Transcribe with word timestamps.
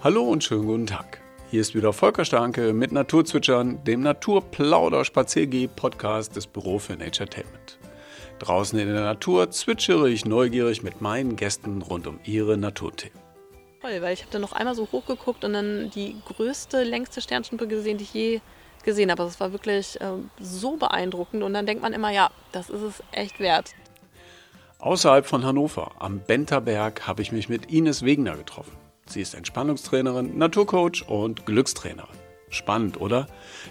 Hallo 0.00 0.22
und 0.22 0.44
schönen 0.44 0.64
guten 0.64 0.86
Tag. 0.86 1.20
Hier 1.50 1.60
ist 1.60 1.74
wieder 1.74 1.92
Volker 1.92 2.24
Starke 2.24 2.72
mit 2.72 2.92
Naturzwitschern, 2.92 3.82
dem 3.82 4.02
Naturplauder-Spaziergeh-Podcast 4.02 6.36
des 6.36 6.46
Büro 6.46 6.78
für 6.78 6.92
Naturetainment. 6.92 7.80
Draußen 8.38 8.78
in 8.78 8.86
der 8.86 9.02
Natur 9.02 9.50
zwitschere 9.50 10.08
ich 10.08 10.24
neugierig 10.24 10.84
mit 10.84 11.00
meinen 11.00 11.34
Gästen 11.34 11.82
rund 11.82 12.06
um 12.06 12.20
ihre 12.22 12.56
Naturthemen. 12.56 13.18
Toll, 13.80 14.00
weil 14.00 14.14
ich 14.14 14.20
habe 14.20 14.30
dann 14.30 14.42
noch 14.42 14.52
einmal 14.52 14.76
so 14.76 14.86
hochgeguckt 14.92 15.42
und 15.42 15.54
dann 15.54 15.90
die 15.90 16.14
größte, 16.26 16.84
längste 16.84 17.20
Sternschnuppe 17.20 17.66
gesehen, 17.66 17.98
die 17.98 18.04
ich 18.04 18.14
je 18.14 18.40
gesehen 18.84 19.10
habe. 19.10 19.24
Das 19.24 19.40
war 19.40 19.50
wirklich 19.50 20.00
äh, 20.00 20.12
so 20.40 20.76
beeindruckend 20.76 21.42
und 21.42 21.54
dann 21.54 21.66
denkt 21.66 21.82
man 21.82 21.92
immer, 21.92 22.12
ja, 22.12 22.30
das 22.52 22.70
ist 22.70 22.82
es 22.82 23.02
echt 23.10 23.40
wert. 23.40 23.74
Außerhalb 24.78 25.26
von 25.26 25.44
Hannover, 25.44 25.90
am 25.98 26.20
Benterberg, 26.20 27.08
habe 27.08 27.20
ich 27.20 27.32
mich 27.32 27.48
mit 27.48 27.72
Ines 27.72 28.04
Wegner 28.04 28.36
getroffen. 28.36 28.76
Sie 29.08 29.20
ist 29.22 29.34
Entspannungstrainerin, 29.34 30.36
Naturcoach 30.36 31.04
und 31.08 31.46
Glückstrainerin. 31.46 32.16
Spannend, 32.50 33.00
oder? 33.00 33.26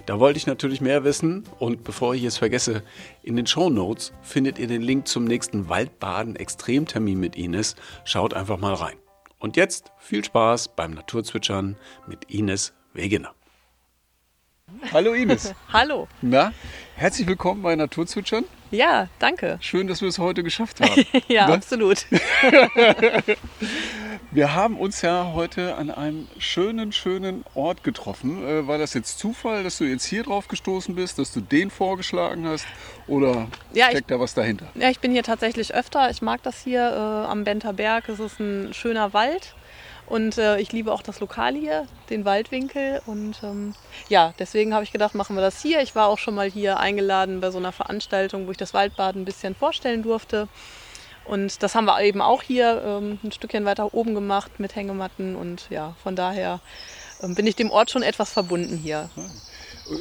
Da 0.06 0.20
wollte 0.20 0.38
ich 0.38 0.46
natürlich 0.48 0.82
mehr 0.82 1.04
wissen 1.04 1.44
und 1.60 1.84
bevor 1.84 2.14
ich 2.14 2.24
es 2.24 2.38
vergesse, 2.38 2.84
in 3.24 3.36
den 3.36 3.48
Show 3.48 3.70
Notes 3.70 4.14
findet 4.22 4.60
ihr 4.60 4.68
den 4.68 4.82
Link 4.82 5.08
zum 5.08 5.24
nächsten 5.26 5.68
Waldbaden-Extremtermin 5.70 7.20
mit 7.20 7.36
Ines. 7.36 7.76
Schaut 8.04 8.34
einfach 8.36 8.58
mal 8.60 8.74
rein. 8.76 8.96
Und 9.40 9.58
jetzt 9.58 9.92
viel 9.98 10.24
Spaß 10.24 10.70
beim 10.76 10.92
Naturzwitschern 10.92 11.76
mit 12.08 12.26
Ines 12.32 12.74
Wegener. 12.94 13.34
Hallo 14.92 15.14
Ines. 15.14 15.54
Hallo. 15.74 16.08
Na, 16.22 16.52
herzlich 16.96 17.26
willkommen 17.28 17.62
bei 17.62 17.76
Naturzwitschern. 17.76 18.44
Ja, 18.70 19.08
danke. 19.20 19.58
Schön, 19.62 19.88
dass 19.88 20.02
wir 20.02 20.10
es 20.10 20.20
heute 20.20 20.44
geschafft 20.44 20.82
haben. 20.82 21.06
ja, 21.28 21.48
Ne? 21.48 21.54
absolut. 21.54 22.06
Wir 24.30 24.54
haben 24.54 24.78
uns 24.78 25.02
ja 25.02 25.32
heute 25.34 25.76
an 25.76 25.90
einem 25.90 26.28
schönen, 26.38 26.92
schönen 26.92 27.46
Ort 27.56 27.84
getroffen. 27.86 28.46
Äh, 28.46 28.68
war 28.68 28.78
das 28.78 28.94
jetzt 28.94 29.20
Zufall, 29.20 29.64
dass 29.64 29.78
du 29.78 29.86
jetzt 29.86 30.04
hier 30.04 30.24
drauf 30.24 30.50
gestoßen 30.50 30.96
bist, 30.96 31.18
dass 31.18 31.32
du 31.32 31.40
den 31.40 31.70
vorgeschlagen 31.70 32.46
hast? 32.46 32.66
Oder 33.08 33.48
Ja, 33.74 33.90
steckt 33.90 34.12
da 34.12 34.20
was 34.20 34.34
dahinter? 34.34 34.68
Ja, 34.76 34.90
ich 34.90 35.00
bin 35.00 35.14
hier 35.14 35.24
tatsächlich 35.24 35.74
öfter. 35.74 36.10
Ich 36.10 36.22
mag 36.22 36.44
das 36.44 36.62
hier 36.62 36.82
äh, 36.82 37.32
am 37.32 37.46
Benterberg. 37.46 38.10
Es 38.10 38.20
ist 38.20 38.40
ein 38.42 38.74
schöner 38.74 39.14
Wald. 39.14 39.56
Und 40.08 40.38
äh, 40.38 40.60
ich 40.60 40.74
liebe 40.74 40.92
auch 40.92 41.02
das 41.02 41.22
Lokal 41.22 41.56
hier, 41.56 41.88
den 42.10 42.26
Waldwinkel. 42.26 43.02
Und 43.06 43.42
ähm, 43.44 43.76
ja, 44.10 44.34
deswegen 44.40 44.74
habe 44.74 44.84
ich 44.84 44.92
gedacht, 44.92 45.16
machen 45.16 45.38
wir 45.38 45.42
das 45.42 45.62
hier. 45.62 45.82
Ich 45.82 45.96
war 45.96 46.08
auch 46.08 46.18
schon 46.18 46.36
mal 46.36 46.50
hier 46.50 46.80
eingeladen 46.82 47.40
bei 47.40 47.50
so 47.52 47.60
einer 47.60 47.72
Veranstaltung, 47.72 48.48
wo 48.48 48.52
ich 48.52 48.58
das 48.58 48.74
Waldbaden 48.74 49.22
ein 49.22 49.26
bisschen 49.26 49.56
vorstellen 49.56 50.04
durfte. 50.04 50.50
Und 51.28 51.62
das 51.62 51.76
haben 51.76 51.86
wir 51.86 52.02
eben 52.02 52.22
auch 52.22 52.42
hier 52.42 52.82
ähm, 52.86 53.20
ein 53.24 53.32
Stückchen 53.32 53.66
weiter 53.66 53.94
oben 53.94 54.14
gemacht 54.14 54.60
mit 54.60 54.76
Hängematten. 54.76 55.36
Und 55.36 55.68
ja, 55.70 55.96
von 56.02 56.16
daher 56.16 56.60
ähm, 57.22 57.36
bin 57.36 57.46
ich 57.48 57.56
dem 57.56 57.70
Ort 57.70 57.92
schon 57.92 58.04
etwas 58.04 58.32
verbunden 58.32 58.78
hier. 58.78 59.10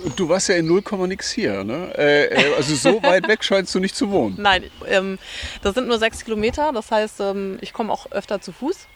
Und 0.05 0.19
du 0.19 0.29
warst 0.29 0.49
ja 0.49 0.57
in 0.57 0.67
0, 0.67 0.83
nix 1.07 1.31
hier. 1.31 1.65
Ne? 1.65 1.93
Äh, 1.97 2.27
äh, 2.27 2.55
also 2.57 2.75
so 2.75 3.03
weit 3.03 3.29
weg 3.29 3.45
scheinst 3.45 3.75
du 3.75 3.81
nicht 3.81 3.97
zu 3.97 4.11
wohnen. 4.11 4.37
Nein, 4.39 4.65
ähm, 4.87 5.19
das 5.63 5.75
sind 5.75 5.89
nur 5.89 5.99
sechs 5.99 6.25
Kilometer. 6.25 6.73
Das 6.73 6.91
heißt, 6.91 7.21
ähm, 7.21 7.59
ich 7.61 7.73
komme 7.73 7.93
auch 7.93 8.11
öfter 8.11 8.41
zu 8.41 8.53
Fuß. 8.53 8.87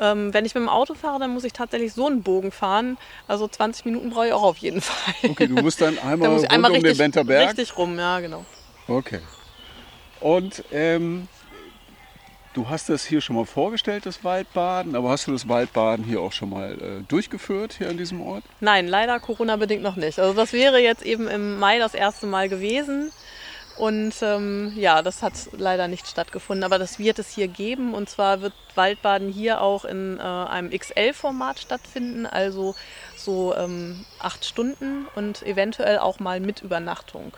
Ähm, 0.00 0.32
wenn 0.34 0.44
ich 0.44 0.54
mit 0.54 0.62
dem 0.62 0.68
Auto 0.68 0.94
fahre, 0.94 1.18
dann 1.18 1.32
muss 1.32 1.44
ich 1.44 1.52
tatsächlich 1.52 1.92
so 1.92 2.06
einen 2.06 2.22
Bogen 2.22 2.52
fahren. 2.52 2.98
Also 3.26 3.48
20 3.48 3.84
Minuten 3.86 4.10
brauche 4.10 4.28
ich 4.28 4.32
auch 4.32 4.42
auf 4.42 4.58
jeden 4.58 4.80
Fall. 4.80 5.14
Okay, 5.30 5.46
du 5.46 5.54
musst 5.54 5.80
dann 5.80 5.98
einmal 6.02 6.28
da 6.28 6.34
muss 6.34 6.44
einmal 6.44 6.70
um 6.70 6.74
den 6.74 6.82
richtig, 6.82 6.98
Benterberg. 6.98 7.48
richtig 7.48 7.76
rum, 7.76 7.98
ja 7.98 8.20
genau. 8.20 8.44
Okay. 8.86 9.20
Und 10.20 10.64
ähm, 10.72 11.28
du 12.54 12.68
hast 12.68 12.88
das 12.88 13.04
hier 13.04 13.20
schon 13.20 13.36
mal 13.36 13.44
vorgestellt, 13.44 14.06
das 14.06 14.24
Waldbaden, 14.24 14.96
aber 14.96 15.10
hast 15.10 15.26
du 15.26 15.32
das 15.32 15.48
Waldbaden 15.48 16.04
hier 16.04 16.20
auch 16.20 16.32
schon 16.32 16.50
mal 16.50 16.72
äh, 16.72 17.02
durchgeführt, 17.08 17.74
hier 17.78 17.88
an 17.88 17.96
diesem 17.96 18.20
Ort? 18.20 18.44
Nein, 18.60 18.88
leider 18.88 19.18
Corona-bedingt 19.20 19.82
noch 19.82 19.96
nicht. 19.96 20.18
Also 20.18 20.34
das 20.34 20.52
wäre 20.52 20.78
jetzt 20.78 21.02
eben 21.02 21.28
im 21.28 21.58
Mai 21.58 21.78
das 21.78 21.94
erste 21.94 22.26
Mal 22.26 22.48
gewesen. 22.48 23.12
Und 23.78 24.14
ähm, 24.22 24.72
ja, 24.74 25.02
das 25.02 25.22
hat 25.22 25.34
leider 25.52 25.86
nicht 25.86 26.08
stattgefunden. 26.08 26.64
Aber 26.64 26.78
das 26.78 26.98
wird 26.98 27.20
es 27.20 27.32
hier 27.32 27.46
geben. 27.46 27.94
Und 27.94 28.10
zwar 28.10 28.40
wird 28.40 28.52
Waldbaden 28.74 29.28
hier 29.28 29.60
auch 29.60 29.84
in 29.84 30.18
äh, 30.18 30.22
einem 30.22 30.70
XL-Format 30.70 31.60
stattfinden. 31.60 32.26
Also 32.26 32.74
so 33.16 33.54
ähm, 33.54 34.04
acht 34.18 34.44
Stunden 34.44 35.06
und 35.14 35.44
eventuell 35.44 35.98
auch 35.98 36.18
mal 36.18 36.40
mit 36.40 36.62
Übernachtung. 36.62 37.32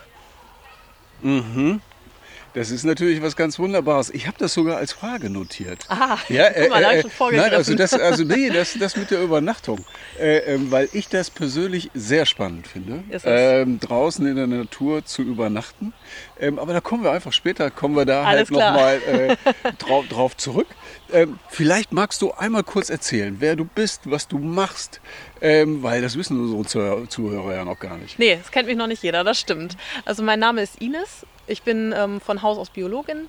Das 2.55 2.71
ist 2.71 2.85
natürlich 2.85 3.23
was 3.23 3.37
ganz 3.37 3.59
Wunderbares. 3.59 4.11
Ich 4.11 4.27
habe 4.27 4.37
das 4.39 4.55
sogar 4.55 4.79
als 4.79 4.93
Frage 4.93 5.31
notiert. 5.31 5.85
Ah, 5.89 6.19
Ja, 6.29 6.51
guck 6.51 6.71
mal, 6.71 6.97
ich 6.97 7.13
schon 7.13 7.37
nein, 7.37 7.55
also 7.55 7.75
das, 7.75 7.93
also 7.93 8.25
nee, 8.25 8.51
das, 8.51 8.77
das 8.79 8.97
mit 8.97 9.11
der 9.11 9.23
Übernachtung, 9.23 9.85
äh, 10.19 10.39
ähm, 10.55 10.71
weil 10.71 10.89
ich 10.93 11.09
das 11.09 11.31
persönlich 11.31 11.91
sehr 11.95 12.27
spannend 12.27 12.67
finde, 12.67 13.05
ähm, 13.25 13.79
draußen 13.79 14.27
in 14.27 14.37
der 14.37 14.47
Natur 14.49 15.05
zu 15.05 15.23
übernachten. 15.23 15.93
Ähm, 16.41 16.59
aber 16.59 16.73
da 16.73 16.81
kommen 16.81 17.05
wir 17.05 17.13
einfach 17.13 17.33
später, 17.33 17.71
kommen 17.71 17.95
wir 17.95 18.05
da 18.05 18.25
Alles 18.25 18.51
halt 18.51 18.51
nochmal 18.51 19.01
äh, 19.07 19.37
drauf, 19.79 20.09
drauf 20.09 20.37
zurück. 20.37 20.67
Ähm, 21.13 21.39
vielleicht 21.49 21.93
magst 21.93 22.21
du 22.23 22.33
einmal 22.33 22.65
kurz 22.65 22.91
erzählen, 22.91 23.37
wer 23.39 23.57
du 23.57 23.65
bist, 23.65 24.03
was 24.11 24.27
du 24.27 24.39
machst, 24.39 25.01
ähm, 25.41 25.83
weil 25.83 26.03
das 26.03 26.17
wissen 26.17 26.41
unsere 26.41 26.65
Zuhörer, 26.65 27.09
Zuhörer 27.09 27.55
ja 27.55 27.65
noch 27.65 27.79
gar 27.79 27.97
nicht. 27.99 28.19
Nee, 28.19 28.37
das 28.37 28.51
kennt 28.51 28.67
mich 28.67 28.77
noch 28.77 28.87
nicht 28.87 29.03
jeder, 29.03 29.23
das 29.23 29.39
stimmt. 29.39 29.77
Also 30.05 30.23
mein 30.23 30.41
Name 30.41 30.63
ist 30.63 30.81
Ines. 30.81 31.27
Ich 31.51 31.63
bin 31.63 31.93
ähm, 31.97 32.21
von 32.21 32.43
Haus 32.43 32.59
aus 32.59 32.71
Biologin 32.71 33.29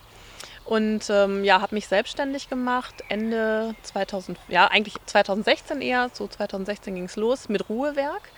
und 0.65 1.09
ähm, 1.09 1.43
ja, 1.43 1.59
habe 1.59 1.75
mich 1.75 1.87
selbstständig 1.87 2.49
gemacht 2.49 3.03
Ende 3.09 3.75
2000, 3.81 4.37
ja 4.47 4.67
eigentlich 4.67 4.95
2016 5.05 5.81
eher, 5.81 6.09
so 6.13 6.27
2016 6.27 6.95
ging 6.95 7.05
es 7.05 7.15
los 7.15 7.49
mit 7.49 7.67
Ruhewerk 7.67 8.29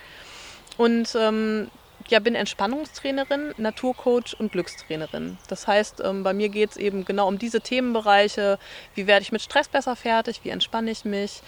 und 0.78 1.14
ähm, 1.14 1.70
ja, 2.08 2.18
bin 2.18 2.34
Entspannungstrainerin, 2.34 3.54
Naturcoach 3.56 4.34
und 4.38 4.52
Glückstrainerin. 4.52 5.38
Das 5.48 5.66
heißt, 5.66 6.02
ähm, 6.04 6.22
bei 6.22 6.34
mir 6.34 6.48
geht 6.48 6.72
es 6.72 6.76
eben 6.76 7.04
genau 7.04 7.28
um 7.28 7.38
diese 7.38 7.60
Themenbereiche. 7.60 8.58
Wie 8.94 9.06
werde 9.06 9.22
ich 9.22 9.32
mit 9.32 9.40
Stress 9.42 9.68
besser 9.68 9.96
fertig? 9.96 10.40
Wie 10.42 10.50
entspanne 10.50 10.90
ich 10.90 11.04
mich? 11.04 11.40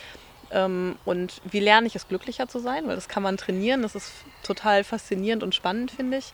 Ähm, 0.51 0.97
und 1.05 1.43
wie 1.45 1.61
lerne 1.61 1.87
ich 1.87 1.97
es, 1.97 2.09
glücklicher 2.09 2.49
zu 2.49 2.59
sein? 2.59 2.87
Weil 2.87 2.95
das 2.95 3.09
kann 3.09 3.23
man 3.23 3.37
trainieren. 3.37 3.83
Das 3.83 3.95
ist 3.95 4.13
total 4.43 4.85
faszinierend 4.85 5.43
und 5.43 5.55
spannend, 5.55 5.91
finde 5.91 6.19
ich. 6.19 6.33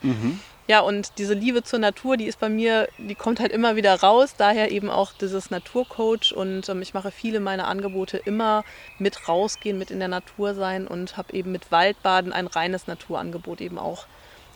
Ja, 0.69 0.81
und 0.81 1.19
diese 1.19 1.35
Liebe 1.35 1.65
zur 1.65 1.81
Natur, 1.81 2.17
die 2.17 2.27
ist 2.27 2.39
bei 2.39 2.49
mir, 2.49 2.89
die 2.97 3.17
kommt 3.17 3.41
halt 3.41 3.53
immer 3.53 3.75
wieder 3.75 3.95
raus. 4.01 4.35
Daher 4.37 4.71
eben 4.71 4.91
auch 4.91 5.13
dieses 5.13 5.51
Naturcoach. 5.51 6.33
Und 6.35 6.69
ähm, 6.69 6.83
ich 6.83 6.95
mache 6.95 7.11
viele 7.11 7.41
meiner 7.41 7.67
Angebote 7.67 8.17
immer 8.17 8.65
mit 8.99 9.29
rausgehen, 9.29 9.79
mit 9.79 9.91
in 9.91 9.99
der 9.99 10.09
Natur 10.09 10.55
sein 10.55 10.87
und 10.87 11.17
habe 11.17 11.33
eben 11.33 11.51
mit 11.51 11.73
Waldbaden 11.73 12.33
ein 12.33 12.47
reines 12.47 12.87
Naturangebot 12.87 13.61
eben 13.61 13.79
auch 13.79 14.07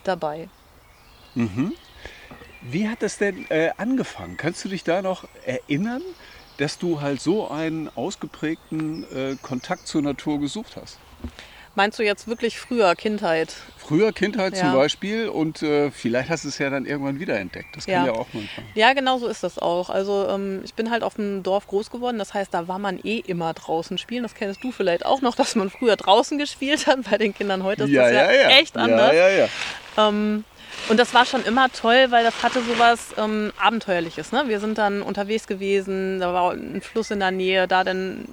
dabei. 0.05 0.49
Wie 2.63 2.89
hat 2.89 3.03
das 3.03 3.19
denn 3.19 3.47
äh, 3.51 3.71
angefangen? 3.77 4.37
Kannst 4.37 4.65
du 4.65 4.69
dich 4.69 4.85
da 4.85 5.03
noch 5.03 5.25
erinnern, 5.45 6.03
dass 6.59 6.79
du 6.79 7.01
halt 7.01 7.21
so 7.21 7.49
einen 7.49 7.89
ausgeprägten 7.95 9.05
äh, 9.13 9.37
Kontakt 9.43 9.87
zur 9.87 10.03
Natur 10.03 10.41
gesucht 10.41 10.77
hast? 10.77 10.99
Meinst 11.77 11.99
du 11.99 12.03
jetzt 12.03 12.27
wirklich 12.27 12.59
früher, 12.59 12.95
Kindheit? 12.97 13.55
Früher 13.77 14.11
Kindheit 14.13 14.57
zum 14.57 14.69
Ja. 14.69 14.75
Beispiel 14.75 15.29
und 15.29 15.63
äh, 15.63 15.91
vielleicht 15.93 16.29
hast 16.31 16.43
du 16.45 16.49
es 16.49 16.59
ja 16.59 16.71
dann 16.71 16.87
irgendwann 16.87 17.21
wiederentdeckt. 17.21 17.77
Das 17.77 17.85
kann 17.87 17.95
ja, 17.95 18.07
Ja. 18.07 18.13
auch 18.13 18.27
manchmal. 18.33 18.67
Ja, 18.75 18.93
genau 18.95 19.19
so 19.19 19.29
ist 19.29 19.45
das 19.45 19.59
auch. 19.59 19.91
Also 19.91 20.27
ähm, 20.29 20.63
ich 20.65 20.75
bin 20.75 20.91
halt 20.91 21.03
auf 21.05 21.15
dem 21.15 21.43
Dorf 21.43 21.67
groß 21.69 21.91
geworden. 21.91 22.19
Das 22.19 22.35
heißt, 22.35 22.53
da 22.53 22.67
war 22.67 22.79
man 22.81 22.99
eh 23.05 23.19
immer 23.19 23.53
draußen 23.55 23.99
spielen. 23.99 24.23
Das 24.25 24.35
kennst 24.35 24.65
du 24.65 24.73
vielleicht 24.73 25.07
auch 25.07 25.21
noch, 25.21 25.35
dass 25.37 25.55
man 25.55 25.71
früher 25.71 25.97
draußen 25.97 26.39
gespielt 26.39 26.87
hat. 26.87 27.09
Bei 27.11 27.19
den 27.19 27.35
Kindern 27.35 27.63
heute 27.63 27.85
ist 27.85 27.95
das 27.95 28.13
ja, 28.13 28.49
echt 28.49 28.77
anders. 28.77 29.13
Ja, 29.15 29.29
ja, 29.29 29.47
ja. 29.97 30.09
Ähm, 30.09 30.45
und 30.89 30.99
das 30.99 31.15
war 31.15 31.25
schon 31.27 31.45
immer 31.45 31.71
toll, 31.73 32.07
weil 32.11 32.25
das 32.25 32.43
hatte 32.43 32.63
sowas 32.63 33.09
ähm, 33.19 33.53
Abenteuerliches. 33.59 34.33
Ne? 34.33 34.45
Wir 34.47 34.61
sind 34.61 34.79
dann 34.79 35.03
unterwegs 35.03 35.47
gewesen, 35.47 36.21
da 36.21 36.33
war 36.33 36.53
ein 36.53 36.81
Fluss 36.81 37.11
in 37.11 37.21
der 37.21 37.31
Nähe, 37.31 37.69
da 37.69 37.85
dann 37.85 38.25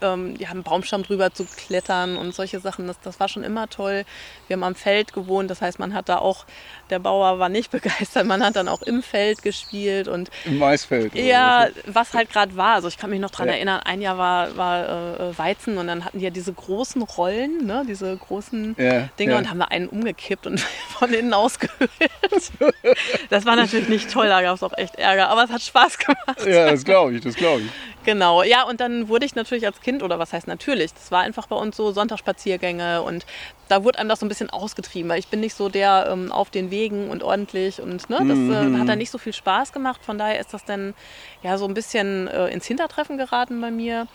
ähm, 0.00 0.34
ja, 0.38 0.50
einen 0.50 0.62
Baumstamm 0.62 1.02
drüber 1.02 1.32
zu 1.32 1.44
klettern 1.44 2.16
und 2.16 2.34
solche 2.34 2.60
Sachen. 2.60 2.86
Das, 2.86 3.00
das 3.00 3.18
war 3.20 3.28
schon 3.28 3.44
immer 3.44 3.68
toll. 3.68 4.04
Wir 4.48 4.54
haben 4.56 4.62
am 4.64 4.74
Feld 4.74 5.12
gewohnt, 5.12 5.50
das 5.50 5.60
heißt, 5.62 5.78
man 5.78 5.94
hat 5.94 6.08
da 6.08 6.18
auch, 6.18 6.44
der 6.90 6.98
Bauer 6.98 7.38
war 7.38 7.48
nicht 7.48 7.70
begeistert, 7.72 8.26
man 8.26 8.44
hat 8.44 8.56
dann 8.56 8.68
auch 8.68 8.82
im 8.82 9.02
Feld 9.02 9.42
gespielt 9.42 10.08
und 10.08 10.30
Im 10.44 10.58
Maisfeld. 10.58 11.14
ja, 11.14 11.68
was 11.86 12.12
halt 12.14 12.30
gerade 12.30 12.56
war. 12.56 12.74
Also 12.74 12.88
ich 12.88 12.98
kann 12.98 13.10
mich 13.10 13.20
noch 13.20 13.30
dran 13.30 13.48
Ja. 13.48 13.54
erinnern, 13.54 13.80
ein 13.84 14.00
Jahr 14.00 14.18
war, 14.18 14.56
war 14.56 15.20
äh, 15.20 15.38
Weizen 15.38 15.78
und 15.78 15.86
dann 15.86 16.04
hatten 16.04 16.18
die 16.18 16.24
ja 16.24 16.30
diese 16.30 16.52
großen 16.52 17.02
Rollen, 17.02 17.66
ne? 17.66 17.84
diese 17.88 18.16
großen 18.16 18.76
Ja, 18.78 19.08
Dinge 19.18 19.32
ja. 19.32 19.38
und 19.38 19.50
haben 19.50 19.58
da 19.58 19.66
einen 19.66 19.88
umgekippt 19.88 20.46
und 20.46 20.60
von 20.98 21.12
innen 21.12 21.32
ausgehöhlt. 21.34 21.90
Das 23.30 23.44
war 23.44 23.56
natürlich 23.56 23.88
nicht 23.88 24.10
toll, 24.10 24.26
da 24.28 24.42
gab 24.42 24.56
es 24.56 24.62
auch 24.62 24.72
echt 24.76 24.96
Ärger, 24.96 25.28
aber 25.28 25.44
es 25.44 25.50
hat 25.50 25.62
Spaß 25.62 25.98
gemacht. 25.98 26.44
Ja, 26.46 26.70
das 26.70 26.84
glaube 26.84 27.14
ich, 27.14 27.22
das 27.22 27.34
glaube 27.34 27.62
ich. 27.62 27.70
Genau, 28.06 28.44
ja, 28.44 28.62
und 28.62 28.80
dann 28.80 29.08
wurde 29.08 29.26
ich 29.26 29.34
natürlich 29.34 29.66
als 29.66 29.80
Kind, 29.80 30.00
oder 30.04 30.20
was 30.20 30.32
heißt 30.32 30.46
natürlich, 30.46 30.94
das 30.94 31.10
war 31.10 31.22
einfach 31.22 31.48
bei 31.48 31.56
uns 31.56 31.76
so 31.76 31.90
Sonntagsspaziergänge 31.90 33.02
und 33.02 33.26
da 33.66 33.82
wurde 33.82 33.98
einem 33.98 34.08
das 34.08 34.20
so 34.20 34.26
ein 34.26 34.28
bisschen 34.28 34.48
ausgetrieben, 34.48 35.10
weil 35.10 35.18
ich 35.18 35.26
bin 35.26 35.40
nicht 35.40 35.56
so 35.56 35.68
der 35.68 36.06
ähm, 36.12 36.30
auf 36.30 36.50
den 36.50 36.70
Wegen 36.70 37.10
und 37.10 37.24
ordentlich 37.24 37.82
und 37.82 38.08
ne, 38.08 38.18
das 38.18 38.38
äh, 38.38 38.78
hat 38.78 38.88
dann 38.88 38.98
nicht 38.98 39.10
so 39.10 39.18
viel 39.18 39.32
Spaß 39.32 39.72
gemacht. 39.72 40.02
Von 40.04 40.18
daher 40.18 40.38
ist 40.38 40.54
das 40.54 40.64
dann 40.64 40.94
ja 41.42 41.58
so 41.58 41.66
ein 41.66 41.74
bisschen 41.74 42.28
äh, 42.28 42.46
ins 42.46 42.66
Hintertreffen 42.66 43.18
geraten 43.18 43.60
bei 43.60 43.72
mir. 43.72 44.06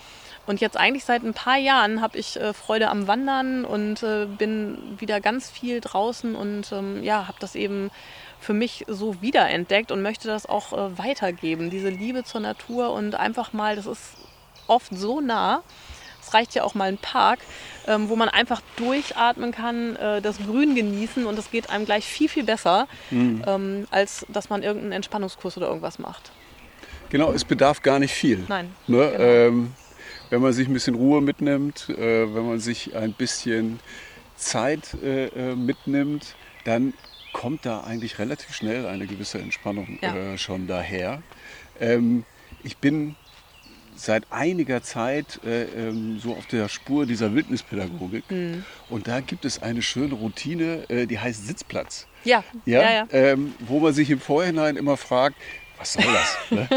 Und 0.48 0.62
jetzt 0.62 0.78
eigentlich 0.78 1.04
seit 1.04 1.24
ein 1.24 1.34
paar 1.34 1.58
Jahren 1.58 2.02
habe 2.02 2.18
ich 2.18 2.40
äh, 2.40 2.54
Freude 2.54 2.90
am 2.90 3.08
Wandern 3.08 3.66
und 3.66 4.04
äh, 4.04 4.26
bin 4.26 4.78
wieder 5.00 5.20
ganz 5.20 5.50
viel 5.50 5.82
draußen 5.82 6.34
und 6.34 6.72
ähm, 6.72 7.04
ja, 7.04 7.28
habe 7.28 7.38
das 7.42 7.56
eben 7.56 7.92
für 8.42 8.54
mich 8.54 8.84
so 8.88 9.22
wiederentdeckt 9.22 9.92
und 9.92 10.02
möchte 10.02 10.28
das 10.28 10.46
auch 10.48 10.74
äh, 10.74 10.98
weitergeben. 10.98 11.70
Diese 11.70 11.90
Liebe 11.90 12.24
zur 12.24 12.42
Natur 12.42 12.92
und 12.92 13.16
einfach 13.16 13.54
mal, 13.54 13.76
das 13.76 13.86
ist 13.86 14.18
oft 14.68 14.92
so 14.94 15.22
nah. 15.22 15.64
Es 16.22 16.34
reicht 16.34 16.54
ja 16.54 16.64
auch 16.64 16.76
mal 16.76 16.88
ein 16.88 16.98
Park, 16.98 17.40
ähm, 17.88 18.10
wo 18.10 18.16
man 18.16 18.30
einfach 18.30 18.62
durchatmen 18.76 19.52
kann, 19.52 19.96
äh, 19.96 20.22
das 20.22 20.38
Grün 20.38 20.76
genießen 20.76 21.26
und 21.26 21.38
es 21.38 21.50
geht 21.50 21.70
einem 21.70 21.86
gleich 21.86 22.06
viel, 22.06 22.30
viel 22.30 22.44
besser, 22.44 22.88
mhm. 23.10 23.44
ähm, 23.48 23.88
als 23.92 24.26
dass 24.28 24.50
man 24.50 24.64
irgendeinen 24.64 24.94
Entspannungskurs 24.94 25.58
oder 25.58 25.68
irgendwas 25.68 25.98
macht. 26.00 26.32
Genau, 27.10 27.32
es 27.32 27.44
bedarf 27.44 27.82
gar 27.82 28.00
nicht 28.00 28.14
viel. 28.14 28.44
Nein. 28.48 28.74
Ne? 28.88 29.12
Genau. 29.12 29.24
Ähm, 29.24 29.74
wenn 30.30 30.42
man 30.42 30.54
sich 30.54 30.68
ein 30.68 30.74
bisschen 30.74 30.96
Ruhe 30.96 31.22
mitnimmt, 31.22 31.90
äh, 31.90 32.34
wenn 32.34 32.48
man 32.48 32.60
sich 32.60 32.96
ein 32.96 33.14
bisschen 33.14 33.80
Zeit 34.36 34.96
äh, 35.04 35.28
äh, 35.28 35.56
mitnimmt, 35.56 36.36
dann 36.64 36.94
kommt 37.34 37.66
da 37.66 37.82
eigentlich 37.82 38.20
relativ 38.20 38.54
schnell 38.54 38.86
eine 38.86 39.08
gewisse 39.08 39.40
Entspannung 39.40 40.00
ja. 40.02 40.16
äh, 40.16 40.38
schon 40.38 40.68
daher. 40.68 41.22
Ähm, 41.80 42.24
ich 42.64 42.78
bin 42.78 43.16
seit 43.96 44.24
einiger 44.32 44.82
Zeit 44.82 45.40
äh, 45.46 45.64
ähm, 45.64 46.20
so 46.20 46.34
auf 46.34 46.48
der 46.48 46.70
Spur 46.70 47.06
dieser 47.06 47.34
Wildnispädagogik. 47.34 48.30
Mhm. 48.30 48.66
Und 48.90 49.08
da 49.08 49.20
gibt 49.20 49.46
es 49.46 49.62
eine 49.62 49.82
schöne 49.82 50.16
Routine, 50.16 50.90
äh, 50.90 51.06
die 51.06 51.20
heißt 51.20 51.46
Sitzplatz. 51.48 52.08
Ja, 52.24 52.44
ja, 52.66 52.82
ja, 52.82 52.92
ja. 52.92 53.08
Ähm, 53.12 53.56
wo 53.60 53.80
man 53.80 53.94
sich 53.94 54.10
im 54.10 54.20
Vorhinein 54.20 54.76
immer 54.76 54.98
fragt, 54.98 55.36
was 55.78 55.94
soll 55.94 56.04
das? 56.04 56.38
Ne? 56.52 56.68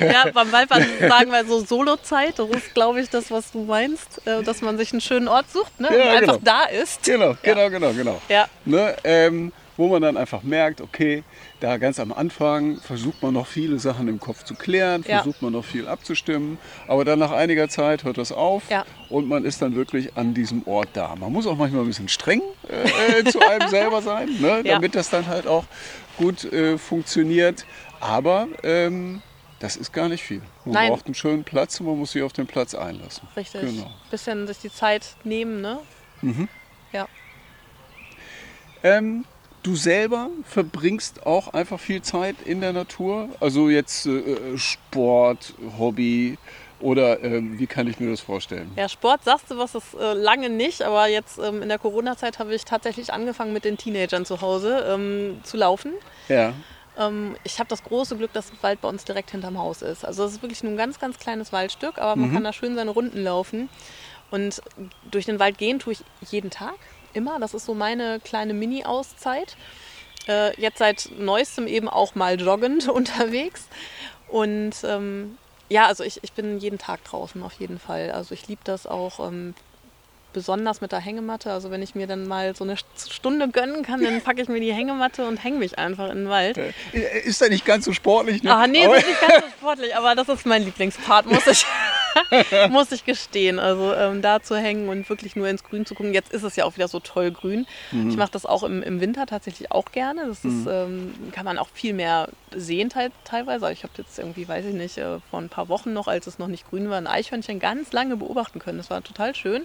ja, 0.12 0.30
beim 0.30 0.52
Waldbahn 0.52 0.86
sagen 1.08 1.30
wir 1.30 1.44
so 1.46 1.64
Solozeit. 1.64 2.38
Das 2.38 2.50
ist, 2.50 2.74
glaube 2.74 3.00
ich, 3.00 3.08
das, 3.08 3.30
was 3.30 3.50
du 3.52 3.64
meinst, 3.64 4.26
äh, 4.26 4.42
dass 4.42 4.60
man 4.60 4.76
sich 4.76 4.92
einen 4.92 5.00
schönen 5.00 5.26
Ort 5.26 5.50
sucht 5.50 5.80
ne? 5.80 5.88
ja, 5.90 6.04
und 6.04 6.08
einfach 6.10 6.38
genau. 6.38 6.44
da 6.44 6.64
ist. 6.64 7.02
Genau, 7.04 7.34
genau, 7.42 7.60
ja. 7.60 7.68
genau, 7.68 7.92
genau. 7.92 8.22
Ja. 8.28 8.46
Ne? 8.66 8.94
Ähm, 9.04 9.52
wo 9.76 9.88
man 9.88 10.02
dann 10.02 10.16
einfach 10.16 10.42
merkt, 10.42 10.80
okay, 10.80 11.22
da 11.60 11.76
ganz 11.76 11.98
am 12.00 12.12
Anfang 12.12 12.76
versucht 12.76 13.22
man 13.22 13.34
noch 13.34 13.46
viele 13.46 13.78
Sachen 13.78 14.08
im 14.08 14.20
Kopf 14.20 14.44
zu 14.44 14.54
klären, 14.54 15.04
ja. 15.06 15.16
versucht 15.16 15.42
man 15.42 15.52
noch 15.52 15.64
viel 15.64 15.86
abzustimmen, 15.88 16.58
aber 16.88 17.04
dann 17.04 17.18
nach 17.18 17.32
einiger 17.32 17.68
Zeit 17.68 18.04
hört 18.04 18.18
das 18.18 18.32
auf 18.32 18.70
ja. 18.70 18.84
und 19.08 19.28
man 19.28 19.44
ist 19.44 19.62
dann 19.62 19.74
wirklich 19.74 20.16
an 20.16 20.34
diesem 20.34 20.66
Ort 20.66 20.88
da. 20.94 21.14
Man 21.16 21.32
muss 21.32 21.46
auch 21.46 21.56
manchmal 21.56 21.82
ein 21.82 21.88
bisschen 21.88 22.08
streng 22.08 22.42
äh, 22.68 23.24
zu 23.24 23.40
einem 23.40 23.68
selber 23.70 24.02
sein, 24.02 24.28
ne, 24.40 24.62
ja. 24.64 24.74
damit 24.74 24.94
das 24.94 25.10
dann 25.10 25.26
halt 25.26 25.46
auch 25.46 25.64
gut 26.16 26.44
äh, 26.44 26.78
funktioniert. 26.78 27.66
Aber 28.00 28.48
ähm, 28.62 29.22
das 29.58 29.76
ist 29.76 29.92
gar 29.92 30.08
nicht 30.08 30.22
viel. 30.22 30.42
Man 30.64 30.74
Nein. 30.74 30.90
braucht 30.90 31.06
einen 31.06 31.14
schönen 31.14 31.44
Platz 31.44 31.80
und 31.80 31.86
man 31.86 31.98
muss 31.98 32.12
sich 32.12 32.22
auf 32.22 32.32
den 32.32 32.46
Platz 32.46 32.74
einlassen. 32.74 33.26
Richtig. 33.36 33.62
Genau. 33.62 33.90
Bisschen 34.10 34.46
sich 34.46 34.58
die 34.58 34.72
Zeit 34.72 35.16
nehmen, 35.24 35.60
ne? 35.60 35.78
Mhm. 36.20 36.48
Ja. 36.92 37.08
Ähm, 38.82 39.24
Du 39.66 39.74
selber 39.74 40.30
verbringst 40.44 41.26
auch 41.26 41.52
einfach 41.52 41.80
viel 41.80 42.00
Zeit 42.00 42.36
in 42.44 42.60
der 42.60 42.72
Natur? 42.72 43.30
Also 43.40 43.68
jetzt 43.68 44.06
äh, 44.06 44.56
Sport, 44.56 45.54
Hobby 45.76 46.38
oder 46.78 47.20
äh, 47.24 47.40
wie 47.42 47.66
kann 47.66 47.88
ich 47.88 47.98
mir 47.98 48.08
das 48.08 48.20
vorstellen? 48.20 48.70
Ja, 48.76 48.88
Sport 48.88 49.24
sagst 49.24 49.50
du 49.50 49.58
was, 49.58 49.72
das 49.72 49.82
äh, 49.94 50.12
lange 50.12 50.50
nicht, 50.50 50.82
aber 50.82 51.08
jetzt 51.08 51.40
ähm, 51.40 51.62
in 51.62 51.68
der 51.68 51.80
Corona-Zeit 51.80 52.38
habe 52.38 52.54
ich 52.54 52.64
tatsächlich 52.64 53.12
angefangen 53.12 53.52
mit 53.52 53.64
den 53.64 53.76
Teenagern 53.76 54.24
zu 54.24 54.40
Hause 54.40 54.86
ähm, 54.88 55.40
zu 55.42 55.56
laufen. 55.56 55.94
Ja. 56.28 56.52
Ähm, 56.96 57.34
ich 57.42 57.58
habe 57.58 57.68
das 57.68 57.82
große 57.82 58.16
Glück, 58.16 58.32
dass 58.34 58.52
der 58.52 58.62
Wald 58.62 58.80
bei 58.80 58.88
uns 58.88 59.04
direkt 59.04 59.32
hinterm 59.32 59.58
Haus 59.58 59.82
ist. 59.82 60.04
Also 60.04 60.26
es 60.26 60.34
ist 60.34 60.42
wirklich 60.42 60.62
nur 60.62 60.74
ein 60.74 60.78
ganz, 60.78 61.00
ganz 61.00 61.18
kleines 61.18 61.52
Waldstück, 61.52 61.98
aber 61.98 62.14
man 62.14 62.30
mhm. 62.30 62.34
kann 62.34 62.44
da 62.44 62.52
schön 62.52 62.76
seine 62.76 62.92
Runden 62.92 63.20
laufen. 63.20 63.68
Und 64.30 64.62
durch 65.10 65.24
den 65.24 65.40
Wald 65.40 65.58
gehen 65.58 65.80
tue 65.80 65.94
ich 65.94 66.30
jeden 66.30 66.50
Tag 66.50 66.76
immer. 67.16 67.40
Das 67.40 67.54
ist 67.54 67.66
so 67.66 67.74
meine 67.74 68.20
kleine 68.20 68.54
Mini-Auszeit. 68.54 69.56
Äh, 70.28 70.60
jetzt 70.60 70.78
seit 70.78 71.10
neuestem 71.18 71.66
eben 71.66 71.88
auch 71.88 72.14
mal 72.14 72.40
joggend 72.40 72.88
unterwegs. 73.00 73.66
Und 74.28 74.74
ähm, 74.84 75.38
ja, 75.68 75.86
also 75.86 76.04
ich, 76.04 76.22
ich 76.22 76.32
bin 76.32 76.58
jeden 76.58 76.78
Tag 76.78 77.02
draußen 77.04 77.42
auf 77.42 77.54
jeden 77.54 77.78
Fall. 77.78 78.10
Also 78.12 78.34
ich 78.34 78.46
liebe 78.48 78.62
das 78.64 78.86
auch 78.86 79.26
ähm, 79.26 79.54
besonders 80.36 80.82
mit 80.82 80.92
der 80.92 81.00
Hängematte. 81.00 81.50
Also 81.50 81.70
wenn 81.70 81.80
ich 81.80 81.94
mir 81.94 82.06
dann 82.06 82.28
mal 82.28 82.54
so 82.54 82.62
eine 82.62 82.76
Stunde 82.76 83.48
gönnen 83.48 83.82
kann, 83.82 84.04
dann 84.04 84.20
packe 84.20 84.42
ich 84.42 84.48
mir 84.48 84.60
die 84.60 84.70
Hängematte 84.70 85.26
und 85.26 85.42
hänge 85.42 85.56
mich 85.56 85.78
einfach 85.78 86.10
in 86.10 86.18
den 86.18 86.28
Wald. 86.28 86.58
Äh, 86.58 86.72
ist 87.24 87.40
ja 87.40 87.48
nicht 87.48 87.64
ganz 87.64 87.86
so 87.86 87.94
sportlich, 87.94 88.42
ne? 88.42 88.54
Ah, 88.54 88.66
nee, 88.66 88.84
ist 88.84 89.06
nicht 89.06 89.20
ganz 89.22 89.44
so 89.46 89.50
sportlich, 89.58 89.96
aber 89.96 90.14
das 90.14 90.28
ist 90.28 90.44
mein 90.44 90.62
Lieblingspart, 90.62 91.24
muss 91.24 91.46
ich 91.46 91.64
muss 92.70 92.92
ich 92.92 93.04
gestehen. 93.04 93.58
Also 93.58 93.94
ähm, 93.94 94.20
da 94.20 94.42
zu 94.42 94.56
hängen 94.56 94.90
und 94.90 95.08
wirklich 95.08 95.36
nur 95.36 95.48
ins 95.48 95.64
Grün 95.64 95.86
zu 95.86 95.94
gucken. 95.94 96.12
Jetzt 96.12 96.32
ist 96.32 96.42
es 96.42 96.54
ja 96.56 96.64
auch 96.64 96.76
wieder 96.76 96.88
so 96.88 97.00
toll 97.00 97.30
grün. 97.30 97.66
Mhm. 97.92 98.10
Ich 98.10 98.16
mache 98.16 98.30
das 98.30 98.46
auch 98.46 98.62
im, 98.62 98.82
im 98.82 99.00
Winter 99.00 99.26
tatsächlich 99.26 99.72
auch 99.72 99.92
gerne. 99.92 100.26
Das 100.26 100.44
ist, 100.44 100.66
mhm. 100.66 100.68
ähm, 100.68 101.14
kann 101.32 101.44
man 101.44 101.58
auch 101.58 101.68
viel 101.72 101.94
mehr 101.94 102.28
sehen 102.54 102.90
te 102.90 103.10
teilweise. 103.24 103.72
Ich 103.72 103.82
habe 103.82 103.92
jetzt 103.96 104.18
irgendwie, 104.18 104.46
weiß 104.46 104.66
ich 104.66 104.74
nicht, 104.74 104.98
äh, 104.98 105.18
vor 105.30 105.40
ein 105.40 105.48
paar 105.48 105.68
Wochen 105.68 105.92
noch, 105.92 106.08
als 106.08 106.26
es 106.26 106.38
noch 106.38 106.48
nicht 106.48 106.68
grün 106.68 106.90
war, 106.90 106.98
ein 106.98 107.06
Eichhörnchen 107.06 107.58
ganz 107.58 107.92
lange 107.92 108.16
beobachten 108.16 108.58
können. 108.58 108.78
Das 108.78 108.90
war 108.90 109.02
total 109.02 109.34
schön. 109.34 109.64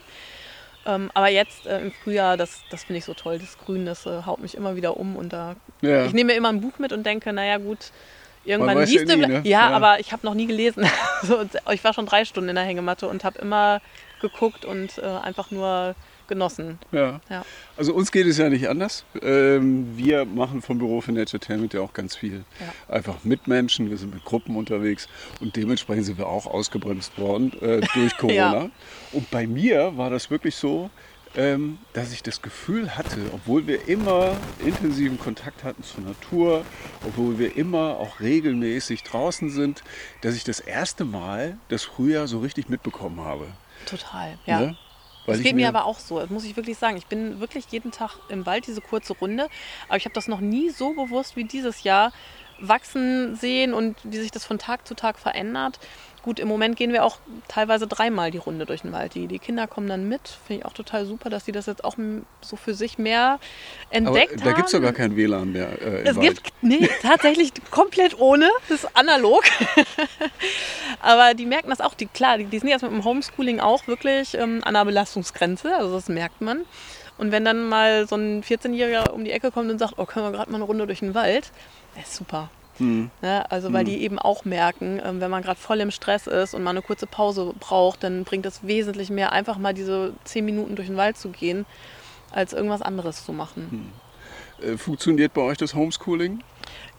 Ähm, 0.85 1.11
aber 1.13 1.29
jetzt 1.29 1.67
äh, 1.67 1.79
im 1.79 1.91
Frühjahr, 1.91 2.37
das, 2.37 2.61
das 2.69 2.83
finde 2.83 2.99
ich 2.99 3.05
so 3.05 3.13
toll. 3.13 3.39
Das 3.39 3.57
Grün, 3.57 3.85
das 3.85 4.05
äh, 4.05 4.23
haut 4.25 4.39
mich 4.39 4.55
immer 4.55 4.75
wieder 4.75 4.97
um. 4.97 5.15
Und 5.15 5.33
da, 5.33 5.55
ja. 5.81 6.05
ich 6.05 6.13
nehme 6.13 6.31
mir 6.31 6.37
immer 6.37 6.49
ein 6.49 6.61
Buch 6.61 6.79
mit 6.79 6.91
und 6.91 7.05
denke, 7.05 7.33
naja 7.33 7.57
gut, 7.57 7.91
Irgendwann 8.43 8.79
liest 8.79 9.09
du. 9.09 9.17
Nie, 9.17 9.27
ne? 9.27 9.41
ja, 9.43 9.69
ja, 9.69 9.69
aber 9.69 9.99
ich 9.99 10.11
habe 10.11 10.25
noch 10.25 10.33
nie 10.33 10.47
gelesen. 10.47 10.89
ich 11.71 11.83
war 11.83 11.93
schon 11.93 12.05
drei 12.05 12.25
Stunden 12.25 12.49
in 12.49 12.55
der 12.55 12.63
Hängematte 12.63 13.07
und 13.07 13.23
habe 13.23 13.39
immer 13.39 13.81
geguckt 14.19 14.65
und 14.65 14.97
äh, 14.97 15.01
einfach 15.01 15.51
nur 15.51 15.95
genossen. 16.31 16.79
Ja. 16.93 17.19
ja. 17.29 17.43
Also 17.75 17.93
uns 17.93 18.09
geht 18.11 18.25
es 18.25 18.37
ja 18.37 18.49
nicht 18.49 18.69
anders. 18.69 19.03
Ähm, 19.21 19.97
wir 19.97 20.23
machen 20.23 20.61
vom 20.61 20.77
Büro 20.77 21.01
für 21.01 21.11
Naturetainment 21.11 21.73
ja 21.73 21.81
auch 21.81 21.91
ganz 21.93 22.15
viel. 22.15 22.45
Ja. 22.59 22.95
Einfach 22.95 23.25
mit 23.25 23.47
Menschen, 23.47 23.89
wir 23.89 23.97
sind 23.97 24.13
mit 24.13 24.23
Gruppen 24.23 24.55
unterwegs 24.55 25.09
und 25.41 25.57
dementsprechend 25.57 26.05
sind 26.05 26.17
wir 26.17 26.27
auch 26.27 26.47
ausgebremst 26.47 27.19
worden 27.19 27.51
äh, 27.61 27.81
durch 27.93 28.15
Corona. 28.17 28.35
ja. 28.35 28.69
Und 29.11 29.29
bei 29.29 29.45
mir 29.45 29.97
war 29.97 30.09
das 30.09 30.31
wirklich 30.31 30.55
so, 30.55 30.89
ähm, 31.35 31.79
dass 31.91 32.13
ich 32.13 32.23
das 32.23 32.41
Gefühl 32.41 32.97
hatte, 32.97 33.19
obwohl 33.33 33.67
wir 33.67 33.89
immer 33.89 34.37
intensiven 34.65 35.19
Kontakt 35.19 35.65
hatten 35.65 35.83
zur 35.83 36.03
Natur, 36.05 36.63
obwohl 37.05 37.39
wir 37.39 37.57
immer 37.57 37.97
auch 37.97 38.21
regelmäßig 38.21 39.03
draußen 39.03 39.49
sind, 39.49 39.83
dass 40.21 40.35
ich 40.35 40.45
das 40.45 40.61
erste 40.61 41.03
Mal 41.03 41.57
das 41.67 41.83
Frühjahr 41.83 42.27
so 42.27 42.39
richtig 42.39 42.69
mitbekommen 42.69 43.19
habe. 43.19 43.47
Total, 43.85 44.37
ja. 44.45 44.59
Ne? 44.59 44.77
Weil 45.31 45.37
das 45.37 45.43
geht 45.43 45.55
mir, 45.55 45.63
mir 45.63 45.69
aber 45.69 45.85
auch 45.85 45.99
so, 45.99 46.19
das 46.19 46.29
muss 46.29 46.43
ich 46.43 46.55
wirklich 46.55 46.77
sagen. 46.77 46.97
Ich 46.97 47.07
bin 47.07 47.39
wirklich 47.39 47.65
jeden 47.71 47.91
Tag 47.91 48.17
im 48.29 48.45
Wald, 48.45 48.67
diese 48.67 48.81
kurze 48.81 49.13
Runde, 49.13 49.47
aber 49.87 49.97
ich 49.97 50.05
habe 50.05 50.13
das 50.13 50.27
noch 50.27 50.39
nie 50.39 50.69
so 50.69 50.93
bewusst 50.93 51.35
wie 51.35 51.43
dieses 51.43 51.83
Jahr 51.83 52.11
wachsen 52.61 53.35
sehen 53.35 53.73
und 53.73 53.97
wie 54.03 54.17
sich 54.17 54.31
das 54.31 54.45
von 54.45 54.59
Tag 54.59 54.87
zu 54.87 54.93
Tag 54.93 55.17
verändert. 55.17 55.79
Gut, 56.23 56.39
im 56.39 56.47
Moment 56.47 56.75
gehen 56.75 56.93
wir 56.93 57.03
auch 57.03 57.17
teilweise 57.47 57.87
dreimal 57.87 58.29
die 58.29 58.37
Runde 58.37 58.67
durch 58.67 58.83
den 58.83 58.91
Wald. 58.91 59.15
Die, 59.15 59.25
die 59.25 59.39
Kinder 59.39 59.65
kommen 59.65 59.87
dann 59.87 60.07
mit. 60.07 60.37
Finde 60.45 60.61
ich 60.61 60.65
auch 60.65 60.73
total 60.73 61.05
super, 61.05 61.31
dass 61.31 61.45
sie 61.45 61.51
das 61.51 61.65
jetzt 61.65 61.83
auch 61.83 61.95
so 62.41 62.55
für 62.55 62.75
sich 62.75 62.99
mehr 62.99 63.39
entdeckt 63.89 64.33
Aber 64.33 64.43
da 64.43 64.51
gibt 64.51 64.67
es 64.67 64.73
ja 64.73 64.79
gar 64.79 64.93
kein 64.93 65.15
WLAN 65.15 65.51
mehr. 65.51 65.81
Äh, 65.81 66.03
es 66.03 66.15
Wald. 66.15 66.43
gibt, 66.43 66.53
nee, 66.61 66.87
tatsächlich 67.01 67.51
komplett 67.71 68.19
ohne. 68.19 68.49
Das 68.69 68.83
ist 68.83 68.95
analog. 68.95 69.43
Aber 71.01 71.33
die 71.33 71.47
merken 71.47 71.71
das 71.71 71.81
auch. 71.81 71.95
Die, 71.95 72.05
klar, 72.05 72.37
die, 72.37 72.45
die 72.45 72.59
sind 72.59 72.69
jetzt 72.69 72.83
mit 72.83 72.91
dem 72.91 73.03
Homeschooling 73.03 73.59
auch 73.59 73.87
wirklich 73.87 74.35
ähm, 74.35 74.61
an 74.63 74.75
der 74.75 74.85
Belastungsgrenze. 74.85 75.75
Also 75.75 75.95
das 75.95 76.07
merkt 76.07 76.39
man. 76.39 76.65
Und 77.17 77.31
wenn 77.31 77.45
dann 77.45 77.67
mal 77.67 78.07
so 78.07 78.15
ein 78.15 78.43
14-Jähriger 78.43 79.09
um 79.09 79.25
die 79.25 79.31
Ecke 79.31 79.51
kommt 79.51 79.71
und 79.71 79.79
sagt, 79.79 79.95
oh, 79.97 80.05
können 80.05 80.25
wir 80.25 80.31
gerade 80.31 80.51
mal 80.51 80.57
eine 80.57 80.65
Runde 80.65 80.85
durch 80.85 80.99
den 80.99 81.15
Wald, 81.15 81.51
das 81.95 82.05
ist 82.05 82.15
super. 82.15 82.49
Mhm. 82.81 83.11
Ja, 83.21 83.43
also 83.43 83.71
weil 83.71 83.83
mhm. 83.83 83.89
die 83.89 84.01
eben 84.01 84.19
auch 84.19 84.43
merken, 84.45 84.99
ähm, 85.03 85.21
wenn 85.21 85.31
man 85.31 85.43
gerade 85.43 85.59
voll 85.59 85.79
im 85.79 85.91
Stress 85.91 86.27
ist 86.27 86.53
und 86.53 86.63
mal 86.63 86.71
eine 86.71 86.81
kurze 86.81 87.07
Pause 87.07 87.53
braucht, 87.59 88.03
dann 88.03 88.23
bringt 88.23 88.45
es 88.45 88.65
wesentlich 88.65 89.09
mehr, 89.09 89.31
einfach 89.31 89.57
mal 89.57 89.73
diese 89.73 90.13
zehn 90.23 90.43
Minuten 90.45 90.75
durch 90.75 90.87
den 90.87 90.97
Wald 90.97 91.17
zu 91.17 91.29
gehen, 91.29 91.65
als 92.31 92.53
irgendwas 92.53 92.81
anderes 92.81 93.23
zu 93.25 93.33
machen. 93.33 93.91
Mhm. 94.61 94.77
Funktioniert 94.77 95.33
bei 95.33 95.41
euch 95.41 95.57
das 95.57 95.73
Homeschooling? 95.73 96.43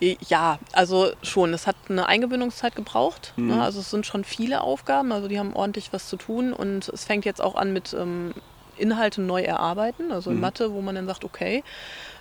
Ja, 0.01 0.59
also 0.73 1.13
schon. 1.23 1.55
Es 1.55 1.69
hat 1.69 1.77
eine 1.89 2.07
Eingewöhnungszeit 2.07 2.75
gebraucht. 2.75 3.35
Ne? 3.37 3.63
Also 3.63 3.79
es 3.79 3.91
sind 3.91 4.05
schon 4.05 4.25
viele 4.25 4.63
Aufgaben. 4.63 5.13
Also 5.13 5.29
die 5.29 5.39
haben 5.39 5.55
ordentlich 5.55 5.93
was 5.93 6.09
zu 6.09 6.17
tun 6.17 6.53
und 6.53 6.89
es 6.89 7.05
fängt 7.05 7.25
jetzt 7.25 7.41
auch 7.41 7.55
an 7.55 7.73
mit 7.73 7.95
ähm, 7.95 8.35
Inhalte 8.77 9.21
neu 9.21 9.43
erarbeiten. 9.43 10.13
Also 10.13 10.31
in 10.31 10.41
Mathe, 10.41 10.73
wo 10.73 10.81
man 10.81 10.95
dann 10.95 11.07
sagt, 11.07 11.25
okay, 11.25 11.63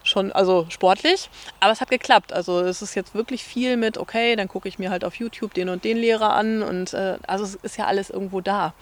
schon, 0.04 0.32
also 0.32 0.66
sportlich. 0.70 1.30
Aber 1.60 1.72
es 1.72 1.82
hat 1.82 1.90
geklappt. 1.90 2.34
Also 2.34 2.62
es 2.62 2.82
ist 2.82 2.96
jetzt 2.96 3.16
wirklich 3.16 3.44
viel 3.44 3.78
mit, 3.78 3.98
okay, 3.98 4.36
dann 4.36 4.48
gucke 4.48 4.68
ich 4.68 4.80
mir 4.80 4.90
halt 4.90 5.04
auf 5.04 5.16
YouTube 5.16 5.54
den 5.54 5.70
und 5.70 5.84
den 5.84 5.98
Lehrer 5.98 6.34
an. 6.34 6.62
Und 6.64 6.94
äh, 6.94 7.18
also 7.28 7.44
es 7.44 7.56
ist 7.56 7.78
ja 7.78 7.86
alles 7.86 8.10
irgendwo 8.10 8.42
da. 8.42 8.74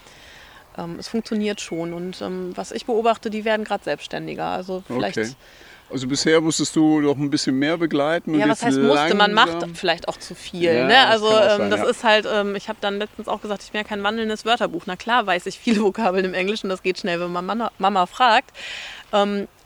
Ähm, 0.78 0.98
es 1.00 1.08
funktioniert 1.08 1.62
schon. 1.62 1.94
Und 1.94 2.22
ähm, 2.22 2.52
was 2.56 2.72
ich 2.72 2.86
beobachte, 2.86 3.30
die 3.30 3.46
werden 3.46 3.66
gerade 3.66 3.84
selbstständiger. 3.84 4.46
Also 4.46 4.84
vielleicht. 4.88 5.18
Okay. 5.18 5.32
Also 5.92 6.08
bisher 6.08 6.40
musstest 6.40 6.76
du 6.76 7.02
noch 7.02 7.18
ein 7.18 7.30
bisschen 7.30 7.58
mehr 7.58 7.78
begleiten. 7.78 8.34
Und 8.34 8.40
Ja, 8.40 8.48
was 8.48 8.64
heißt 8.64 8.78
musste? 8.78 9.16
Man 9.16 9.34
macht 9.34 9.66
vielleicht 9.74 10.08
auch 10.08 10.18
zu 10.18 10.36
viel. 10.36 10.64
Ja, 10.64 10.86
ne? 10.86 10.94
das 10.94 11.06
Also 11.08 11.28
auch 11.30 11.42
ähm, 11.42 11.58
sein, 11.58 11.72
das 11.72 11.80
ja. 11.80 11.86
ist 11.88 12.04
halt, 12.04 12.28
ähm, 12.32 12.56
ich 12.56 12.70
habe 12.70 12.78
dann 12.82 13.00
letztens 13.00 13.28
auch 13.28 13.42
gesagt, 13.42 13.64
ich 13.64 13.72
bin 13.72 13.82
ja 13.82 13.88
kein 13.88 14.04
wandelndes 14.04 14.46
Wörterbuch. 14.46 14.84
Na 14.86 14.96
klar 14.96 15.26
weiß 15.26 15.46
ich 15.48 15.58
viele 15.58 15.82
Vokabeln 15.82 16.26
im 16.26 16.34
Englischen, 16.34 16.70
das 16.70 16.84
geht 16.84 17.00
schnell, 17.00 17.20
wenn 17.20 17.32
man 17.32 17.46
Mama, 17.46 17.72
Mama 17.80 18.06
fragt. 18.06 18.52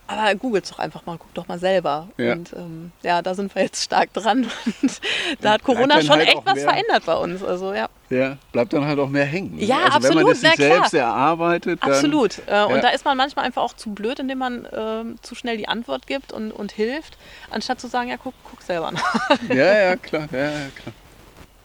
Aber 0.06 0.36
googelt 0.36 0.70
doch 0.70 0.80
einfach 0.80 1.06
mal, 1.06 1.18
guck 1.18 1.34
doch 1.34 1.48
mal 1.48 1.58
selber. 1.58 2.10
Ja. 2.18 2.34
Und 2.34 2.52
ähm, 2.54 2.92
ja, 3.04 3.22
da 3.22 3.34
sind 3.34 3.56
wir 3.56 3.62
jetzt 3.64 3.84
stark 3.84 4.12
dran. 4.14 4.44
Und 4.82 5.00
da 5.42 5.52
hat 5.54 5.64
Corona 5.64 6.02
schon 6.02 6.18
halt 6.18 6.28
echt 6.28 6.46
was 6.46 6.56
mehr- 6.56 6.64
verändert 6.70 7.06
bei 7.06 7.16
uns. 7.16 7.42
Also 7.42 7.74
ja, 7.74 7.88
Ja, 8.10 8.38
bleibt 8.52 8.74
dann 8.74 8.86
halt 8.86 9.00
auch 9.00 9.08
mehr 9.10 9.24
hängen. 9.26 9.56
ne? 9.56 9.64
Ja, 9.64 9.86
also 9.86 10.10
wenn 10.10 10.16
man 10.16 10.26
absolut, 10.26 10.32
das 10.32 10.40
sich 10.42 10.50
na 10.50 10.56
klar. 10.56 10.70
selbst 10.78 10.94
erarbeitet, 10.94 11.80
dann... 11.82 11.92
absolut. 11.92 12.42
Äh, 12.48 12.64
und 12.66 12.76
ja. 12.76 12.82
da 12.82 12.90
ist 12.90 13.06
man 13.06 13.16
manchmal 13.16 13.46
einfach 13.46 13.62
auch 13.62 13.74
zu 13.74 13.92
blöd, 13.94 14.20
indem 14.20 14.40
man 14.40 14.68
ähm, 14.76 15.16
zu 15.22 15.36
schnell 15.36 15.56
die 15.58 15.68
Antwort 15.70 16.06
gibt 16.06 16.34
und, 16.34 16.52
und 16.52 16.72
hilft, 16.74 17.18
anstatt 17.50 17.80
zu 17.80 17.88
sagen, 17.88 18.10
ja, 18.10 18.18
guck, 18.22 18.34
guck 18.50 18.62
selber 18.62 18.92
nach. 18.92 19.30
Ja, 19.50 19.56
ja, 19.90 19.96
klar. 19.98 20.28
Ja, 20.32 20.38
ja, 20.40 20.52
klar. 20.76 20.94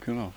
Genau. 0.06 0.32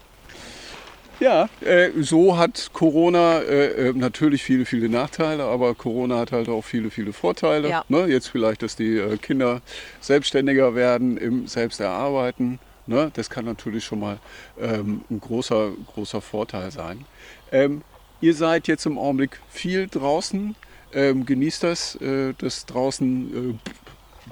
Ja, 1.22 1.50
äh, 1.64 1.92
so 2.02 2.36
hat 2.36 2.72
Corona 2.74 3.42
äh, 3.42 3.90
äh, 3.90 3.94
natürlich 3.94 4.42
viele, 4.42 4.66
viele 4.66 4.90
Nachteile, 4.90 5.44
aber 5.44 5.76
Corona 5.76 6.18
hat 6.18 6.32
halt 6.32 6.50
auch 6.50 6.64
viele, 6.64 6.90
viele 6.90 7.14
Vorteile. 7.14 7.70
Ja. 7.70 7.86
Ne? 7.90 8.08
Jetzt 8.08 8.28
vielleicht, 8.28 8.64
dass 8.64 8.76
die 8.76 8.98
äh, 8.98 9.18
Kinder 9.18 9.62
selbstständiger 10.00 10.74
werden 10.74 11.18
im 11.18 11.46
Selbsterarbeiten. 11.46 12.58
Ne? 12.88 13.12
Das 13.14 13.30
kann 13.30 13.46
natürlich 13.46 13.86
schon 13.86 14.00
mal 14.00 14.18
ähm, 14.60 15.02
ein 15.12 15.20
großer, 15.20 15.70
großer 15.94 16.22
Vorteil 16.22 16.72
sein. 16.72 17.06
Ähm, 17.52 17.84
ihr 18.20 18.34
seid 18.34 18.68
jetzt 18.68 18.88
im 18.88 18.98
Augenblick 18.98 19.40
viel 19.48 19.88
draußen. 19.88 20.56
Ähm, 20.92 21.28
genießt 21.28 21.62
das, 21.62 22.02
äh, 22.02 22.34
dass 22.40 22.66
draußen 22.66 23.60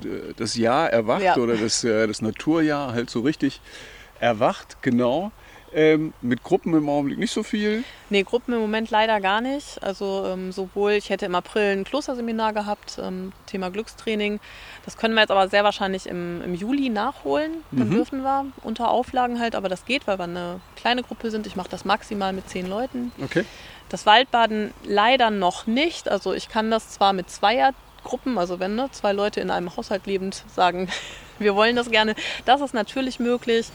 äh, 0.03 0.07
das 0.37 0.55
Jahr 0.55 0.89
erwacht 0.89 1.21
Ja. 1.21 1.37
oder 1.37 1.55
das, 1.55 1.81
das 1.81 2.21
Naturjahr 2.23 2.93
halt 2.93 3.11
so 3.11 3.19
richtig 3.19 3.61
erwacht, 4.19 4.77
genau. 4.81 5.31
Ähm, 5.73 6.13
mit 6.21 6.43
Gruppen 6.43 6.73
im 6.73 6.89
Augenblick 6.89 7.19
nicht 7.19 7.31
so 7.31 7.43
viel. 7.43 7.83
Nee, 8.09 8.23
Gruppen 8.23 8.53
im 8.53 8.59
Moment 8.59 8.89
leider 8.89 9.21
gar 9.21 9.41
nicht. 9.41 9.81
Also 9.83 10.25
ähm, 10.25 10.51
sowohl, 10.51 10.93
ich 10.93 11.09
hätte 11.09 11.25
im 11.25 11.35
April 11.35 11.77
ein 11.77 11.83
Klosterseminar 11.83 12.53
gehabt, 12.53 12.97
ähm, 13.01 13.31
Thema 13.45 13.69
Glückstraining. 13.69 14.39
Das 14.85 14.97
können 14.97 15.13
wir 15.13 15.21
jetzt 15.21 15.31
aber 15.31 15.47
sehr 15.47 15.63
wahrscheinlich 15.63 16.07
im, 16.07 16.41
im 16.41 16.55
Juli 16.55 16.89
nachholen. 16.89 17.63
Dann 17.71 17.91
dürfen 17.91 18.21
wir 18.21 18.47
unter 18.63 18.89
Auflagen 18.89 19.39
halt, 19.39 19.55
aber 19.55 19.69
das 19.69 19.85
geht, 19.85 20.07
weil 20.07 20.17
wir 20.17 20.23
eine 20.23 20.59
kleine 20.75 21.03
Gruppe 21.03 21.29
sind. 21.29 21.45
Ich 21.45 21.55
mache 21.55 21.69
das 21.69 21.85
maximal 21.85 22.33
mit 22.33 22.49
zehn 22.49 22.67
Leuten. 22.67 23.11
Okay. 23.23 23.45
Das 23.89 24.05
Waldbaden 24.05 24.73
leider 24.83 25.31
noch 25.31 25.67
nicht. 25.67 26.09
Also 26.09 26.33
ich 26.33 26.49
kann 26.49 26.71
das 26.71 26.89
zwar 26.89 27.13
mit 27.13 27.29
Zweiergruppen, 27.99 28.37
also 28.37 28.59
wenn 28.59 28.75
ne, 28.75 28.89
zwei 28.91 29.13
Leute 29.13 29.41
in 29.41 29.51
einem 29.51 29.75
Haushalt 29.75 30.05
lebend 30.05 30.43
sagen, 30.53 30.89
wir 31.39 31.55
wollen 31.55 31.75
das 31.75 31.89
gerne, 31.89 32.15
das 32.45 32.59
ist 32.59 32.73
natürlich 32.73 33.19
möglich. 33.19 33.67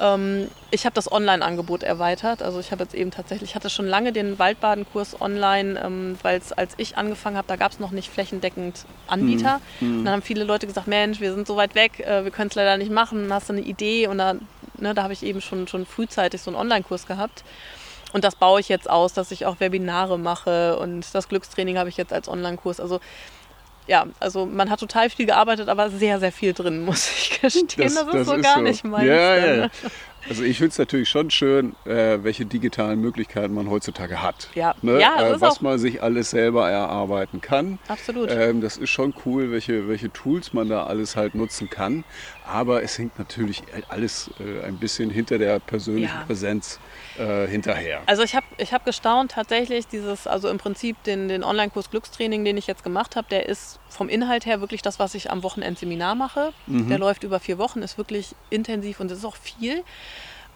Ähm, 0.00 0.48
ich 0.72 0.84
habe 0.84 0.94
das 0.94 1.10
Online-Angebot 1.10 1.84
erweitert. 1.84 2.42
Also 2.42 2.58
ich 2.58 2.72
habe 2.72 2.82
jetzt 2.82 2.94
eben 2.94 3.12
tatsächlich, 3.12 3.50
ich 3.50 3.56
hatte 3.56 3.70
schon 3.70 3.86
lange 3.86 4.12
den 4.12 4.38
Waldbadenkurs 4.38 5.20
online, 5.20 5.80
ähm, 5.80 6.18
weil 6.22 6.38
es, 6.38 6.52
als 6.52 6.74
ich 6.76 6.98
angefangen 6.98 7.36
habe, 7.36 7.46
da 7.46 7.56
gab 7.56 7.70
es 7.70 7.78
noch 7.78 7.92
nicht 7.92 8.10
flächendeckend 8.10 8.84
Anbieter. 9.06 9.60
Und 9.80 10.04
dann 10.04 10.14
haben 10.14 10.22
viele 10.22 10.44
Leute 10.44 10.66
gesagt, 10.66 10.88
Mensch, 10.88 11.20
wir 11.20 11.32
sind 11.34 11.46
so 11.46 11.56
weit 11.56 11.76
weg, 11.76 12.00
äh, 12.00 12.24
wir 12.24 12.32
können 12.32 12.48
es 12.48 12.56
leider 12.56 12.76
nicht 12.76 12.90
machen, 12.90 13.32
hast 13.32 13.48
du 13.48 13.52
eine 13.52 13.62
Idee? 13.62 14.08
Und 14.08 14.18
da, 14.18 14.34
ne, 14.78 14.94
da 14.94 15.04
habe 15.04 15.12
ich 15.12 15.22
eben 15.22 15.40
schon, 15.40 15.68
schon 15.68 15.86
frühzeitig 15.86 16.42
so 16.42 16.50
einen 16.50 16.58
Online-Kurs 16.58 17.06
gehabt. 17.06 17.44
Und 18.12 18.22
das 18.22 18.36
baue 18.36 18.60
ich 18.60 18.68
jetzt 18.68 18.88
aus, 18.88 19.12
dass 19.12 19.32
ich 19.32 19.44
auch 19.44 19.58
Webinare 19.58 20.20
mache 20.20 20.78
und 20.78 21.04
das 21.12 21.28
Glückstraining 21.28 21.78
habe 21.78 21.88
ich 21.88 21.96
jetzt 21.96 22.12
als 22.12 22.28
Online-Kurs. 22.28 22.78
Also 22.78 23.00
ja, 23.86 24.06
also 24.20 24.46
man 24.46 24.70
hat 24.70 24.80
total 24.80 25.10
viel 25.10 25.26
gearbeitet, 25.26 25.68
aber 25.68 25.90
sehr, 25.90 26.20
sehr 26.20 26.32
viel 26.32 26.52
drin, 26.52 26.84
muss 26.84 27.08
ich 27.08 27.40
gestehen. 27.40 27.66
Das, 27.94 28.14
ist 28.14 28.26
so 28.26 28.40
gar 28.40 28.60
nicht 28.60 28.84
meins. 28.84 29.06
Ja, 29.06 29.36
ja, 29.36 29.54
ja. 29.54 29.70
Also 30.26 30.42
ich 30.42 30.56
finde 30.56 30.70
es 30.70 30.78
natürlich 30.78 31.10
schon 31.10 31.30
schön, 31.30 31.76
äh, 31.84 32.18
welche 32.22 32.46
digitalen 32.46 32.98
Möglichkeiten 33.00 33.52
man 33.52 33.68
heutzutage 33.68 34.22
hat. 34.22 34.48
Ja. 34.54 34.74
Ne? 34.80 34.98
Ja, 34.98 35.16
das 35.18 35.30
äh, 35.30 35.34
ist 35.34 35.40
was 35.42 35.60
man 35.60 35.78
sich 35.78 36.02
alles 36.02 36.30
selber 36.30 36.70
erarbeiten 36.70 37.42
kann. 37.42 37.78
Absolut. 37.88 38.30
Ähm, 38.30 38.62
das 38.62 38.78
ist 38.78 38.88
schon 38.88 39.12
cool, 39.26 39.50
welche, 39.50 39.86
welche 39.86 40.10
Tools 40.10 40.54
man 40.54 40.70
da 40.70 40.86
alles 40.86 41.14
halt 41.16 41.34
nutzen 41.34 41.68
kann. 41.68 42.04
Aber 42.46 42.82
es 42.82 42.96
hängt 42.98 43.18
natürlich 43.18 43.62
alles 43.88 44.30
äh, 44.40 44.64
ein 44.66 44.78
bisschen 44.78 45.10
hinter 45.10 45.36
der 45.38 45.58
persönlichen 45.58 46.14
Ja. 46.14 46.24
Präsenz 46.26 46.78
äh, 47.18 47.46
hinterher. 47.46 48.02
Also 48.06 48.22
ich 48.22 48.34
habe 48.34 48.46
ich 48.58 48.72
hab 48.72 48.84
gestaunt 48.84 49.32
tatsächlich, 49.32 49.86
dieses, 49.86 50.26
also 50.26 50.48
im 50.48 50.58
Prinzip 50.58 51.02
den, 51.04 51.28
den 51.28 51.44
Online-Kurs 51.44 51.90
Glückstraining, 51.90 52.44
den 52.44 52.56
ich 52.56 52.66
jetzt 52.66 52.82
gemacht 52.82 53.16
habe, 53.16 53.26
der 53.30 53.48
ist 53.48 53.78
vom 53.88 54.08
Inhalt 54.08 54.46
her 54.46 54.60
wirklich 54.60 54.82
das, 54.82 54.98
was 54.98 55.14
ich 55.14 55.30
am 55.30 55.42
Wochenendseminar 55.42 56.14
mache. 56.14 56.52
Der 56.88 56.98
läuft 56.98 57.24
über 57.24 57.40
vier 57.40 57.58
Wochen, 57.58 57.82
ist 57.82 57.98
wirklich 57.98 58.34
intensiv 58.50 59.00
und 59.00 59.10
es 59.10 59.18
ist 59.18 59.24
auch 59.24 59.36
viel. 59.36 59.82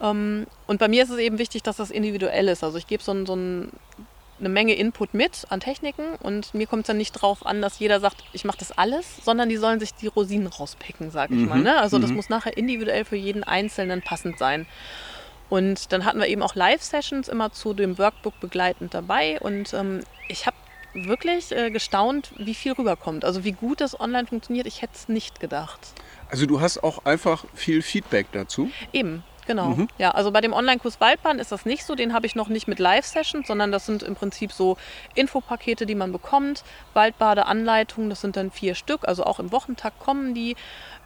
Ähm, 0.01 0.47
und 0.67 0.79
bei 0.79 0.89
mir 0.89 1.03
ist 1.03 1.11
es 1.11 1.19
eben 1.19 1.39
wichtig, 1.39 1.63
dass 1.63 1.77
das 1.77 1.91
individuell 1.91 2.49
ist. 2.49 2.65
Also 2.65 2.79
ich 2.79 2.87
gebe 2.87 3.03
so, 3.03 3.13
ein, 3.13 3.27
so 3.27 3.35
ein, 3.35 3.73
eine 4.39 4.49
Menge 4.49 4.75
Input 4.75 5.15
mit 5.15 5.47
an 5.49 5.61
Techniken 5.61 6.15
und 6.21 6.55
mir 6.55 6.67
kommt 6.67 6.83
es 6.83 6.87
dann 6.87 6.97
nicht 6.97 7.13
drauf 7.13 7.45
an, 7.45 7.61
dass 7.61 7.79
jeder 7.79 8.01
sagt, 8.01 8.23
ich 8.33 8.45
mache 8.45 8.59
das 8.59 8.77
alles, 8.77 9.17
sondern 9.25 9.49
die 9.49 9.57
sollen 9.57 9.81
sich 9.81 9.95
die 9.95 10.07
Rosinen 10.07 10.47
rauspicken, 10.47 11.11
sage 11.11 11.35
ich 11.35 11.41
mal. 11.49 11.59
Ne? 11.61 11.79
Also 11.81 11.99
das 11.99 12.11
muss 12.11 12.29
nachher 12.29 12.57
individuell 12.57 13.05
für 13.05 13.17
jeden 13.17 13.43
Einzelnen 13.45 14.03
passend 14.03 14.39
sein. 14.39 14.67
Und 15.49 15.93
dann 15.93 16.05
hatten 16.05 16.19
wir 16.19 16.27
eben 16.27 16.43
auch 16.43 16.55
Live-Sessions 16.55 17.29
immer 17.29 17.53
zu 17.53 17.75
dem 17.75 17.99
Workbook 17.99 18.39
begleitend 18.41 18.95
dabei. 18.95 19.41
Und 19.41 19.73
ähm, 19.73 20.03
ich 20.29 20.47
habe 20.47 20.57
wirklich 20.95 21.53
äh, 21.53 21.71
gestaunt, 21.71 22.33
wie 22.37 22.55
viel 22.55 22.73
rüberkommt. 22.73 23.25
Also 23.25 23.45
wie 23.45 23.53
gut 23.53 23.81
das 23.81 23.99
online 23.99 24.27
funktioniert. 24.27 24.67
Ich 24.67 24.83
hätte 24.83 24.95
es 24.95 25.09
nicht 25.09 25.41
gedacht. 25.41 25.81
Also 26.31 26.47
du 26.47 26.61
hast 26.61 26.83
auch 26.83 27.05
einfach 27.05 27.45
viel 27.55 27.83
Feedback 27.83 28.27
dazu. 28.33 28.71
Eben, 28.93 29.23
genau. 29.47 29.77
Ja, 29.97 30.11
also 30.11 30.31
bei 30.31 30.41
dem 30.41 30.53
Online-Kurs 30.53 31.01
Waldbahn 31.01 31.39
ist 31.39 31.53
das 31.53 31.65
nicht 31.65 31.85
so. 31.85 31.95
Den 31.95 32.13
habe 32.13 32.27
ich 32.27 32.35
noch 32.35 32.49
nicht 32.49 32.69
mit 32.69 32.79
Live-Sessions, 32.79 33.47
sondern 33.47 33.73
das 33.73 33.87
sind 33.87 34.03
im 34.03 34.15
Prinzip 34.15 34.53
so 34.53 34.77
Infopakete, 35.15 35.87
die 35.87 35.95
man 35.95 36.13
bekommt. 36.13 36.65
Waldbadeanleitungen, 36.95 38.11
das 38.11 38.21
sind 38.21 38.37
dann 38.37 38.51
vier 38.51 38.75
Stück. 38.75 39.09
Also 39.09 39.25
auch 39.25 39.41
im 39.41 39.53
Wochentakt 39.53 39.99
kommen 40.01 40.35
die. 40.35 40.57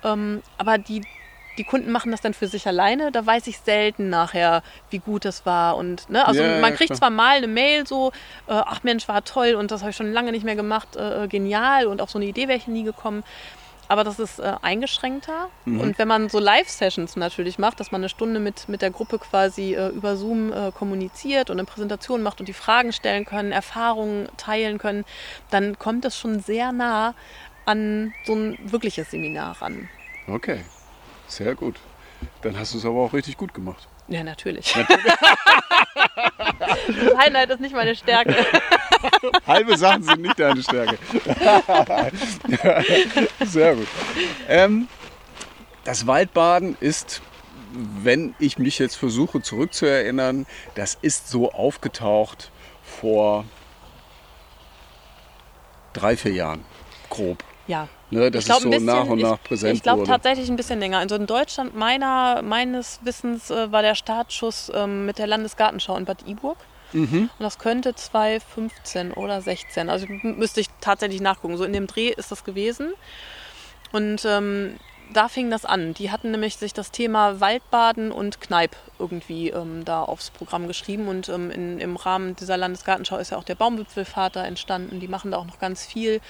Ähm, 0.03 0.43
aber 0.59 0.79
die, 0.79 1.03
die 1.59 1.65
Kunden 1.65 1.91
machen 1.91 2.11
das 2.11 2.21
dann 2.21 2.35
für 2.35 2.47
sich 2.47 2.67
alleine. 2.67 3.13
Da 3.13 3.25
weiß 3.27 3.47
ich 3.47 3.59
selten 3.59 4.09
nachher, 4.11 4.63
wie 4.91 4.99
gut 4.99 5.25
das 5.25 5.45
war. 5.45 5.77
Und, 5.77 6.09
ne? 6.09 6.27
Also 6.27 6.43
Ja, 6.43 6.61
man 6.61 6.75
kriegt 6.75 6.89
klar. 6.91 6.99
zwar 6.99 7.11
mal 7.11 7.37
eine 7.37 7.47
Mail 7.47 7.87
so, 7.87 8.11
äh, 8.47 8.53
ach 8.53 8.83
Mensch, 8.83 9.09
war 9.09 9.25
toll 9.25 9.55
und 9.55 9.71
das 9.71 9.81
habe 9.83 9.91
ich 9.91 9.97
schon 9.97 10.13
lange 10.13 10.33
nicht 10.33 10.45
mehr 10.45 10.57
gemacht, 10.57 10.97
äh, 10.97 11.29
genial 11.29 11.87
und 11.87 12.01
auf 12.01 12.11
so 12.11 12.19
eine 12.19 12.27
Idee 12.27 12.49
wäre 12.49 12.59
ich 12.59 12.67
nie 12.67 12.85
gekommen. 12.85 13.23
Aber 13.89 14.05
das 14.05 14.19
ist 14.19 14.39
äh, 14.39 14.55
eingeschränkter. 14.63 15.51
Und 15.67 15.99
wenn 15.99 16.09
man 16.09 16.31
so 16.31 16.39
Live-Sessions 16.39 17.17
natürlich 17.17 17.59
macht, 17.59 17.79
dass 17.79 17.93
man 17.93 18.01
eine 18.01 18.09
Stunde 18.09 18.41
mit, 18.41 18.67
mit 18.71 18.81
der 18.81 18.91
Gruppe 18.91 19.19
quasi 19.19 19.75
äh, 19.75 19.89
über 19.89 20.17
Zoom 20.17 20.51
äh, 20.51 20.73
kommuniziert 20.73 21.51
und 21.51 21.59
eine 21.59 21.67
Präsentation 21.67 22.23
macht 22.23 22.41
und 22.41 22.47
die 22.49 22.55
Fragen 22.55 22.93
stellen 22.95 23.27
können, 23.27 23.53
Erfahrungen 23.53 24.29
teilen 24.39 24.79
können, 24.79 25.05
dann 25.51 25.79
kommt 25.79 26.07
das 26.07 26.17
schon 26.17 26.41
sehr 26.41 26.73
nah 26.73 27.15
an 27.67 28.15
so 28.25 28.35
ein 28.35 28.57
wirkliches 28.63 29.11
Seminar 29.11 29.61
ran. 29.61 29.91
Okay, 30.27 30.61
sehr 31.37 31.55
gut. 31.55 31.77
Dann 32.43 32.59
hast 32.59 32.75
du 32.75 32.79
es 32.79 32.85
aber 32.85 33.01
auch 33.01 33.13
richtig 33.13 33.37
gut 33.37 33.53
gemacht. 33.55 33.89
Ja, 34.09 34.23
natürlich. 34.23 34.73
das 36.59 37.17
Highlight 37.17 37.51
ist 37.51 37.61
nicht 37.61 37.75
meine 37.75 37.95
Stärke. 37.97 38.35
Halbe 39.47 39.77
Sachen 39.77 40.03
sind 40.03 40.23
nicht 40.23 40.39
deine 40.39 40.63
Stärke. 40.63 40.99
Sehr 43.45 43.75
gut. 43.77 43.89
Ähm, 44.49 44.89
das 45.85 46.07
Waldbaden 46.07 46.77
ist, 46.81 47.23
wenn 47.73 48.35
ich 48.39 48.59
mich 48.59 48.79
jetzt 48.79 48.97
versuche 48.97 49.41
zurückzuerinnern, 49.43 50.47
das 50.75 50.99
ist 51.01 51.29
so 51.29 51.53
aufgetaucht 51.53 52.51
vor 52.83 53.45
drei, 55.93 56.17
vier 56.17 56.33
Jahren, 56.33 56.65
grob. 57.09 57.43
Ja. 57.67 57.89
Ne, 58.11 58.31
dass 58.31 58.41
ich 58.43 58.47
glaub, 58.47 58.59
es 58.59 58.65
so 58.65 58.71
bisschen, 58.71 58.85
nach 58.87 59.07
und 59.07 59.21
nach 59.21 59.37
ich, 59.37 59.45
präsent 59.45 59.77
Ich 59.77 59.83
glaube 59.83 60.01
wurde. 60.01 60.11
tatsächlich 60.11 60.51
ein 60.51 60.57
bisschen 60.57 60.81
länger. 60.81 60.99
Also 60.99 61.15
in 61.15 61.27
Deutschland 61.27 61.75
meiner, 61.75 62.43
meines 62.43 63.01
Wissens 63.05 63.51
äh, 63.51 63.71
war 63.73 63.83
der 63.83 63.95
Startschuss 63.95 64.71
ähm, 64.75 65.07
mit 65.07 65.19
der 65.19 65.27
Landesgartenschau 65.27 65.97
in 65.97 66.05
Bad 66.05 66.27
Iburg. 66.27 66.59
Mhm. 66.93 67.31
Und 67.39 67.43
das 67.43 67.59
könnte 67.59 67.95
2015 67.95 69.13
oder 69.13 69.41
16. 69.41 69.89
Also 69.89 70.07
müsste 70.09 70.61
ich 70.61 70.69
tatsächlich 70.81 71.21
nachgucken. 71.21 71.57
So 71.57 71.65
in 71.65 71.73
dem 71.73 71.87
Dreh 71.87 72.09
ist 72.09 72.31
das 72.31 72.45
gewesen. 72.45 72.93
Und 73.93 74.25
ähm, 74.27 74.77
da 75.13 75.29
fing 75.29 75.51
das 75.51 75.65
an. 75.65 75.95
Die 75.95 76.11
hatten 76.11 76.31
nämlich 76.31 76.57
sich 76.57 76.73
das 76.75 76.91
Thema 76.91 77.41
Waldbaden 77.41 78.13
und 78.13 78.41
Kneipp 78.41 78.77
irgendwie 78.99 79.51
ähm, 79.51 79.85
da 79.85 80.03
aufs 80.03 80.31
Programm 80.31 80.69
geschrieben. 80.69 81.09
Und 81.09 81.29
ähm, 81.29 81.51
in, 81.51 81.81
im 81.81 81.97
Rahmen 81.97 82.37
dieser 82.37 82.57
Landesgartenschau 82.57 83.17
ist 83.19 83.31
ja 83.31 83.39
auch 83.39 83.45
der 83.45 83.55
Baumwipfelvater 83.55 84.45
entstanden. 84.45 85.01
Die 85.01 85.09
machen 85.09 85.31
da 85.31 85.39
auch 85.39 85.47
noch 85.47 85.59
ganz 85.59 85.87
viel. 85.87 86.21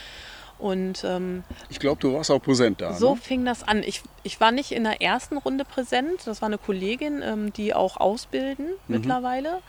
Und 0.63 1.03
ähm, 1.03 1.43
ich 1.71 1.81
glaube, 1.81 2.01
du 2.01 2.15
warst 2.15 2.31
auch 2.31 2.41
präsent 2.41 2.81
da. 2.81 2.93
So 2.93 3.17
ne? 3.17 3.21
fing 3.21 3.45
das 3.45 3.67
an. 3.67 3.83
Ich, 3.83 4.01
ich 4.23 4.41
war 4.41 4.53
nicht 4.53 4.71
in 4.71 4.85
der 4.85 5.03
ersten 5.03 5.37
Runde 5.37 5.65
präsent. 5.65 6.25
Das 6.25 6.41
war 6.41 6.47
eine 6.47 6.57
Kollegin, 6.57 7.21
ähm, 7.21 7.53
die 7.53 7.75
auch 7.75 7.97
ausbilden 7.97 8.67
mhm. 8.67 8.73
mittlerweile. 8.87 9.61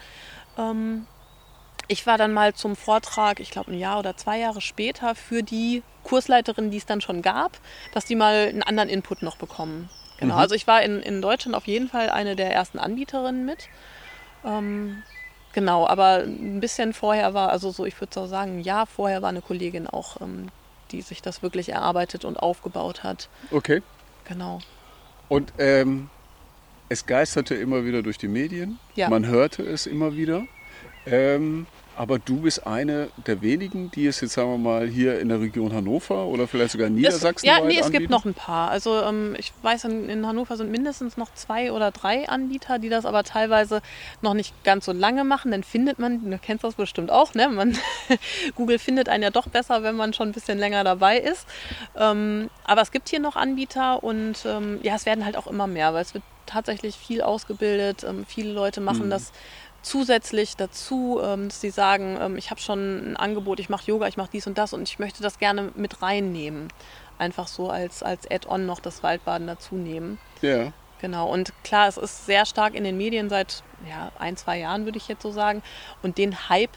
Ähm, 0.56 1.08
ich 1.88 2.06
war 2.06 2.20
dann 2.20 2.32
mal 2.32 2.54
zum 2.54 2.76
Vortrag, 2.76 3.40
ich 3.40 3.50
glaube 3.50 3.72
ein 3.72 3.80
Jahr 3.80 3.98
oder 3.98 4.16
zwei 4.18 4.38
Jahre 4.38 4.62
später, 4.62 5.16
für 5.16 5.42
die 5.42 5.82
Kursleiterin, 6.04 6.70
die 6.70 6.78
es 6.78 6.86
dann 6.86 7.02
schon 7.02 7.24
gab, 7.24 7.58
dass 7.92 8.06
die 8.06 8.16
mal 8.16 8.50
einen 8.50 8.62
anderen 8.62 8.88
Input 8.88 9.24
noch 9.24 9.38
bekommen. 9.38 9.90
Genau. 10.20 10.36
Mhm. 10.36 10.40
Also 10.42 10.54
ich 10.54 10.68
war 10.68 10.84
in, 10.84 11.00
in 11.00 11.24
Deutschland 11.24 11.56
auf 11.56 11.66
jeden 11.66 11.88
Fall 11.88 12.12
eine 12.12 12.36
der 12.36 12.54
ersten 12.54 12.78
Anbieterinnen 12.78 13.46
mit. 13.46 13.68
Ähm, 14.46 15.02
genau, 15.54 15.88
aber 15.88 16.18
ein 16.20 16.60
bisschen 16.60 16.94
vorher 16.94 17.34
war, 17.34 17.50
also 17.50 17.72
so, 17.72 17.84
ich 17.84 18.00
würde 18.00 18.14
so 18.14 18.28
sagen, 18.28 18.60
ein 18.60 18.62
Jahr 18.62 18.86
vorher 18.86 19.24
war 19.24 19.30
eine 19.30 19.42
Kollegin 19.42 19.88
auch 19.88 20.22
ähm, 20.22 20.50
die 20.94 21.02
sich 21.02 21.22
das 21.22 21.42
wirklich 21.42 21.70
erarbeitet 21.70 22.24
und 22.24 22.38
aufgebaut 22.38 23.04
hat. 23.04 23.28
Okay. 23.52 23.82
Genau. 24.26 24.60
Und 25.28 25.52
ähm, 25.58 26.10
es 26.88 27.06
geisterte 27.06 27.56
immer 27.56 27.84
wieder 27.84 28.04
durch 28.04 28.18
die 28.18 28.28
Medien. 28.28 28.80
Ja. 28.96 29.10
Man 29.10 29.26
hörte 29.26 29.64
es 29.64 29.88
immer 29.88 30.16
wieder. 30.16 30.44
Ähm, 31.06 31.66
aber 31.96 32.20
du 32.20 32.42
bist 32.42 32.66
eine 32.66 33.10
der 33.28 33.42
wenigen, 33.42 33.92
die 33.92 34.08
es 34.08 34.22
jetzt, 34.22 34.34
sagen 34.34 34.52
wir 34.52 34.58
mal, 34.58 34.88
hier 34.88 35.20
in 35.20 35.30
der 35.30 35.40
Region 35.40 35.74
Hannover 35.74 36.26
oder 36.26 36.48
vielleicht 36.48 36.72
sogar 36.72 36.88
in 36.88 36.96
Niedersachsen 36.96 37.48
es, 37.48 37.58
Ja, 37.58 37.64
nee, 37.64 37.78
es 37.78 37.86
anbieten? 37.86 38.00
gibt 38.00 38.10
noch 38.10 38.26
ein 38.26 38.34
paar. 38.34 38.72
Also 38.72 39.02
ähm, 39.02 39.36
ich 39.38 39.54
weiß, 39.62 39.86
in, 39.86 40.10
in, 40.10 40.26
Hannover 40.26 40.58
sind 40.58 40.72
mindestens 40.72 41.18
noch 41.18 41.34
zwei 41.34 41.72
oder 41.72 41.92
drei 41.92 42.28
Anbieter, 42.28 42.80
die 42.80 42.90
das 42.90 43.06
aber 43.06 43.24
teilweise 43.24 43.82
noch 44.22 44.34
nicht 44.34 44.64
ganz 44.64 44.86
so 44.86 44.92
lange 44.92 45.24
machen. 45.24 45.52
Dann 45.52 45.64
findet 45.64 46.00
man, 46.00 46.30
du 46.30 46.38
kennst 46.40 46.64
das 46.64 46.76
bestimmt 46.76 47.12
auch, 47.12 47.34
ne? 47.34 47.50
Man, 47.50 47.78
Google 48.56 48.80
findet 48.80 49.10
einen 49.10 49.24
ja 49.24 49.30
doch 49.30 49.48
besser, 49.48 49.84
wenn 49.84 49.96
man 49.96 50.14
schon 50.14 50.30
ein 50.30 50.34
bisschen 50.34 50.58
länger 50.58 50.84
dabei 50.84 51.20
ist. 51.20 51.48
Ähm, 51.96 52.50
aber 52.64 52.82
es 52.82 52.92
gibt 52.92 53.10
hier 53.10 53.20
noch 53.20 53.36
Anbieter 53.36 54.04
und 54.04 54.46
ähm, 54.46 54.80
ja, 54.84 54.96
es 54.96 55.06
werden 55.06 55.26
halt 55.26 55.38
auch 55.38 55.48
immer 55.48 55.68
mehr, 55.68 55.94
weil 55.94 56.02
es 56.02 56.14
wird 56.14 56.24
tatsächlich 56.46 56.96
viel 56.96 57.22
ausgebildet. 57.22 58.04
Ähm, 58.04 58.26
viele 58.28 58.52
Leute 58.54 58.82
machen 58.82 59.06
mhm. 59.06 59.12
das 59.12 59.32
zusätzlich 59.84 60.56
dazu, 60.56 61.22
ähm, 61.24 61.50
dass 61.50 61.62
sie 61.62 61.70
sagen, 61.70 62.18
ähm, 62.20 62.38
ich 62.38 62.50
habe 62.50 62.60
schon 62.60 63.12
ein 63.12 63.18
Angebot, 63.18 63.60
ich 63.60 63.70
mache 63.70 63.86
Yoga, 63.86 64.08
ich 64.08 64.18
mache 64.18 64.30
dies 64.34 64.48
und 64.48 64.58
das 64.58 64.74
und 64.74 64.90
ich 64.90 64.98
möchte 64.98 65.22
das 65.22 65.38
gerne 65.38 65.72
mit 65.76 66.02
reinnehmen. 66.02 66.70
Einfach 67.20 67.48
so 67.48 67.70
als, 67.70 68.02
als 68.02 68.30
Add-on 68.30 68.66
noch 68.66 68.80
das 68.80 69.04
Waldbaden 69.04 69.46
dazu 69.46 69.76
nehmen. 69.76 70.18
Ja. 70.42 70.72
Genau. 71.00 71.30
Und 71.30 71.52
klar, 71.64 71.90
es 71.90 71.98
ist 71.98 72.26
sehr 72.26 72.46
stark 72.46 72.74
in 72.76 72.86
den 72.86 72.98
Medien 72.98 73.30
seit 73.30 73.62
ja, 73.88 74.12
ein, 74.18 74.38
zwei 74.38 74.60
Jahren, 74.60 74.86
würde 74.86 74.98
ich 74.98 75.10
jetzt 75.10 75.22
so 75.22 75.32
sagen. 75.32 75.62
Und 76.02 76.18
den 76.18 76.48
Hype, 76.50 76.72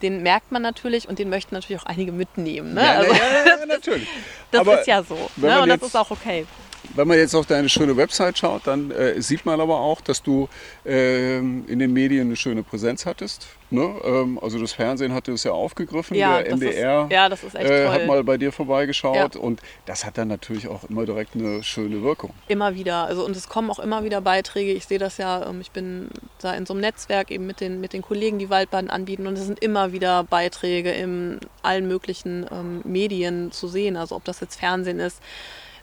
den 0.00 0.22
merkt 0.22 0.50
man 0.50 0.62
natürlich 0.62 1.06
und 1.06 1.18
den 1.18 1.28
möchten 1.28 1.54
natürlich 1.54 1.82
auch 1.82 1.86
einige 1.86 2.10
mitnehmen. 2.10 2.72
Ne? 2.72 2.82
Ja, 2.82 2.92
also, 2.94 3.12
ja, 3.12 3.58
ja, 3.58 3.66
natürlich. 3.66 4.08
das 4.50 4.60
Aber 4.62 4.80
ist 4.80 4.86
ja 4.86 5.02
so. 5.02 5.30
Ne? 5.36 5.60
Und 5.60 5.68
das 5.68 5.82
ist 5.82 5.96
auch 5.96 6.10
okay. 6.10 6.46
Wenn 6.94 7.08
man 7.08 7.18
jetzt 7.18 7.34
auf 7.34 7.46
deine 7.46 7.68
schöne 7.68 7.96
Website 7.96 8.38
schaut, 8.38 8.66
dann 8.66 8.90
äh, 8.90 9.20
sieht 9.20 9.46
man 9.46 9.60
aber 9.60 9.80
auch, 9.80 10.00
dass 10.00 10.22
du 10.22 10.48
äh, 10.84 11.38
in 11.38 11.78
den 11.78 11.92
Medien 11.92 12.28
eine 12.28 12.36
schöne 12.36 12.62
Präsenz 12.62 13.06
hattest. 13.06 13.48
Ne? 13.70 13.94
Ähm, 14.02 14.38
also 14.40 14.58
das 14.58 14.72
Fernsehen 14.72 15.12
hatte 15.12 15.32
es 15.32 15.44
ja 15.44 15.52
aufgegriffen, 15.52 16.16
ja, 16.16 16.38
der 16.38 16.52
NDR 16.52 17.04
ist, 17.30 17.54
ja, 17.54 17.60
äh, 17.60 17.88
hat 17.88 18.06
mal 18.06 18.24
bei 18.24 18.38
dir 18.38 18.50
vorbeigeschaut 18.50 19.34
ja. 19.34 19.40
und 19.40 19.60
das 19.84 20.06
hat 20.06 20.16
dann 20.16 20.28
natürlich 20.28 20.68
auch 20.68 20.84
immer 20.84 21.04
direkt 21.04 21.34
eine 21.34 21.62
schöne 21.62 22.02
Wirkung. 22.02 22.32
Immer 22.48 22.74
wieder, 22.74 23.04
also 23.04 23.26
und 23.26 23.36
es 23.36 23.48
kommen 23.48 23.70
auch 23.70 23.78
immer 23.78 24.04
wieder 24.04 24.22
Beiträge. 24.22 24.72
Ich 24.72 24.86
sehe 24.86 24.98
das 24.98 25.18
ja, 25.18 25.46
ähm, 25.46 25.60
ich 25.60 25.70
bin 25.70 26.08
da 26.40 26.54
in 26.54 26.64
so 26.64 26.72
einem 26.72 26.80
Netzwerk 26.80 27.30
eben 27.30 27.46
mit 27.46 27.60
den, 27.60 27.80
mit 27.80 27.92
den 27.92 28.00
Kollegen, 28.00 28.38
die 28.38 28.48
Waldbahn 28.48 28.88
anbieten 28.88 29.26
und 29.26 29.36
es 29.36 29.44
sind 29.44 29.62
immer 29.62 29.92
wieder 29.92 30.24
Beiträge 30.24 30.90
in 30.90 31.38
allen 31.62 31.86
möglichen 31.88 32.46
ähm, 32.50 32.80
Medien 32.84 33.52
zu 33.52 33.68
sehen, 33.68 33.98
also 33.98 34.16
ob 34.16 34.24
das 34.24 34.40
jetzt 34.40 34.58
Fernsehen 34.58 34.98
ist, 34.98 35.20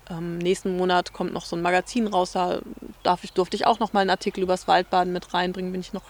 ähm, 0.09 0.37
nächsten 0.37 0.77
Monat 0.77 1.13
kommt 1.13 1.33
noch 1.33 1.45
so 1.45 1.55
ein 1.55 1.61
Magazin 1.61 2.07
raus, 2.07 2.33
da 2.33 2.59
darf 3.03 3.23
ich, 3.23 3.33
durfte 3.33 3.55
ich 3.55 3.65
auch 3.65 3.79
noch 3.79 3.93
mal 3.93 4.01
einen 4.01 4.09
Artikel 4.09 4.43
über 4.43 4.53
das 4.53 4.67
Waldbaden 4.67 5.13
mit 5.13 5.33
reinbringen, 5.33 5.71
bin 5.71 5.81
ich 5.81 5.93
noch 5.93 6.03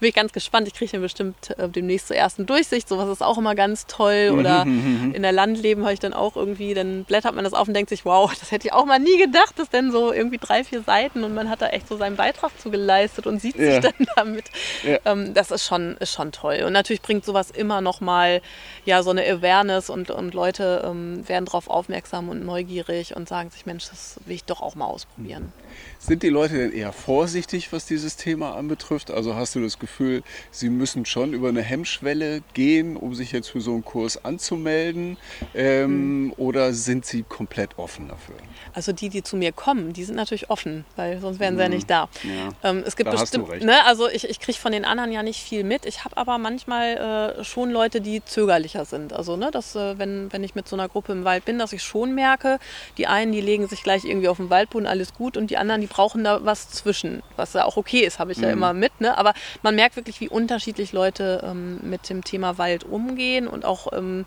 bin 0.00 0.08
ich 0.08 0.14
ganz 0.14 0.32
gespannt. 0.32 0.68
Ich 0.68 0.74
kriege 0.74 0.90
den 0.90 1.00
bestimmt 1.00 1.58
äh, 1.58 1.68
demnächst 1.68 2.08
zur 2.08 2.16
ersten 2.16 2.46
Durchsicht. 2.46 2.88
Sowas 2.88 3.08
ist 3.08 3.22
auch 3.22 3.38
immer 3.38 3.54
ganz 3.54 3.86
toll. 3.86 4.30
Mhm, 4.30 4.38
Oder 4.38 4.64
mhm, 4.64 5.06
mhm. 5.06 5.14
in 5.14 5.22
der 5.22 5.32
Landleben 5.32 5.84
habe 5.84 5.94
ich 5.94 6.00
dann 6.00 6.12
auch 6.12 6.36
irgendwie, 6.36 6.74
dann 6.74 7.04
blättert 7.04 7.34
man 7.34 7.44
das 7.44 7.54
auf 7.54 7.68
und 7.68 7.74
denkt 7.74 7.90
sich, 7.90 8.04
wow, 8.04 8.32
das 8.38 8.50
hätte 8.50 8.68
ich 8.68 8.72
auch 8.72 8.84
mal 8.84 8.98
nie 8.98 9.18
gedacht, 9.18 9.58
dass 9.58 9.70
denn 9.70 9.92
so 9.92 10.12
irgendwie 10.12 10.38
drei, 10.38 10.64
vier 10.64 10.82
Seiten 10.82 11.24
und 11.24 11.34
man 11.34 11.48
hat 11.48 11.62
da 11.62 11.68
echt 11.68 11.88
so 11.88 11.96
seinen 11.96 12.16
Beitrag 12.16 12.58
zu 12.60 12.70
geleistet 12.70 13.26
und 13.26 13.40
sieht 13.40 13.56
ja. 13.56 13.72
sich 13.72 13.80
dann 13.80 14.06
damit. 14.16 14.44
Ja. 14.82 14.98
Ähm, 15.04 15.34
das 15.34 15.50
ist 15.50 15.64
schon, 15.64 15.96
ist 15.98 16.12
schon 16.12 16.32
toll. 16.32 16.62
Und 16.66 16.72
natürlich 16.72 17.02
bringt 17.02 17.24
sowas 17.24 17.50
immer 17.50 17.80
noch 17.80 18.00
mal 18.00 18.40
ja, 18.84 19.02
so 19.02 19.10
eine 19.10 19.22
Awareness 19.22 19.90
und, 19.90 20.10
und 20.10 20.34
Leute 20.34 20.82
ähm, 20.84 21.26
werden 21.28 21.44
darauf 21.44 21.68
aufmerksam 21.68 22.28
und 22.28 22.44
neugierig 22.44 23.16
und 23.16 23.28
sagen 23.28 23.50
sich, 23.50 23.66
Mensch, 23.66 23.88
das 23.88 24.18
will 24.26 24.36
ich 24.36 24.44
doch 24.44 24.60
auch 24.60 24.74
mal 24.74 24.86
ausprobieren. 24.86 25.52
Sind 25.98 26.22
die 26.22 26.28
Leute 26.28 26.56
denn 26.56 26.72
eher 26.72 26.92
vorsichtig, 26.92 27.72
was 27.72 27.86
dieses 27.86 28.16
Thema 28.16 28.54
anbetrifft? 28.54 29.10
Also 29.10 29.34
hast 29.34 29.54
du 29.54 29.60
das 29.60 29.78
Gefühl, 29.78 30.22
sie 30.50 30.68
müssen 30.68 31.06
schon 31.06 31.32
über 31.32 31.48
eine 31.48 31.62
Hemmschwelle 31.62 32.42
gehen, 32.52 32.96
um 32.96 33.14
sich 33.14 33.32
jetzt 33.32 33.48
für 33.48 33.60
so 33.60 33.72
einen 33.72 33.84
Kurs 33.84 34.24
anzumelden? 34.24 35.16
Ähm, 35.54 36.24
mhm. 36.24 36.34
Oder 36.36 36.72
sind 36.72 37.06
sie 37.06 37.22
komplett 37.22 37.78
offen 37.78 38.08
dafür? 38.08 38.36
Also 38.72 38.92
die, 38.92 39.08
die 39.08 39.22
zu 39.22 39.36
mir 39.36 39.52
kommen, 39.52 39.92
die 39.92 40.04
sind 40.04 40.16
natürlich 40.16 40.50
offen, 40.50 40.84
weil 40.96 41.20
sonst 41.20 41.40
wären 41.40 41.54
sie 41.54 41.64
mhm. 41.64 41.70
ja 41.70 41.76
nicht 41.76 41.90
da. 41.90 42.08
Ja, 42.22 42.70
ähm, 42.70 42.82
es 42.86 42.96
gibt 42.96 43.10
bestimmt, 43.10 43.48
ne, 43.62 43.84
also 43.86 44.08
ich, 44.08 44.28
ich 44.28 44.40
kriege 44.40 44.58
von 44.58 44.72
den 44.72 44.84
anderen 44.84 45.12
ja 45.12 45.22
nicht 45.22 45.40
viel 45.40 45.64
mit. 45.64 45.86
Ich 45.86 46.04
habe 46.04 46.16
aber 46.16 46.38
manchmal 46.38 47.36
äh, 47.38 47.44
schon 47.44 47.70
Leute, 47.70 48.00
die 48.00 48.24
zögerlicher 48.24 48.84
sind. 48.84 49.12
Also 49.12 49.36
ne, 49.36 49.50
dass, 49.50 49.74
äh, 49.74 49.98
wenn, 49.98 50.32
wenn 50.32 50.44
ich 50.44 50.54
mit 50.54 50.68
so 50.68 50.76
einer 50.76 50.88
Gruppe 50.88 51.12
im 51.12 51.24
Wald 51.24 51.44
bin, 51.44 51.58
dass 51.58 51.72
ich 51.72 51.82
schon 51.82 52.14
merke, 52.14 52.58
die 52.98 53.06
einen, 53.06 53.32
die 53.32 53.40
legen 53.40 53.68
sich 53.68 53.82
gleich 53.82 54.04
irgendwie 54.04 54.28
auf 54.28 54.36
den 54.36 54.50
Waldboden, 54.50 54.86
alles 54.86 55.14
gut, 55.14 55.36
und 55.36 55.50
die 55.50 55.56
anderen, 55.56 55.63
die 55.80 55.86
brauchen 55.86 56.24
da 56.24 56.44
was 56.44 56.68
zwischen, 56.70 57.22
was 57.36 57.52
ja 57.52 57.64
auch 57.64 57.76
okay 57.76 58.00
ist, 58.00 58.18
habe 58.18 58.32
ich 58.32 58.38
mhm. 58.38 58.44
ja 58.44 58.50
immer 58.50 58.72
mit. 58.72 59.00
Ne? 59.00 59.16
Aber 59.16 59.34
man 59.62 59.74
merkt 59.74 59.96
wirklich, 59.96 60.20
wie 60.20 60.28
unterschiedlich 60.28 60.92
Leute 60.92 61.42
ähm, 61.44 61.80
mit 61.82 62.08
dem 62.08 62.24
Thema 62.24 62.58
Wald 62.58 62.84
umgehen 62.84 63.48
und 63.48 63.64
auch 63.64 63.92
ähm, 63.92 64.26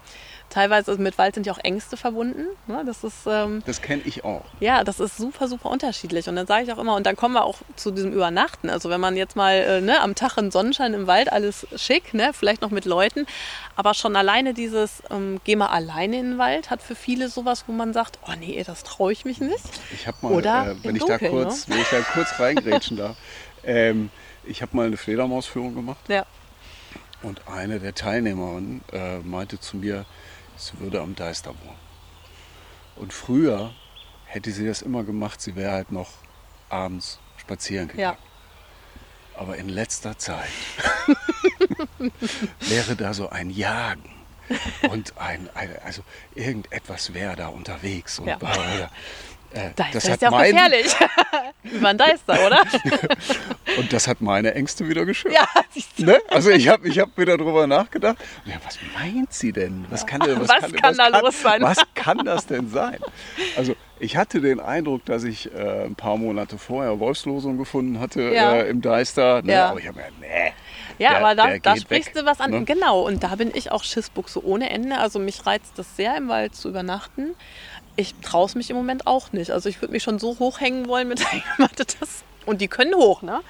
teilweise 0.57 0.97
mit 0.97 1.19
Wald 1.19 1.35
sind 1.35 1.45
ja 1.45 1.53
auch 1.53 1.59
Ängste 1.59 1.97
verbunden. 1.97 2.47
Ne? 2.65 2.81
Das 2.83 3.03
ist. 3.03 3.27
Ähm, 3.27 3.61
das 3.67 3.83
kenne 3.83 4.01
ich 4.05 4.23
auch. 4.23 4.43
Ja, 4.59 4.83
das 4.83 4.99
ist 4.99 5.17
super, 5.17 5.47
super 5.47 5.69
unterschiedlich. 5.69 6.27
Und 6.27 6.35
dann 6.35 6.47
sage 6.47 6.63
ich 6.63 6.73
auch 6.73 6.79
immer, 6.79 6.95
und 6.95 7.05
dann 7.05 7.15
kommen 7.15 7.35
wir 7.35 7.45
auch 7.45 7.59
zu 7.75 7.91
diesem 7.91 8.11
Übernachten. 8.11 8.71
Also 8.71 8.89
wenn 8.89 8.99
man 8.99 9.15
jetzt 9.15 9.35
mal 9.35 9.53
äh, 9.53 9.81
ne, 9.81 10.01
am 10.01 10.15
Tag 10.15 10.37
in 10.37 10.49
Sonnenschein 10.49 10.95
im 10.95 11.05
Wald, 11.05 11.31
alles 11.31 11.67
schick, 11.75 12.15
ne, 12.15 12.31
vielleicht 12.33 12.63
noch 12.63 12.71
mit 12.71 12.85
Leuten, 12.85 13.27
aber 13.75 13.93
schon 13.93 14.15
alleine 14.15 14.55
dieses, 14.55 15.03
ähm, 15.11 15.39
geh 15.43 15.55
mal 15.55 15.67
alleine 15.67 16.17
in 16.17 16.31
den 16.31 16.37
Wald, 16.39 16.71
hat 16.71 16.81
für 16.81 16.95
viele 16.95 17.29
sowas, 17.29 17.65
wo 17.67 17.71
man 17.71 17.93
sagt, 17.93 18.17
oh 18.27 18.33
nee, 18.39 18.63
das 18.65 18.83
traue 18.83 19.11
ich 19.11 19.25
mich 19.25 19.39
nicht. 19.39 19.63
Ich 19.93 20.07
habe 20.07 20.17
mal, 20.21 20.31
Oder 20.31 20.71
äh, 20.71 20.75
wenn, 20.83 20.95
ich 20.95 21.03
Dunkeln, 21.03 21.19
da 21.21 21.29
kurz, 21.29 21.67
ne? 21.67 21.75
wenn 21.75 21.81
ich 21.81 21.89
da 21.89 22.01
kurz 22.01 22.39
reingrätschen 22.39 22.97
darf, 22.97 23.15
ähm, 23.63 24.09
ich 24.43 24.63
habe 24.63 24.75
mal 24.75 24.87
eine 24.87 24.97
Fledermausführung 24.97 25.75
gemacht. 25.75 25.99
Ja. 26.07 26.25
Und 27.21 27.47
eine 27.47 27.79
der 27.79 27.93
Teilnehmerinnen 27.93 28.81
äh, 28.91 29.19
meinte 29.19 29.59
zu 29.59 29.77
mir, 29.77 30.05
sie 30.57 30.79
würde 30.79 31.01
am 31.01 31.15
Deistermoor. 31.15 31.75
Und 32.95 33.13
früher 33.13 33.73
hätte 34.25 34.51
sie 34.51 34.65
das 34.65 34.81
immer 34.81 35.03
gemacht, 35.03 35.41
sie 35.41 35.55
wäre 35.55 35.71
halt 35.71 35.91
noch 35.91 36.09
abends 36.69 37.19
spazieren 37.37 37.87
gegangen. 37.87 38.17
Ja. 38.17 39.39
Aber 39.39 39.57
in 39.57 39.69
letzter 39.69 40.17
Zeit 40.17 40.49
wäre 42.59 42.95
da 42.95 43.13
so 43.13 43.29
ein 43.29 43.51
Jagen 43.51 44.09
und 44.89 45.17
ein, 45.17 45.49
ein 45.53 45.77
also 45.83 46.03
irgendetwas 46.33 47.13
wäre 47.13 47.35
da 47.35 47.47
unterwegs. 47.49 48.17
Und 48.19 48.27
ja. 48.27 48.37
Äh, 49.53 49.71
Deister 49.75 49.93
das 49.93 50.07
ist 50.07 50.21
ja 50.21 50.29
auch 50.29 50.33
mein... 50.33 50.51
gefährlich. 50.51 50.95
Über 51.63 51.89
ein 51.89 51.97
Deister, 51.97 52.45
oder? 52.45 52.61
und 53.77 53.91
das 53.91 54.07
hat 54.07 54.21
meine 54.21 54.53
Ängste 54.53 54.87
wieder 54.87 55.05
geschürt. 55.05 55.33
Ja, 55.33 55.47
ne? 55.97 56.19
Also 56.29 56.49
ich 56.49 56.67
habe 56.67 56.87
ich 56.87 56.99
hab 56.99 57.17
wieder 57.17 57.37
drüber 57.37 57.67
nachgedacht. 57.67 58.17
Ja, 58.45 58.55
was 58.65 58.77
meint 58.93 59.33
sie 59.33 59.51
denn? 59.51 59.85
Was 59.89 60.05
kann, 60.05 60.19
denn, 60.21 60.39
was 60.39 60.49
was 60.49 60.61
kann, 60.61 60.73
kann 60.73 60.97
da 60.97 61.19
los 61.19 61.41
sein? 61.41 61.61
Was 61.61 61.77
kann 61.95 62.25
das 62.25 62.45
denn 62.45 62.69
sein? 62.69 62.99
Also 63.55 63.75
ich 63.99 64.17
hatte 64.17 64.41
den 64.41 64.59
Eindruck, 64.59 65.05
dass 65.05 65.23
ich 65.23 65.53
äh, 65.53 65.85
ein 65.85 65.95
paar 65.95 66.17
Monate 66.17 66.57
vorher 66.57 66.99
Wolfslosung 66.99 67.57
gefunden 67.57 67.99
hatte 67.99 68.21
ja. 68.33 68.57
äh, 68.57 68.69
im 68.69 68.81
Deister. 68.81 69.41
Ne? 69.41 69.53
Ja. 69.53 69.69
Aber 69.69 69.79
ich 69.79 69.87
habe 69.87 69.97
mir, 69.99 70.07
nee. 70.19 70.53
Ja, 70.99 71.09
der, 71.09 71.17
aber 71.19 71.35
da, 71.35 71.57
da 71.59 71.75
sprichst 71.77 72.15
weg, 72.15 72.23
du 72.23 72.25
was 72.25 72.39
an. 72.39 72.51
Ne? 72.51 72.63
Genau, 72.63 73.01
und 73.01 73.23
da 73.23 73.35
bin 73.35 73.51
ich 73.53 73.71
auch 73.71 73.83
Schissbuchse 73.83 74.43
ohne 74.43 74.69
Ende. 74.69 74.97
Also 74.97 75.19
mich 75.19 75.45
reizt 75.45 75.77
das 75.77 75.95
sehr, 75.95 76.17
im 76.17 76.27
Wald 76.27 76.55
zu 76.55 76.69
übernachten 76.69 77.35
ich 77.97 78.15
traue 78.21 78.45
es 78.45 78.55
mich 78.55 78.69
im 78.69 78.77
Moment 78.77 79.05
auch 79.07 79.31
nicht. 79.33 79.51
Also 79.51 79.67
ich 79.67 79.81
würde 79.81 79.91
mich 79.91 80.03
schon 80.03 80.19
so 80.19 80.39
hochhängen 80.39 80.87
wollen 80.87 81.07
mit 81.09 81.19
der 81.21 81.27
Hängematte. 81.27 81.85
Das, 81.99 82.23
und 82.45 82.61
die 82.61 82.67
können 82.69 82.95
hoch, 82.95 83.21
ne? 83.21 83.41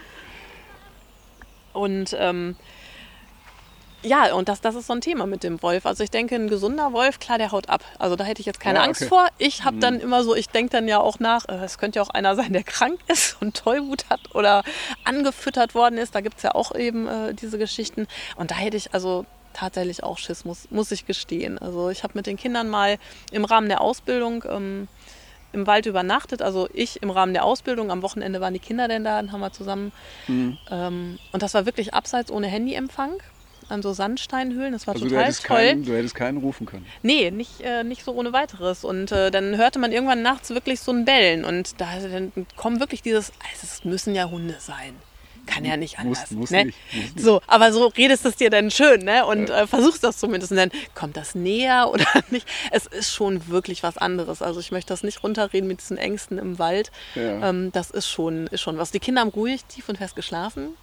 Und 1.74 2.16
ähm, 2.18 2.56
Ja, 4.04 4.34
und 4.34 4.48
das, 4.50 4.62
das 4.62 4.76
ist 4.76 4.88
so 4.88 4.94
ein 4.94 5.02
Thema 5.02 5.26
mit 5.28 5.44
dem 5.44 5.62
Wolf. 5.62 5.86
Also 5.86 6.04
ich 6.04 6.10
denke, 6.10 6.36
ein 6.36 6.48
gesunder 6.48 6.94
Wolf, 6.94 7.20
klar, 7.20 7.38
der 7.38 7.52
haut 7.52 7.70
ab. 7.70 7.84
Also 8.00 8.16
da 8.16 8.24
hätte 8.24 8.40
ich 8.40 8.46
jetzt 8.46 8.60
keine 8.60 8.80
Ja, 8.80 8.86
Angst 8.86 9.02
okay. 9.02 9.10
vor. 9.10 9.28
Ich 9.38 9.64
habe 9.64 9.78
dann 9.78 10.00
immer 10.00 10.24
so, 10.24 10.34
ich 10.34 10.50
denke 10.50 10.72
dann 10.72 10.88
ja 10.88 11.00
auch 11.00 11.20
nach, 11.20 11.48
äh, 11.50 11.64
es 11.66 11.78
könnte 11.78 12.00
ja 12.00 12.04
auch 12.04 12.10
einer 12.10 12.36
sein, 12.36 12.54
der 12.54 12.64
krank 12.64 13.00
ist 13.08 13.38
und 13.42 13.56
Tollwut 13.58 14.10
hat 14.10 14.34
oder 14.34 14.64
angefüttert 15.04 15.76
worden 15.76 15.98
ist. 15.98 16.16
Da 16.16 16.22
gibt 16.22 16.38
es 16.38 16.44
ja 16.44 16.56
auch 16.56 16.74
eben 16.74 17.08
äh, 17.08 17.34
diese 17.34 17.58
Geschichten. 17.58 18.08
Und 18.38 18.52
da 18.52 18.56
hätte 18.56 18.78
ich 18.78 18.94
also 18.94 19.26
tatsächlich 19.58 20.04
auch 20.04 20.18
Schiss, 20.18 20.46
muss, 20.46 20.70
muss 20.70 20.92
ich 20.92 21.06
gestehen. 21.06 21.58
Also 21.58 21.90
ich 21.90 22.04
habe 22.04 22.14
mit 22.16 22.28
den 22.28 22.38
Kindern 22.38 22.70
mal 22.70 22.98
im 23.32 23.44
Rahmen 23.44 23.70
der 23.70 23.82
Ausbildung 23.82 24.44
ähm, 24.48 24.88
im 25.54 25.66
Wald 25.66 25.86
übernachtet. 25.86 26.42
Also 26.42 26.70
ich 26.74 27.02
im 27.02 27.10
Rahmen 27.10 27.34
der 27.34 27.44
Ausbildung. 27.44 27.92
Am 27.92 28.02
Wochenende 28.02 28.40
waren 28.42 28.54
die 28.54 28.60
Kinder 28.60 28.88
denn 28.88 29.04
da, 29.04 29.18
dann 29.18 29.32
haben 29.32 29.40
wir 29.42 29.52
zusammen. 29.52 29.92
Mhm. 30.28 30.58
Ähm, 30.70 31.20
und 31.32 31.42
das 31.42 31.54
war 31.54 31.66
wirklich 31.66 31.94
abseits 31.94 32.32
ohne 32.32 32.48
Handyempfang. 32.48 33.14
An 33.70 33.82
so 33.82 33.92
Sandsteinhöhlen. 33.92 34.72
Das 34.72 34.88
war 34.88 34.94
Also 34.94 35.06
du 35.06 35.10
total 35.10 35.26
hättest, 35.26 35.46
toll. 35.46 35.58
keinen, 35.58 35.84
du 35.84 35.94
hättest 35.94 36.16
keinen 36.16 36.38
rufen 36.38 36.66
können. 36.66 36.86
Nee, 37.02 37.32
nicht, 37.32 37.60
äh, 37.60 37.84
nicht 37.84 38.06
so 38.06 38.14
ohne 38.14 38.32
weiteres. 38.32 38.86
Und 38.86 39.12
äh, 39.12 39.30
dann 39.30 39.58
hörte 39.58 39.78
man 39.78 39.92
irgendwann 39.92 40.22
nachts 40.22 40.52
wirklich 40.52 40.80
so 40.80 40.94
ein 40.94 41.04
Bellen. 41.04 41.44
Und 41.44 41.82
da 41.82 41.88
dann 42.00 42.32
kommen 42.56 42.80
wirklich 42.80 43.02
dieses, 43.02 43.32
also 43.32 43.64
es 43.64 43.84
müssen 43.84 44.16
ja 44.16 44.30
Hunde 44.30 44.56
sein. 44.60 44.96
Kann 45.48 45.66
ja 45.66 45.78
nicht 45.78 45.98
Muss- 46.04 46.18
anders. 46.20 46.32
muss 46.32 46.52
ne? 46.52 46.66
nicht, 46.66 46.78
muss 46.94 47.04
nicht. 47.16 47.20
So, 47.20 47.42
aber 47.48 47.72
so 47.74 47.88
redest 47.88 48.26
es 48.26 48.36
dir 48.36 48.50
dann 48.50 48.70
schön, 48.70 49.02
ne? 49.02 49.26
Und 49.26 49.50
äh, 49.50 49.66
versuchst 49.66 50.04
das 50.04 50.18
zumindest. 50.18 50.52
Und 50.52 50.58
dann 50.58 50.72
kommt 50.94 51.18
das 51.18 51.34
näher 51.36 51.90
oder 51.94 52.06
nicht. 52.30 52.48
Es 52.72 52.86
ist 52.86 53.14
schon 53.14 53.48
wirklich 53.48 53.82
was 53.84 53.98
anderes. 53.98 54.42
Also 54.42 54.60
ich 54.60 54.72
möchte 54.72 54.94
das 54.94 55.04
nicht 55.04 55.24
runterreden 55.24 55.68
mit 55.68 55.82
diesen 55.82 55.98
Ängsten 55.98 56.38
im 56.38 56.60
Wald. 56.60 56.92
Ja. 57.16 57.50
Ähm, 57.50 57.72
das 57.72 57.90
ist 57.90 58.08
schon, 58.08 58.48
ist 58.48 58.62
schon 58.62 58.78
was. 58.78 58.92
Die 58.92 59.00
Kinder 59.00 59.22
haben 59.22 59.30
ruhig, 59.30 59.66
tief 59.66 59.90
und 59.90 59.98
fest 59.98 60.16
geschlafen. 60.16 60.76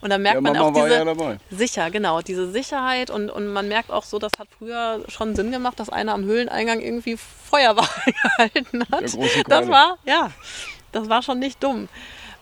Und 0.00 0.10
dann 0.10 0.20
merkt 0.20 0.34
Ja, 0.34 0.40
man 0.42 0.56
auch 0.58 0.70
diese, 0.72 1.02
ja. 1.02 1.36
Sicher, 1.50 1.90
genau. 1.90 2.20
Diese 2.20 2.50
Sicherheit 2.50 3.08
und, 3.08 3.30
und 3.30 3.46
man 3.50 3.68
merkt 3.68 3.90
auch 3.90 4.02
so, 4.04 4.18
das 4.18 4.32
hat 4.38 4.48
früher 4.58 5.02
schon 5.08 5.34
Sinn 5.34 5.50
gemacht, 5.50 5.80
dass 5.80 5.88
einer 5.88 6.12
am 6.12 6.24
Höhleneingang 6.24 6.80
irgendwie 6.80 7.16
Feuerwache 7.16 8.12
gehalten 8.22 8.82
hat. 8.92 9.04
Das 9.48 9.68
war, 9.68 9.96
ja, 10.04 10.30
das 10.92 11.08
war 11.08 11.22
schon 11.22 11.38
nicht 11.38 11.62
dumm. 11.62 11.88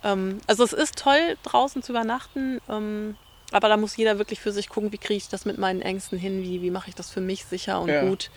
Ähm, 0.04 0.38
also 0.46 0.64
es 0.64 0.72
ist 0.72 0.96
toll, 0.96 1.36
draußen 1.42 1.82
zu 1.82 1.92
übernachten, 1.92 2.58
ähm, 2.68 3.16
aber 3.52 3.68
da 3.68 3.76
muss 3.76 3.96
jeder 3.96 4.18
wirklich 4.18 4.40
für 4.40 4.52
sich 4.52 4.68
gucken, 4.68 4.92
wie 4.92 4.98
kriege 4.98 5.18
ich 5.18 5.28
das 5.28 5.44
mit 5.44 5.58
meinen 5.58 5.82
Ängsten 5.82 6.18
hin, 6.18 6.42
wie, 6.42 6.62
wie 6.62 6.70
mache 6.70 6.88
ich 6.88 6.94
das 6.94 7.10
für 7.10 7.20
mich 7.20 7.44
sicher 7.44 7.80
und 7.80 7.90
Ja. 7.90 8.08
gut. 8.08 8.30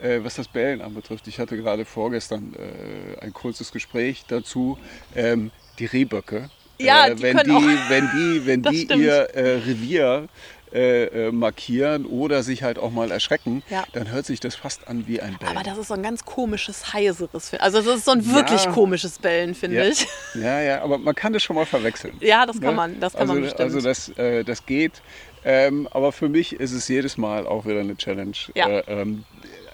Äh, 0.00 0.24
was 0.24 0.36
das 0.36 0.48
Bellen 0.48 0.80
anbetrifft, 0.80 1.26
ich 1.28 1.38
hatte 1.38 1.56
gerade 1.56 1.84
vorgestern 1.84 2.54
äh, 2.54 3.18
ein 3.20 3.32
kurzes 3.32 3.70
Gespräch 3.70 4.24
dazu. 4.28 4.78
Ähm, 5.14 5.50
die 5.78 5.86
Rehböcke, 5.86 6.48
Ja, 6.80 7.06
äh, 7.08 7.14
die 7.16 7.22
wenn, 7.22 7.36
die, 7.38 7.78
wenn 7.88 8.10
die, 8.14 8.46
wenn 8.46 8.62
Das 8.62 8.72
die 8.74 8.84
stimmt. 8.84 9.02
ihr 9.02 9.12
äh, 9.34 9.56
Revier 9.58 10.28
äh, 10.72 11.04
äh, 11.28 11.32
markieren 11.32 12.06
oder 12.06 12.44
sich 12.44 12.62
halt 12.62 12.78
auch 12.78 12.92
mal 12.92 13.10
erschrecken, 13.10 13.62
Ja. 13.70 13.84
dann 13.92 14.10
hört 14.12 14.24
sich 14.24 14.38
das 14.38 14.54
fast 14.54 14.86
an 14.86 15.08
wie 15.08 15.20
ein 15.20 15.36
Bellen. 15.38 15.56
Aber 15.56 15.64
das 15.64 15.78
ist 15.78 15.88
so 15.88 15.94
ein 15.94 16.02
ganz 16.02 16.24
komisches, 16.24 16.92
heiseres. 16.92 17.52
Also 17.54 17.82
das 17.82 17.96
ist 17.98 18.04
so 18.04 18.12
ein 18.12 18.24
wirklich 18.32 18.64
Ja. 18.66 18.70
komisches 18.72 19.18
Bellen, 19.18 19.54
finde 19.56 19.78
ja. 19.78 19.84
ich. 19.86 20.06
ja, 20.34 20.60
ja, 20.60 20.82
aber 20.82 20.98
man 20.98 21.14
kann 21.14 21.32
das 21.32 21.42
schon 21.42 21.56
mal 21.56 21.66
verwechseln. 21.66 22.16
Ja, 22.20 22.46
das 22.46 22.60
kann 22.60 22.70
Ne? 22.70 22.76
man, 22.76 23.00
das 23.00 23.14
kann 23.14 23.22
also, 23.22 23.32
man 23.32 23.42
bestimmt. 23.42 23.60
Also 23.62 23.80
das, 23.80 24.10
äh, 24.10 24.44
das 24.44 24.64
geht. 24.64 25.02
Ähm, 25.44 25.88
aber 25.90 26.12
für 26.12 26.28
mich 26.28 26.52
ist 26.52 26.70
es 26.72 26.86
jedes 26.86 27.18
Mal 27.18 27.46
auch 27.46 27.66
wieder 27.66 27.80
eine 27.80 27.96
Challenge. 27.96 28.36
Äh, 28.54 28.78
ähm, 28.86 29.24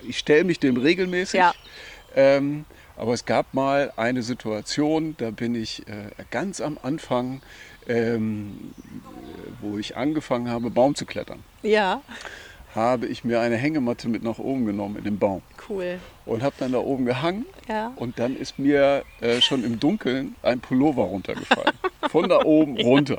ich 0.08 0.16
stelle 0.18 0.44
mich 0.44 0.60
dem 0.60 0.76
regelmäßig. 0.78 1.42
Ähm, 2.14 2.64
aber 2.96 3.12
es 3.12 3.26
gab 3.26 3.52
mal 3.52 3.92
eine 3.96 4.22
Situation, 4.22 5.14
da 5.18 5.30
bin 5.30 5.54
ich 5.54 5.82
ganz 6.30 6.62
am 6.62 6.78
Anfang, 6.82 7.42
ähm, 7.88 8.72
wo 9.60 9.78
ich 9.78 9.96
angefangen 9.96 10.48
habe, 10.48 10.70
Baum 10.70 10.94
zu 10.94 11.06
klettern, 11.06 11.42
ja, 11.62 12.02
habe 12.76 13.06
ich 13.06 13.24
mir 13.24 13.40
eine 13.40 13.56
Hängematte 13.56 14.08
mit 14.08 14.22
nach 14.22 14.38
oben 14.38 14.66
genommen 14.66 14.96
in 14.96 15.04
den 15.04 15.18
Baum 15.18 15.42
cool. 15.68 15.98
und 16.26 16.42
habe 16.42 16.54
dann 16.58 16.72
da 16.72 16.78
oben 16.78 17.06
gehangen. 17.06 17.46
Ja. 17.68 17.92
Und 17.96 18.18
dann 18.18 18.36
ist 18.36 18.58
mir 18.58 19.02
äh, 19.20 19.40
schon 19.40 19.64
im 19.64 19.80
Dunkeln 19.80 20.36
ein 20.42 20.60
Pullover 20.60 21.04
runtergefallen. 21.04 21.72
Von 22.10 22.28
da 22.28 22.44
oben 22.44 22.78
runter. 22.78 23.18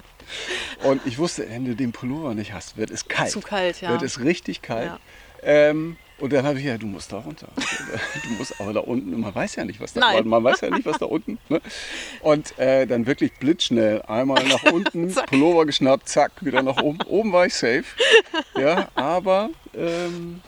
Und 0.84 1.06
ich 1.06 1.18
wusste, 1.18 1.50
wenn 1.50 1.66
du 1.66 1.76
den 1.76 1.92
Pullover 1.92 2.36
nicht 2.36 2.54
hast, 2.54 2.78
wird 2.78 2.92
es 2.92 3.08
kalt. 3.08 3.32
Zu 3.32 3.42
kalt, 3.42 3.82
ja. 3.82 3.90
Wird 3.90 4.04
es 4.04 4.22
richtig 4.22 4.62
kalt. 4.62 4.92
Ja. 4.92 5.00
Ähm, 5.42 5.98
und 6.20 6.34
dann 6.34 6.46
habe 6.46 6.60
ich 6.60 6.66
ja, 6.66 6.78
du 6.78 6.88
musst 6.88 7.12
da 7.12 7.18
runter. 7.18 7.48
Du 8.24 8.30
musst 8.38 8.60
aber 8.60 8.74
da 8.74 8.80
unten, 8.82 9.20
man 9.20 9.34
weiß 9.34 9.56
ja 9.56 9.64
nicht, 9.66 9.80
was 9.80 9.94
da 9.94 10.00
Nein. 10.02 10.28
man 10.28 10.44
weiß 10.44 10.62
ja 10.62 10.70
nicht, 10.70 10.86
was 10.86 10.98
da 10.98 11.06
unten. 11.06 11.38
Ne? 11.50 11.62
Und 12.22 12.58
äh, 12.60 12.86
dann 12.88 13.06
wirklich 13.06 13.34
blitzschnell 13.34 14.02
einmal 14.04 14.44
nach 14.48 14.64
unten. 14.72 15.14
Pullover 15.14 15.66
geschnappt, 15.66 16.10
zack, 16.10 16.32
wieder 16.42 16.62
nach 16.64 16.82
oben. 16.82 17.00
Oben 17.08 17.32
war 17.32 17.46
ich 17.46 17.54
safe. 17.54 17.86
Ja, 18.58 18.88
aber 18.96 19.50
ähm, 19.76 20.42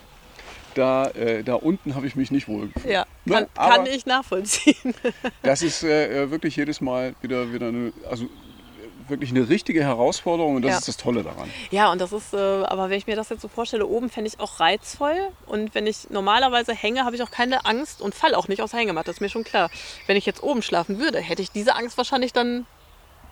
da, 0.76 1.08
äh, 1.10 1.44
da 1.44 1.56
unten 1.56 1.96
habe 1.96 2.08
ich 2.08 2.16
mich 2.16 2.32
nicht 2.32 2.48
wohl 2.48 2.68
gefühlt. 2.70 2.94
Ja, 2.94 3.06
Ne? 3.26 3.48
kann, 3.56 3.70
kann 3.70 3.86
ich 3.86 4.06
nachvollziehen. 4.06 4.94
das 5.44 5.62
ist 5.62 5.84
äh, 5.84 6.24
äh, 6.24 6.32
wirklich 6.32 6.56
jedes 6.56 6.82
Mal 6.82 7.14
wieder, 7.22 7.52
wieder 7.54 7.68
eine, 7.68 7.94
also 8.10 8.26
wirklich 9.10 9.30
eine 9.32 9.48
richtige 9.50 9.84
Herausforderung 9.84 10.56
und 10.58 10.62
das 10.64 10.72
Ja. 10.72 10.78
ist 10.80 10.88
das 10.88 10.98
Tolle 10.98 11.24
daran. 11.24 11.50
Ja, 11.72 11.92
und 11.92 12.00
das 12.00 12.12
ist, 12.12 12.34
äh, 12.34 12.38
aber 12.38 12.90
wenn 12.90 12.98
ich 12.98 13.08
mir 13.08 13.16
das 13.16 13.30
jetzt 13.30 13.42
so 13.42 13.48
vorstelle, 13.48 13.86
oben 13.86 14.10
fände 14.10 14.30
ich 14.34 14.40
auch 14.40 14.60
reizvoll. 14.60 15.18
Und 15.48 15.74
wenn 15.76 15.88
ich 15.88 16.10
normalerweise 16.10 16.74
hänge, 16.74 17.06
habe 17.06 17.16
ich 17.16 17.24
auch 17.24 17.32
keine 17.32 17.66
Angst 17.66 18.02
und 18.02 18.16
falle 18.16 18.38
auch 18.38 18.48
nicht 18.48 18.62
aus 18.62 18.72
der 18.72 18.80
Hängematte. 18.80 19.08
Das 19.08 19.16
ist 19.18 19.22
mir 19.22 19.30
schon 19.30 19.44
klar. 19.44 19.70
Wenn 20.08 20.18
ich 20.18 20.26
jetzt 20.26 20.44
oben 20.44 20.62
schlafen 20.62 21.00
würde, 21.00 21.20
hätte 21.20 21.42
ich 21.42 21.52
diese 21.52 21.76
Angst 21.76 21.98
wahrscheinlich 21.98 22.34
dann 22.34 22.66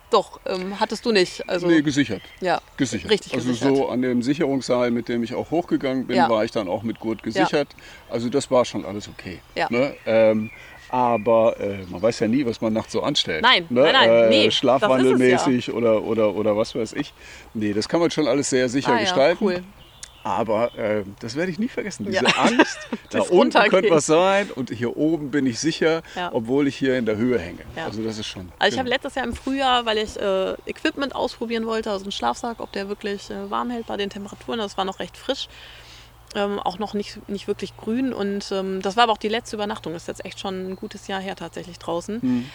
doch. 0.10 0.40
Ähm, 0.46 0.80
hattest 0.80 1.06
du 1.06 1.12
nicht. 1.12 1.50
Also, 1.50 1.68
Nee, 1.68 1.82
gesichert. 1.82 2.22
ja. 2.40 2.62
Gesichert. 2.78 3.12
Richtig 3.12 3.34
also 3.34 3.48
gesichert. 3.50 3.76
so 3.76 3.90
an 3.90 4.02
dem 4.02 4.22
Sicherungsseil, 4.24 4.90
mit 4.92 5.10
dem 5.10 5.22
ich 5.24 5.34
auch 5.36 5.52
hochgegangen 5.52 6.08
bin, 6.08 6.16
Ja. 6.16 6.30
war 6.30 6.46
ich 6.46 6.52
dann 6.52 6.70
auch 6.70 6.84
mit 6.84 7.00
Gurt 7.02 7.24
gesichert. 7.24 7.68
Also 8.10 8.30
das 8.30 8.50
war 8.50 8.64
schon 8.64 8.86
alles 8.86 9.10
okay. 9.10 9.40
Ja. 9.56 9.68
Ne? 9.70 9.96
Ähm, 10.06 10.50
aber 10.90 11.60
äh, 11.60 11.78
man 11.90 12.02
weiß 12.02 12.20
ja 12.22 12.28
nie, 12.28 12.46
was 12.46 12.62
man 12.62 12.74
nachts 12.74 12.94
so 12.94 13.02
anstellt. 13.02 13.42
Nein, 13.42 13.66
ne? 13.70 13.82
nein, 13.84 13.94
nein, 13.94 14.10
äh, 14.10 14.30
nee, 14.30 14.52
Schlafwandelmäßig 14.52 15.74
oder, 15.74 16.04
oder, 16.04 16.34
oder 16.36 16.56
was 16.58 16.76
weiß 16.76 16.94
ich. 16.94 17.14
Nee, 17.54 17.74
das 17.74 17.88
kann 17.90 18.00
man 18.00 18.12
schon 18.12 18.28
alles 18.28 18.50
sehr 18.50 18.70
sicher 18.70 18.92
Ah, 18.92 18.96
ja, 18.96 19.02
gestalten. 19.02 19.44
cool. 19.44 19.64
Aber 20.24 20.78
äh, 20.78 21.04
das 21.22 21.38
werde 21.38 21.52
ich 21.54 21.58
nie 21.60 21.70
vergessen. 21.70 22.06
Diese 22.06 22.26
Ja. 22.26 22.32
Angst, 22.38 22.78
da 23.12 23.22
unten 23.22 23.58
könnte 23.70 23.90
was 23.92 24.08
sein 24.08 24.50
und 24.52 24.72
hier 24.72 24.98
oben 24.98 25.32
bin 25.32 25.46
ich 25.46 25.58
sicher, 25.58 26.02
Ja. 26.16 26.32
obwohl 26.34 26.68
ich 26.68 26.76
hier 26.76 26.98
in 26.98 27.06
der 27.06 27.16
Höhe 27.16 27.40
hänge. 27.40 27.60
Ja. 27.78 27.86
Also 27.86 28.04
das 28.04 28.18
ist 28.18 28.28
schon. 28.28 28.52
Also 28.60 28.74
ich 28.76 28.80
habe 28.80 28.90
letztes 28.90 29.16
Jahr 29.16 29.26
im 29.26 29.34
Frühjahr, 29.34 29.86
weil 29.86 29.98
ich 30.00 30.20
äh, 30.20 30.54
Equipment 30.66 31.16
ausprobieren 31.16 31.66
wollte, 31.66 31.92
also 31.92 32.04
einen 32.04 32.12
Schlafsack, 32.12 32.60
ob 32.60 32.74
der 32.74 32.90
wirklich 32.90 33.30
äh, 33.30 33.50
warm 33.50 33.70
hält 33.70 33.88
bei 33.88 33.96
den 33.96 34.10
Temperaturen. 34.10 34.60
Das 34.60 34.78
war 34.78 34.84
noch 34.84 35.00
recht 35.00 35.16
frisch. 35.16 35.48
Ähm, 36.36 36.60
auch 36.60 36.78
noch 36.78 36.94
nicht, 36.94 37.28
nicht 37.30 37.48
wirklich 37.48 37.76
grün. 37.78 38.14
Und 38.14 38.52
ähm, 38.52 38.82
das 38.82 38.98
war 38.98 39.04
aber 39.04 39.14
auch 39.14 39.18
die 39.18 39.30
letzte 39.30 39.56
Übernachtung. 39.56 39.94
Das 39.94 40.04
ist 40.04 40.08
jetzt 40.08 40.26
echt 40.26 40.40
schon 40.40 40.72
ein 40.72 40.76
gutes 40.76 41.08
Jahr 41.08 41.22
her 41.22 41.36
tatsächlich 41.36 41.80
draußen. 41.80 42.22
Hm. 42.22 42.50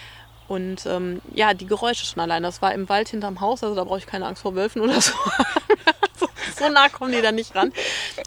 Und 0.48 0.84
ähm, 0.86 1.22
ja, 1.32 1.54
die 1.54 1.66
Geräusche 1.66 2.04
schon 2.04 2.20
allein. 2.20 2.42
Das 2.42 2.60
war 2.60 2.74
im 2.74 2.88
Wald 2.88 3.08
hinterm 3.08 3.40
Haus, 3.40 3.62
also 3.62 3.74
da 3.74 3.84
brauche 3.84 3.98
ich 3.98 4.06
keine 4.06 4.26
Angst 4.26 4.42
vor 4.42 4.54
Wölfen 4.54 4.82
oder 4.82 5.00
so. 5.00 5.14
so. 6.18 6.28
So 6.58 6.68
nah 6.68 6.88
kommen 6.88 7.12
die 7.12 7.22
da 7.22 7.32
nicht 7.32 7.54
ran. 7.54 7.72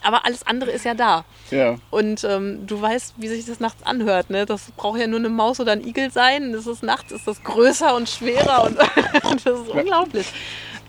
Aber 0.01 0.25
alles 0.25 0.45
andere 0.47 0.71
ist 0.71 0.85
ja 0.85 0.93
da. 0.93 1.25
Ja. 1.51 1.75
Und 1.91 2.23
ähm, 2.23 2.65
du 2.65 2.81
weißt, 2.81 3.15
wie 3.17 3.27
sich 3.27 3.45
das 3.45 3.59
nachts 3.59 3.83
anhört. 3.83 4.29
Ne? 4.29 4.45
Das 4.45 4.71
braucht 4.75 4.99
ja 4.99 5.07
nur 5.07 5.19
eine 5.19 5.29
Maus 5.29 5.59
oder 5.59 5.73
ein 5.73 5.85
Igel 5.85 6.11
sein. 6.11 6.51
Das 6.51 6.65
ist 6.65 6.83
nachts 6.83 7.11
ist 7.11 7.27
das 7.27 7.43
größer 7.43 7.95
und 7.95 8.09
schwerer 8.09 8.63
und 8.63 8.77
das 9.45 9.59
ist 9.59 9.69
unglaublich. 9.69 10.27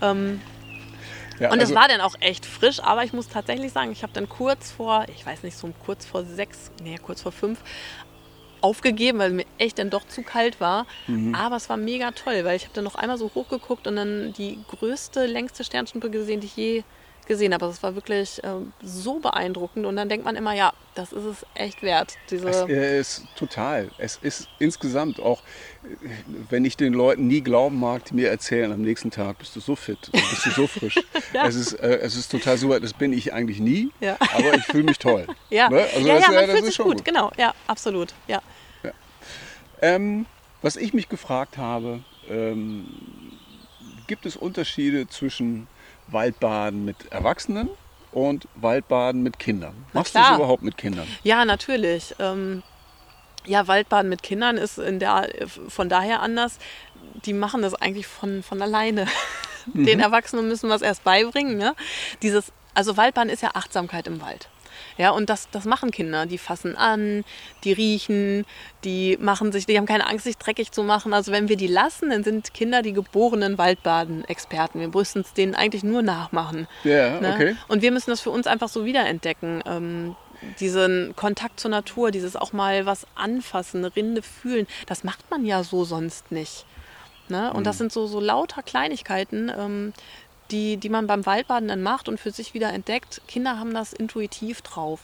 Ähm, 0.01 0.41
ja 1.39 1.51
und 1.51 1.59
es 1.59 1.71
also, 1.71 1.75
war 1.75 1.89
dann 1.89 2.01
auch 2.01 2.15
echt 2.21 2.47
frisch, 2.47 2.81
aber 2.81 3.05
ich 3.05 3.13
muss 3.13 3.29
tatsächlich 3.29 3.73
sagen, 3.73 3.93
ich 3.93 4.03
habe 4.03 4.13
dann 4.13 4.29
kurz 4.29 4.71
vor, 4.71 5.07
ich 5.15 5.25
weiß 5.25 5.43
nicht, 5.43 5.57
so 5.57 5.73
kurz 5.85 6.07
vor 6.07 6.25
sechs, 6.25 6.71
nee, 6.83 6.99
kurz 6.99 7.23
vor 7.23 7.33
fünf 7.33 7.61
aufgegeben, 8.61 9.19
weil 9.19 9.31
mir 9.31 9.45
echt 9.59 9.79
dann 9.79 9.91
doch 9.91 10.07
zu 10.07 10.23
kalt 10.23 10.61
war. 10.61 10.87
Mhm. 11.07 11.35
Aber 11.35 11.57
es 11.57 11.69
war 11.69 11.77
mega 11.77 12.11
toll, 12.13 12.45
weil 12.45 12.57
ich 12.57 12.65
habe 12.65 12.75
dann 12.75 12.85
noch 12.85 12.97
einmal 12.97 13.19
so 13.19 13.31
hochgeguckt 13.35 13.87
und 13.87 13.97
dann 13.97 14.33
die 14.33 14.59
größte, 14.69 15.27
längste 15.27 15.63
Sternschnuppe 15.63 16.11
gesehen, 16.11 16.41
die 16.41 16.47
ich 16.47 16.57
je 16.57 16.85
gesehen 17.27 17.53
habe. 17.53 17.65
Also 17.67 17.77
es 17.77 17.83
war 17.83 17.95
wirklich 17.95 18.41
ähm, 18.45 18.73
so 18.83 19.19
beeindruckend 19.19 19.85
und 19.87 19.97
dann 19.97 20.09
denkt 20.09 20.25
man 20.25 20.37
immer, 20.37 20.53
ja, 20.55 20.73
das 20.95 21.13
ist 21.13 21.25
es 21.25 21.47
echt 21.55 21.83
wert. 21.83 22.15
Diese, 22.31 22.49
Es 22.49 23.19
ist 23.19 23.25
total. 23.37 23.91
Es 23.99 24.19
ist 24.23 24.49
insgesamt 24.59 25.21
auch, 25.21 25.41
äh, 25.85 25.89
wenn 26.49 26.65
ich 26.65 26.77
den 26.77 26.93
Leuten 26.95 27.27
nie 27.27 27.41
glauben 27.43 27.79
mag, 27.79 28.05
die 28.07 28.15
mir 28.15 28.31
erzählen, 28.31 28.73
am 28.73 28.81
nächsten 28.83 29.11
Tag 29.11 29.39
bist 29.39 29.55
du 29.57 29.61
so 29.61 29.77
fit, 29.77 29.99
bist 30.13 30.47
du 30.47 30.51
so 30.51 30.67
frisch. 30.67 30.99
Ja. 31.33 31.47
es, 31.47 31.55
ist, 31.57 31.73
äh, 31.75 31.99
es 31.99 32.17
ist 32.17 32.31
total 32.31 32.57
super. 32.57 32.81
Das 32.81 32.93
bin 32.95 33.13
ich 33.13 33.33
eigentlich 33.35 33.59
nie, 33.61 33.91
Ja. 34.01 34.17
aber 34.21 34.55
ich 34.55 34.65
fühle 34.65 34.85
mich 34.85 34.99
toll. 34.99 35.27
ja, 35.51 35.69
Ne? 35.69 35.85
Also 35.95 36.07
ja, 36.09 36.15
das, 36.15 36.23
ja, 36.27 36.33
äh, 36.33 36.35
man 36.35 36.47
das 36.47 36.51
fühlt 36.53 36.65
sich 36.67 36.79
gut. 36.79 36.87
gut. 36.97 37.05
genau, 37.05 37.31
ja, 37.37 37.53
absolut, 37.67 38.15
ja. 38.29 38.41
Ähm, 39.83 40.25
was 40.63 40.77
ich 40.77 40.95
mich 40.95 41.09
gefragt 41.09 41.59
habe, 41.59 42.01
ähm, 42.31 42.87
gibt 44.07 44.25
es 44.25 44.37
Unterschiede 44.37 45.07
zwischen 45.09 45.67
Waldbaden 46.09 46.85
mit 46.85 46.97
Erwachsenen 47.11 47.69
und 48.13 48.49
Waldbaden 48.55 49.23
mit 49.23 49.39
Kindern? 49.39 49.75
Machst 49.93 50.15
du 50.15 50.19
es 50.19 50.25
klar. 50.27 50.39
überhaupt 50.39 50.63
mit 50.63 50.77
Kindern? 50.77 51.07
Ja, 51.23 51.45
natürlich. 51.45 52.15
Ähm, 52.19 52.63
ja, 53.45 53.67
Waldbaden 53.69 54.09
mit 54.09 54.23
Kindern 54.23 54.57
ist 54.57 54.79
der, 54.79 55.29
von 55.69 55.89
daher 55.89 56.21
anders. 56.21 56.59
Die 57.25 57.33
machen 57.33 57.63
das 57.63 57.75
eigentlich 57.75 58.07
von, 58.07 58.43
von 58.43 58.61
alleine. 58.63 59.07
Den 59.75 60.01
Erwachsenen 60.01 60.49
müssen 60.49 60.69
wir 60.69 60.77
es 60.77 60.83
erst 60.83 61.05
beibringen. 61.05 61.57
Ne? 61.57 61.75
Dieses, 62.23 62.53
also 62.75 62.97
Waldbahn 62.97 63.29
ist 63.29 63.43
ja 63.43 63.51
Achtsamkeit 63.55 64.07
im 64.07 64.21
Wald. 64.21 64.49
Ja, 64.99 65.11
und 65.11 65.31
das, 65.31 65.49
das 65.51 65.65
machen 65.65 65.91
Kinder. 65.91 66.27
Die 66.27 66.39
fassen 66.39 66.77
an, 66.77 67.25
die 67.65 67.73
riechen, 67.73 68.45
die 68.85 69.17
machen 69.21 69.53
sich, 69.53 69.67
die 69.67 69.77
haben 69.77 69.87
keine 69.87 70.07
Angst, 70.07 70.25
sich 70.25 70.37
dreckig 70.37 70.73
zu 70.73 70.83
machen. 70.83 71.13
Also 71.15 71.33
wenn 71.33 71.49
wir 71.49 71.57
die 71.57 71.67
lassen, 71.67 72.11
dann 72.11 72.25
sind 72.25 72.55
Kinder 72.55 72.83
die 72.83 72.93
geborenen 72.93 73.59
Waldbaden-Experten. 73.59 74.81
Wir 74.81 74.89
müssen 74.89 75.23
es 75.23 75.33
denen 75.33 75.55
eigentlich 75.55 75.85
nur 75.85 76.03
nachmachen. 76.03 76.67
Ja, 76.85 77.21
ne? 77.21 77.33
okay. 77.35 77.57
Und 77.69 77.83
wir 77.83 77.93
müssen 77.93 78.11
das 78.11 78.21
für 78.21 78.31
uns 78.31 78.47
einfach 78.47 78.69
so 78.69 78.85
wiederentdecken. 78.85 79.63
Ähm, 79.67 80.17
diesen 80.61 81.15
Kontakt 81.17 81.61
zur 81.61 81.71
Natur, 81.71 82.11
dieses 82.11 82.37
auch 82.37 82.53
mal 82.53 82.87
was 82.87 83.07
anfassen, 83.15 83.85
eine 83.85 83.97
Rinde 83.97 84.23
fühlen, 84.23 84.67
das 84.87 85.05
macht 85.05 85.31
man 85.31 85.45
ja 85.45 85.65
so 85.65 85.85
sonst 85.85 86.31
nicht. 86.31 86.67
Ne? 87.29 87.53
Und 87.53 87.67
das 87.67 87.79
sind 87.79 87.91
so, 87.91 88.07
so 88.07 88.21
lauter 88.21 88.63
Kleinigkeiten, 88.63 89.51
ähm, 89.57 89.93
die, 90.51 90.77
die 90.77 90.89
man 90.89 91.07
beim 91.07 91.27
Waldbaden 91.27 91.69
dann 91.69 91.83
macht 91.83 92.09
und 92.09 92.21
für 92.21 92.31
sich 92.31 92.55
wieder 92.55 92.73
entdeckt. 92.73 93.21
Kinder 93.29 93.59
haben 93.59 93.75
das 93.75 93.93
intuitiv 93.93 94.63
drauf. 94.63 95.01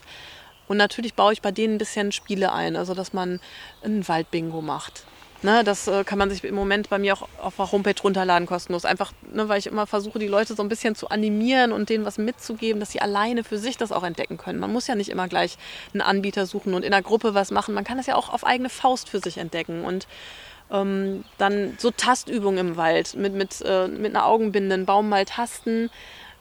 Und 0.68 0.76
natürlich 0.76 1.14
baue 1.14 1.33
ich 1.33 1.42
bei 1.42 1.52
denen 1.52 1.74
ein 1.74 1.78
bisschen 1.78 2.12
Spiele 2.12 2.52
ein, 2.52 2.76
also 2.76 2.94
dass 2.94 3.12
man 3.12 3.40
ein 3.85 4.07
Waldbingo 4.07 4.62
macht. 4.62 5.05
Ne, 5.44 5.64
das 5.64 5.88
äh, 5.88 6.05
kann 6.05 6.20
man 6.20 6.31
sich 6.31 6.44
im 6.44 6.55
Moment 6.55 6.88
bei 6.88 7.00
mir 7.00 7.14
auch 7.14 7.28
auf 7.42 7.57
der 7.57 7.72
Homepage 7.72 8.00
runterladen, 8.00 8.46
kostenlos. 8.46 8.85
Einfach, 8.85 9.12
ne, 9.33 9.48
weil 9.48 9.59
ich 9.59 9.66
immer 9.66 9.88
versuche, 9.88 10.20
die 10.20 10.28
Leute 10.28 10.55
so 10.55 10.62
ein 10.62 10.68
bisschen 10.68 10.94
zu 10.94 11.09
animieren 11.09 11.72
und 11.72 11.88
denen 11.88 12.05
was 12.05 12.16
mitzugeben, 12.16 12.78
dass 12.78 12.92
sie 12.92 13.00
alleine 13.00 13.42
für 13.42 13.59
sich 13.59 13.76
das 13.76 13.90
auch 13.90 14.05
entdecken 14.05 14.38
können. 14.38 14.61
Man 14.61 14.72
muss 14.72 14.87
ja 14.87 14.94
nicht 14.94 15.09
immer 15.09 15.26
gleich 15.26 15.59
einen 15.92 16.00
Anbieter 16.00 16.46
suchen 16.46 16.74
und 16.74 16.85
in 16.85 16.92
der 16.92 17.02
Gruppe 17.02 17.35
was 17.35 17.50
machen. 17.50 17.74
Man 17.74 17.83
kann 17.83 17.96
das 17.96 18.07
ja 18.07 18.14
auch 18.14 18.33
auf 18.33 18.46
eigene 18.46 18.68
Faust 18.68 19.09
für 19.09 19.18
sich 19.18 19.38
entdecken. 19.38 19.85
Und 19.85 20.07
ähm, 20.72 21.24
dann 21.38 21.74
so 21.78 21.90
Tastübungen 21.90 22.58
im 22.58 22.76
Wald 22.76 23.14
mit, 23.14 23.35
mit, 23.35 23.62
äh, 23.64 23.88
mit 23.88 24.16
einer 24.16 24.26
Augenbinde, 24.26 24.74
einen 24.74 24.87
Baum 24.87 25.08
mal 25.08 25.24
tasten, 25.24 25.90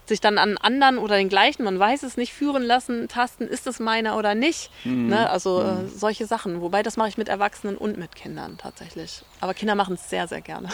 sich 0.05 0.19
dann 0.19 0.37
an 0.37 0.57
anderen 0.57 0.97
oder 0.97 1.17
den 1.17 1.29
gleichen, 1.29 1.63
man 1.63 1.77
weiß 1.77 2.03
es 2.03 2.17
nicht, 2.17 2.33
führen 2.33 2.63
lassen, 2.63 3.07
tasten, 3.07 3.47
ist 3.47 3.67
es 3.67 3.79
meiner 3.79 4.17
oder 4.17 4.35
nicht. 4.35 4.71
Ne? 5.09 5.29
Also 5.29 5.61
äh, 5.61 5.87
solche 5.87 6.25
Sachen. 6.25 6.61
Wobei 6.61 6.83
das 6.83 6.97
mache 6.97 7.09
ich 7.09 7.17
mit 7.17 7.29
Erwachsenen 7.29 7.77
und 7.77 7.97
mit 7.97 8.15
Kindern 8.15 8.57
tatsächlich. 8.57 9.23
Aber 9.39 9.53
Kinder 9.53 9.75
machen 9.75 9.95
es 9.95 10.09
sehr, 10.09 10.27
sehr 10.27 10.41
gerne. 10.41 10.69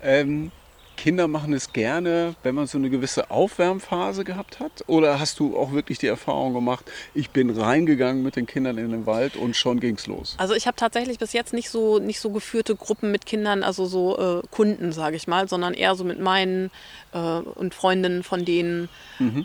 Ähm, 0.00 0.50
Kinder 0.96 1.28
machen 1.28 1.52
es 1.52 1.72
gerne, 1.72 2.34
wenn 2.42 2.54
man 2.54 2.66
so 2.66 2.78
eine 2.78 2.90
gewisse 2.90 3.30
Aufwärmphase 3.30 4.24
gehabt 4.24 4.60
hat? 4.60 4.84
Oder 4.86 5.20
hast 5.20 5.38
du 5.40 5.56
auch 5.56 5.72
wirklich 5.72 5.98
die 5.98 6.06
Erfahrung 6.06 6.54
gemacht, 6.54 6.90
ich 7.14 7.30
bin 7.30 7.50
reingegangen 7.50 8.22
mit 8.22 8.36
den 8.36 8.46
Kindern 8.46 8.78
in 8.78 8.90
den 8.90 9.06
Wald 9.06 9.36
und 9.36 9.56
schon 9.56 9.80
ging's 9.80 10.06
los? 10.06 10.34
Also 10.38 10.54
ich 10.54 10.66
habe 10.66 10.76
tatsächlich 10.76 11.18
bis 11.18 11.32
jetzt 11.32 11.52
nicht 11.52 11.70
so, 11.70 11.98
nicht 11.98 12.20
so 12.20 12.30
geführte 12.30 12.76
Gruppen 12.76 13.10
mit 13.10 13.26
Kindern, 13.26 13.62
also 13.62 13.86
so 13.86 14.18
äh, 14.18 14.42
Kunden, 14.50 14.92
sage 14.92 15.16
ich 15.16 15.26
mal, 15.26 15.48
sondern 15.48 15.74
eher 15.74 15.94
so 15.94 16.04
mit 16.04 16.20
meinen 16.20 16.70
äh, 17.12 17.18
und 17.18 17.74
Freundinnen 17.74 18.22
von 18.22 18.44
denen. 18.44 18.88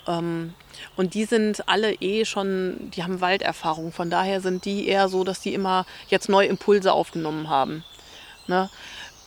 Ähm, 0.07 0.53
und 0.95 1.13
die 1.13 1.25
sind 1.25 1.67
alle 1.67 1.93
eh 1.93 2.25
schon, 2.25 2.91
die 2.95 3.03
haben 3.03 3.21
Walderfahrung. 3.21 3.91
Von 3.91 4.09
daher 4.09 4.41
sind 4.41 4.65
die 4.65 4.87
eher 4.87 5.09
so, 5.09 5.23
dass 5.23 5.41
die 5.41 5.53
immer 5.53 5.85
jetzt 6.09 6.29
neue 6.29 6.47
Impulse 6.47 6.93
aufgenommen 6.93 7.49
haben. 7.49 7.83
Ne? 8.47 8.69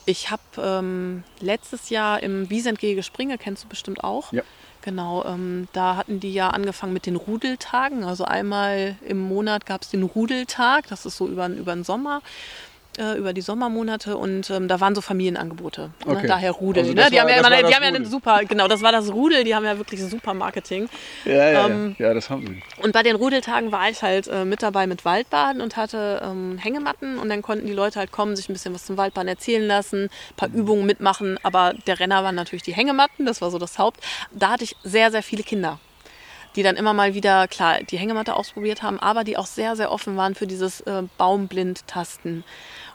Ich 0.05 0.31
habe 0.31 0.43
ähm, 0.59 1.25
letztes 1.41 1.91
Jahr 1.91 2.23
im 2.23 2.51
Wiesentgehege 2.51 3.03
Springe, 3.03 3.39
kennst 3.39 3.65
du 3.65 3.69
bestimmt 3.69 4.03
auch. 4.03 4.33
Ja. 4.33 4.43
Genau, 4.83 5.25
ähm, 5.25 5.69
da 5.73 5.95
hatten 5.97 6.19
die 6.19 6.33
ja 6.33 6.51
angefangen 6.51 6.93
mit 6.93 7.07
den 7.07 7.15
Rudeltagen. 7.15 8.03
Also 8.03 8.25
einmal 8.25 8.97
im 9.07 9.21
Monat 9.21 9.65
gab 9.65 9.83
es 9.83 9.91
den 9.91 10.03
Rudeltag, 10.03 10.89
das 10.89 11.07
ist 11.07 11.17
so 11.17 11.29
über, 11.29 11.47
über 11.49 11.73
den 11.73 11.85
Sommer, 11.85 12.21
äh, 12.99 13.17
über 13.19 13.33
die 13.33 13.41
Sommermonate 13.41 14.17
und 14.17 14.51
ähm, 14.51 14.69
da 14.69 14.81
waren 14.81 14.95
so 14.95 15.01
Familienangebote. 15.01 15.91
Ne? 16.07 16.13
Okay. 16.17 16.27
Daher 16.27 16.53
Rudel. 16.53 16.83
Also 16.83 16.95
ne? 16.95 17.07
Die 17.11 17.17
war- 17.17 17.23
haben 17.23 17.29
ja, 17.29 17.37
immer, 17.39 17.51
die 17.69 17.75
haben 17.75 17.83
ja 17.83 17.89
einen 17.89 18.05
super, 18.05 18.41
genau, 18.45 18.69
das 18.69 18.83
war 18.83 18.93
das 18.93 19.13
Rudel, 19.13 19.45
die 19.45 19.55
haben 19.55 19.65
ja 19.65 19.79
wirklich 19.79 20.03
super 20.03 20.35
Marketing. 20.35 20.89
Ja, 21.25 21.51
ja, 21.51 21.67
Ähm, 21.67 21.97
ja. 21.99 22.09
ja 22.09 22.15
das 22.15 22.31
haben 22.31 22.47
sie. 22.47 22.63
Und 22.83 22.93
bei 22.93 23.03
den 23.03 23.17
Rudeltagen 23.17 23.73
war 23.73 23.89
ich 23.91 24.03
halt 24.03 24.29
äh, 24.29 24.45
mit 24.45 24.63
dabei 24.63 24.87
mit 24.87 25.05
Waldbaden 25.05 25.61
und 25.63 25.77
hatte 25.77 26.21
ähm, 26.25 26.59
Hängematten 26.59 27.19
und 27.19 27.29
dann 27.29 27.43
konnten 27.43 27.67
die 27.67 27.73
Leute 27.73 27.99
halt 27.99 28.13
kommen, 28.13 28.37
sich 28.37 28.49
ein 28.49 28.53
bisschen 28.53 28.75
was 28.75 28.85
zum 28.85 28.97
Waldbaden 28.97 29.29
erzählen 29.29 29.67
lassen, 29.67 30.05
ein 30.05 30.37
paar 30.37 30.49
Übungen 30.51 30.87
mitmachen, 30.87 31.39
aber 31.43 31.75
der 31.87 32.01
Renner 32.01 32.23
waren 32.25 32.35
natürlich 32.35 32.63
die 32.63 32.75
Hängematten, 32.75 33.27
das 33.27 33.41
war 33.41 33.51
so 33.51 33.59
das 33.59 33.79
Haupt. 33.79 34.01
Da 34.33 34.51
hatte 34.51 34.65
ich 34.65 34.77
sehr, 34.85 35.11
sehr 35.11 35.23
viele 35.23 35.43
Kinder, 35.43 35.79
die 36.57 36.63
dann 36.63 36.77
immer 36.77 36.93
mal 36.93 37.15
wieder, 37.15 37.49
klar, 37.49 37.83
die 37.83 37.99
Hängematte 37.99 38.35
ausprobiert 38.35 38.83
haben, 38.83 38.99
aber 39.01 39.25
die 39.25 39.37
auch 39.37 39.47
sehr, 39.47 39.77
sehr 39.77 39.91
offen 39.91 40.17
waren 40.17 40.35
für 40.35 40.47
dieses 40.47 40.81
äh, 40.83 41.03
Baumblind-Tasten 41.19 42.45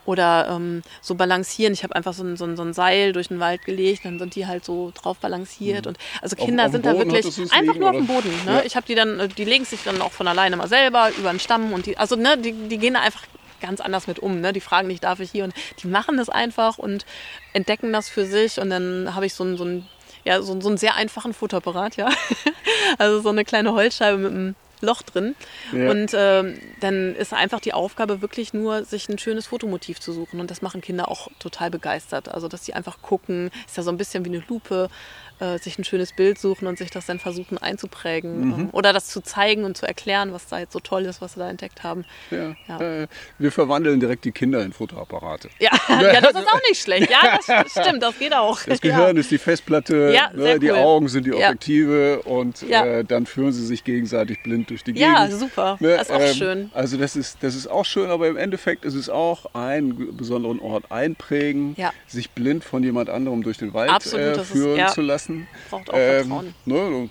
oder 0.06 0.48
ähm, 0.50 0.84
so 1.02 1.15
balancieren. 1.15 1.74
Ich 1.74 1.84
habe 1.84 1.96
einfach 1.96 2.13
so 2.13 2.24
ein, 2.24 2.38
so, 2.38 2.46
ein, 2.46 2.56
so 2.56 2.63
ein 2.63 2.74
Seil 2.74 3.12
durch 3.13 3.28
den 3.28 3.39
Wald 3.39 3.65
gelegt, 3.65 4.06
dann 4.06 4.20
sind 4.20 4.36
die 4.36 4.48
halt 4.48 4.63
so 4.63 4.91
drauf 4.96 5.17
balanciert. 5.17 5.86
Und 5.86 5.98
also 6.22 6.38
Auf- 6.38 6.46
Kinder 6.46 6.65
auf 6.65 6.72
dem 6.72 6.84
sind 6.84 6.86
da 6.86 6.98
wirklich 6.98 7.26
einfach 7.52 7.74
liegen, 7.74 7.80
nur 7.80 7.89
auf 7.89 7.96
dem? 7.96 8.08
Boden. 8.08 8.30
Ne? 8.46 8.54
Ja. 8.54 8.62
Ich 8.63 8.76
habe 8.76 8.86
die 8.88 8.96
dann, 8.96 9.20
äh, 9.20 9.28
die 9.28 9.43
legen 9.43 9.65
sich 9.65 9.84
dann 9.84 10.02
auch 10.02 10.12
von 10.12 10.28
alleine 10.28 10.56
mal 10.56 10.67
selber 10.67 11.10
über 11.17 11.30
den 11.32 11.39
Stamm 11.39 11.74
und 11.74 11.86
die, 11.88 11.98
also 11.98 12.15
ne, 12.15 12.38
die, 12.38 12.54
die 12.54 12.78
gehen 12.78 12.93
da 12.93 13.02
einfach 13.02 13.24
ganz 13.60 13.82
anders 13.82 14.08
mit 14.08 14.20
um. 14.20 14.39
Ne? 14.39 14.54
Die 14.54 14.62
fragen 14.62 14.88
nicht, 14.88 15.04
darf 15.04 15.20
ich 15.20 15.32
hier? 15.32 15.43
Und 15.43 15.54
die 15.82 15.88
machen 15.88 16.15
das 16.17 16.30
einfach 16.30 16.78
und 16.78 17.06
entdecken 17.54 17.91
das 17.91 18.08
für 18.08 18.26
sich. 18.26 18.60
Und 18.60 18.70
dann 18.70 19.13
habe 19.15 19.26
ich 19.26 19.34
so 19.34 19.43
einen, 19.43 19.58
so 19.58 19.63
einen, 19.63 19.88
ja, 20.28 20.42
so, 20.42 20.60
so 20.60 20.68
einen 20.68 20.78
sehr 20.78 20.96
einfachen 20.96 21.34
Futterapparat, 21.34 21.96
ja. 21.96 22.10
also 22.98 23.22
so 23.22 23.30
eine 23.30 23.46
kleine 23.46 23.72
Holzscheibe 23.72 24.18
mit 24.18 24.32
einem 24.32 24.56
Loch 24.82 25.02
drin. 25.02 25.36
Ja. 25.72 25.90
Und 25.90 26.12
ähm, 26.13 26.60
dann 26.82 27.16
ist 27.16 27.34
einfach 27.34 27.62
die 27.62 27.74
Aufgabe 27.74 28.22
wirklich 28.22 28.54
nur, 28.54 28.84
sich 28.84 29.08
ein 29.08 29.18
schönes 29.18 29.48
Fotomotiv 29.48 30.02
zu 30.02 30.12
suchen. 30.12 30.42
Und 30.42 30.52
das 30.52 30.62
machen 30.62 30.82
Kinder 30.82 31.10
auch 31.10 31.30
total 31.40 31.72
begeistert. 31.72 32.28
Also, 32.28 32.50
dass 32.50 32.66
sie 32.66 32.74
einfach 32.74 33.02
gucken, 33.02 33.52
ist 33.66 33.78
ja 33.78 33.84
so 33.84 33.90
ein 33.90 33.98
bisschen 33.98 34.26
wie 34.26 34.30
eine 34.30 34.44
Lupe, 34.50 34.90
äh, 35.39 35.58
sich 35.60 35.78
ein 35.78 35.84
schönes 35.84 36.13
Bild 36.13 36.39
suchen 36.39 36.67
und 36.67 36.78
sich 36.78 36.89
das 36.89 37.06
dann 37.06 37.19
versuchen 37.19 37.58
einzuprägen. 37.58 38.39
Mhm. 38.47 38.54
Ähm, 38.54 38.69
oder 38.71 38.93
das 38.93 39.08
zu 39.08 39.21
zeigen 39.21 39.63
und 39.65 39.78
zu 39.78 39.86
erklären, 39.88 40.34
was 40.34 40.47
da 40.47 40.60
jetzt 40.60 40.73
so 40.73 40.80
toll 40.80 41.04
ist, 41.06 41.21
was 41.21 41.34
sie 41.34 41.39
da 41.39 41.50
entdeckt 41.50 41.84
haben. 41.84 42.06
Ja. 42.32 42.56
Ja. 42.67 42.80
Äh, 43.04 43.08
wir 43.38 43.52
verwandeln 43.52 44.00
direkt 44.00 44.26
die 44.26 44.32
Kinder 44.32 44.63
in 44.63 44.73
Fotoapparate. 44.73 45.50
Ja, 45.60 45.71
ja 45.89 46.21
das 46.21 46.32
ist 46.32 46.47
auch 46.52 46.62
nicht 46.69 46.82
schlecht. 46.82 47.10
Ja, 47.12 47.38
das 47.47 47.71
stimmt, 47.71 48.02
das 48.04 48.17
geht 48.17 48.34
auch. 48.34 48.60
Das 48.63 48.82
Gehirn 48.82 49.17
ist 49.17 49.32
die 49.32 49.38
Festplatte, 49.38 50.12
Ja, 50.13 50.32
ne, 50.34 50.60
die 50.60 50.71
cool. 50.71 50.78
Augen 50.78 51.08
sind 51.08 51.26
die 51.26 51.32
Ja. 51.32 51.47
Objektive 51.50 52.21
und 52.23 52.62
Ja. 52.63 52.86
äh, 52.86 53.04
dann 53.06 53.26
führen 53.26 53.52
sie 53.52 53.65
sich 53.65 53.84
gegenseitig 53.84 54.41
blind 54.43 54.69
durch 54.69 54.84
die 54.84 54.91
Ja, 54.97 55.26
Gegend. 55.26 55.39
super. 55.39 55.78
Ne, 55.80 55.97
Das 55.97 56.10
ist 56.10 56.15
auch 56.15 56.19
ähm, 56.21 56.34
schön. 56.36 56.71
Also 56.73 56.97
das 56.97 57.15
ist, 57.15 57.38
das 57.41 57.56
ist 57.56 57.67
auch 57.67 57.86
schön, 57.86 58.10
aber 58.10 58.28
im 58.28 58.38
Endeffekt 58.38 58.86
ist 58.86 58.95
es 58.95 59.10
auch 59.10 59.54
einen 59.54 60.15
besonderen 60.17 60.60
Ort 60.60 60.91
einprägen, 60.91 61.76
Ja. 61.78 61.91
sich 62.08 62.32
blind 62.32 62.63
von 62.63 62.84
jemand 62.84 63.10
anderem 63.10 63.43
durch 63.43 63.58
den 63.58 63.73
Wald 63.73 63.89
Absolut, 63.89 64.26
äh, 64.38 64.41
ist- 64.41 64.52
führen 64.52 64.78
ja. 64.78 64.88
zu 64.88 65.02
lassen. 65.02 65.27
Braucht 65.70 65.90
auch 65.90 65.98
Vertrauen. 65.98 66.54
ne, 66.66 67.10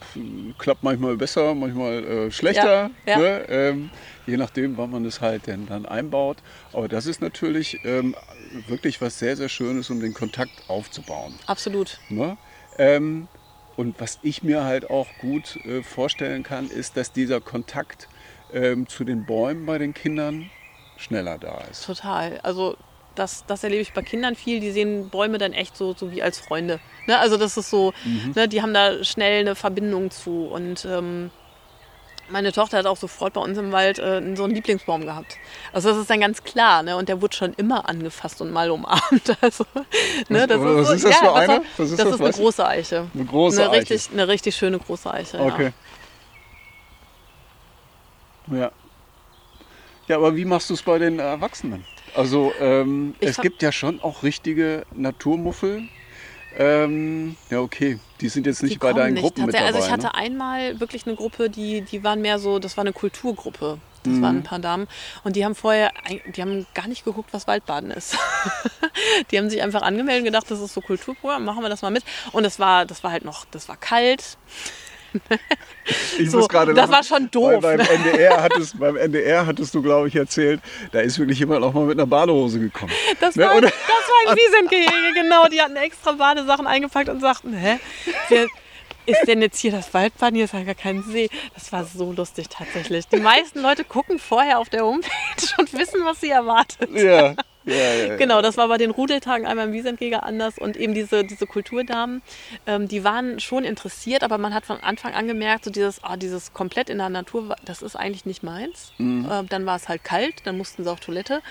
klappt 0.59 0.83
manchmal 0.83 1.16
besser, 1.16 1.55
manchmal 1.55 2.05
äh, 2.05 2.31
schlechter, 2.31 2.90
Ja, 3.07 3.12
ja. 3.12 3.18
Ne, 3.18 3.46
ähm, 3.48 3.90
je 4.26 4.37
nachdem, 4.37 4.76
wann 4.76 4.90
man 4.90 5.05
es 5.05 5.20
halt 5.20 5.46
denn 5.46 5.66
dann 5.66 5.87
einbaut. 5.87 6.38
Aber 6.72 6.88
das 6.88 7.07
ist 7.07 7.20
natürlich 7.20 7.81
ähm, 7.85 8.14
wirklich 8.68 9.00
was 9.00 9.18
sehr, 9.18 9.37
sehr 9.37 9.48
Schönes, 9.48 9.90
um 9.90 10.00
den 10.00 10.14
Kontakt 10.14 10.52
aufzubauen. 10.68 11.35
Absolut. 11.46 11.98
Ne? 12.09 12.37
Ähm, 12.79 13.29
und 13.76 14.00
was 14.00 14.18
ich 14.22 14.42
mir 14.42 14.64
halt 14.64 14.90
auch 14.90 15.07
gut 15.20 15.57
äh, 15.66 15.83
vorstellen 15.83 16.42
kann, 16.42 16.68
ist, 16.68 16.96
dass 16.96 17.12
dieser 17.12 17.40
Kontakt 17.40 18.09
ähm, 18.52 18.88
zu 18.88 19.05
den 19.05 19.26
Bäumen 19.26 19.66
bei 19.66 19.79
den 19.79 19.92
Kindern 19.92 20.50
schneller 20.96 21.38
da 21.38 21.61
ist. 21.70 21.85
Total. 21.85 22.40
Also 22.42 22.76
das, 23.16 23.44
das 23.46 23.64
erlebe 23.64 23.83
ich 23.83 23.92
bei 23.92 24.02
Kindern 24.02 24.37
viel. 24.37 24.61
Die 24.61 24.70
sehen 24.70 25.09
Bäume 25.11 25.38
dann 25.38 25.52
echt 25.52 25.76
so, 25.76 25.94
so 25.96 26.12
wie 26.12 26.22
als 26.22 26.38
Freunde. 26.38 26.79
Ne? 27.07 27.18
Also 27.18 27.37
das 27.37 27.57
ist 27.57 27.70
so, 27.70 27.92
ne, 28.35 28.46
die 28.48 28.62
haben 28.62 28.72
da 28.74 29.02
schnell 29.02 29.40
eine 29.40 29.55
Verbindung 29.57 30.11
zu. 30.12 30.46
Und 30.46 30.85
ähm, 30.85 31.31
meine 32.29 32.52
Tochter 32.52 32.79
hat 32.79 32.87
auch 32.87 32.96
sofort 32.96 33.35
bei 33.35 33.40
uns 33.40 33.57
im 33.59 33.70
Wald 33.72 33.98
äh, 33.98 34.20
so 34.37 34.44
einen 34.44 34.55
Lieblingsbaum 34.55 35.02
gehabt. 35.07 35.37
Also 35.72 35.88
das 35.90 35.98
ist 35.98 36.11
dann 36.11 36.20
ganz 36.20 36.42
klar. 36.44 36.83
Ne? 36.83 36.96
Und 36.96 37.09
der 37.09 37.20
wurde 37.22 37.37
schon 37.37 37.52
immer 37.55 37.88
angefasst 37.88 38.40
und 38.40 38.52
mal 38.52 38.70
umarmt. 38.70 39.37
Also, 39.40 39.64
ne, 40.29 40.46
das 40.46 40.61
Was- 40.61 40.88
was 40.88 40.90
ist 40.96 41.05
das 41.05 41.16
für 41.18 41.26
was 41.26 41.35
eine? 41.48 41.62
Was 41.76 41.90
ist 41.90 41.98
das 41.98 42.07
das? 42.09 42.14
ist 42.16 42.20
eine 42.20 42.33
große 42.33 42.66
Eiche. 42.66 43.07
Eine 43.14 43.24
große 43.24 43.61
eine 43.62 43.70
Eiche. 43.70 43.81
Richtig, 43.94 44.12
eine 44.12 44.29
richtig 44.29 44.57
schöne 44.57 44.79
große 44.79 45.12
Eiche. 45.12 45.38
Okay. 45.40 45.72
Ja. 48.48 48.70
Ja, 50.09 50.16
aber 50.16 50.37
wie 50.37 50.44
machst 50.44 50.70
du 50.70 50.74
es 50.74 50.83
bei 50.83 50.98
den 50.98 51.18
Erwachsenen? 51.18 51.85
Also 52.16 52.52
ähm, 52.61 53.14
es 53.20 53.37
gibt 53.38 53.62
ja 53.62 53.72
schon 53.72 54.00
auch 54.00 54.22
richtige 54.22 54.85
Naturmuffel. 54.94 55.83
Ähm, 56.59 57.37
ja, 57.50 57.61
okay. 57.61 57.98
Die 58.20 58.31
sind 58.31 58.46
jetzt 58.46 58.62
nicht 58.62 58.81
bei 58.81 58.94
deinen 58.94 59.14
nicht. 59.14 59.22
Gruppen 59.22 59.44
mit 59.44 59.55
dabei. 59.55 59.66
Also 59.66 59.79
ich 59.79 59.87
ne? 59.87 59.92
hatte 59.92 60.14
einmal 60.14 60.81
wirklich 60.81 61.07
eine 61.07 61.14
Gruppe, 61.14 61.50
die, 61.50 61.83
die 61.83 62.02
waren 62.02 62.22
mehr 62.22 62.38
so, 62.38 62.59
das 62.59 62.76
war 62.79 62.83
eine 62.85 62.94
Kulturgruppe. 62.94 63.79
Das 64.05 64.14
Mhm. 64.14 64.22
waren 64.22 64.37
ein 64.38 64.42
paar 64.42 64.59
Damen. 64.59 64.87
Und 65.24 65.37
die 65.37 65.44
haben 65.44 65.55
vorher, 65.55 65.90
die 66.35 66.40
haben 66.40 66.66
gar 66.74 66.87
nicht 66.88 67.05
geguckt, 67.05 67.31
was 67.33 67.46
Waldbaden 67.46 67.90
ist. 67.90 68.16
die 69.31 69.38
haben 69.38 69.50
sich 69.50 69.61
einfach 69.62 69.83
angemeldet 69.83 70.20
und 70.20 70.26
gedacht, 70.26 70.50
das 70.50 70.61
ist 70.61 70.72
so 70.72 70.81
Kulturprogramm, 70.81 71.44
machen 71.44 71.62
wir 71.62 71.68
das 71.68 71.83
mal 71.83 71.90
mit. 71.90 72.05
Und 72.33 72.44
das 72.44 72.59
war, 72.59 72.87
das 72.87 73.05
war 73.05 73.11
halt 73.11 73.24
noch, 73.24 73.44
das 73.50 73.68
war 73.68 73.76
kalt. 73.76 74.38
Ich 76.18 76.31
So, 76.31 76.38
muss 76.38 76.48
gerade 76.48 76.74
das 76.74 76.90
lachen, 76.90 76.92
war 76.92 77.05
schon 77.18 77.31
doof, 77.31 77.61
beim, 77.61 77.76
ne? 77.79 77.88
NDR 77.88 78.42
hattest, 78.42 78.79
beim 78.79 78.96
NDR 78.96 79.46
hattest 79.46 79.74
du, 79.74 79.83
glaube 79.83 80.09
ich, 80.09 80.16
erzählt, 80.16 80.61
da 80.92 81.00
ist 81.00 81.18
wirklich 81.18 81.38
jemand 81.38 81.64
auch 81.64 81.72
mal 81.72 81.85
mit 81.85 81.98
einer 81.98 82.07
Badehose 82.07 82.59
gekommen. 82.59 82.92
Das 83.20 83.37
Ne, 83.37 83.44
war, 83.44 83.57
oder? 83.57 83.68
das 83.68 83.72
war 83.74 84.31
ein 84.33 84.37
Wiesentgehege, 84.37 85.14
genau. 85.14 85.46
Die 85.48 85.61
hatten 85.61 85.76
extra 85.76 86.12
Badesachen 86.12 86.66
eingepackt 86.66 87.09
und 87.09 87.20
sagten, 87.20 87.52
hä, 87.55 87.79
wer 88.29 88.46
ist 89.07 89.24
denn 89.29 89.40
jetzt 89.40 89.61
hier 89.61 89.70
das 89.70 89.94
Waldbad? 89.94 90.35
Hier 90.35 90.46
ist 90.46 90.55
ja 90.55 90.64
gar 90.64 90.74
kein 90.74 91.02
See. 91.05 91.29
Das 91.55 91.70
war 91.72 91.85
so 91.85 92.12
lustig 92.12 92.48
tatsächlich. 92.48 93.07
Die 93.07 93.18
meisten 93.20 93.61
Leute 93.62 93.85
gucken 93.85 94.18
vorher 94.18 94.59
auf 94.59 94.68
der 94.68 94.85
Homepage 94.85 95.09
und 95.59 95.72
wissen, 95.72 96.05
was 96.05 96.20
sie 96.20 96.31
erwartet. 96.31 96.90
Ja, 96.92 97.35
ja, 97.74 97.94
ja. 97.94 98.16
Genau, 98.16 98.42
das 98.42 98.57
war 98.57 98.68
bei 98.68 98.79
den 98.79 98.90
Rudeltagen 98.90 99.46
einmal 99.46 99.66
im 99.66 99.72
Wiesentgeger 99.72 100.22
anders 100.22 100.59
und 100.59 100.76
eben 100.76 100.94
diese, 100.94 101.24
diese 101.24 101.46
Kulturdamen, 101.46 102.22
ähm, 102.66 102.88
die 102.88 103.05
waren 103.05 103.40
schon 103.40 103.64
interessiert, 103.64 104.22
aber 104.22 104.38
man 104.38 104.55
hat 104.55 104.64
von 104.64 104.79
Anfang 104.81 105.14
an 105.14 105.26
gemerkt, 105.26 105.64
so 105.64 105.70
dieses, 105.70 106.02
ah, 106.02 106.16
dieses 106.16 106.52
komplett 106.52 106.88
in 106.88 106.98
der 106.98 107.09
Natur, 107.09 107.57
das 107.64 107.83
ist 107.83 107.96
eigentlich 107.96 108.24
nicht 108.24 108.42
meins. 108.42 108.92
Ähm, 109.31 109.48
dann 109.48 109.66
war 109.66 109.76
es 109.76 109.88
halt 109.88 110.05
kalt, 110.05 110.35
dann 110.44 110.57
mussten 110.57 110.85
sie 110.85 110.90
auf 110.90 111.00
Toilette. 111.00 111.42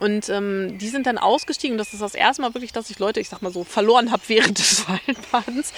Und 0.00 0.28
ähm, 0.28 0.78
die 0.78 0.88
sind 0.88 1.06
dann 1.06 1.18
ausgestiegen. 1.18 1.76
Das 1.76 1.92
ist 1.92 2.02
das 2.02 2.14
erste 2.14 2.42
Mal 2.42 2.54
wirklich, 2.54 2.72
dass 2.72 2.88
ich 2.90 2.98
Leute, 2.98 3.20
ich 3.20 3.28
sag 3.28 3.42
mal 3.42 3.52
so, 3.52 3.64
verloren 3.64 4.12
habe 4.12 4.22
während 4.28 4.58
des 4.58 4.88
Waldbadens. 4.88 5.72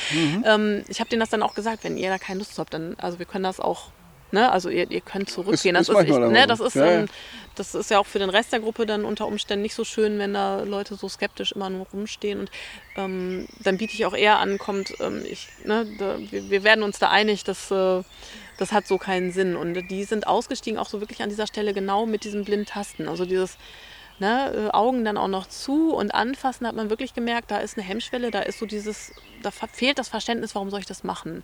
Ähm, 0.44 0.84
ich 0.88 1.00
habe 1.00 1.08
denen 1.08 1.20
das 1.20 1.30
dann 1.30 1.42
auch 1.42 1.54
gesagt, 1.54 1.84
wenn 1.84 1.96
ihr 1.96 2.10
da 2.10 2.18
keine 2.18 2.40
Lust 2.40 2.58
habt, 2.58 2.74
dann, 2.74 2.96
also 2.98 3.18
wir 3.18 3.26
können 3.26 3.44
das 3.44 3.60
auch, 3.60 3.90
ne, 4.32 4.50
also 4.50 4.68
ihr, 4.68 4.90
ihr 4.90 5.00
könnt 5.00 5.28
zurückgehen. 5.30 5.76
Ist- 5.76 5.88
das, 5.88 5.96
ist 5.96 6.08
ist, 6.08 6.10
ich, 6.10 6.18
ne, 6.18 6.46
das, 6.46 6.60
ist, 6.60 6.74
Ja, 6.76 6.86
ähm, 6.86 7.06
das 7.54 7.74
ist 7.74 7.90
ja 7.90 7.98
auch 7.98 8.06
für 8.06 8.18
den 8.18 8.30
Rest 8.30 8.52
der 8.52 8.60
Gruppe 8.60 8.86
dann 8.86 9.04
unter 9.04 9.26
Umständen 9.26 9.62
nicht 9.62 9.74
so 9.74 9.84
schön, 9.84 10.18
wenn 10.18 10.34
da 10.34 10.62
Leute 10.62 10.94
so 10.96 11.08
skeptisch 11.08 11.52
immer 11.52 11.70
nur 11.70 11.86
rumstehen. 11.92 12.40
Und 12.40 12.50
ähm, 12.96 13.48
dann 13.60 13.76
biete 13.78 13.94
ich 13.94 14.06
auch 14.06 14.14
eher 14.14 14.38
an, 14.38 14.58
kommt, 14.58 14.94
ähm, 15.00 15.24
ich, 15.28 15.48
ne, 15.64 15.86
da, 15.98 16.16
wir, 16.18 16.50
wir 16.50 16.64
werden 16.64 16.82
uns 16.82 16.98
da 16.98 17.10
einig, 17.10 17.44
dass 17.44 17.70
äh, 17.70 18.02
das 18.58 18.72
hat 18.72 18.86
so 18.86 18.98
keinen 18.98 19.32
Sinn. 19.32 19.56
Und 19.56 19.74
die 19.90 20.04
sind 20.04 20.26
ausgestiegen, 20.26 20.78
auch 20.78 20.88
so 20.88 21.00
wirklich 21.00 21.22
an 21.22 21.28
dieser 21.30 21.46
Stelle 21.46 21.72
genau 21.74 22.06
mit 22.06 22.24
diesem 22.24 22.44
Blindtasten. 22.44 23.08
Also 23.08 23.24
dieses 23.24 23.56
ne, 24.18 24.68
äh, 24.68 24.70
Augen 24.76 25.04
dann 25.04 25.16
auch 25.16 25.28
noch 25.28 25.46
zu 25.48 25.94
und 25.94 26.14
anfassen, 26.14 26.66
hat 26.66 26.76
man 26.76 26.90
wirklich 26.90 27.14
gemerkt, 27.14 27.50
da 27.50 27.58
ist 27.58 27.76
eine 27.78 27.86
Hemmschwelle, 27.86 28.30
da 28.30 28.40
ist 28.40 28.58
so 28.58 28.66
dieses, 28.66 29.12
da 29.42 29.50
fehlt 29.50 29.98
das 29.98 30.08
Verständnis, 30.08 30.54
warum 30.54 30.70
soll 30.70 30.80
ich 30.80 30.86
das 30.86 31.04
machen. 31.04 31.42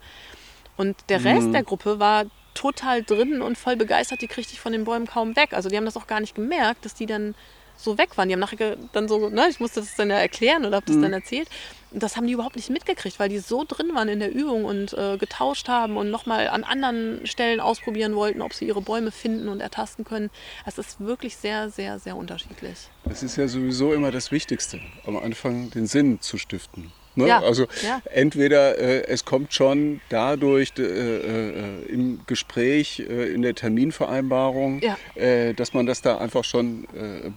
Und 0.77 0.95
der 1.09 1.25
Rest 1.25 1.55
der 1.55 1.63
Gruppe 1.63 1.99
war 2.01 2.27
total 2.57 3.03
drin 3.03 3.43
und 3.43 3.57
voll 3.57 3.77
begeistert, 3.77 4.23
die 4.23 4.27
kriegte 4.27 4.53
ich 4.53 4.61
von 4.61 4.73
den 4.73 4.85
Bäumen 4.85 5.07
kaum 5.07 5.37
weg. 5.37 5.53
Also 5.53 5.69
die 5.69 5.77
haben 5.77 5.85
das 5.85 5.97
auch 5.97 6.07
gar 6.07 6.21
nicht 6.21 6.35
gemerkt, 6.35 6.85
dass 6.85 6.95
die 6.95 7.07
dann 7.07 7.35
so 7.77 7.99
weg 7.99 8.17
waren. 8.17 8.29
Die 8.29 8.35
haben 8.35 8.41
nachher 8.41 8.77
dann 8.93 9.07
so, 9.07 9.29
ne, 9.29 9.47
ich 9.51 9.61
musste 9.61 9.81
das 9.81 9.95
dann 9.97 10.11
ja 10.11 10.17
erklären 10.17 10.65
oder 10.65 10.77
habe 10.77 10.87
das 10.87 11.01
dann 11.01 11.13
erzählt. 11.13 11.49
Und 11.91 12.03
das 12.03 12.17
haben 12.17 12.27
die 12.27 12.33
überhaupt 12.33 12.57
nicht 12.57 12.71
mitgekriegt, 12.71 13.19
weil 13.19 13.29
die 13.29 13.39
so 13.39 13.65
drin 13.67 13.95
waren 13.95 14.09
in 14.09 14.19
der 14.19 14.35
Übung 14.35 14.65
und 14.65 14.93
äh, 14.95 15.17
getauscht 15.19 15.69
haben 15.69 15.97
und 15.97 16.11
nochmal 16.11 16.49
an 16.49 16.65
anderen 16.65 17.27
Stellen 17.27 17.61
ausprobieren 17.61 18.15
wollten, 18.17 18.43
ob 18.43 18.55
sie 18.55 18.67
ihre 18.67 18.81
Bäume 18.81 19.13
finden 19.13 19.49
und 19.49 19.61
ertasten 19.61 20.05
können. 20.05 20.31
Es 20.65 20.79
ist 20.79 21.01
wirklich 21.01 21.37
sehr, 21.37 21.71
sehr, 21.71 21.99
sehr 21.99 22.17
unterschiedlich. 22.17 22.89
Das 23.05 23.23
ist 23.23 23.37
ja 23.37 23.47
sowieso 23.47 23.93
immer 23.93 24.11
das 24.11 24.33
Wichtigste, 24.33 24.81
am 25.07 25.17
Anfang 25.17 25.71
den 25.71 25.87
Sinn 25.87 26.21
zu 26.21 26.39
stiften. 26.39 26.93
Ne? 27.17 27.29
Ja, 27.29 27.41
Also 27.43 27.67
ja. 27.83 28.01
entweder 28.13 28.79
äh, 28.79 29.07
es 29.09 29.25
kommt 29.25 29.53
schon 29.55 30.01
dadurch 30.11 30.73
äh, 30.79 30.83
äh, 30.83 31.83
im 31.89 32.21
Gespräch, 32.27 33.01
äh, 33.01 33.33
in 33.33 33.43
der 33.43 33.55
Terminvereinbarung, 33.55 34.81
Ja. 34.83 34.97
äh, 35.15 35.55
dass 35.55 35.73
man 35.75 35.87
das 35.87 36.03
da 36.03 36.19
einfach 36.19 36.45
schon 36.45 36.87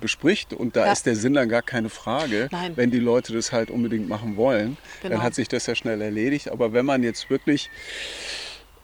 bespricht 0.01 0.53
und 0.53 0.75
da 0.75 0.91
ist 0.91 1.05
der 1.05 1.15
Sinn 1.15 1.33
dann 1.33 1.49
gar 1.49 1.61
keine 1.61 1.89
Frage. 1.89 2.47
Nein. 2.51 2.73
Wenn 2.75 2.91
die 2.91 2.99
Leute 2.99 3.33
das 3.33 3.51
halt 3.51 3.69
unbedingt 3.71 4.07
machen 4.09 4.35
wollen, 4.37 4.77
Genau. 5.01 5.15
dann 5.15 5.23
hat 5.23 5.35
sich 5.35 5.47
das 5.47 5.65
ja 5.65 5.75
schnell 5.75 6.01
erledigt. 6.01 6.51
Aber 6.51 6.73
wenn 6.73 6.85
man 6.85 7.03
jetzt 7.03 7.29
wirklich 7.29 7.69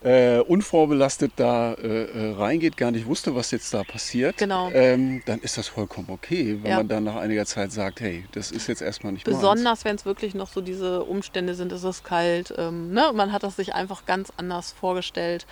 äh, 0.02 0.38
unvorbelastet 0.40 1.32
da 1.36 1.72
äh, 1.74 2.04
äh, 2.04 2.32
reingeht, 2.34 2.76
gar 2.76 2.90
nicht 2.90 3.06
wusste, 3.06 3.34
was 3.34 3.50
jetzt 3.50 3.72
da 3.72 3.82
passiert, 3.82 4.36
Genau. 4.36 4.70
ähm, 4.72 5.22
dann 5.24 5.40
ist 5.40 5.56
das 5.58 5.68
vollkommen 5.68 6.08
okay, 6.10 6.58
wenn 6.62 6.70
Ja. 6.70 6.76
man 6.76 6.88
dann 6.88 7.04
nach 7.04 7.16
einiger 7.16 7.46
Zeit 7.46 7.72
sagt, 7.72 8.00
hey, 8.00 8.24
das 8.32 8.50
ist 8.50 8.66
jetzt 8.68 8.82
erstmal 8.82 9.12
nicht. 9.12 9.24
Besonders, 9.24 9.84
wenn 9.84 9.96
es 9.96 10.04
wirklich 10.04 10.34
noch 10.34 10.48
so 10.48 10.60
diese 10.60 11.02
Umstände 11.04 11.54
sind, 11.54 11.72
es 11.72 11.82
ist 11.82 12.04
kalt. 12.04 12.52
Ähm, 12.58 12.92
ne? 12.92 13.10
Man 13.14 13.32
hat 13.32 13.42
das 13.42 13.56
sich 13.56 13.74
einfach 13.74 14.04
ganz 14.06 14.32
anders 14.36 14.72
vorgestellt. 14.72 15.46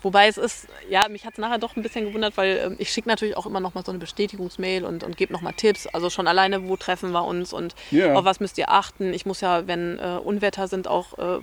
Wobei 0.00 0.28
es 0.28 0.38
ist, 0.38 0.68
ja, 0.88 1.08
mich 1.08 1.26
hat 1.26 1.34
es 1.34 1.38
nachher 1.38 1.58
doch 1.58 1.76
ein 1.76 1.82
bisschen 1.82 2.04
gewundert, 2.06 2.36
weil 2.36 2.58
ähm, 2.64 2.76
ich 2.78 2.90
schicke 2.90 3.08
natürlich 3.08 3.36
auch 3.36 3.46
immer 3.46 3.60
noch 3.60 3.74
mal 3.74 3.84
so 3.84 3.90
eine 3.90 3.98
Bestätigungsmail 3.98 4.84
und, 4.84 5.02
und 5.02 5.16
gebe 5.16 5.32
noch 5.32 5.40
mal 5.42 5.52
Tipps. 5.52 5.86
Also 5.88 6.08
schon 6.08 6.28
alleine, 6.28 6.68
wo 6.68 6.76
treffen 6.76 7.10
wir 7.10 7.24
uns 7.24 7.52
und 7.52 7.74
Ja. 7.90 8.14
auf 8.14 8.24
was 8.24 8.38
müsst 8.40 8.58
ihr 8.58 8.70
achten. 8.70 9.12
Ich 9.12 9.26
muss 9.26 9.40
ja, 9.40 9.66
wenn 9.66 9.98
äh, 9.98 10.18
Unwetter 10.22 10.68
sind, 10.68 10.86
auch 10.88 11.18
äh, 11.18 11.40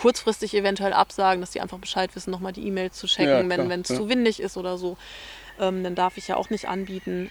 kurzfristig 0.00 0.54
eventuell 0.54 0.94
absagen, 0.94 1.40
dass 1.42 1.50
die 1.50 1.60
einfach 1.60 1.78
Bescheid 1.78 2.14
wissen, 2.16 2.30
noch 2.30 2.40
mal 2.40 2.52
die 2.52 2.66
E-Mail 2.66 2.90
zu 2.90 3.06
checken, 3.06 3.50
Ja, 3.50 3.56
klar, 3.56 3.68
wenn 3.68 3.82
es 3.82 3.90
ja. 3.90 3.96
zu 3.96 4.08
windig 4.08 4.40
ist 4.40 4.56
oder 4.56 4.78
so. 4.78 4.96
Ähm, 5.58 5.84
dann 5.84 5.94
darf 5.94 6.16
ich 6.16 6.28
ja 6.28 6.36
auch 6.36 6.48
nicht 6.48 6.68
anbieten. 6.68 7.30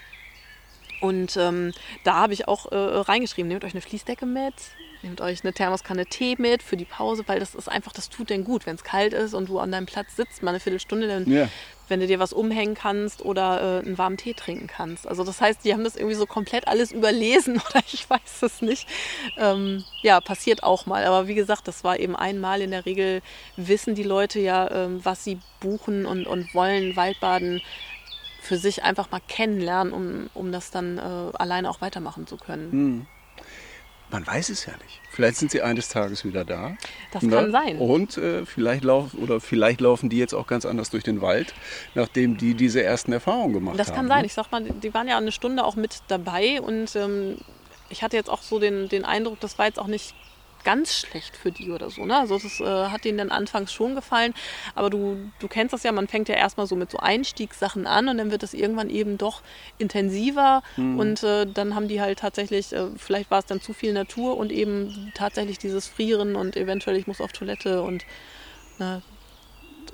Und 1.02 1.36
ähm, 1.38 1.72
da 2.04 2.16
habe 2.16 2.34
ich 2.34 2.48
auch 2.48 2.72
äh, 2.72 2.76
reingeschrieben, 2.76 3.48
nehmt 3.48 3.64
euch 3.64 3.74
eine 3.74 3.82
Fließdecke 3.82 4.26
mit, 4.26 4.54
nehmt 5.02 5.22
euch 5.22 5.44
eine 5.44 5.54
Thermoskanne 5.54 6.06
Tee 6.06 6.36
mit 6.38 6.62
für 6.64 6.78
die 6.78 6.86
Pause, 6.86 7.24
weil 7.28 7.40
das 7.40 7.56
ist 7.56 7.70
einfach, 7.70 7.92
das 7.94 8.10
tut 8.10 8.30
denn 8.30 8.44
gut, 8.44 8.66
wenn 8.66 8.76
es 8.76 8.84
kalt 8.84 9.14
ist 9.14 9.34
und 9.34 9.50
du 9.50 9.60
an 9.60 9.72
deinem 9.72 9.86
Platz 9.86 10.16
sitzt, 10.16 10.44
mal 10.44 10.52
eine 10.52 10.60
Viertelstunde, 10.60 11.08
dann, 11.08 11.30
Ja. 11.32 11.48
wenn 11.88 12.00
du 12.00 12.08
dir 12.08 12.20
was 12.20 12.34
umhängen 12.34 12.76
kannst 12.76 13.24
oder 13.24 13.80
äh, 13.82 13.86
einen 13.86 13.98
warmen 13.98 14.18
Tee 14.18 14.34
trinken 14.34 14.68
kannst. 14.68 15.08
Also 15.08 15.24
das 15.24 15.42
heißt, 15.42 15.64
die 15.66 15.74
haben 15.74 15.84
das 15.84 15.96
irgendwie 15.96 16.16
so 16.16 16.26
komplett 16.26 16.68
alles 16.68 16.92
überlesen 16.92 17.56
oder 17.70 17.82
ich 17.92 18.10
weiß 18.10 18.42
es 18.44 18.62
nicht. 18.62 18.88
Ähm, 19.38 19.84
ja, 20.02 20.20
passiert 20.22 20.64
auch 20.64 20.86
mal. 20.86 21.04
Aber 21.06 21.28
wie 21.28 21.36
gesagt, 21.36 21.68
das 21.68 21.84
war 21.84 21.98
eben 22.00 22.16
einmal. 22.16 22.62
In 22.62 22.72
der 22.72 22.86
Regel 22.86 23.22
wissen 23.56 23.96
die 23.96 24.04
Leute 24.04 24.40
ja, 24.40 24.70
ähm, 24.70 25.00
was 25.04 25.24
sie 25.24 25.40
buchen 25.60 26.06
und, 26.06 26.28
und 26.28 26.54
wollen 26.54 26.96
Waldbaden 26.96 27.62
für 28.42 28.58
sich 28.58 28.84
einfach 28.84 29.12
mal 29.12 29.22
kennenlernen, 29.28 29.92
um, 29.94 30.30
um 30.34 30.52
das 30.52 30.72
dann 30.72 30.98
äh, 30.98 31.02
alleine 31.38 31.70
auch 31.70 31.82
weitermachen 31.82 32.26
zu 32.28 32.38
können. 32.38 32.72
Hm. 32.72 33.06
Man 34.12 34.26
weiß 34.26 34.50
es 34.50 34.66
ja 34.66 34.74
nicht. 34.84 35.02
Vielleicht 35.12 35.38
sind 35.38 35.52
sie 35.52 35.62
eines 35.62 35.90
Tages 35.90 36.26
wieder 36.26 36.46
da. 36.46 36.76
Das 37.12 37.24
ne? 37.24 37.36
kann 37.36 37.52
sein. 37.52 37.78
Und 37.78 38.18
äh, 38.18 38.46
vielleicht 38.46 38.84
laufen 38.84 39.20
oder 39.20 39.40
vielleicht 39.40 39.82
laufen 39.82 40.10
die 40.10 40.18
jetzt 40.18 40.34
auch 40.34 40.48
ganz 40.48 40.66
anders 40.66 40.90
durch 40.90 41.04
den 41.04 41.22
Wald, 41.22 41.54
nachdem 41.94 42.38
die 42.38 42.54
diese 42.56 42.82
ersten 42.82 43.12
Erfahrungen 43.12 43.54
gemacht 43.54 43.80
Das 43.80 43.90
haben. 43.90 43.96
kann 43.96 44.08
sein. 44.08 44.20
ne? 44.22 44.26
Ich 44.26 44.34
sag 44.34 44.52
mal, 44.52 44.64
die 44.64 44.94
waren 44.94 45.08
ja 45.08 45.18
eine 45.18 45.32
Stunde 45.32 45.64
auch 45.64 45.76
mit 45.76 46.02
dabei 46.08 46.62
und 46.62 46.96
ähm, 46.96 47.38
ich 47.90 48.02
hatte 48.04 48.18
jetzt 48.18 48.30
auch 48.30 48.42
so 48.42 48.60
den, 48.60 48.90
den 48.90 49.06
Eindruck, 49.06 49.40
das 49.40 49.58
war 49.60 49.66
jetzt 49.66 49.80
auch 49.80 49.88
nicht 49.88 50.16
ganz 50.64 50.94
schlecht 50.96 51.36
für 51.38 51.52
die 51.52 51.72
oder 51.72 51.90
so. 51.90 52.06
Ne? 52.06 52.18
Also 52.18 52.38
das 52.38 52.60
äh, 52.60 52.64
hat 52.66 53.06
ihnen 53.06 53.18
dann 53.18 53.30
anfangs 53.32 53.72
schon 53.74 53.96
gefallen. 53.96 54.34
Aber 54.76 54.90
du, 54.90 55.32
du 55.40 55.48
kennst 55.48 55.74
das 55.74 55.84
ja, 55.84 55.92
man 55.92 56.08
fängt 56.08 56.30
ja 56.30 56.36
erstmal 56.36 56.68
so 56.68 56.76
mit 56.76 56.92
so 56.92 56.98
Einstiegssachen 56.98 57.88
an 57.88 58.08
und 58.10 58.18
dann 58.18 58.32
wird 58.32 58.44
es 58.44 58.54
irgendwann 58.54 58.90
eben 58.90 59.18
doch 59.18 59.42
intensiver 59.78 60.62
Mhm. 60.78 61.00
und 61.00 61.24
äh, 61.24 61.46
dann 61.46 61.76
haben 61.76 61.88
die 61.88 62.02
halt 62.02 62.20
tatsächlich, 62.20 62.74
äh, 62.74 62.88
vielleicht 62.98 63.32
war 63.32 63.40
es 63.40 63.46
dann 63.46 63.62
zu 63.62 63.74
viel 63.74 63.94
Natur 63.94 64.38
und 64.38 64.52
eben 64.52 65.12
tatsächlich 65.16 65.58
dieses 65.58 65.88
Frieren 65.88 66.36
und 66.36 66.56
eventuell 66.58 66.98
ich 66.98 67.08
muss 67.08 67.22
auf 67.22 67.32
Toilette 67.32 67.82
und, 67.82 68.06
ne, 68.78 69.02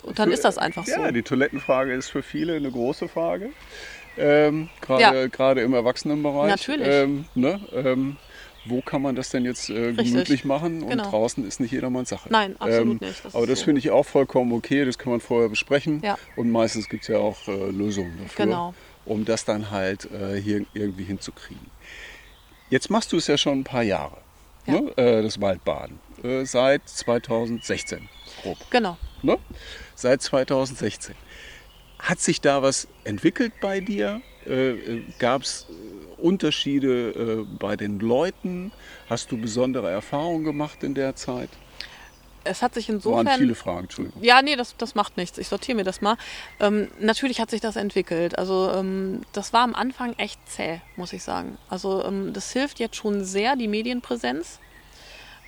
und 0.04 0.19
dann 0.19 0.32
ist 0.32 0.43
das 0.45 0.58
einfach 0.58 0.86
Ja, 0.88 1.06
so. 1.06 1.12
die 1.12 1.23
Toilettenfrage 1.23 1.93
ist 1.93 2.10
für 2.10 2.21
viele 2.23 2.56
eine 2.56 2.69
große 2.71 3.08
Frage. 3.08 3.49
Ähm, 4.17 4.69
gerade, 4.82 5.01
Ja. 5.01 5.28
gerade 5.28 5.62
im 5.62 5.73
Erwachsenenbereich. 5.73 6.49
Natürlich. 6.49 6.88
Ähm, 6.88 7.25
ne? 7.36 7.60
ähm, 7.73 8.17
wo 8.67 8.82
kann 8.82 9.01
man 9.01 9.15
das 9.15 9.30
denn 9.30 9.45
jetzt 9.45 9.69
äh, 9.69 9.93
gemütlich 9.93 10.45
machen? 10.45 10.84
Und 10.84 10.89
Genau. 10.89 11.10
draußen 11.10 11.45
ist 11.47 11.60
nicht 11.60 11.71
jedermanns 11.71 12.10
Sache. 12.10 12.30
Nein, 12.32 12.56
absolut 12.60 13.01
nicht. 13.01 13.23
Das 13.25 13.36
aber 13.36 13.47
das 13.47 13.60
so. 13.60 13.65
finde 13.65 13.80
ich 13.80 13.91
auch 13.91 14.04
vollkommen 14.06 14.51
okay. 14.54 14.86
Das 14.86 14.97
kann 14.97 15.12
man 15.12 15.19
vorher 15.19 15.49
besprechen. 15.49 16.01
Ja. 16.04 16.17
Und 16.36 16.51
meistens 16.51 16.89
gibt 16.89 17.04
es 17.04 17.08
ja 17.10 17.17
auch 17.17 17.47
äh, 17.47 17.51
Lösungen 17.71 18.17
dafür, 18.21 18.45
Genau. 18.45 18.73
um 19.06 19.25
das 19.25 19.45
dann 19.45 19.71
halt 19.71 20.10
äh, 20.12 20.39
hier 20.41 20.65
irgendwie 20.73 21.04
hinzukriegen. 21.04 21.65
Jetzt 22.69 22.89
machst 22.89 23.12
du 23.13 23.17
es 23.17 23.28
ja 23.28 23.38
schon 23.38 23.60
ein 23.60 23.63
paar 23.63 23.84
Jahre, 23.84 24.17
Ja. 24.65 24.82
ne? 24.82 24.97
äh, 24.97 25.21
das 25.21 25.39
Waldbaden. 25.39 25.99
Äh, 26.23 26.45
seit 26.45 26.88
2016, 26.89 28.10
grob. 28.41 28.58
Genau. 28.71 28.97
Ne? 29.21 29.38
Seit 29.95 30.21
2016. 30.21 31.13
Hat 31.99 32.19
sich 32.19 32.41
da 32.41 32.62
was 32.62 32.88
entwickelt 33.04 33.54
bei 33.62 33.80
dir? 33.80 34.21
Äh, 34.46 35.02
Gab 35.20 35.44
es 35.44 35.68
Unterschiede 36.18 37.12
äh, 37.12 37.58
bei 37.60 37.76
den 37.76 38.00
Leuten? 38.00 38.72
Hast 39.10 39.32
du 39.32 39.38
besondere 39.38 39.90
Erfahrungen 39.90 40.44
gemacht 40.44 40.84
in 40.84 40.96
der 40.96 41.16
Zeit? 41.16 41.50
Es 42.46 42.62
hat 42.62 42.76
sich 42.76 42.90
insofern. 42.90 43.26
waren 43.26 43.40
viele 43.40 43.56
Fragen, 43.56 43.82
Entschuldigung. 43.82 44.24
Ja, 44.24 44.42
nee, 44.42 44.56
das, 44.56 44.78
das 44.78 44.96
macht 44.96 45.18
nichts. 45.18 45.38
Ich 45.38 45.48
sortiere 45.48 45.76
mir 45.76 45.84
das 45.84 46.02
mal. 46.02 46.16
Ähm, 46.60 46.90
natürlich 47.00 47.42
hat 47.42 47.50
sich 47.50 47.60
das 47.60 47.76
entwickelt. 47.76 48.38
Also 48.38 48.72
ähm, 48.72 49.22
das 49.34 49.52
war 49.52 49.62
am 49.62 49.74
Anfang 49.74 50.14
echt 50.18 50.40
zäh, 50.48 50.82
muss 50.96 51.12
ich 51.12 51.24
sagen. 51.24 51.58
Also 51.70 52.06
ähm, 52.06 52.34
das 52.34 52.54
hilft 52.54 52.80
jetzt 52.80 52.96
schon 52.96 53.26
sehr, 53.26 53.56
die 53.56 53.68
Medienpräsenz, 53.68 54.60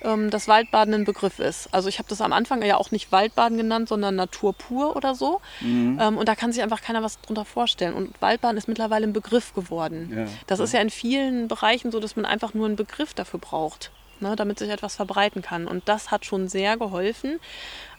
ähm, 0.02 0.30
dass 0.30 0.48
Waldbaden 0.48 0.94
ein 0.94 1.04
Begriff 1.04 1.38
ist. 1.38 1.72
Also 1.72 1.88
ich 1.88 1.98
habe 1.98 2.08
das 2.08 2.20
am 2.20 2.32
Anfang 2.32 2.62
ja 2.62 2.76
auch 2.76 2.90
nicht 2.90 3.12
Waldbaden 3.12 3.56
genannt, 3.58 3.88
sondern 3.88 4.16
Natur 4.16 4.52
pur 4.52 4.96
oder 4.96 5.14
so. 5.14 5.40
Mhm. 5.60 5.98
Ähm, 6.00 6.18
und 6.18 6.28
da 6.28 6.34
kann 6.34 6.52
sich 6.52 6.62
einfach 6.62 6.82
keiner 6.82 7.02
was 7.02 7.20
drunter 7.20 7.44
vorstellen. 7.44 7.94
Und 7.94 8.20
Waldbaden 8.20 8.56
ist 8.56 8.68
mittlerweile 8.68 9.06
ein 9.06 9.12
Begriff 9.12 9.54
geworden. 9.54 10.12
Ja. 10.16 10.26
Das 10.46 10.60
ist 10.60 10.72
ja 10.72 10.80
in 10.80 10.90
vielen 10.90 11.48
Bereichen 11.48 11.90
so, 11.90 12.00
dass 12.00 12.16
man 12.16 12.24
einfach 12.24 12.54
nur 12.54 12.66
einen 12.66 12.76
Begriff 12.76 13.14
dafür 13.14 13.40
braucht. 13.40 13.90
ne, 14.20 14.34
damit 14.36 14.58
sich 14.58 14.70
etwas 14.70 14.96
verbreiten 14.96 15.42
kann. 15.42 15.66
Und 15.68 15.88
das 15.88 16.10
hat 16.10 16.24
schon 16.24 16.48
sehr 16.48 16.76
geholfen. 16.76 17.38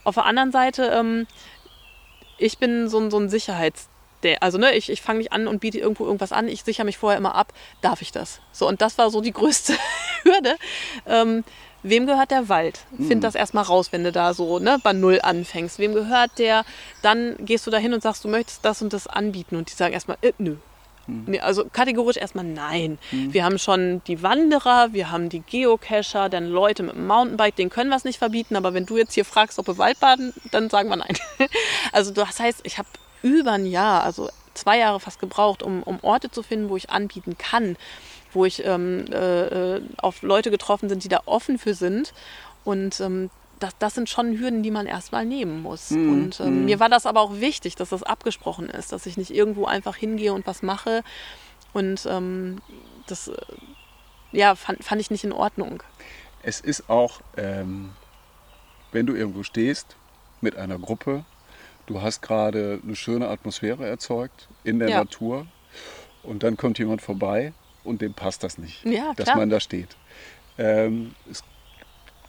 Auf 0.03 0.15
der 0.15 0.25
anderen 0.25 0.51
Seite, 0.51 0.91
ähm, 0.93 1.27
ich 2.37 2.57
bin 2.57 2.89
so, 2.89 3.09
so 3.09 3.17
ein 3.17 3.29
Sicherheits- 3.29 3.87
also 4.41 4.57
ne, 4.57 4.75
ich, 4.75 4.89
ich 4.89 5.01
fange 5.01 5.19
nicht 5.19 5.31
an 5.31 5.47
und 5.47 5.59
biete 5.59 5.79
irgendwo 5.79 6.05
irgendwas 6.05 6.33
an, 6.33 6.49
ich 6.49 6.63
sichere 6.63 6.83
mich 6.85 6.97
vorher 6.97 7.17
immer 7.17 7.35
ab, 7.35 7.53
darf 7.81 8.01
ich 8.01 8.11
das? 8.11 8.41
So, 8.51 8.67
und 8.67 8.81
das 8.81 8.97
war 8.97 9.09
so 9.11 9.21
die 9.21 9.31
größte 9.39 9.73
Hürde. 10.23 10.55
Ähm, 11.05 11.45
wem 11.83 12.05
gehört 12.07 12.31
der 12.31 12.49
Wald? 12.49 12.79
Find 12.97 13.09
Mhm. 13.17 13.21
das 13.21 13.35
erstmal 13.35 13.63
raus, 13.63 13.91
wenn 13.91 14.03
du 14.03 14.11
da 14.11 14.33
so 14.33 14.59
ne, 14.59 14.77
bei 14.83 14.93
Null 14.93 15.19
anfängst. 15.21 15.79
Wem 15.79 15.93
gehört 15.93 16.31
der? 16.37 16.65
Dann 17.01 17.35
gehst 17.39 17.65
du 17.67 17.71
da 17.71 17.77
hin 17.77 17.93
und 17.93 18.03
sagst, 18.03 18.23
du 18.23 18.27
möchtest 18.27 18.63
das 18.65 18.81
und 18.81 18.93
das 18.93 19.07
anbieten. 19.07 19.55
Und 19.55 19.69
die 19.71 19.75
sagen 19.75 19.93
erstmal, 19.93 20.17
äh, 20.21 20.33
nö. 20.37 20.55
Mhm. 21.07 21.23
Nee, 21.27 21.39
also 21.39 21.65
kategorisch 21.71 22.17
erstmal 22.17 22.45
nein. 22.45 22.99
Wir 23.11 23.43
haben 23.43 23.57
schon 23.57 24.01
die 24.07 24.21
Wanderer, 24.21 24.93
wir 24.93 25.09
haben 25.11 25.29
die 25.29 25.39
Geocacher, 25.39 26.29
dann 26.29 26.47
Leute 26.47 26.83
mit 26.83 26.95
dem 26.95 27.07
Mountainbike, 27.07 27.55
den 27.55 27.69
können 27.69 27.89
wir 27.89 27.95
es 27.97 28.03
nicht 28.03 28.19
verbieten. 28.19 28.55
Aber 28.55 28.73
wenn 28.73 28.85
du 28.85 28.97
jetzt 28.97 29.13
hier 29.13 29.25
fragst, 29.25 29.57
ob 29.59 29.67
wir 29.67 29.77
Waldbaden, 29.77 30.33
dann 30.51 30.69
sagen 30.69 30.89
wir 30.89 30.97
nein. 30.97 31.17
Also 31.91 32.11
das 32.11 32.39
heißt, 32.39 32.59
ich 32.63 32.77
habe 32.77 32.87
über 33.23 33.53
ein 33.53 33.65
Jahr, 33.65 34.03
also 34.03 34.29
zwei 34.53 34.77
Jahre 34.77 34.99
fast 34.99 35.19
gebraucht, 35.19 35.63
um, 35.63 35.81
um 35.83 35.99
Orte 36.01 36.29
zu 36.31 36.43
finden, 36.43 36.69
wo 36.69 36.77
ich 36.77 36.89
anbieten 36.89 37.37
kann, 37.37 37.75
wo 38.33 38.45
ich 38.45 38.65
ähm, 38.65 39.05
äh, 39.11 39.75
äh, 39.75 39.81
auf 39.97 40.21
Leute 40.21 40.51
getroffen 40.51 40.89
sind, 40.89 41.03
die 41.03 41.09
da 41.09 41.21
offen 41.25 41.57
für 41.57 41.73
sind. 41.73 42.13
Und 42.63 42.99
ähm, 42.99 43.29
das, 43.59 43.73
das 43.79 43.95
sind 43.95 44.09
schon 44.09 44.39
Hürden, 44.39 44.63
die 44.63 44.71
man 44.71 44.85
erstmal 44.85 45.25
nehmen 45.25 45.61
muss. 45.61 45.91
Und 45.91 46.39
ähm, 46.39 46.65
mir 46.65 46.79
war 46.79 46.89
das 46.89 47.05
aber 47.05 47.21
auch 47.21 47.39
wichtig, 47.39 47.75
dass 47.75 47.89
das 47.89 48.03
abgesprochen 48.03 48.69
ist, 48.69 48.91
dass 48.91 49.05
ich 49.05 49.17
nicht 49.17 49.31
irgendwo 49.31 49.65
einfach 49.65 49.95
hingehe 49.95 50.33
und 50.33 50.47
was 50.47 50.61
mache. 50.61 51.03
Und 51.73 52.05
ähm, 52.09 52.59
das 53.07 53.27
äh, 53.27 53.35
ja, 54.31 54.55
fand, 54.55 54.83
fand 54.83 55.01
ich 55.01 55.11
nicht 55.11 55.23
in 55.23 55.33
Ordnung. 55.33 55.83
Es 56.41 56.61
ist 56.61 56.89
auch, 56.89 57.21
ähm, 57.35 57.91
wenn 58.91 59.05
du 59.05 59.13
irgendwo 59.13 59.43
stehst 59.43 59.97
mit 60.41 60.55
einer 60.55 60.79
Gruppe, 60.79 61.25
du 61.85 62.01
hast 62.01 62.21
gerade 62.21 62.79
eine 62.83 62.95
schöne 62.95 63.27
Atmosphäre 63.27 63.85
erzeugt 63.85 64.47
in 64.63 64.79
der 64.79 64.89
Ja. 64.89 64.97
Natur 64.99 65.47
und 66.23 66.43
dann 66.43 66.55
kommt 66.55 66.79
jemand 66.79 67.01
vorbei 67.01 67.53
und 67.83 68.01
dem 68.01 68.13
passt 68.13 68.43
das 68.43 68.57
nicht, 68.57 68.83
Ja, 68.85 69.13
dass 69.15 69.33
man 69.35 69.49
da 69.49 69.59
steht. 69.59 69.95
Ähm, 70.57 71.15
ist, 71.29 71.43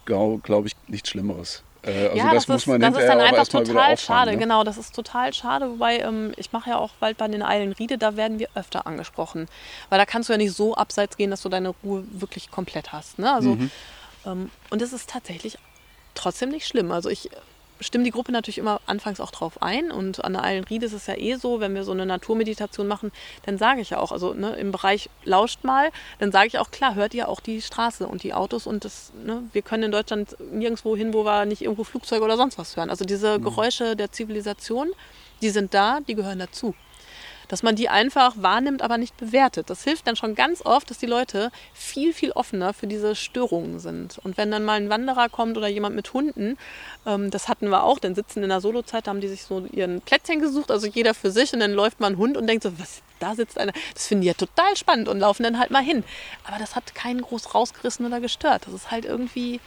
glaube 0.05 0.41
glaub 0.43 0.67
ich, 0.67 0.75
nichts 0.87 1.11
Schlimmeres. 1.11 1.63
Äh, 1.83 2.09
also 2.09 2.17
ja, 2.17 2.25
das, 2.25 2.33
das, 2.33 2.49
muss 2.49 2.63
ist, 2.63 2.67
man 2.69 2.81
das 2.81 2.97
ist 2.97 3.07
dann 3.07 3.21
einfach 3.21 3.49
total 3.49 3.97
schade. 3.97 4.33
ne? 4.33 4.37
Genau, 4.39 4.65
das 4.65 4.77
ist 4.79 4.95
total 4.95 5.33
schade. 5.33 5.71
Wobei 5.71 5.99
ähm, 5.99 6.33
ich 6.37 6.53
mache 6.53 6.71
ja 6.71 6.79
auch 6.79 6.91
Waldbahn 7.01 7.33
in 7.33 7.43
Eilenriede, 7.43 7.97
da 7.99 8.17
werden 8.17 8.39
wir 8.39 8.49
öfter 8.55 8.87
angesprochen. 8.87 9.49
Weil 9.89 9.99
da 9.99 10.07
kannst 10.07 10.29
du 10.29 10.33
ja 10.35 10.37
nicht 10.37 10.53
so 10.55 10.75
abseits 10.75 11.17
gehen, 11.17 11.31
dass 11.31 11.43
du 11.43 11.49
deine 11.49 11.71
Ruhe 11.83 12.05
wirklich 12.13 12.51
komplett 12.51 12.93
hast. 12.93 13.19
Ne? 13.19 13.33
Also, 13.33 13.55
Mhm. 13.55 13.71
ähm, 14.27 14.51
und 14.71 14.83
es 14.83 14.93
ist 14.93 15.09
tatsächlich 15.11 15.59
trotzdem 16.15 16.51
nicht 16.51 16.67
schlimm. 16.67 16.93
Also 16.93 17.09
ich 17.09 17.31
stimme 17.81 18.05
die 18.05 18.11
Gruppe 18.11 18.33
natürlich 18.33 18.59
immer 18.59 18.81
anfangs 18.87 19.21
auch 19.21 19.31
drauf 19.31 19.63
ein. 19.63 19.91
Und 19.91 20.25
an 20.25 20.35
der 20.35 20.45
Eilenriede 20.45 20.87
ist 20.87 20.93
es 20.93 21.07
ja 21.07 21.17
eh 21.17 21.35
so, 21.37 21.61
wenn 21.61 21.75
wir 21.75 21.85
so 21.85 21.93
eine 21.93 22.07
Naturmeditation 22.07 22.87
machen, 22.87 23.13
dann 23.45 23.59
sage 23.59 23.81
ich 23.81 23.91
ja 23.91 23.99
auch, 23.99 24.13
also 24.13 24.35
ne, 24.35 24.53
im 24.57 24.73
Bereich 24.73 25.11
lauscht 25.25 25.65
mal, 25.65 25.91
dann 26.19 26.33
sage 26.33 26.49
ich 26.49 26.59
auch, 26.59 26.71
klar, 26.71 26.95
hört 26.95 27.15
ihr 27.15 27.29
auch 27.29 27.41
die 27.41 27.63
Straße 27.63 28.07
und 28.07 28.23
die 28.23 28.35
Autos 28.35 28.67
und 28.67 28.85
das, 28.85 29.13
ne, 29.25 29.43
wir 29.53 29.63
können 29.63 29.85
in 29.85 29.93
Deutschland 29.93 30.37
nirgendwo 30.53 30.97
hin, 30.97 31.13
wo 31.13 31.25
wir 31.25 31.45
nicht 31.47 31.63
irgendwo 31.63 31.85
Flugzeuge 31.85 32.25
oder 32.25 32.37
sonst 32.37 32.59
was 32.59 32.77
hören. 32.77 32.91
Also 32.91 33.05
diese 33.05 33.41
Geräusche 33.41 33.97
der 33.97 34.13
Zivilisation, 34.13 34.91
die 35.43 35.51
sind 35.51 35.75
da, 35.75 36.01
die 36.01 36.15
gehören 36.15 36.39
dazu. 36.39 36.75
Dass 37.51 37.65
man 37.65 37.75
die 37.75 37.89
einfach 37.89 38.35
wahrnimmt, 38.37 38.81
aber 38.81 38.97
nicht 38.97 39.17
bewertet. 39.17 39.71
Das 39.71 39.83
hilft 39.83 40.07
dann 40.07 40.15
schon 40.15 40.37
ganz 40.37 40.65
oft, 40.65 40.89
dass 40.89 40.99
die 40.99 41.07
Leute 41.07 41.51
viel, 41.75 42.13
viel 42.13 42.31
offener 42.31 42.73
für 42.73 42.87
diese 42.87 43.17
Störungen 43.17 43.81
sind. 43.81 44.21
Und 44.23 44.37
wenn 44.37 44.53
dann 44.53 44.65
mal 44.65 44.75
ein 44.75 44.89
Wanderer 44.89 45.29
kommt 45.29 45.59
oder 45.59 45.67
jemand 45.67 45.97
mit 45.97 46.13
Hunden, 46.13 46.57
ähm, 47.07 47.33
das 47.33 47.49
hatten 47.49 47.69
wir 47.69 47.83
auch, 47.83 47.99
dann 47.99 48.15
sitzen 48.15 48.45
in 48.45 48.51
der 48.51 48.61
Solozeit, 48.61 49.09
da 49.09 49.11
haben 49.11 49.21
die 49.21 49.27
sich 49.27 49.43
so 49.43 49.67
ihren 49.73 50.01
Plätzchen 50.01 50.39
gesucht, 50.41 50.71
also 50.71 50.87
jeder 50.87 51.13
für 51.13 51.33
sich 51.33 51.53
und 51.53 51.59
dann 51.59 51.73
läuft 51.73 51.99
mal 51.99 52.07
ein 52.07 52.19
Hund 52.19 52.37
und 52.37 52.47
denkt 52.47 52.63
so, 52.63 52.79
was, 52.79 53.03
da 53.19 53.35
sitzt 53.35 53.59
einer. 53.59 53.73
Das 53.95 54.07
finden 54.07 54.23
die 54.23 54.29
ja 54.29 54.35
total 54.35 54.77
spannend 54.77 55.09
und 55.09 55.19
laufen 55.19 55.43
dann 55.43 55.59
halt 55.59 55.73
mal 55.73 55.83
hin. 55.83 56.05
Aber 56.45 56.59
das 56.59 56.77
hat 56.77 56.95
keinen 56.95 57.21
groß 57.21 57.53
rausgerissen 57.53 58.07
oder 58.07 58.21
gestört. 58.21 58.67
Das 58.67 58.75
ist 58.75 58.93
halt 58.93 59.05
irgendwie, 59.05 59.59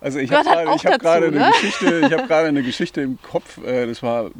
Also 0.00 0.18
ich 0.18 0.32
habe 0.32 0.44
gerade, 0.48 0.66
dazu, 0.66 0.98
gerade 0.98 1.26
eine 1.26 1.38
ne? 1.38 1.50
Geschichte, 1.52 2.00
ich 2.06 2.12
habe 2.12 2.26
gerade 2.26 2.48
eine 2.48 2.62
Geschichte 2.62 3.00
im 3.02 3.18
Kopf. 3.20 3.58
Äh, 3.64 3.86
Das 3.86 4.02
war, 4.02 4.26
äh, 4.26 4.30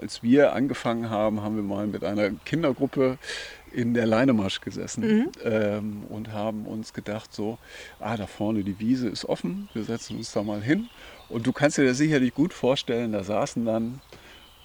als 0.00 0.22
wir 0.22 0.52
angefangen 0.52 1.08
haben, 1.08 1.40
haben 1.42 1.56
wir 1.56 1.62
mal 1.62 1.86
mit 1.86 2.04
einer 2.04 2.30
Kindergruppe 2.44 3.18
in 3.72 3.94
der 3.94 4.06
Leinemarsch 4.06 4.60
gesessen 4.60 5.02
Mhm. 5.06 5.32
ähm, 5.44 6.04
und 6.08 6.32
haben 6.32 6.66
uns 6.66 6.92
gedacht, 6.92 7.32
so, 7.34 7.58
ah, 8.00 8.16
da 8.16 8.26
vorne 8.26 8.62
die 8.62 8.78
Wiese 8.78 9.08
ist 9.08 9.24
offen, 9.24 9.68
wir 9.74 9.84
setzen 9.84 10.16
uns 10.18 10.32
da 10.32 10.42
mal 10.42 10.60
hin. 10.62 10.88
Und 11.28 11.46
du 11.46 11.52
kannst 11.52 11.78
dir 11.78 11.84
das 11.86 11.96
sicherlich 11.96 12.34
gut 12.34 12.52
vorstellen, 12.54 13.12
da 13.12 13.22
saßen 13.24 13.64
dann 13.64 14.00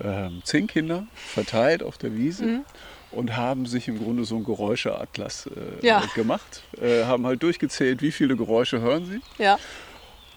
ähm, 0.04 0.42
zehn 0.44 0.68
Kinder 0.68 1.06
verteilt 1.14 1.84
auf 1.84 1.98
der 1.98 2.16
Wiese. 2.16 2.46
Mhm. 2.46 2.66
Und 3.12 3.36
haben 3.36 3.66
sich 3.66 3.90
im 3.90 4.00
Grunde 4.02 4.24
so 4.24 4.36
einen 4.36 4.46
Geräuscheatlas 4.46 5.48
äh, 5.82 5.86
Ja. 5.86 6.02
gemacht, 6.16 6.64
äh, 6.82 7.04
haben 7.04 7.26
halt 7.28 7.44
durchgezählt, 7.44 8.02
wie 8.02 8.12
viele 8.12 8.38
Geräusche 8.38 8.80
hören 8.80 9.06
sie. 9.06 9.20
ja, 9.44 9.60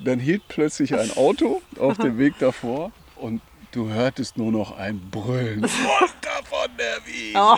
Dann 0.04 0.18
hielt 0.18 0.46
plötzlich 0.48 0.94
ein 0.94 1.10
Auto 1.16 1.62
auf 1.78 1.96
dem 1.96 2.18
Weg 2.18 2.34
davor 2.38 2.92
und 3.16 3.40
du 3.72 3.88
hörtest 3.88 4.36
nur 4.36 4.52
noch 4.52 4.76
ein 4.76 5.00
Brüllen. 5.10 5.64
Runter 5.64 6.44
von 6.44 6.70
der 6.78 6.98
Wiese! 7.06 7.38
Oh. 7.38 7.56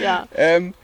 ja. 0.02 0.26
Ähm, 0.34 0.74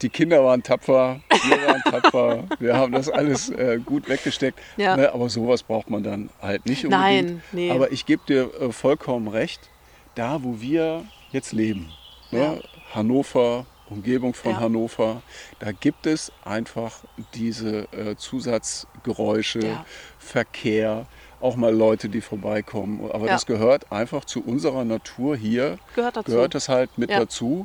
die 0.00 0.08
Kinder 0.08 0.42
waren 0.44 0.62
tapfer, 0.62 1.20
wir 1.46 1.66
waren 1.66 1.82
tapfer, 1.82 2.44
wir 2.58 2.76
haben 2.76 2.92
das 2.92 3.08
alles 3.08 3.50
äh, 3.50 3.78
gut 3.84 4.08
weggesteckt. 4.08 4.58
Ja. 4.76 4.96
Ne, 4.96 5.12
aber 5.12 5.28
sowas 5.28 5.62
braucht 5.62 5.90
man 5.90 6.02
dann 6.02 6.30
halt 6.40 6.66
nicht 6.66 6.84
unbedingt. 6.84 7.26
Nein, 7.28 7.42
nee. 7.52 7.70
Aber 7.70 7.92
ich 7.92 8.06
gebe 8.06 8.22
dir 8.26 8.50
äh, 8.60 8.72
vollkommen 8.72 9.28
recht, 9.28 9.70
da 10.14 10.42
wo 10.42 10.60
wir 10.60 11.04
jetzt 11.30 11.52
leben, 11.52 11.92
ne, 12.30 12.38
Ja. 12.40 12.68
Hannover, 12.94 13.66
Umgebung 13.92 14.34
von 14.34 14.52
Ja. 14.52 14.60
Hannover, 14.60 15.22
da 15.58 15.72
gibt 15.72 16.06
es 16.06 16.32
einfach 16.44 17.00
diese 17.34 17.86
äh, 17.92 18.16
Zusatzgeräusche, 18.16 19.60
Ja. 19.60 19.84
Verkehr, 20.18 21.06
auch 21.40 21.56
mal 21.56 21.74
Leute, 21.74 22.08
die 22.08 22.20
vorbeikommen. 22.20 23.10
Aber 23.10 23.26
Ja. 23.26 23.32
das 23.32 23.46
gehört 23.46 23.90
einfach 23.92 24.24
zu 24.24 24.42
unserer 24.44 24.84
Natur 24.84 25.36
hier 25.36 25.78
Gehört 25.94 26.16
dazu. 26.16 26.30
gehört 26.30 26.54
das 26.54 26.68
halt 26.68 26.96
mit 26.98 27.10
dazu. 27.10 27.64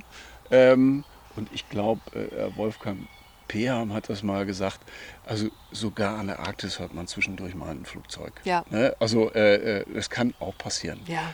Ähm, 0.52 1.04
und 1.36 1.50
ich 1.54 1.70
glaube, 1.70 2.02
äh, 2.16 2.56
Wolfgang 2.58 3.08
Peham 3.48 3.94
hat 3.94 4.10
das 4.10 4.24
mal 4.24 4.46
gesagt, 4.46 4.80
also 5.26 5.48
sogar 5.72 6.18
an 6.20 6.28
der 6.28 6.40
Arktis 6.40 6.80
hört 6.80 6.94
man 6.94 7.08
zwischendurch 7.08 7.56
mal 7.56 7.70
ein 7.72 7.86
Flugzeug. 7.86 8.34
Ja. 8.44 8.66
Ne? 8.70 8.94
Also 9.00 9.32
äh, 9.34 9.80
äh, 9.82 9.86
das 9.94 10.10
kann 10.10 10.34
auch 10.40 10.58
passieren. 10.58 11.00
Ja. 11.08 11.34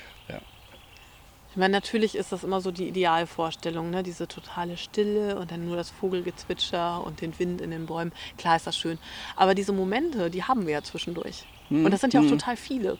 Ich 1.53 1.57
meine, 1.57 1.71
natürlich 1.71 2.15
ist 2.15 2.31
das 2.31 2.43
immer 2.43 2.61
so 2.61 2.71
die 2.71 2.87
Idealvorstellung, 2.87 3.91
ne? 3.91 4.01
diese 4.01 4.27
totale 4.27 4.75
Stille 4.75 5.37
und 5.37 5.51
dann 5.51 5.67
nur 5.67 5.75
das 5.75 5.91
Vogelgezwitscher 5.91 7.05
und 7.05 7.21
den 7.21 7.37
Wind 7.37 7.61
in 7.61 7.69
den 7.69 7.85
Bäumen. 7.85 8.11
Klar 8.39 8.55
ist 8.55 8.65
das 8.65 8.75
schön. 8.75 8.97
Aber 9.35 9.53
diese 9.53 9.71
Momente, 9.71 10.31
die 10.31 10.43
haben 10.43 10.65
wir 10.65 10.73
ja 10.73 10.81
zwischendurch. 10.81 11.45
Und 11.69 11.91
das 11.91 12.01
sind 12.01 12.11
ja 12.13 12.21
auch 12.21 12.27
total 12.27 12.57
viele. 12.57 12.97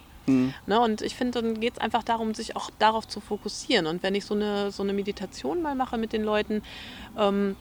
Ne? 0.67 0.79
Und 0.79 1.01
ich 1.01 1.15
finde, 1.15 1.41
dann 1.41 1.59
geht 1.59 1.73
es 1.73 1.79
einfach 1.79 2.03
darum, 2.03 2.35
sich 2.35 2.55
auch 2.55 2.69
darauf 2.77 3.07
zu 3.07 3.19
fokussieren. 3.19 3.87
Und 3.87 4.03
wenn 4.03 4.13
ich 4.13 4.25
so 4.25 4.35
eine, 4.35 4.71
so 4.71 4.83
eine 4.83 4.93
Meditation 4.93 5.63
mal 5.63 5.73
mache 5.73 5.97
mit 5.97 6.13
den 6.13 6.23
Leuten, 6.23 6.61
ähm, 7.17 7.55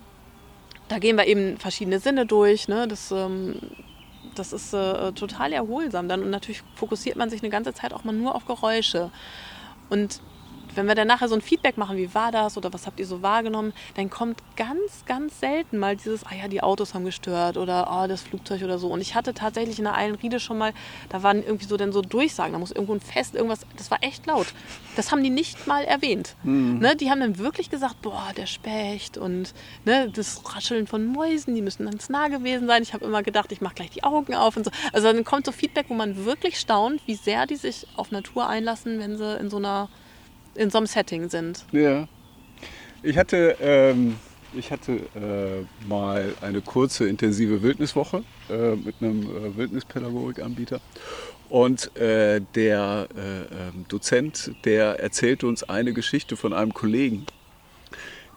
da 0.89 0.99
gehen 0.99 1.17
wir 1.17 1.27
eben 1.27 1.57
verschiedene 1.57 2.01
Sinne 2.01 2.27
durch. 2.27 2.69
Ne? 2.69 2.87
Das, 2.87 3.11
ähm, 3.11 3.57
das 4.35 4.53
ist 4.53 4.75
äh, 4.75 5.13
total 5.13 5.55
erholsam 5.55 6.07
dann. 6.07 6.23
Und 6.23 6.31
natürlich 6.31 6.63
fokussiert 6.75 7.17
man 7.17 7.31
sich 7.31 7.43
eine 7.43 7.51
ganze 7.51 7.73
Zeit 7.73 7.95
auch 7.95 8.05
mal 8.05 8.13
nur 8.13 8.35
auf 8.35 8.45
Geräusche. 8.45 9.11
Und 9.89 10.21
wenn 10.75 10.87
wir 10.87 10.95
dann 10.95 11.09
nachher 11.09 11.29
so 11.29 11.35
ein 11.35 11.41
Feedback 11.41 11.77
machen, 11.77 11.97
wie 11.97 12.15
war 12.15 12.33
das 12.33 12.57
oder 12.57 12.73
was 12.73 12.87
habt 12.87 13.01
ihr 13.01 13.07
so 13.07 13.23
wahrgenommen, 13.23 13.73
dann 13.95 14.11
kommt 14.11 14.43
ganz, 14.57 15.05
ganz 15.07 15.41
selten 15.41 15.79
mal 15.79 15.97
dieses, 15.97 16.25
ah 16.25 16.35
ja, 16.35 16.49
die 16.49 16.63
Autos 16.63 16.95
haben 16.95 17.05
gestört 17.05 17.57
oder 17.57 17.89
ah, 17.89 18.09
das 18.09 18.23
Flugzeug 18.23 18.63
oder 18.63 18.79
so. 18.79 18.89
Und 18.89 19.01
ich 19.01 19.15
hatte 19.15 19.35
tatsächlich 19.35 19.79
in 19.79 19.85
der 19.85 19.95
Eilenriede 19.95 20.41
schon 20.41 20.59
mal, 20.59 20.73
da 21.09 21.23
waren 21.23 21.43
irgendwie 21.43 21.67
so 21.67 21.77
dann 21.77 21.93
so 21.93 22.03
Durchsagen, 22.03 22.53
da 22.53 22.59
muss 22.59 22.73
irgendwo 22.73 22.95
ein 22.95 23.01
Fest, 23.01 23.35
irgendwas, 23.35 23.61
das 23.77 23.91
war 23.91 23.99
echt 24.03 24.27
laut. 24.27 24.47
Das 24.97 25.11
haben 25.11 25.23
die 25.23 25.31
nicht 25.31 25.67
mal 25.67 25.85
erwähnt. 25.85 26.37
Ne, 26.79 26.97
die 26.97 27.11
haben 27.11 27.21
dann 27.21 27.39
wirklich 27.39 27.71
gesagt, 27.71 28.03
boah, 28.03 28.29
der 28.37 28.47
Specht 28.47 29.17
und 29.19 29.55
ne, 29.85 30.11
das 30.11 30.43
Rascheln 30.55 30.87
von 30.87 31.07
Mäusen, 31.07 31.55
die 31.55 31.63
müssen 31.63 31.85
ganz 31.87 32.09
nah 32.09 32.29
gewesen 32.29 32.67
sein. 32.67 32.83
Ich 32.83 32.93
habe 32.93 33.05
immer 33.05 33.23
gedacht, 33.23 33.53
ich 33.53 33.61
mache 33.61 33.75
gleich 33.75 33.91
die 33.91 34.05
Augen 34.05 34.35
auf 34.35 34.57
und 34.57 34.65
so. 34.65 34.71
Also 34.93 35.13
dann 35.13 35.25
kommt 35.25 35.47
so 35.47 35.53
Feedback, 35.53 35.87
wo 35.89 35.95
man 35.95 36.25
wirklich 36.25 36.59
staunt, 36.59 37.01
wie 37.07 37.15
sehr 37.15 37.47
die 37.47 37.57
sich 37.57 37.87
auf 37.97 38.11
Natur 38.11 38.49
einlassen, 38.49 38.99
wenn 38.99 39.17
sie 39.17 39.37
in 39.37 39.51
so 39.51 39.57
einer 39.57 39.89
in 40.55 40.71
so 40.71 40.79
einem 40.79 40.87
Setting 40.87 41.29
sind. 41.29 41.65
Ja. 41.73 42.09
Ich 43.03 43.17
hatte, 43.19 43.57
ähm, 43.61 44.17
ich 44.53 44.71
hatte 44.71 44.93
äh, 45.17 45.87
mal 45.89 46.35
eine 46.41 46.61
kurze, 46.61 47.09
intensive 47.09 47.63
Wildniswoche 47.63 48.23
äh, 48.51 48.77
mit 48.77 48.95
einem 49.01 49.23
äh, 49.23 49.57
Wildnispädagogikanbieter. 49.57 50.81
Und 51.49 51.95
äh, 51.97 52.41
der 52.55 53.09
äh, 53.15 53.19
ähm, 53.69 53.85
Dozent, 53.89 54.53
der 54.65 55.01
erzählte 55.01 55.47
uns 55.47 55.63
eine 55.65 55.93
Geschichte 55.93 56.37
von 56.37 56.53
einem 56.53 56.73
Kollegen. 56.73 57.27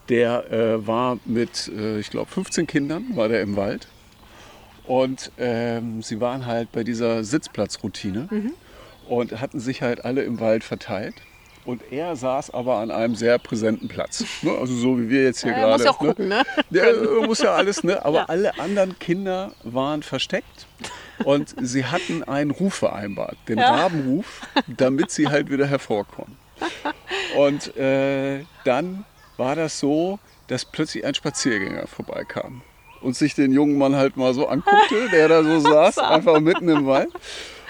Der 0.10 0.52
äh, 0.52 0.86
war 0.86 1.18
mit, 1.26 1.70
äh, 1.76 2.00
ich 2.00 2.10
glaube, 2.10 2.30
15 2.32 2.68
Kindern, 2.68 3.16
war 3.16 3.28
der 3.30 3.42
im 3.42 3.56
Wald 3.56 3.88
Und 4.86 5.32
ähm, 5.38 6.02
sie 6.04 6.20
waren 6.22 6.46
halt 6.46 6.72
bei 6.72 6.84
dieser 6.84 7.24
Sitzplatzroutine 7.24 8.28
Mhm. 8.30 8.52
und 9.08 9.40
hatten 9.42 9.60
sich 9.60 9.82
halt 9.82 10.06
alle 10.06 10.24
im 10.24 10.40
Wald 10.40 10.64
verteilt. 10.64 11.16
Und 11.66 11.82
er 11.92 12.16
saß 12.16 12.52
aber 12.52 12.78
an 12.78 12.92
einem 12.92 13.16
sehr 13.16 13.40
präsenten 13.40 13.88
Platz. 13.88 14.24
Ne? 14.44 14.52
Also 14.52 14.76
so 14.76 15.00
wie 15.00 15.10
wir 15.10 15.24
jetzt 15.24 15.42
hier 15.42 15.52
Ja, 15.52 15.58
gerade. 15.58 15.74
muss 15.74 15.84
ja 15.84 15.92
auch 15.92 16.02
ne? 16.02 16.08
gucken, 16.10 16.28
ne? 16.28 16.44
Ja, 16.70 16.86
muss 17.26 17.40
ja 17.40 17.54
alles, 17.56 17.84
ne? 17.84 18.06
Aber 18.06 18.20
Ja. 18.20 18.26
alle 18.26 18.60
anderen 18.60 19.00
Kinder 19.00 19.54
waren 19.64 20.04
versteckt 20.04 20.68
und 21.24 21.56
sie 21.62 21.86
hatten 21.86 22.24
einen 22.24 22.52
Ruf 22.52 22.76
vereinbart, 22.76 23.38
den 23.48 23.58
Ja. 23.58 23.74
Rabenruf, 23.74 24.42
damit 24.68 25.10
sie 25.10 25.28
halt 25.30 25.50
wieder 25.50 25.66
hervorkommen. 25.66 26.38
Und 27.36 27.76
äh, 27.76 28.46
dann 28.64 29.06
war 29.38 29.56
das 29.56 29.80
so, 29.80 30.20
dass 30.48 30.66
plötzlich 30.66 31.04
ein 31.04 31.16
Spaziergänger 31.16 31.88
vorbeikam 31.88 32.62
und 33.02 33.16
sich 33.16 33.34
den 33.34 33.52
jungen 33.52 33.78
Mann 33.78 33.96
halt 33.96 34.18
mal 34.18 34.34
so 34.34 34.48
anguckte, 34.48 35.10
der 35.12 35.28
da 35.28 35.44
so 35.44 35.60
saß, 35.60 35.98
einfach 35.98 36.40
mitten 36.40 36.70
im 36.70 36.86
Wald. 36.86 37.10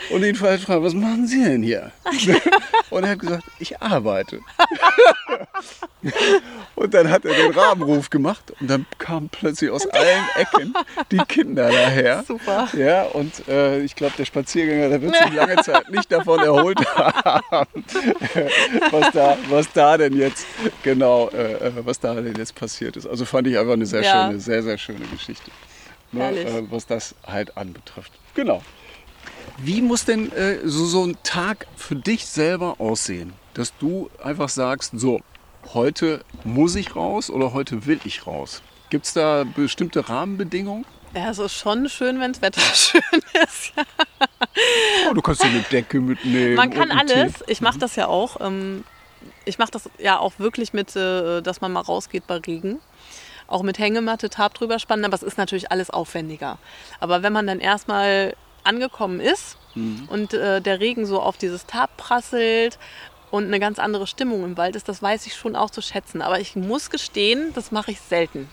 Und 0.09 0.23
ihn 0.23 0.35
fragte, 0.35 0.81
was 0.83 0.93
machen 0.93 1.27
Sie 1.27 1.43
denn 1.43 1.63
hier? 1.63 1.91
Und 2.89 3.03
er 3.03 3.11
hat 3.11 3.19
gesagt, 3.19 3.43
ich 3.59 3.81
arbeite. 3.81 4.39
Und 6.75 6.93
dann 6.93 7.09
hat 7.09 7.25
er 7.25 7.33
den 7.33 7.51
Rabenruf 7.51 8.09
gemacht 8.09 8.53
und 8.59 8.69
dann 8.69 8.85
kamen 8.99 9.29
plötzlich 9.29 9.71
aus 9.71 9.87
allen 9.87 10.23
Ecken 10.35 10.73
die 11.09 11.17
Kinder 11.17 11.71
daher. 11.71 12.23
Super. 12.27 12.67
Ja, 12.77 13.03
und 13.03 13.47
äh, 13.47 13.79
ich 13.79 13.95
glaube, 13.95 14.13
der 14.17 14.25
Spaziergänger, 14.25 14.89
der 14.89 15.01
wird 15.01 15.15
sich 15.15 15.33
lange 15.33 15.55
Zeit 15.63 15.89
nicht 15.89 16.11
davon 16.11 16.41
erholt 16.41 16.77
haben, 16.95 17.85
was 18.91 19.11
da, 19.13 19.37
was 19.49 19.71
da 19.73 19.97
denn 19.97 20.15
jetzt 20.15 20.45
genau, 20.83 21.29
äh, 21.29 21.53
äh, 21.53 21.71
was 21.77 21.99
da 21.99 22.13
denn 22.15 22.35
jetzt 22.35 22.53
passiert 22.55 22.97
ist. 22.97 23.07
Also 23.07 23.25
fand 23.25 23.47
ich 23.47 23.57
einfach 23.57 23.73
eine 23.73 23.85
sehr 23.85 24.03
Ja. 24.03 24.27
schöne, 24.27 24.39
sehr, 24.39 24.61
sehr 24.61 24.77
schöne 24.77 25.05
Geschichte. 25.07 25.49
Ne, 26.11 26.29
äh, 26.39 26.63
was 26.69 26.85
das 26.85 27.15
halt 27.25 27.57
anbetrifft. 27.57 28.11
Genau. 28.35 28.61
Wie 29.57 29.81
muss 29.81 30.05
denn 30.05 30.31
äh, 30.31 30.59
so, 30.63 30.85
so 30.85 31.03
ein 31.03 31.17
Tag 31.23 31.67
für 31.75 31.95
dich 31.95 32.25
selber 32.25 32.75
aussehen? 32.79 33.33
Dass 33.53 33.75
du 33.77 34.09
einfach 34.23 34.49
sagst, 34.49 34.91
so, 34.95 35.21
heute 35.73 36.23
muss 36.43 36.75
ich 36.75 36.95
raus 36.95 37.29
oder 37.29 37.53
heute 37.53 37.85
will 37.85 37.99
ich 38.03 38.27
raus? 38.27 38.61
Gibt 38.89 39.05
es 39.05 39.13
da 39.13 39.43
bestimmte 39.43 40.07
Rahmenbedingungen? 40.09 40.85
Ja, 41.15 41.29
es 41.29 41.39
ist 41.39 41.53
schon 41.53 41.87
schön, 41.87 42.19
wenn 42.19 42.33
das 42.33 42.41
Wetter 42.41 42.61
schön 42.73 43.01
ist. 43.43 43.73
Oh, 45.09 45.13
du 45.13 45.21
kannst 45.21 45.43
dir 45.43 45.47
eine 45.47 45.61
Decke 45.61 46.01
mitnehmen. 46.01 46.55
Man 46.55 46.69
kann 46.69 46.91
alles. 46.91 47.33
Tee. 47.33 47.43
Ich 47.47 47.61
mache 47.61 47.79
das 47.79 47.95
ja 47.95 48.07
auch. 48.07 48.41
Ähm, 48.41 48.83
ich 49.45 49.57
mache 49.57 49.71
das 49.71 49.89
ja 49.97 50.19
auch 50.19 50.33
wirklich 50.39 50.73
mit, 50.73 50.95
äh, 50.95 51.41
dass 51.41 51.61
man 51.61 51.71
mal 51.71 51.81
rausgeht 51.81 52.27
bei 52.27 52.37
Regen. 52.37 52.79
Auch 53.47 53.61
mit 53.61 53.79
Hängematte, 53.79 54.29
Tab 54.29 54.55
drüber 54.55 54.79
spannen, 54.79 55.05
aber 55.05 55.13
es 55.13 55.23
ist 55.23 55.37
natürlich 55.37 55.71
alles 55.71 55.89
aufwendiger. 55.89 56.57
Aber 56.99 57.23
wenn 57.23 57.31
man 57.31 57.47
dann 57.47 57.59
erstmal 57.59 58.35
angekommen 58.65 59.19
ist 59.19 59.57
und 60.09 60.33
äh, 60.33 60.61
der 60.61 60.79
Regen 60.79 61.05
so 61.05 61.21
auf 61.21 61.37
dieses 61.37 61.65
Tab 61.65 61.97
prasselt 61.97 62.79
und 63.31 63.45
eine 63.45 63.59
ganz 63.59 63.79
andere 63.79 64.07
Stimmung 64.07 64.45
im 64.45 64.57
Wald 64.57 64.75
ist, 64.75 64.87
das 64.87 65.01
weiß 65.01 65.27
ich 65.27 65.35
schon 65.35 65.55
auch 65.55 65.69
zu 65.69 65.81
schätzen. 65.81 66.21
Aber 66.21 66.39
ich 66.39 66.55
muss 66.55 66.89
gestehen, 66.89 67.51
das 67.53 67.71
mache 67.71 67.91
ich 67.91 67.99
selten. 67.99 68.47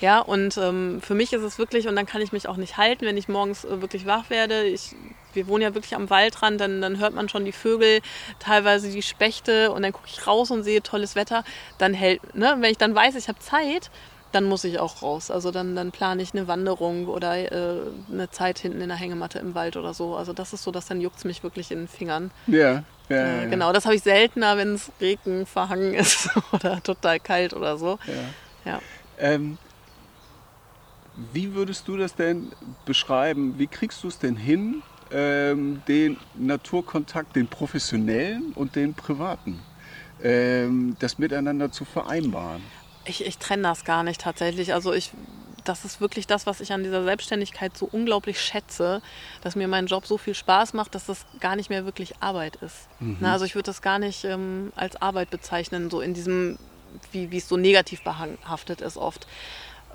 Ja, 0.00 0.20
und 0.20 0.56
ähm, 0.58 1.00
für 1.02 1.14
mich 1.14 1.32
ist 1.32 1.42
es 1.42 1.58
wirklich, 1.58 1.88
und 1.88 1.96
dann 1.96 2.06
kann 2.06 2.20
ich 2.20 2.30
mich 2.30 2.48
auch 2.48 2.56
nicht 2.56 2.76
halten, 2.76 3.04
wenn 3.04 3.16
ich 3.16 3.28
morgens 3.28 3.64
äh, 3.64 3.80
wirklich 3.80 4.06
wach 4.06 4.30
werde. 4.30 4.62
Ich, 4.62 4.94
wir 5.34 5.48
wohnen 5.48 5.62
ja 5.62 5.74
wirklich 5.74 5.96
am 5.96 6.08
Waldrand, 6.08 6.60
dann, 6.60 6.80
dann 6.80 6.98
hört 6.98 7.14
man 7.14 7.28
schon 7.28 7.44
die 7.44 7.52
Vögel, 7.52 8.00
teilweise 8.38 8.90
die 8.90 9.02
Spechte 9.02 9.72
und 9.72 9.82
dann 9.82 9.92
gucke 9.92 10.06
ich 10.08 10.24
raus 10.26 10.52
und 10.52 10.62
sehe 10.62 10.82
tolles 10.82 11.16
Wetter. 11.16 11.42
Dann 11.78 11.94
hält, 11.94 12.34
ne, 12.36 12.56
wenn 12.60 12.70
ich 12.70 12.78
dann 12.78 12.94
weiß, 12.94 13.16
ich 13.16 13.28
habe 13.28 13.40
Zeit, 13.40 13.90
dann 14.32 14.44
muss 14.44 14.64
ich 14.64 14.78
auch 14.78 15.02
raus. 15.02 15.30
Also 15.30 15.50
dann, 15.50 15.74
dann 15.74 15.90
plane 15.90 16.22
ich 16.22 16.34
eine 16.34 16.46
Wanderung 16.48 17.06
oder 17.08 17.36
äh, 17.50 17.80
eine 18.12 18.30
Zeit 18.30 18.58
hinten 18.58 18.80
in 18.80 18.88
der 18.88 18.98
Hängematte 18.98 19.38
im 19.38 19.54
Wald 19.54 19.76
oder 19.76 19.94
so. 19.94 20.16
Also 20.16 20.32
das 20.32 20.52
ist 20.52 20.62
so, 20.62 20.70
dass 20.70 20.86
dann 20.86 21.00
juckt 21.00 21.18
es 21.18 21.24
mich 21.24 21.42
wirklich 21.42 21.70
in 21.70 21.78
den 21.78 21.88
Fingern. 21.88 22.30
Ja, 22.46 22.84
ja, 23.08 23.16
Äh, 23.16 23.44
ja. 23.44 23.50
genau, 23.50 23.72
das 23.72 23.86
habe 23.86 23.94
ich 23.96 24.02
seltener, 24.02 24.56
wenn 24.58 24.74
es 24.74 24.92
Regen 25.00 25.46
verhangen 25.46 25.94
ist 25.94 26.28
oder 26.52 26.82
total 26.82 27.18
kalt 27.20 27.54
oder 27.54 27.78
so. 27.78 27.98
Ja. 28.64 28.72
Ja. 28.72 28.80
Ähm, 29.18 29.56
wie 31.32 31.54
würdest 31.54 31.88
du 31.88 31.96
das 31.96 32.14
denn 32.14 32.52
beschreiben? 32.84 33.58
Wie 33.58 33.66
kriegst 33.66 34.04
du 34.04 34.08
es 34.08 34.18
denn 34.18 34.36
hin, 34.36 34.82
ähm, 35.10 35.82
den 35.88 36.16
Naturkontakt, 36.34 37.34
den 37.34 37.48
professionellen 37.48 38.52
und 38.54 38.76
den 38.76 38.94
privaten, 38.94 39.58
ähm, 40.22 40.96
das 41.00 41.18
miteinander 41.18 41.72
zu 41.72 41.84
vereinbaren? 41.84 42.62
Ich, 43.08 43.24
ich 43.24 43.38
trenne 43.38 43.62
das 43.62 43.84
gar 43.84 44.02
nicht 44.02 44.20
tatsächlich. 44.20 44.74
Also 44.74 44.92
ich, 44.92 45.12
das 45.64 45.84
ist 45.84 46.00
wirklich 46.00 46.26
das, 46.26 46.46
was 46.46 46.60
ich 46.60 46.72
an 46.72 46.82
dieser 46.82 47.04
Selbstständigkeit 47.04 47.76
so 47.76 47.88
unglaublich 47.90 48.40
schätze, 48.40 49.02
dass 49.42 49.56
mir 49.56 49.68
mein 49.68 49.86
Job 49.86 50.06
so 50.06 50.18
viel 50.18 50.34
Spaß 50.34 50.74
macht, 50.74 50.94
dass 50.94 51.06
das 51.06 51.26
gar 51.40 51.56
nicht 51.56 51.70
mehr 51.70 51.84
wirklich 51.84 52.14
Arbeit 52.20 52.56
ist. 52.56 52.88
Na, 53.20 53.32
also 53.32 53.44
ich 53.44 53.54
würde 53.54 53.66
das 53.66 53.82
gar 53.82 53.98
nicht 53.98 54.24
ähm, 54.24 54.72
als 54.76 55.00
Arbeit 55.00 55.30
bezeichnen, 55.30 55.90
so 55.90 56.00
in 56.00 56.14
diesem, 56.14 56.58
wie, 57.12 57.30
wie 57.30 57.38
es 57.38 57.48
so 57.48 57.56
negativ 57.56 58.02
behaftet 58.02 58.80
ist 58.80 58.96
oft. 58.96 59.26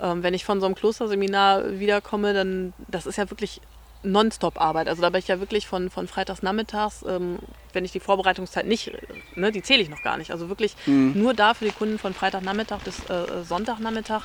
Ähm, 0.00 0.22
wenn 0.22 0.34
ich 0.34 0.44
von 0.44 0.60
so 0.60 0.66
einem 0.66 0.74
Klosterseminar 0.74 1.78
wiederkomme, 1.78 2.34
dann 2.34 2.72
das 2.88 3.06
ist 3.06 3.16
ja 3.16 3.30
wirklich 3.30 3.60
Nonstop-Arbeit. 4.04 4.88
Also 4.88 5.02
da 5.02 5.10
bin 5.10 5.18
ich 5.18 5.28
ja 5.28 5.40
wirklich 5.40 5.66
von, 5.66 5.90
von 5.90 6.06
freitags 6.06 6.42
nachmittags, 6.42 7.04
ähm, 7.08 7.38
wenn 7.72 7.84
ich 7.84 7.92
die 7.92 8.00
Vorbereitungszeit 8.00 8.66
nicht, 8.66 8.92
ne, 9.34 9.50
die 9.50 9.62
zähle 9.62 9.82
ich 9.82 9.88
noch 9.88 10.02
gar 10.02 10.16
nicht. 10.18 10.30
Also 10.30 10.48
wirklich 10.48 10.76
nur 11.14 11.34
da 11.34 11.54
für 11.54 11.64
die 11.64 11.72
Kunden 11.72 11.98
von 11.98 12.14
Freitagnachmittag 12.14 12.80
bis 12.80 13.00
äh, 13.10 13.42
Sonntagnachmittag 13.44 14.22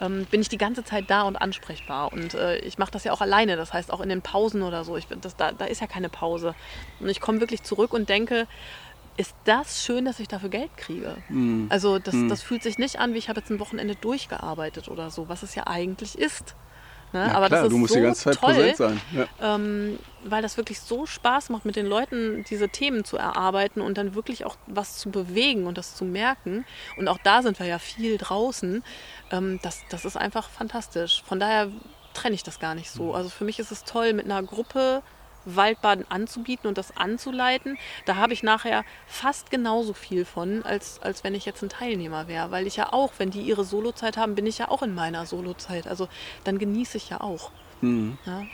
ähm, 0.00 0.26
bin 0.30 0.40
ich 0.40 0.48
die 0.48 0.58
ganze 0.58 0.82
Zeit 0.82 1.04
da 1.10 1.22
und 1.22 1.36
ansprechbar. 1.36 2.12
Und 2.12 2.34
äh, 2.34 2.58
ich 2.60 2.78
mache 2.78 2.90
das 2.90 3.04
ja 3.04 3.12
auch 3.12 3.20
alleine, 3.20 3.56
das 3.56 3.72
heißt 3.72 3.92
auch 3.92 4.00
in 4.00 4.08
den 4.08 4.22
Pausen 4.22 4.62
oder 4.62 4.82
so. 4.84 4.96
Ich, 4.96 5.06
bin- 5.08 5.20
das, 5.20 5.36
da, 5.36 5.52
da 5.52 5.66
ist 5.66 5.80
ja 5.80 5.86
keine 5.86 6.08
Pause. 6.08 6.54
Und 7.00 7.08
ich 7.08 7.20
komme 7.20 7.40
wirklich 7.40 7.62
zurück 7.62 7.92
und 7.92 8.08
denke, 8.08 8.46
ist 9.16 9.34
das 9.44 9.84
schön, 9.84 10.06
dass 10.06 10.18
ich 10.18 10.28
dafür 10.28 10.48
Geld 10.48 10.70
kriege. 10.78 11.16
Also 11.68 11.98
das, 11.98 12.14
das 12.28 12.42
fühlt 12.42 12.62
sich 12.62 12.78
nicht 12.78 12.98
an, 12.98 13.12
wie 13.12 13.18
ich 13.18 13.28
habe 13.28 13.40
jetzt 13.40 13.50
ein 13.50 13.60
Wochenende 13.60 13.94
durchgearbeitet 13.94 14.88
oder 14.88 15.10
so, 15.10 15.28
was 15.28 15.42
es 15.42 15.54
ja 15.54 15.66
eigentlich 15.66 16.16
ist. 16.18 16.54
Ne? 17.12 17.26
Na 17.26 17.34
Aber 17.34 17.46
klar, 17.46 17.62
das 17.62 17.64
ist 17.64 17.72
du 17.72 17.78
musst 17.78 17.92
so 17.92 17.98
die 17.98 18.04
ganze 18.04 18.22
Zeit 18.22 18.36
toll, 18.36 18.54
präsent 18.54 18.76
sein. 18.76 19.00
Ja. 19.12 19.54
ähm, 19.54 19.98
weil 20.24 20.42
das 20.42 20.56
wirklich 20.56 20.80
so 20.80 21.06
Spaß 21.06 21.50
macht, 21.50 21.64
mit 21.64 21.76
den 21.76 21.86
Leuten 21.86 22.44
diese 22.48 22.68
Themen 22.68 23.04
zu 23.04 23.16
erarbeiten 23.16 23.80
und 23.80 23.98
dann 23.98 24.14
wirklich 24.14 24.44
auch 24.44 24.56
was 24.66 24.98
zu 24.98 25.10
bewegen 25.10 25.66
und 25.66 25.78
das 25.78 25.94
zu 25.96 26.04
merken. 26.04 26.64
Und 26.96 27.08
auch 27.08 27.18
da 27.22 27.42
sind 27.42 27.58
wir 27.58 27.66
ja 27.66 27.78
viel 27.78 28.18
draußen. 28.18 28.82
Ähm, 29.30 29.58
das, 29.62 29.80
das 29.90 30.04
ist 30.04 30.16
einfach 30.16 30.48
fantastisch. 30.48 31.22
Von 31.26 31.40
daher 31.40 31.68
trenne 32.14 32.34
ich 32.34 32.42
das 32.42 32.58
gar 32.58 32.74
nicht 32.74 32.90
so. 32.90 33.14
Also 33.14 33.28
für 33.28 33.44
mich 33.44 33.58
ist 33.58 33.70
es 33.70 33.84
toll, 33.84 34.12
mit 34.12 34.24
einer 34.26 34.42
Gruppe 34.42 35.02
Waldbaden 35.56 36.04
anzubieten 36.08 36.66
und 36.68 36.78
das 36.78 36.96
anzuleiten. 36.96 37.76
Da 38.04 38.16
habe 38.16 38.32
ich 38.32 38.42
nachher 38.42 38.84
fast 39.06 39.50
genauso 39.50 39.92
viel 39.92 40.24
von, 40.24 40.62
als, 40.62 41.00
als 41.02 41.24
wenn 41.24 41.34
ich 41.34 41.44
jetzt 41.44 41.62
ein 41.62 41.68
Teilnehmer 41.68 42.28
wäre. 42.28 42.50
Weil 42.50 42.66
ich 42.66 42.76
ja 42.76 42.92
auch, 42.92 43.12
wenn 43.18 43.30
die 43.30 43.42
ihre 43.42 43.64
Solozeit 43.64 44.16
haben, 44.16 44.34
bin 44.34 44.46
ich 44.46 44.58
ja 44.58 44.68
auch 44.68 44.82
in 44.82 44.94
meiner 44.94 45.26
Solozeit. 45.26 45.86
Also 45.86 46.08
dann 46.44 46.58
genieße 46.58 46.96
ich 46.96 47.10
ja 47.10 47.20
auch. 47.20 47.50
Ja. 48.26 48.46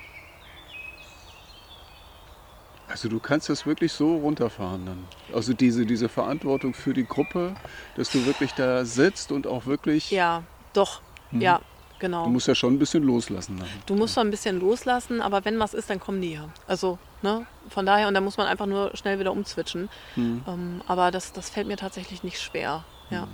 Also 2.88 3.08
du 3.08 3.18
kannst 3.18 3.48
das 3.48 3.66
wirklich 3.66 3.92
so 3.92 4.16
runterfahren 4.16 4.86
dann. 4.86 5.08
Also 5.32 5.52
diese, 5.52 5.86
diese 5.86 6.08
Verantwortung 6.08 6.72
für 6.72 6.94
die 6.94 7.06
Gruppe, 7.06 7.54
dass 7.96 8.10
du 8.10 8.24
wirklich 8.26 8.54
da 8.54 8.84
sitzt 8.84 9.32
und 9.32 9.46
auch 9.46 9.66
wirklich, 9.66 10.10
Ja, 10.10 10.44
doch. 10.72 11.02
Ja, 11.32 11.60
genau. 11.98 12.24
du 12.24 12.30
musst 12.30 12.48
ja 12.48 12.54
schon 12.54 12.74
ein 12.74 12.78
bisschen 12.78 13.02
loslassen. 13.02 13.58
Dann. 13.58 13.68
Du 13.86 13.94
musst 13.94 14.14
so 14.14 14.20
ein 14.20 14.30
bisschen 14.30 14.60
loslassen, 14.60 15.20
aber 15.20 15.44
wenn 15.44 15.58
was 15.58 15.74
ist, 15.74 15.90
dann 15.90 16.00
kommen 16.00 16.20
die 16.20 16.34
ja. 16.34 16.48
Also, 16.66 16.98
ne, 17.22 17.46
von 17.68 17.86
daher, 17.86 18.08
und 18.08 18.14
da 18.14 18.20
muss 18.20 18.36
man 18.36 18.46
einfach 18.46 18.66
nur 18.66 18.96
schnell 18.96 19.18
wieder 19.18 19.32
umzwitschen. 19.32 19.88
Ähm, 20.16 20.80
aber 20.86 21.10
das, 21.10 21.32
das 21.32 21.50
fällt 21.50 21.66
mir 21.66 21.76
tatsächlich 21.76 22.22
nicht 22.22 22.40
schwer. 22.40 22.84
Ja. 23.10 23.28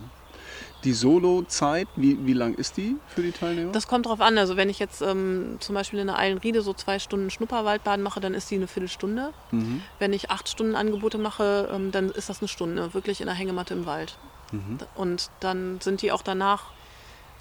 Die 0.84 0.92
Solo-Zeit, 0.92 1.86
wie, 1.94 2.26
wie 2.26 2.32
lang 2.32 2.54
ist 2.54 2.76
die 2.76 2.96
für 3.06 3.22
die 3.22 3.30
Teilnehmer? 3.30 3.70
Das 3.70 3.86
kommt 3.86 4.06
drauf 4.06 4.20
an. 4.20 4.36
Also 4.36 4.56
wenn 4.56 4.68
ich 4.68 4.80
jetzt 4.80 5.00
ähm, 5.00 5.58
zum 5.60 5.76
Beispiel 5.76 6.00
in 6.00 6.08
der 6.08 6.18
Eilenriede 6.18 6.60
so 6.60 6.74
zwei 6.74 6.98
Stunden 6.98 7.30
Schnupperwaldbaden 7.30 8.02
mache, 8.02 8.20
dann 8.20 8.34
ist 8.34 8.50
die 8.50 8.56
eine 8.56 8.66
Viertelstunde. 8.66 9.32
Wenn 10.00 10.12
ich 10.12 10.30
acht 10.30 10.48
Stunden 10.48 10.74
Angebote 10.74 11.18
mache, 11.18 11.68
ähm, 11.72 11.92
dann 11.92 12.10
ist 12.10 12.28
das 12.28 12.40
eine 12.40 12.48
Stunde, 12.48 12.94
wirklich 12.94 13.20
in 13.20 13.26
der 13.26 13.34
Hängematte 13.36 13.74
im 13.74 13.86
Wald. 13.86 14.18
Und 14.94 15.30
dann 15.40 15.80
sind 15.80 16.02
die 16.02 16.12
auch 16.12 16.20
danach 16.20 16.64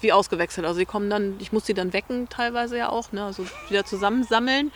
wie 0.02 0.12
ausgewechselt. 0.12 0.66
Also 0.66 0.78
die 0.78 0.86
kommen 0.86 1.10
dann, 1.10 1.36
ich 1.38 1.52
muss 1.52 1.64
die 1.64 1.74
dann 1.74 1.92
wecken 1.92 2.28
teilweise 2.28 2.78
ja 2.78 2.88
auch, 2.88 3.12
ne? 3.12 3.24
also 3.24 3.44
wieder 3.68 3.84
zusammensammeln. 3.84 4.72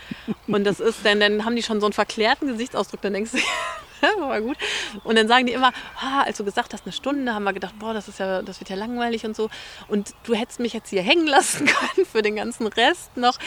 Und 0.47 0.65
das 0.65 0.81
ist, 0.81 1.05
dann, 1.05 1.21
dann 1.21 1.45
haben 1.45 1.57
die 1.57 1.63
schon 1.63 1.81
so 1.81 1.87
einen 1.87 1.93
verklärten 1.93 2.49
Gesichtsausdruck, 2.49 3.01
dann 3.03 3.15
denkst 3.15 3.33
du, 3.33 3.39
war 4.19 4.41
gut. 4.41 4.57
Und 5.05 5.17
dann 5.17 5.29
sagen 5.29 5.47
die 5.47 5.53
immer, 5.53 5.73
ah, 6.01 6.23
als 6.23 6.39
du 6.39 6.45
gesagt 6.45 6.73
hast, 6.73 6.85
eine 6.85 6.93
Stunde, 6.93 7.35
haben 7.35 7.45
wir 7.45 7.53
gedacht, 7.53 7.79
boah, 7.79 7.95
das 7.95 8.09
ist 8.09 8.19
ja, 8.19 8.43
das 8.43 8.61
wird 8.61 8.71
ja 8.71 8.77
langweilig 8.77 9.25
und 9.25 9.37
so. 9.37 9.51
Und 9.89 10.15
du 10.25 10.35
hättest 10.35 10.61
mich 10.61 10.73
jetzt 10.73 10.91
hier 10.91 11.03
hängen 11.03 11.27
lassen 11.27 11.67
können 11.67 12.07
für 12.07 12.23
den 12.23 12.37
ganzen 12.37 12.67
Rest 12.67 13.17
noch. 13.17 13.39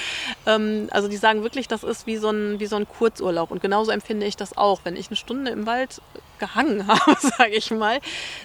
Ähm, 0.45 0.87
also 0.91 1.07
die 1.07 1.17
sagen 1.17 1.43
wirklich, 1.43 1.67
das 1.67 1.83
ist 1.83 2.07
wie 2.07 2.17
so, 2.17 2.29
ein, 2.29 2.59
wie 2.59 2.65
so 2.65 2.75
ein 2.75 2.87
Kurzurlaub. 2.87 3.51
Und 3.51 3.61
genauso 3.61 3.91
empfinde 3.91 4.25
ich 4.25 4.37
das 4.37 4.57
auch. 4.57 4.81
Wenn 4.83 4.95
ich 4.95 5.07
eine 5.07 5.15
Stunde 5.15 5.51
im 5.51 5.65
Wald 5.65 6.01
gehangen 6.39 6.87
habe, 6.87 7.17
sage 7.19 7.55
ich 7.55 7.71
mal, 7.71 7.99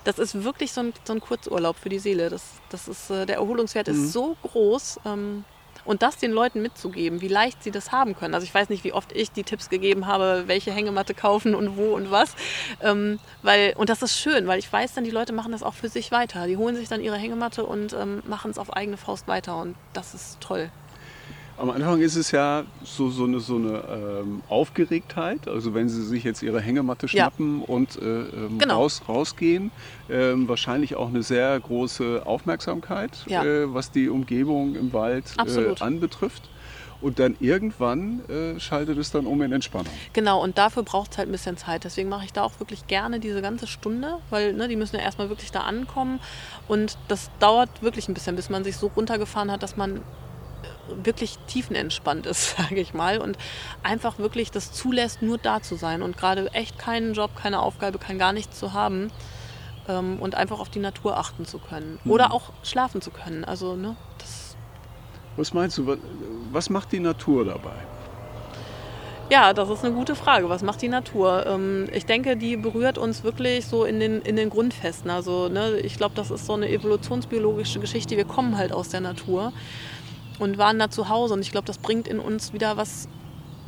das 0.04 0.18
ist 0.18 0.44
wirklich 0.44 0.72
so 0.72 0.82
ein, 0.82 0.92
so 1.04 1.12
ein 1.12 1.20
Kurzurlaub 1.20 1.76
für 1.76 1.88
die 1.88 1.98
Seele. 1.98 2.30
Das, 2.30 2.42
das 2.70 2.88
ist, 2.88 3.10
äh, 3.10 3.26
der 3.26 3.36
Erholungswert 3.36 3.88
ist 3.88 4.12
so 4.12 4.36
groß. 4.42 5.00
Ähm, 5.06 5.44
Und 5.84 6.02
das 6.02 6.16
den 6.16 6.32
Leuten 6.32 6.62
mitzugeben, 6.62 7.20
wie 7.20 7.28
leicht 7.28 7.62
sie 7.62 7.70
das 7.70 7.92
haben 7.92 8.16
können. 8.16 8.34
Also 8.34 8.44
ich 8.44 8.54
weiß 8.54 8.68
nicht, 8.68 8.84
wie 8.84 8.92
oft 8.92 9.12
ich 9.12 9.30
die 9.30 9.44
Tipps 9.44 9.68
gegeben 9.68 10.06
habe, 10.06 10.44
welche 10.46 10.72
Hängematte 10.72 11.14
kaufen 11.14 11.54
und 11.54 11.76
wo 11.76 11.94
und 11.94 12.10
was. 12.10 12.34
Ähm, 12.80 13.18
weil, 13.42 13.74
und 13.76 13.88
das 13.88 14.02
ist 14.02 14.18
schön, 14.18 14.46
weil 14.46 14.58
ich 14.58 14.72
weiß 14.72 14.94
dann, 14.94 15.04
die 15.04 15.10
Leute 15.10 15.32
machen 15.32 15.52
das 15.52 15.62
auch 15.62 15.74
für 15.74 15.88
sich 15.88 16.10
weiter. 16.12 16.46
Die 16.46 16.56
holen 16.56 16.76
sich 16.76 16.88
dann 16.88 17.00
ihre 17.00 17.16
Hängematte 17.16 17.64
und 17.64 17.92
ähm, 17.92 18.22
machen 18.26 18.50
es 18.50 18.58
auf 18.58 18.72
eigene 18.72 18.96
Faust 18.96 19.28
weiter. 19.28 19.56
Und 19.60 19.76
das 19.92 20.14
ist 20.14 20.40
toll. 20.40 20.70
Am 21.56 21.70
Anfang 21.70 22.00
ist 22.00 22.16
es 22.16 22.32
ja 22.32 22.64
so, 22.82 23.10
so 23.10 23.24
eine, 23.24 23.38
so 23.38 23.56
eine 23.56 23.84
ähm, 23.88 24.42
Aufgeregtheit. 24.48 25.46
Also 25.46 25.72
wenn 25.72 25.88
Sie 25.88 26.02
sich 26.02 26.24
jetzt 26.24 26.42
Ihre 26.42 26.60
Hängematte 26.60 27.06
schnappen 27.06 27.60
ja. 27.60 27.66
und 27.66 27.96
äh, 27.96 28.04
ähm, 28.04 28.58
genau. 28.58 28.76
raus, 28.76 29.02
rausgehen, 29.08 29.70
ähm, 30.10 30.48
wahrscheinlich 30.48 30.96
auch 30.96 31.08
eine 31.08 31.22
sehr 31.22 31.58
große 31.60 32.22
Aufmerksamkeit, 32.26 33.24
ja. 33.26 33.44
äh, 33.44 33.72
was 33.72 33.92
die 33.92 34.08
Umgebung 34.08 34.74
im 34.74 34.92
Wald 34.92 35.24
äh, 35.38 35.74
anbetrifft. 35.80 36.50
Und 37.00 37.18
dann 37.18 37.36
irgendwann 37.38 38.22
äh, 38.30 38.58
schaltet 38.58 38.96
es 38.96 39.10
dann 39.10 39.26
um 39.26 39.42
in 39.42 39.52
Entspannung. 39.52 39.92
Genau, 40.14 40.42
und 40.42 40.56
dafür 40.56 40.84
braucht 40.84 41.12
es 41.12 41.18
halt 41.18 41.28
ein 41.28 41.32
bisschen 41.32 41.58
Zeit. 41.58 41.84
Deswegen 41.84 42.08
mache 42.08 42.24
ich 42.24 42.32
da 42.32 42.42
auch 42.42 42.58
wirklich 42.60 42.86
gerne 42.86 43.20
diese 43.20 43.42
ganze 43.42 43.66
Stunde, 43.66 44.20
weil 44.30 44.54
ne, 44.54 44.68
die 44.68 44.76
müssen 44.76 44.96
ja 44.96 45.02
erstmal 45.02 45.28
wirklich 45.28 45.52
da 45.52 45.60
ankommen. 45.60 46.18
Und 46.66 46.96
das 47.08 47.30
dauert 47.40 47.82
wirklich 47.82 48.08
ein 48.08 48.14
bisschen, 48.14 48.36
bis 48.36 48.48
man 48.48 48.64
sich 48.64 48.78
so 48.78 48.86
runtergefahren 48.86 49.50
hat, 49.50 49.62
dass 49.62 49.76
man 49.76 50.00
wirklich 51.02 51.38
tiefenentspannt 51.46 52.26
ist, 52.26 52.56
sage 52.56 52.80
ich 52.80 52.94
mal, 52.94 53.18
und 53.18 53.36
einfach 53.82 54.18
wirklich 54.18 54.50
das 54.50 54.72
zulässt, 54.72 55.22
nur 55.22 55.38
da 55.38 55.62
zu 55.62 55.76
sein 55.76 56.02
und 56.02 56.16
gerade 56.16 56.52
echt 56.52 56.78
keinen 56.78 57.14
Job, 57.14 57.30
keine 57.36 57.60
Aufgabe, 57.60 57.98
kein 57.98 58.18
gar 58.18 58.32
nichts 58.32 58.58
zu 58.58 58.72
haben 58.72 59.10
ähm, 59.88 60.18
und 60.20 60.34
einfach 60.34 60.60
auf 60.60 60.68
die 60.68 60.80
Natur 60.80 61.18
achten 61.18 61.46
zu 61.46 61.58
können 61.58 61.98
mhm. 62.04 62.10
oder 62.10 62.32
auch 62.32 62.52
schlafen 62.62 63.00
zu 63.00 63.10
können. 63.10 63.44
Also, 63.44 63.76
ne, 63.76 63.96
das 64.18 64.44
was 65.36 65.52
meinst 65.52 65.78
du, 65.78 65.96
was 66.52 66.70
macht 66.70 66.92
die 66.92 67.00
Natur 67.00 67.44
dabei? 67.44 67.74
Ja, 69.30 69.52
das 69.52 69.70
ist 69.70 69.84
eine 69.84 69.94
gute 69.94 70.14
Frage. 70.14 70.48
Was 70.48 70.62
macht 70.62 70.82
die 70.82 70.88
Natur? 70.88 71.46
Ähm, 71.46 71.88
ich 71.92 72.04
denke, 72.04 72.36
die 72.36 72.56
berührt 72.56 72.98
uns 72.98 73.24
wirklich 73.24 73.66
so 73.66 73.84
in 73.84 73.98
den, 73.98 74.20
in 74.20 74.36
den 74.36 74.50
Grundfesten. 74.50 75.10
Also 75.10 75.48
ne, 75.48 75.78
ich 75.78 75.96
glaube, 75.96 76.14
das 76.14 76.30
ist 76.30 76.46
so 76.46 76.52
eine 76.52 76.68
evolutionsbiologische 76.68 77.80
Geschichte. 77.80 78.16
Wir 78.16 78.26
kommen 78.26 78.56
halt 78.56 78.72
aus 78.72 78.90
der 78.90 79.00
Natur 79.00 79.52
und 80.38 80.58
waren 80.58 80.78
da 80.78 80.90
zu 80.90 81.08
Hause. 81.08 81.34
Und 81.34 81.40
ich 81.40 81.50
glaube, 81.50 81.66
das 81.66 81.78
bringt 81.78 82.08
in 82.08 82.18
uns 82.18 82.52
wieder 82.52 82.76
was 82.76 83.08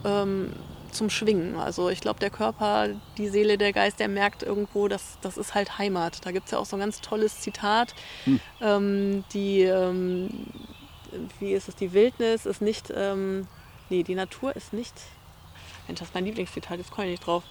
ähm, 0.04 0.52
zum 0.90 1.10
Schwingen. 1.10 1.56
Also 1.56 1.90
ich 1.90 2.00
glaube, 2.00 2.20
der 2.20 2.30
Körper, 2.30 2.88
die 3.18 3.28
Seele, 3.28 3.58
der 3.58 3.72
Geist, 3.72 4.00
der 4.00 4.08
merkt 4.08 4.42
irgendwo, 4.42 4.88
dass 4.88 5.18
das 5.20 5.36
ist 5.36 5.54
halt 5.54 5.78
Heimat. 5.78 6.24
Da 6.24 6.32
gibt 6.32 6.46
es 6.46 6.52
ja 6.52 6.58
auch 6.58 6.66
so 6.66 6.76
ein 6.76 6.80
ganz 6.80 7.00
tolles 7.00 7.40
Zitat. 7.40 7.94
Hm. 8.24 8.40
Ähm, 8.60 9.24
die, 9.32 9.62
ähm, 9.62 10.30
wie 11.38 11.52
ist 11.52 11.68
es, 11.68 11.76
die 11.76 11.92
Wildnis 11.92 12.46
ist 12.46 12.62
nicht, 12.62 12.92
ähm, 12.94 13.46
nee, 13.90 14.02
die 14.02 14.14
Natur 14.14 14.54
ist 14.56 14.72
nicht, 14.72 14.94
Mensch, 15.86 16.00
das 16.00 16.08
ist 16.08 16.14
mein 16.14 16.24
Lieblingszitat, 16.24 16.78
jetzt 16.78 16.90
komme 16.90 17.06
ich 17.06 17.12
nicht 17.12 17.26
drauf. 17.26 17.44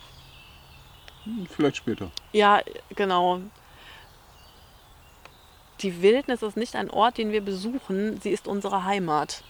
Hm, 1.24 1.48
vielleicht 1.50 1.78
später. 1.78 2.12
Ja, 2.34 2.62
genau 2.96 3.42
die 5.82 6.02
Wildnis 6.02 6.42
ist 6.42 6.58
nicht 6.58 6.76
ein 6.76 6.90
Ort, 6.90 7.18
den 7.18 7.32
wir 7.32 7.42
besuchen, 7.42 8.20
sie 8.22 8.30
ist 8.30 8.48
unsere 8.48 8.86
Heimat. 8.86 9.44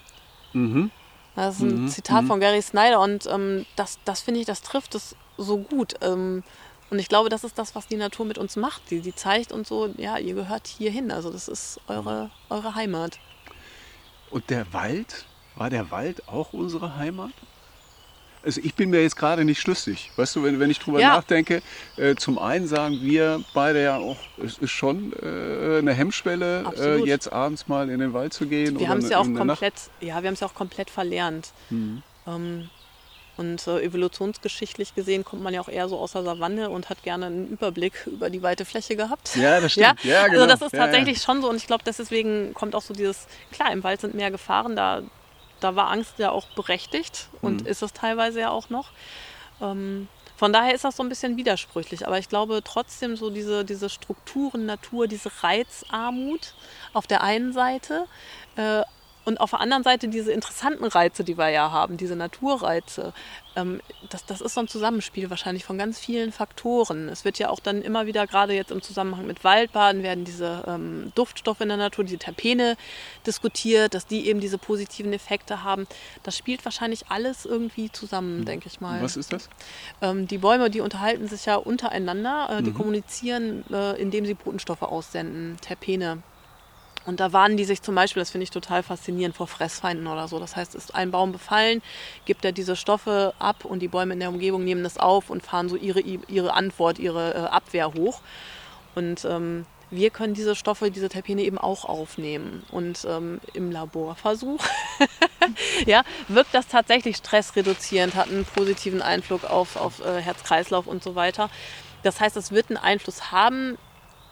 Mhm. 0.54 0.92
Das 1.36 1.56
ist 1.56 1.62
ein 1.62 1.84
mhm. 1.84 1.88
Zitat 1.90 2.24
mhm. 2.24 2.28
von 2.28 2.40
Gary 2.40 2.62
Snyder 2.62 3.02
und 3.02 3.28
ähm, 3.28 3.66
das, 3.76 4.00
das 4.06 4.22
finde 4.22 4.40
ich, 4.40 4.46
das 4.46 4.62
trifft 4.62 4.96
es 4.96 5.16
so 5.38 5.58
gut. 5.58 5.96
Ähm, 6.02 6.44
und 6.90 7.00
ich 7.00 7.10
glaube, 7.10 7.30
das 7.30 7.44
ist 7.44 7.58
das, 7.58 7.76
was 7.76 7.88
die 7.88 7.98
Natur 7.98 8.26
mit 8.26 8.38
uns 8.38 8.56
macht. 8.56 8.90
Die, 8.92 9.02
die 9.02 9.14
zeigt 9.14 9.52
uns 9.52 9.68
so, 9.68 9.88
ja, 9.98 10.18
ihr 10.18 10.36
gehört 10.36 10.68
hierhin. 10.68 11.12
Also 11.12 11.32
das 11.32 11.48
ist 11.48 11.80
eure, 11.88 12.30
eure 12.50 12.76
Heimat. 12.76 13.20
Und 14.30 14.50
der 14.50 14.72
Wald, 14.72 15.26
war 15.56 15.70
der 15.70 15.92
Wald 15.92 16.28
auch 16.28 16.54
unsere 16.54 16.96
Heimat? 16.96 17.32
Also 18.46 18.62
ich 18.64 18.76
bin 18.76 18.90
mir 18.92 19.02
jetzt 19.02 19.16
gerade 19.16 19.44
nicht 19.44 19.60
schlüssig. 19.60 20.12
Weißt 20.16 20.36
du, 20.36 20.44
wenn, 20.44 20.60
wenn 20.60 20.70
ich 20.70 20.80
drüber 20.80 21.00
ja. 21.00 21.16
nachdenke, 21.16 21.62
äh, 21.98 22.16
zum 22.16 22.38
einen 22.38 22.68
sagen 22.68 23.00
wir 23.02 23.44
beide 23.54 23.84
ja 23.84 23.98
auch, 23.98 24.18
es 24.44 24.58
ist 24.60 24.72
schon 24.72 25.14
äh, 25.14 25.80
eine 25.80 25.94
Hemmschwelle, 25.94 26.72
äh, 26.78 27.04
jetzt 27.04 27.32
abends 27.34 27.68
mal 27.68 27.90
in 27.90 28.00
den 28.00 28.14
Wald 28.14 28.34
zu 28.34 28.46
gehen. 28.46 28.80
Wir 28.80 28.88
haben 28.88 29.00
es 29.00 29.10
ja 29.10 29.20
auch 29.20 29.34
komplett, 29.34 29.74
ja, 30.00 30.22
wir 30.22 30.28
haben 30.28 30.34
es 30.34 30.40
ja 30.40 30.48
auch 30.48 30.54
komplett 30.54 30.90
verlernt. 30.90 31.50
Mhm. 31.70 32.04
Ähm, 32.28 32.70
und 33.38 33.68
äh, 33.68 33.82
evolutionsgeschichtlich 33.82 34.96
gesehen 34.96 35.26
kommt 35.26 35.44
man 35.44 35.54
ja 35.54 35.60
auch 35.60 35.68
eher 35.68 35.90
so 35.90 35.98
aus 36.00 36.14
der 36.14 36.24
Savanne 36.24 36.70
und 36.70 36.90
hat 36.90 37.04
gerne 37.04 37.26
einen 37.26 37.50
Überblick 37.50 38.08
über 38.08 38.30
die 38.30 38.42
weite 38.42 38.64
Fläche 38.64 38.96
gehabt. 38.96 39.36
Ja, 39.36 39.60
das 39.60 39.72
stimmt. 39.74 40.04
Ja, 40.04 40.12
ja 40.12 40.28
genau. 40.28 40.44
Also 40.44 40.48
das 40.48 40.62
ist 40.62 40.76
tatsächlich 40.76 41.18
ja, 41.18 41.24
schon 41.24 41.42
so 41.42 41.50
und 41.50 41.58
ich 41.58 41.68
glaube, 41.68 41.84
deswegen 41.86 42.54
kommt 42.54 42.76
auch 42.76 42.82
so 42.82 42.94
dieses, 42.94 43.28
klar, 43.52 43.74
im 43.74 43.84
Wald 43.84 44.00
sind 44.00 44.14
mehr 44.14 44.32
Gefahren, 44.32 44.76
da 44.78 45.02
da 45.66 45.76
war 45.76 45.90
Angst 45.90 46.20
ja 46.20 46.30
auch 46.30 46.46
berechtigt 46.50 47.28
und 47.42 47.64
mhm. 47.64 47.68
ist 47.68 47.82
es 47.82 47.92
teilweise 47.92 48.40
ja 48.40 48.52
auch 48.52 48.70
noch. 48.70 48.90
Ähm, 49.60 50.08
von 50.38 50.54
daher 50.54 50.76
ist 50.76 50.84
das 50.84 50.98
so 50.98 51.02
ein 51.02 51.10
bisschen 51.10 51.38
widersprüchlich. 51.38 52.06
Aber 52.06 52.20
ich 52.20 52.30
glaube 52.30 52.62
trotzdem 52.64 53.16
so 53.16 53.32
diese, 53.32 53.66
diese 53.66 53.90
Strukturen, 53.90 54.68
Natur, 54.68 55.08
diese 55.08 55.32
Reizarmut 55.42 56.54
auf 56.94 57.08
der 57.08 57.24
einen 57.24 57.52
Seite, 57.52 58.06
äh, 58.58 58.84
und 59.26 59.40
auf 59.40 59.50
der 59.50 59.60
anderen 59.60 59.84
Seite 59.84 60.08
diese 60.08 60.32
interessanten 60.32 60.86
Reize, 60.86 61.24
die 61.24 61.38
wir 61.38 61.50
ja 61.50 61.72
haben, 61.72 61.98
diese 61.98 62.16
Naturreize, 62.16 63.14
ähm, 63.56 63.82
das, 64.10 64.26
das 64.26 64.42
ist 64.42 64.54
so 64.54 64.62
ein 64.62 64.68
Zusammenspiel 64.68 65.30
wahrscheinlich 65.30 65.66
von 65.66 65.78
ganz 65.78 66.00
vielen 66.00 66.32
Faktoren. 66.32 67.10
Es 67.10 67.26
wird 67.26 67.40
ja 67.40 67.50
auch 67.50 67.60
dann 67.60 67.82
immer 67.82 68.06
wieder, 68.06 68.28
gerade 68.28 68.54
jetzt 68.54 68.72
im 68.72 68.82
Zusammenhang 68.82 69.26
mit 69.26 69.44
Waldbaden, 69.44 70.04
werden 70.04 70.26
diese 70.26 70.64
ähm, 70.68 71.12
Duftstoffe 71.16 71.62
in 71.62 71.70
der 71.70 71.78
Natur, 71.78 72.04
diese 72.04 72.18
Terpene 72.18 72.78
diskutiert, 73.26 73.94
dass 73.94 74.06
die 74.06 74.28
eben 74.28 74.40
diese 74.40 74.58
positiven 74.58 75.14
Effekte 75.14 75.64
haben. 75.64 75.88
Das 76.24 76.38
spielt 76.38 76.64
wahrscheinlich 76.66 77.08
alles 77.10 77.46
irgendwie 77.46 77.92
zusammen, 77.92 78.42
mhm. 78.42 78.46
denke 78.46 78.68
ich 78.68 78.82
mal. 78.82 79.02
Was 79.02 79.18
ist 79.18 79.34
das? 79.34 79.50
Ähm, 80.02 80.28
die 80.28 80.38
Bäume, 80.38 80.70
die 80.70 80.82
unterhalten 80.82 81.28
sich 81.28 81.46
ja 81.46 81.56
untereinander, 81.56 82.50
äh, 82.52 82.64
die 82.64 82.72
mhm. 82.72 82.76
kommunizieren, 82.76 83.64
äh, 83.72 84.00
indem 84.00 84.26
sie 84.26 84.34
Botenstoffe 84.34 84.84
aussenden, 84.84 85.58
Terpene. 85.62 86.22
Und 87.06 87.20
da 87.20 87.34
warnen 87.34 87.58
die 87.58 87.66
sich 87.66 87.82
zum 87.82 87.96
Beispiel, 87.96 88.22
das 88.22 88.32
finde 88.32 88.44
ich 88.44 88.50
total 88.50 88.82
faszinierend, 88.82 89.36
vor 89.36 89.48
Fressfeinden 89.48 90.08
oder 90.08 90.28
so. 90.28 90.40
Das 90.40 90.56
heißt, 90.56 90.76
ist 90.76 90.96
ein 90.96 91.12
Baum 91.12 91.32
befallen, 91.32 91.82
gibt 92.26 92.44
er 92.46 92.52
diese 92.52 92.76
Stoffe 92.76 93.34
ab 93.38 93.66
und 93.66 93.80
die 93.80 93.88
Bäume 93.88 94.14
in 94.14 94.20
der 94.20 94.30
Umgebung 94.30 94.64
nehmen 94.64 94.84
das 94.84 94.98
auf 94.98 95.30
und 95.30 95.44
fahren 95.44 95.70
so 95.70 95.76
ihre, 95.76 96.00
ihre 96.02 96.54
Antwort, 96.54 96.98
ihre 97.00 97.34
äh, 97.34 97.38
Abwehr 97.38 97.94
hoch. 97.94 98.22
Und 98.96 99.26
ähm, 99.26 99.66
wir 99.92 100.10
können 100.10 100.34
diese 100.34 100.56
Stoffe, 100.56 100.90
diese 100.90 101.10
Terpene 101.10 101.44
eben 101.44 101.58
auch 101.58 101.86
aufnehmen. 101.86 102.64
Und 102.72 103.06
ähm, 103.08 103.40
im 103.54 103.72
Laborversuch 103.72 104.64
ja, 105.86 106.04
wirkt 106.28 106.54
das 106.54 106.68
tatsächlich 106.68 107.18
stressreduzierend, 107.18 108.16
hat 108.16 108.30
einen 108.30 108.46
positiven 108.46 109.02
Einfluss 109.02 109.46
auf, 109.46 109.76
auf 109.76 110.04
äh, 110.04 110.22
Herz-Kreislauf 110.22 110.88
und 110.88 111.04
so 111.04 111.16
weiter. 111.16 111.50
Das 112.04 112.20
heißt, 112.20 112.38
es 112.38 112.52
wird 112.52 112.70
einen 112.70 112.78
Einfluss 112.78 113.32
haben. 113.32 113.78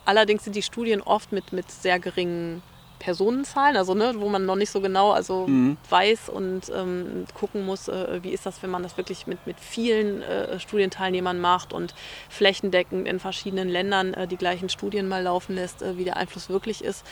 Allerdings 0.06 0.44
sind 0.44 0.56
die 0.56 0.62
Studien 0.62 1.02
oft 1.02 1.32
mit, 1.32 1.54
mit 1.54 1.72
sehr 1.72 2.00
geringen 2.00 2.62
Personenzahlen, 3.04 3.76
also 3.76 3.94
ne, 3.96 4.14
wo 4.18 4.30
man 4.30 4.46
noch 4.46 4.56
nicht 4.56 4.70
so 4.70 4.80
genau 4.80 5.12
also 5.12 5.46
mhm. 5.46 5.76
weiß 5.90 6.30
und 6.30 6.72
ähm, 6.74 7.26
gucken 7.34 7.66
muss, 7.66 7.90
äh, 7.90 8.24
wie 8.24 8.30
ist 8.30 8.46
das, 8.46 8.64
wenn 8.64 8.70
man 8.70 8.82
das 8.82 8.96
wirklich 8.96 9.28
mit, 9.28 9.46
mit 9.46 9.60
vielen 9.60 10.22
äh, 10.22 10.58
Studienteilnehmern 10.58 11.38
macht 11.42 11.74
und 11.74 11.94
flächendeckend 12.30 13.06
in 13.06 13.20
verschiedenen 13.20 13.68
Ländern 13.68 14.14
äh, 14.14 14.26
die 14.26 14.38
gleichen 14.38 14.70
Studien 14.70 15.10
mal 15.10 15.22
laufen 15.22 15.56
lässt, 15.56 15.82
äh, 15.82 15.98
wie 15.98 16.06
der 16.06 16.16
Einfluss 16.16 16.48
wirklich 16.48 16.82
ist. 16.82 17.06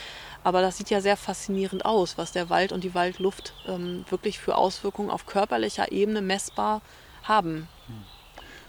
Aber 0.46 0.62
das 0.62 0.78
sieht 0.78 0.90
ja 0.90 1.02
sehr 1.02 1.18
faszinierend 1.18 1.84
aus, 1.84 2.18
was 2.18 2.32
der 2.32 2.50
Wald 2.50 2.72
und 2.72 2.86
die 2.86 2.96
Waldluft 2.96 3.54
ähm, 3.68 4.06
wirklich 4.10 4.40
für 4.40 4.56
Auswirkungen 4.56 5.10
auf 5.10 5.26
körperlicher 5.26 5.92
Ebene 5.92 6.22
messbar 6.22 6.82
haben. 7.24 7.68
Mhm. 7.90 8.21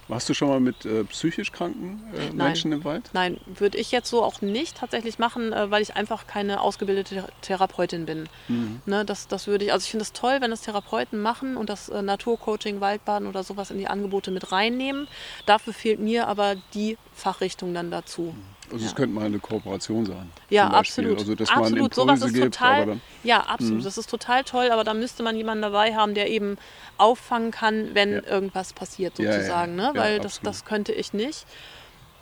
Warst 0.09 0.29
du 0.29 0.35
schon 0.35 0.49
mal 0.49 0.61
mit 0.61 0.85
äh, 0.85 1.05
psychisch 1.05 1.53
kranken 1.53 2.03
äh, 2.15 2.35
Menschen 2.35 2.73
im 2.73 2.85
Wald? 2.85 3.11
Nein, 3.13 3.39
würde 3.47 3.79
ich 3.79 3.93
jetzt 3.93 4.11
so 4.11 4.23
auch 4.23 4.41
nicht 4.41 4.77
tatsächlich 4.77 5.19
machen, 5.19 5.53
äh, 5.53 5.71
weil 5.71 5.83
ich 5.83 5.95
einfach 5.95 6.27
keine 6.27 6.61
ausgebildete 6.61 7.25
Therapeutin 7.41 8.05
bin. 8.05 8.29
Mhm. 8.49 8.81
Ne, 8.85 9.05
das, 9.05 9.29
das 9.29 9.47
würde 9.47 9.65
ich, 9.65 9.73
also 9.73 9.85
ich 9.85 9.91
finde 9.91 10.03
es 10.03 10.13
toll, 10.13 10.39
wenn 10.41 10.51
das 10.51 10.63
Therapeuten 10.63 11.21
machen 11.21 11.57
und 11.57 11.71
das 11.71 11.89
äh, 11.89 12.03
Naturcoaching, 12.03 12.81
Waldbaden 12.81 13.29
oder 13.29 13.45
sowas 13.45 13.71
in 13.71 13.79
die 13.79 13.87
Angebote 13.87 14.31
mit 14.31 14.53
reinnehmen. 14.53 15.07
Dafür 15.47 15.73
fehlt 15.73 16.01
mir 16.01 16.27
aber 16.27 16.57
die 16.75 16.99
Fachrichtung 17.15 17.73
dann 17.73 17.91
dazu. 17.91 18.35
Mhm. 18.37 18.53
Also 18.73 18.87
es 18.87 18.95
könnte 18.95 19.15
mal 19.15 19.27
eine 19.27 19.39
Kooperation 19.39 20.07
sein. 20.07 20.31
Ja, 20.49 20.69
absolut. 20.69 21.19
Also 21.19 21.35
dass 21.35 21.51
absolut. 21.51 21.71
man 21.71 21.79
Impulse 21.85 22.01
Sowas 22.01 22.23
ist 22.23 22.35
gibt, 22.35 22.55
total, 22.55 22.87
dann, 22.87 23.01
ja, 23.23 23.41
absolut. 23.41 23.79
Mh. 23.79 23.85
Das 23.85 23.99
ist 23.99 24.11
total 24.11 24.45
toll, 24.45 24.71
aber 24.71 24.85
da 24.85 24.95
müsste 24.95 25.23
man 25.23 25.37
jemanden 25.37 25.63
dabei 25.63 25.95
haben, 25.95 26.15
der 26.15 26.31
eben 26.31 26.57
auffangen 26.99 27.51
kann, 27.51 27.95
wenn 27.95 28.13
ja. 28.13 28.23
irgendwas 28.25 28.73
passiert 28.73 29.17
sozusagen. 29.17 29.79
Ja, 29.79 29.85
ja. 29.85 29.93
Ne? 29.93 29.99
Weil 29.99 30.21
das, 30.21 30.41
das 30.41 30.65
könnte 30.65 30.93
ich 30.93 31.13
nicht. 31.13 31.47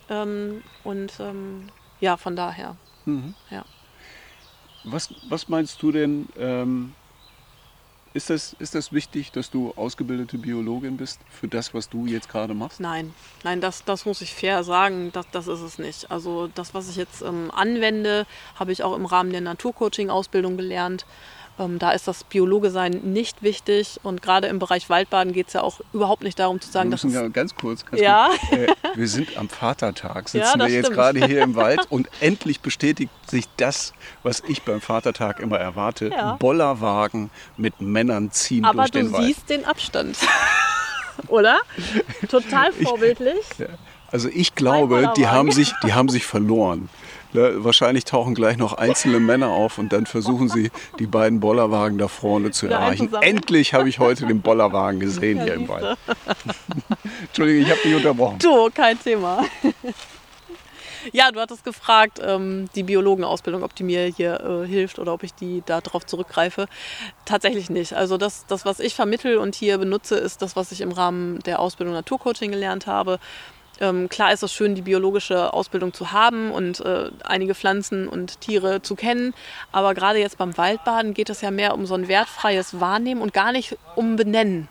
Ähm, 0.09 0.63
und 0.83 1.13
ähm, 1.19 1.69
ja, 1.99 2.17
von 2.17 2.35
daher. 2.35 2.75
Mhm. 3.05 3.33
Ja. 3.49 3.63
Was, 4.83 5.13
was 5.29 5.47
meinst 5.47 5.81
du 5.81 5.91
denn, 5.91 6.27
ähm, 6.37 6.93
ist 8.13 8.29
das, 8.29 8.55
ist 8.59 8.75
das 8.75 8.91
wichtig, 8.91 9.31
dass 9.31 9.49
du 9.51 9.73
ausgebildete 9.75 10.37
Biologin 10.37 10.97
bist 10.97 11.19
für 11.29 11.47
das, 11.47 11.73
was 11.73 11.89
du 11.89 12.05
jetzt 12.05 12.29
gerade 12.29 12.53
machst? 12.53 12.79
Nein, 12.79 13.13
nein, 13.43 13.61
das, 13.61 13.85
das 13.85 14.05
muss 14.05 14.21
ich 14.21 14.33
fair 14.33 14.63
sagen, 14.63 15.11
das, 15.13 15.25
das 15.31 15.47
ist 15.47 15.61
es 15.61 15.79
nicht. 15.79 16.11
Also 16.11 16.47
das, 16.47 16.73
was 16.73 16.89
ich 16.89 16.97
jetzt 16.97 17.21
ähm, 17.21 17.51
anwende, 17.51 18.25
habe 18.55 18.71
ich 18.71 18.83
auch 18.83 18.95
im 18.95 19.05
Rahmen 19.05 19.31
der 19.31 19.41
Naturcoaching-Ausbildung 19.41 20.57
gelernt. 20.57 21.05
Ähm, 21.59 21.79
da 21.79 21.91
ist 21.91 22.07
das 22.07 22.23
Biologe 22.23 22.71
sein 22.71 22.91
nicht 23.03 23.43
wichtig. 23.43 23.99
Und 24.03 24.21
gerade 24.21 24.47
im 24.47 24.57
Bereich 24.59 24.89
Waldbaden 24.89 25.33
geht 25.33 25.47
es 25.47 25.53
ja 25.53 25.61
auch 25.61 25.81
überhaupt 25.93 26.23
nicht 26.23 26.39
darum 26.39 26.59
zu 26.61 26.71
sagen, 26.71 26.89
wir 26.89 26.95
dass 26.95 27.03
müssen 27.03 27.15
es 27.15 27.21
ja 27.21 27.27
ganz 27.29 27.55
kurz. 27.55 27.85
Ganz 27.85 28.01
Ja. 28.01 28.29
kurz 28.49 28.61
äh, 28.61 28.67
wir 28.95 29.07
sind 29.07 29.37
am 29.37 29.49
Vatertag, 29.49 30.29
sitzen 30.29 30.59
Ja, 30.59 30.65
wir 30.65 30.73
jetzt 30.73 30.85
stimmt. 30.87 30.97
gerade 30.97 31.25
hier 31.25 31.41
im 31.43 31.55
Wald 31.55 31.81
und 31.89 32.09
endlich 32.21 32.61
bestätigt 32.61 33.11
sich 33.29 33.45
das, 33.57 33.93
was 34.23 34.41
ich 34.47 34.63
beim 34.63 34.81
Vatertag 34.81 35.39
immer 35.39 35.57
erwarte. 35.59 36.09
Ja. 36.09 36.33
Bollerwagen 36.35 37.29
mit 37.57 37.79
Männern 37.81 38.31
ziehen 38.31 38.65
aber 38.65 38.83
durch 38.83 38.91
du 38.91 38.99
den 38.99 39.11
Wald. 39.11 39.25
siehst 39.25 39.49
den 39.49 39.65
Abstand. 39.65 40.17
Oder? 41.27 41.59
Total 42.29 42.71
vorbildlich. 42.73 43.35
Also 44.11 44.27
ich 44.29 44.55
glaube, 44.55 45.13
die 45.15 45.27
haben 45.27 45.51
sich, 45.51 45.73
die 45.83 45.93
haben 45.93 46.09
sich 46.09 46.25
verloren. 46.25 46.89
Ne, 47.33 47.63
wahrscheinlich 47.63 48.05
tauchen 48.05 48.35
gleich 48.35 48.57
noch 48.57 48.73
einzelne 48.73 49.19
Männer 49.19 49.49
auf 49.49 49.77
und 49.77 49.93
dann 49.93 50.05
versuchen 50.05 50.49
sie, 50.49 50.69
die 50.99 51.07
beiden 51.07 51.39
Bollerwagen 51.39 51.97
da 51.97 52.07
vorne 52.07 52.51
zu 52.51 52.67
erreichen. 52.67 53.09
Endlich 53.21 53.73
habe 53.73 53.87
ich 53.87 53.99
heute 53.99 54.25
den 54.25 54.41
Bollerwagen 54.41 54.99
gesehen 54.99 55.37
Ja, 55.37 55.43
hier 55.43 55.53
im. 55.53 55.67
Wald. 55.67 55.97
Entschuldige, 57.27 57.59
ich 57.59 57.69
habe 57.69 57.79
dich 57.81 57.95
unterbrochen. 57.95 58.39
Du, 58.39 58.69
kein 58.73 58.99
Thema. 58.99 59.45
Ja, 61.13 61.31
du 61.31 61.39
hattest 61.39 61.63
gefragt, 61.63 62.19
ähm, 62.23 62.69
die 62.75 62.83
Biologenausbildung, 62.83 63.63
ob 63.63 63.75
die 63.75 63.83
mir 63.83 64.05
hier 64.05 64.39
äh, 64.41 64.67
hilft 64.67 64.99
oder 64.99 65.13
ob 65.13 65.23
ich 65.23 65.33
die 65.33 65.63
darauf 65.65 66.05
zurückgreife. 66.05 66.67
Tatsächlich 67.25 67.69
nicht. 67.69 67.93
Also 67.93 68.17
das, 68.17 68.45
das, 68.47 68.65
was 68.65 68.79
ich 68.79 68.93
vermittel 68.93 69.37
und 69.37 69.55
hier 69.55 69.77
benutze, 69.77 70.15
ist 70.15 70.41
das, 70.41 70.55
was 70.55 70.71
ich 70.71 70.81
im 70.81 70.91
Rahmen 70.91 71.39
der 71.39 71.59
Ausbildung 71.59 71.95
Naturcoaching 71.95 72.51
gelernt 72.51 72.85
habe. 72.85 73.19
Ähm, 73.81 74.07
klar 74.07 74.31
ist 74.31 74.43
es 74.43 74.53
schön, 74.53 74.75
die 74.75 74.81
biologische 74.81 75.53
Ausbildung 75.53 75.93
zu 75.93 76.11
haben 76.11 76.51
und 76.51 76.79
äh, 76.79 77.09
einige 77.23 77.55
Pflanzen 77.55 78.07
und 78.07 78.39
Tiere 78.39 78.81
zu 78.81 78.95
kennen. 78.95 79.33
Aber 79.71 79.93
gerade 79.93 80.19
jetzt 80.19 80.37
beim 80.37 80.57
Waldbaden 80.57 81.13
geht 81.13 81.29
es 81.29 81.41
ja 81.41 81.51
mehr 81.51 81.73
um 81.73 81.85
so 81.85 81.95
ein 81.95 82.07
wertfreies 82.07 82.79
Wahrnehmen 82.79 83.21
und 83.21 83.33
gar 83.33 83.51
nicht 83.51 83.77
um 83.95 84.15
Benennen. 84.15 84.67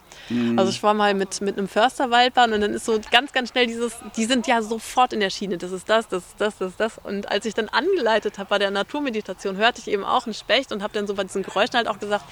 Also 0.56 0.70
ich 0.70 0.82
war 0.84 0.94
mal 0.94 1.14
mit, 1.14 1.40
mit 1.40 1.58
einem 1.58 1.66
Förster 1.66 2.10
Waldbaden 2.10 2.54
und 2.54 2.60
dann 2.60 2.72
ist 2.72 2.84
so 2.84 3.00
ganz, 3.10 3.32
ganz 3.32 3.50
schnell 3.50 3.66
dieses, 3.66 3.96
die 4.16 4.26
sind 4.26 4.46
ja 4.46 4.62
sofort 4.62 5.12
in 5.12 5.18
der 5.18 5.30
Schiene, 5.30 5.58
das 5.58 5.72
ist 5.72 5.88
das, 5.88 6.06
das 6.06 6.24
ist 6.24 6.40
das, 6.40 6.58
das 6.58 6.70
ist 6.70 6.80
das. 6.80 6.98
Und 7.02 7.30
als 7.30 7.46
ich 7.46 7.54
dann 7.54 7.68
angeleitet 7.68 8.38
habe 8.38 8.48
bei 8.48 8.58
der 8.58 8.70
Naturmeditation, 8.70 9.56
hörte 9.56 9.80
ich 9.80 9.88
eben 9.88 10.04
auch 10.04 10.26
einen 10.26 10.34
Specht 10.34 10.70
und 10.70 10.82
habe 10.82 10.92
dann 10.92 11.08
so 11.08 11.14
bei 11.14 11.24
diesen 11.24 11.42
Geräuschen 11.42 11.74
halt 11.74 11.88
auch 11.88 11.98
gesagt, 11.98 12.24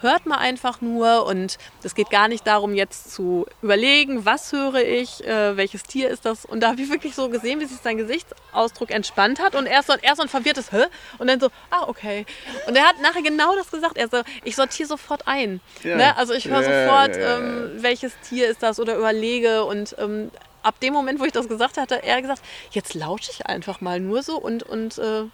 hört 0.00 0.26
mal 0.26 0.38
einfach 0.38 0.80
nur 0.80 1.26
und 1.26 1.58
es 1.82 1.94
geht 1.94 2.10
gar 2.10 2.28
nicht 2.28 2.46
darum, 2.46 2.74
jetzt 2.74 3.12
zu 3.12 3.46
überlegen, 3.62 4.24
was 4.24 4.52
höre 4.52 4.82
ich, 4.82 5.24
äh, 5.24 5.56
welches 5.56 5.82
Tier 5.82 6.10
ist 6.10 6.24
das. 6.24 6.44
Und 6.44 6.60
da 6.60 6.68
habe 6.68 6.82
ich 6.82 6.90
wirklich 6.90 7.14
so 7.14 7.28
gesehen, 7.28 7.60
wie 7.60 7.66
sich 7.66 7.78
sein 7.78 7.96
Gesichtsausdruck 7.96 8.90
entspannt 8.90 9.40
hat 9.40 9.54
und 9.54 9.66
erst 9.66 9.88
so, 9.88 9.94
erst 10.00 10.16
so 10.16 10.22
ein 10.22 10.28
verwirrtes 10.28 10.72
Hä? 10.72 10.84
Und 11.18 11.28
dann 11.28 11.40
so, 11.40 11.48
ah, 11.70 11.84
okay. 11.86 12.26
Und 12.66 12.76
er 12.76 12.84
hat 12.84 13.00
nachher 13.00 13.22
genau 13.22 13.54
das 13.56 13.70
gesagt. 13.70 13.96
Er 13.96 14.08
so, 14.08 14.22
ich 14.44 14.56
sortiere 14.56 14.88
sofort 14.88 15.26
ein. 15.26 15.60
Ja. 15.82 15.96
Ne? 15.96 16.16
Also 16.16 16.34
ich 16.34 16.48
höre 16.48 16.62
Ja, 16.62 16.86
sofort, 16.86 17.16
ja. 17.16 17.38
Ähm, 17.38 17.70
welches 17.76 18.12
Tier 18.28 18.48
ist 18.48 18.62
das 18.62 18.80
oder 18.80 18.96
überlege 18.96 19.64
und 19.64 19.94
ähm, 19.98 20.30
ab 20.64 20.80
dem 20.80 20.92
Moment, 20.92 21.20
wo 21.20 21.24
ich 21.24 21.32
das 21.32 21.48
gesagt 21.48 21.76
hatte, 21.76 22.02
er 22.02 22.20
gesagt, 22.20 22.42
jetzt 22.70 22.94
lausche 22.94 23.30
ich 23.30 23.46
einfach 23.46 23.80
mal 23.80 24.00
nur 24.00 24.22
so 24.22 24.38
und, 24.38 24.62
und 24.62 24.98
äh, 24.98 25.24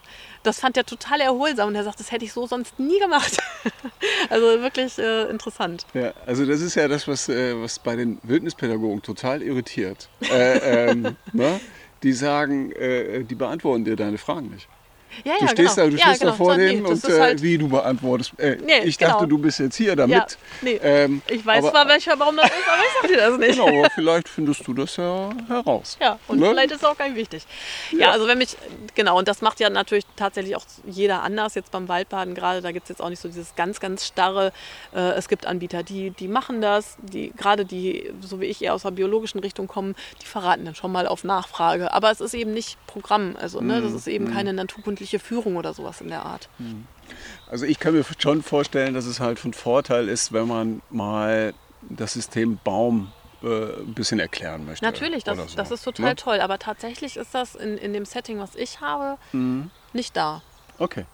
das 0.42 0.60
fand 0.60 0.76
er 0.76 0.84
total 0.84 1.20
erholsam 1.20 1.68
und 1.68 1.74
er 1.74 1.84
sagt, 1.84 2.00
das 2.00 2.10
hätte 2.12 2.24
ich 2.24 2.32
so 2.32 2.46
sonst 2.46 2.78
nie 2.78 2.98
gemacht. 2.98 3.38
also 4.30 4.46
wirklich 4.60 4.98
äh, 4.98 5.30
interessant. 5.30 5.86
Ja, 5.94 6.12
also 6.26 6.44
das 6.44 6.60
ist 6.60 6.74
ja 6.74 6.88
das, 6.88 7.06
was, 7.08 7.28
äh, 7.28 7.60
was 7.60 7.78
bei 7.78 7.96
den 7.96 8.18
Wildnispädagogen 8.22 9.02
total 9.02 9.42
irritiert. 9.42 10.08
Äh, 10.30 10.90
ähm, 10.90 11.16
ne? 11.32 11.60
Die 12.02 12.12
sagen, 12.12 12.72
äh, 12.72 13.24
die 13.24 13.34
beantworten 13.34 13.84
dir 13.84 13.96
deine 13.96 14.18
Fragen 14.18 14.48
nicht. 14.48 14.68
Ja, 15.24 15.34
Du 15.38 15.44
ja, 15.44 15.48
stehst, 15.50 15.74
genau. 15.76 15.86
da, 15.86 15.90
du 15.90 15.96
ja, 15.96 16.02
stehst 16.06 16.20
genau. 16.20 16.30
da 16.32 16.36
vor 16.36 16.56
nee, 16.56 16.68
denen 16.68 16.84
das 16.84 17.04
und 17.04 17.10
äh, 17.14 17.20
halt, 17.20 17.42
wie 17.42 17.58
du 17.58 17.68
beantwortest. 17.68 18.32
Äh, 18.38 18.56
Nee, 18.64 18.80
ich 18.84 18.96
dachte, 18.98 19.14
genau. 19.14 19.26
du 19.26 19.38
bist 19.38 19.58
jetzt 19.58 19.76
hier 19.76 19.96
damit. 19.96 20.16
Ja, 20.16 20.26
nee. 20.62 20.80
Ähm, 20.82 21.22
Ich 21.28 21.44
weiß 21.44 21.64
aber, 21.64 21.72
zwar, 21.72 21.88
welcher, 21.88 22.18
warum 22.18 22.36
das 22.36 22.46
ist, 22.46 22.52
aber 22.72 22.82
ich 22.82 22.92
sag 23.00 23.08
dir 23.10 23.16
das 23.30 23.38
nicht. 23.38 23.58
Genau, 23.58 23.68
aber 23.80 23.90
vielleicht 23.90 24.28
findest 24.28 24.66
du 24.66 24.74
das 24.74 24.96
ja 24.96 25.30
heraus. 25.48 25.96
Ja, 26.00 26.18
und 26.28 26.38
Ne? 26.40 26.48
vielleicht 26.50 26.70
ist 26.72 26.78
es 26.78 26.84
auch 26.84 26.96
gar 26.96 27.06
nicht 27.08 27.16
wichtig. 27.16 27.44
Ja. 27.92 28.10
also 28.12 28.26
wenn 28.26 28.38
mich, 28.38 28.56
genau, 28.94 29.18
und 29.18 29.28
das 29.28 29.40
macht 29.42 29.60
ja 29.60 29.68
natürlich 29.70 30.04
tatsächlich 30.16 30.56
auch 30.56 30.64
jeder 30.86 31.22
anders, 31.22 31.54
jetzt 31.54 31.70
beim 31.70 31.88
Waldbaden 31.88 32.34
gerade, 32.34 32.60
da 32.62 32.72
gibt 32.72 32.84
es 32.84 32.88
jetzt 32.90 33.02
auch 33.02 33.08
nicht 33.10 33.20
so 33.20 33.28
dieses 33.28 33.54
ganz, 33.56 33.80
ganz 33.80 34.06
starre, 34.06 34.52
äh, 34.94 34.98
es 35.12 35.28
gibt 35.28 35.46
Anbieter, 35.46 35.82
die, 35.82 36.10
die 36.10 36.28
machen 36.28 36.60
das, 36.60 36.96
die 37.02 37.32
gerade 37.36 37.64
die, 37.64 38.12
so 38.20 38.40
wie 38.40 38.46
ich 38.46 38.62
eher 38.62 38.74
aus 38.74 38.82
der 38.82 38.90
biologischen 38.92 39.40
Richtung 39.40 39.66
kommen, 39.66 39.94
die 40.22 40.26
verraten 40.26 40.64
dann 40.64 40.74
schon 40.74 40.92
mal 40.92 41.06
auf 41.06 41.24
Nachfrage. 41.24 41.92
Aber 41.92 42.10
es 42.10 42.20
ist 42.20 42.34
eben 42.34 42.52
nicht 42.52 42.78
Programm, 42.86 43.36
also 43.40 43.60
ne, 43.60 43.80
Mhm. 43.80 43.84
das 43.84 43.92
ist 43.92 44.06
eben 44.08 44.32
keine 44.32 44.52
naturkundliche 45.00 45.18
Führung 45.18 45.56
oder 45.56 45.74
sowas 45.74 46.00
in 46.00 46.08
der 46.08 46.24
Art. 46.24 46.48
Also 47.50 47.66
ich 47.66 47.78
kann 47.78 47.94
mir 47.94 48.04
schon 48.18 48.42
vorstellen, 48.42 48.94
dass 48.94 49.06
es 49.06 49.20
halt 49.20 49.38
von 49.38 49.52
Vorteil 49.52 50.08
ist, 50.08 50.32
wenn 50.32 50.46
man 50.46 50.82
mal 50.90 51.54
das 51.88 52.12
System 52.12 52.58
Baum 52.62 53.12
äh, 53.42 53.46
ein 53.80 53.94
bisschen 53.94 54.20
erklären 54.20 54.66
möchte. 54.66 54.84
Natürlich, 54.84 55.24
das, 55.24 55.38
so, 55.38 55.56
das 55.56 55.70
ist 55.70 55.84
total 55.84 56.10
ne? 56.10 56.16
toll, 56.16 56.40
aber 56.40 56.58
tatsächlich 56.58 57.16
ist 57.16 57.34
das 57.34 57.54
in, 57.54 57.78
in 57.78 57.92
dem 57.92 58.04
Setting, 58.04 58.38
was 58.38 58.54
ich 58.54 58.80
habe, 58.80 59.18
Mhm. 59.32 59.70
nicht 59.92 60.16
da. 60.16 60.42
Okay. 60.78 61.04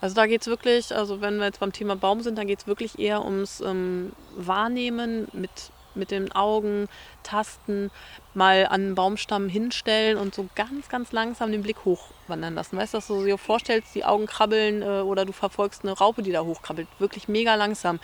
Also 0.00 0.14
da 0.14 0.26
geht 0.26 0.42
es 0.42 0.46
wirklich, 0.48 0.94
also 0.94 1.20
wenn 1.20 1.38
wir 1.38 1.46
jetzt 1.46 1.60
beim 1.60 1.72
Thema 1.72 1.96
Baum 1.96 2.20
sind, 2.20 2.36
dann 2.36 2.46
geht 2.46 2.60
es 2.60 2.66
wirklich 2.66 2.98
eher 2.98 3.24
ums 3.24 3.60
ähm, 3.60 4.12
Wahrnehmen 4.36 5.28
mit, 5.32 5.50
mit 5.96 6.10
den 6.10 6.32
Augen, 6.32 6.88
Tasten, 7.22 7.90
mal 8.34 8.66
an 8.66 8.72
einen 8.72 8.94
Baumstamm 8.94 9.48
hinstellen 9.48 10.18
und 10.18 10.34
so 10.34 10.48
ganz, 10.54 10.88
ganz 10.88 11.12
langsam 11.12 11.52
den 11.52 11.62
Blick 11.62 11.84
hochwandern 11.84 12.54
lassen. 12.54 12.76
Weißt 12.76 12.94
du, 12.94 12.98
dass 12.98 13.06
du 13.06 13.24
dir 13.24 13.38
vorstellst, 13.38 13.94
die 13.94 14.04
Augen 14.04 14.26
krabbeln 14.26 14.82
äh, 14.82 15.00
oder 15.00 15.24
du 15.24 15.32
verfolgst 15.32 15.82
eine 15.82 15.92
Raupe, 15.92 16.22
die 16.22 16.32
da 16.32 16.42
hochkrabbelt. 16.42 16.88
Wirklich 16.98 17.28
mega 17.28 17.54
langsam. 17.54 18.00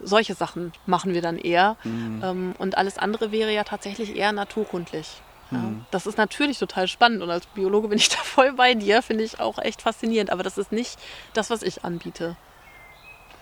Solche 0.00 0.34
Sachen 0.34 0.72
machen 0.86 1.14
wir 1.14 1.22
dann 1.22 1.38
eher. 1.38 1.76
Ähm, 2.22 2.54
und 2.58 2.78
alles 2.78 2.98
andere 2.98 3.32
wäre 3.32 3.52
ja 3.52 3.64
tatsächlich 3.64 4.16
eher 4.16 4.32
naturkundlich. 4.32 5.20
Ja, 5.50 5.72
das 5.90 6.06
ist 6.06 6.18
natürlich 6.18 6.58
total 6.58 6.88
spannend 6.88 7.22
und 7.22 7.30
als 7.30 7.46
Biologe 7.46 7.88
bin 7.88 7.98
ich 7.98 8.10
da 8.10 8.18
voll 8.18 8.52
bei 8.52 8.74
dir, 8.74 9.00
finde 9.00 9.24
ich 9.24 9.40
auch 9.40 9.58
echt 9.58 9.80
faszinierend, 9.80 10.30
aber 10.30 10.42
das 10.42 10.58
ist 10.58 10.72
nicht 10.72 10.98
das, 11.32 11.48
was 11.48 11.62
ich 11.62 11.84
anbiete. 11.84 12.36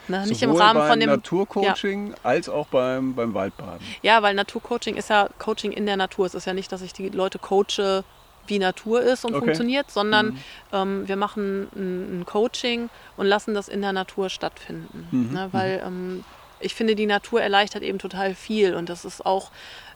Ne? 0.08 0.26
Nicht 0.26 0.42
im 0.42 0.50
Sowohl 0.50 0.62
Rahmen 0.62 0.80
beim 0.80 0.90
von 0.90 1.00
dem. 1.00 1.10
Naturcoaching 1.10 2.14
als 2.22 2.48
auch 2.48 2.66
beim, 2.66 3.14
beim 3.14 3.34
Waldbaden. 3.34 3.86
Ja, 4.02 4.22
weil 4.22 4.34
Naturcoaching 4.34 4.96
ist 4.96 5.10
ja 5.10 5.28
Coaching 5.38 5.72
in 5.72 5.86
der 5.86 5.96
Natur. 5.96 6.26
Es 6.26 6.34
ist 6.34 6.46
ja 6.46 6.54
nicht, 6.54 6.70
dass 6.72 6.82
ich 6.82 6.92
die 6.92 7.08
Leute 7.08 7.38
coache, 7.38 8.04
wie 8.46 8.58
Natur 8.58 9.02
ist 9.02 9.24
und 9.24 9.34
Okay. 9.34 9.44
funktioniert, 9.44 9.90
sondern 9.90 10.38
ähm, 10.72 11.08
wir 11.08 11.16
machen 11.16 11.68
ein, 11.74 12.20
ein 12.20 12.26
Coaching 12.26 12.88
und 13.16 13.26
lassen 13.26 13.54
das 13.54 13.68
in 13.68 13.82
der 13.82 13.92
Natur 13.92 14.30
stattfinden. 14.30 15.08
Ne? 15.32 15.48
Weil 15.50 15.82
ähm, 15.84 16.24
ich 16.60 16.74
finde, 16.74 16.94
die 16.94 17.06
Natur 17.06 17.42
erleichtert 17.42 17.82
eben 17.82 17.98
total 17.98 18.34
viel 18.34 18.74
und 18.74 18.88
das 18.88 19.04
ist 19.04 19.26
auch 19.26 19.50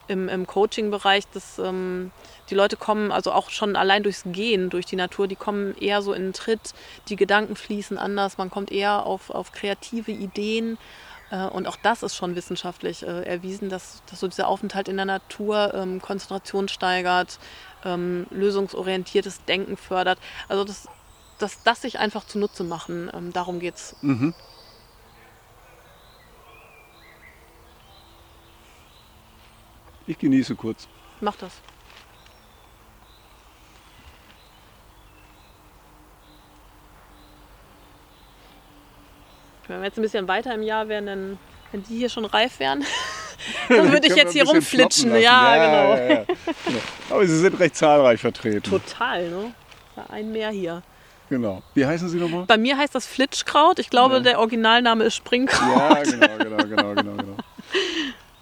im, 0.09 0.29
im 0.29 0.47
Coaching-Bereich, 0.47 1.29
dass 1.33 1.61
ähm, 1.61 2.11
die 2.51 2.55
Leute 2.55 2.77
kommen, 2.77 3.13
also 3.13 3.33
auch 3.33 3.49
schon 3.51 3.77
allein 3.77 4.03
durchs 4.03 4.25
Gehen 4.27 4.71
durch 4.71 4.85
die 4.85 4.97
Natur, 4.97 5.29
die 5.29 5.37
kommen 5.37 5.75
eher 5.79 6.03
so 6.03 6.13
in 6.13 6.23
den 6.23 6.33
Tritt, 6.33 6.75
die 7.09 7.17
Gedanken 7.17 7.57
fließen 7.57 7.97
anders, 7.97 8.39
man 8.39 8.51
kommt 8.51 8.71
eher 8.73 9.07
auf, 9.07 9.31
auf 9.31 9.53
kreative 9.53 10.11
Ideen. 10.11 10.77
Äh, 11.31 11.47
Und 11.47 11.69
auch 11.69 11.77
das 11.77 12.03
ist 12.03 12.17
schon 12.17 12.35
wissenschaftlich 12.35 13.05
äh, 13.05 13.23
erwiesen, 13.23 13.69
dass, 13.71 14.03
dass 14.11 14.21
so 14.21 14.29
dieser 14.29 14.49
Aufenthalt 14.49 14.89
in 14.89 14.97
der 14.97 15.07
Natur 15.07 15.73
ähm, 15.75 16.03
Konzentration 16.03 16.69
steigert, 16.69 17.39
ähm, 17.85 18.27
lösungsorientiertes 18.31 19.45
Denken 19.45 19.77
fördert. 19.77 20.19
Also 20.49 20.65
das, 20.65 20.89
das, 21.39 21.63
das 21.63 21.83
sich 21.83 21.99
einfach 21.99 22.27
zunutze 22.27 22.65
machen, 22.65 23.11
ähm, 23.15 23.33
darum 23.33 23.61
geht 23.61 23.77
es. 23.77 23.97
Mhm. 24.03 24.35
Ich 30.07 30.19
genieße 30.19 30.57
kurz. 30.57 30.89
Mach 31.21 31.37
das. 31.37 31.53
Wenn 39.71 39.81
wir 39.81 39.87
jetzt 39.87 39.99
ein 39.99 40.03
bisschen 40.03 40.27
weiter 40.29 40.55
im 40.55 40.63
Jahr 40.63 40.89
wären, 40.89 41.07
dann, 41.07 41.39
wenn 41.73 41.83
die 41.85 41.97
hier 41.97 42.09
schon 42.09 42.25
reif 42.25 42.59
wären, 42.59 42.85
dann 43.69 43.93
würde 43.93 44.07
ich 44.09 44.17
jetzt 44.17 44.33
hier 44.33 44.45
rumflitschen. 44.47 45.11
lassen. 45.11 45.23
Ja, 45.23 45.55
genau. 45.55 45.95
ja, 45.95 46.09
ja. 46.09 46.25
Genau. 46.67 46.79
Aber 47.11 47.27
sie 47.27 47.39
sind 47.39 47.59
recht 47.59 47.77
zahlreich 47.77 48.21
vertreten. 48.21 48.63
Total, 48.69 49.29
ne? 49.29 49.53
Ja, 49.97 50.05
ein 50.11 50.33
mehr 50.33 50.51
hier. 50.51 50.83
Genau. 51.29 51.63
Wie 51.75 51.87
heißen 51.87 52.09
sie 52.09 52.19
nochmal? 52.19 52.45
Bei 52.47 52.59
mir 52.59 52.77
heißt 52.77 52.93
das 52.95 53.07
Flitschkraut. 53.07 53.79
Ich 53.79 53.89
glaube, 53.89 54.17
Ja. 54.17 54.21
der 54.21 54.39
Originalname 54.41 55.05
ist 55.05 55.15
Springkraut. 55.15 55.79
Ja, 55.79 56.03
genau, 56.03 56.27
genau, 56.39 56.65
genau, 56.65 56.95
genau. 56.95 57.20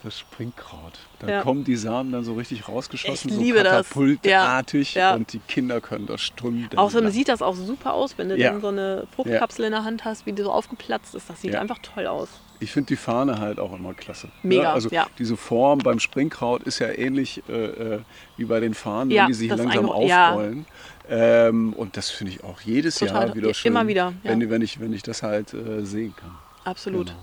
Das 0.05 0.17
Springkraut. 0.21 0.93
Da 1.19 1.29
Ja. 1.29 1.43
kommen 1.43 1.65
die 1.65 1.75
Samen 1.75 2.13
dann 2.13 2.23
so 2.23 2.35
richtig 2.35 2.69
rausgeschossen, 2.69 3.31
Ich 3.31 3.37
so 3.37 3.43
liebe 3.43 3.65
das. 3.65 3.89
katapultartig 3.89 4.95
Ja. 4.95 5.11
Ja. 5.11 5.15
und 5.17 5.33
die 5.33 5.41
Kinder 5.41 5.81
können 5.81 6.07
das 6.07 6.21
stundenlang. 6.23 6.79
Außerdem 6.79 7.11
sieht 7.11 7.29
das 7.29 7.43
auch 7.43 7.57
super 7.57 7.95
aus, 7.95 8.17
wenn 8.17 8.29
du 8.29 8.39
dann 8.39 8.61
so 8.61 8.69
eine 8.69 9.09
Fruchtkapsel 9.17 9.65
in 9.65 9.73
der 9.73 9.83
Hand 9.85 10.05
hast, 10.05 10.25
wie 10.25 10.33
die 10.33 10.43
so 10.43 10.53
aufgeplatzt 10.53 11.17
ist. 11.17 11.29
Das 11.29 11.41
sieht 11.41 11.55
Ja. 11.55 11.61
einfach 11.61 11.79
toll 11.83 12.07
aus. 12.07 12.29
Ich 12.61 12.73
finde 12.73 12.89
die 12.89 12.97
Fahne 12.97 13.39
halt 13.41 13.59
auch 13.61 13.73
immer 13.77 13.95
klasse. 13.95 14.29
Mega, 14.43 14.63
Ja, 14.65 14.73
also 14.73 14.89
ja. 14.89 15.07
diese 15.19 15.37
Form 15.37 15.79
beim 15.79 15.99
Springkraut 16.01 16.63
ist 16.65 16.79
ja 16.81 16.89
ähnlich 16.89 17.43
äh, 17.49 17.53
äh, 17.97 18.01
wie 18.37 18.45
bei 18.45 18.61
den 18.61 18.75
Fahnen, 18.75 19.11
wenn 19.15 19.27
die 19.27 19.35
sich 19.35 19.49
langsam 19.49 19.89
aufrollen. 19.91 20.65
Ähm, 21.11 21.73
und 21.73 21.97
das 21.97 22.11
finde 22.11 22.33
ich 22.35 22.45
auch 22.45 22.61
jedes 22.61 22.97
Total, 22.97 23.29
Jahr 23.29 23.35
wieder 23.37 23.55
schön. 23.55 23.73
immer 23.73 23.87
wieder, 23.87 24.13
wenn, 24.23 24.49
wenn, 24.51 24.63
ich, 24.63 24.79
wenn 24.81 24.93
ich 24.93 25.03
das 25.03 25.23
halt 25.23 25.55
äh, 25.55 25.85
sehen 25.85 26.15
kann. 26.17 26.37
Absolut. 26.65 27.07
Genau. 27.09 27.19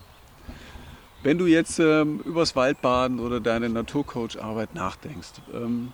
Wenn 1.25 1.39
du 1.39 1.47
jetzt 1.47 1.79
ähm, 1.79 2.19
übers 2.19 2.55
Waldbaden 2.55 3.19
oder 3.19 3.39
deine 3.39 3.67
Naturcoach-Arbeit 3.67 4.75
nachdenkst, 4.75 5.31
ähm, 5.55 5.91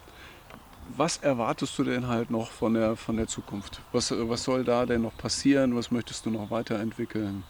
was 0.98 1.16
erwartest 1.16 1.80
du 1.80 1.86
denn 1.86 2.10
halt 2.10 2.30
noch 2.30 2.52
von 2.52 2.74
der, 2.74 2.98
von 2.98 3.16
der 3.16 3.28
Zukunft? 3.28 3.80
Was, 3.94 4.12
äh, 4.12 4.28
was 4.28 4.44
soll 4.44 4.66
da 4.66 4.86
denn 4.86 5.04
noch 5.04 5.16
passieren? 5.16 5.74
Was 5.78 5.90
möchtest 5.90 6.26
du 6.26 6.32
noch 6.32 6.52
weiterentwickeln? 6.52 7.46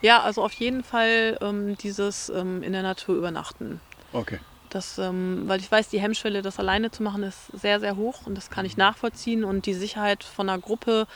Ja, 0.00 0.22
also 0.22 0.42
auf 0.42 0.54
jeden 0.54 0.82
Fall 0.82 1.36
ähm, 1.42 1.76
dieses 1.76 2.30
ähm, 2.30 2.62
in 2.62 2.72
der 2.72 2.82
Natur 2.82 3.16
übernachten. 3.16 3.82
Okay. 4.14 4.38
Das, 4.70 4.96
ähm, 4.96 5.42
weil 5.48 5.60
ich 5.60 5.70
weiß, 5.70 5.90
die 5.90 6.00
Hemmschwelle, 6.00 6.40
das 6.40 6.58
alleine 6.58 6.92
zu 6.92 7.02
machen, 7.02 7.24
ist 7.24 7.48
sehr, 7.52 7.78
sehr 7.78 7.96
hoch 7.96 8.24
und 8.24 8.38
das 8.38 8.48
kann 8.48 8.64
ich 8.64 8.78
nachvollziehen. 8.78 9.44
Und 9.44 9.66
die 9.66 9.74
Sicherheit 9.74 10.24
von 10.24 10.48
einer 10.48 10.62
Gruppe 10.62 11.06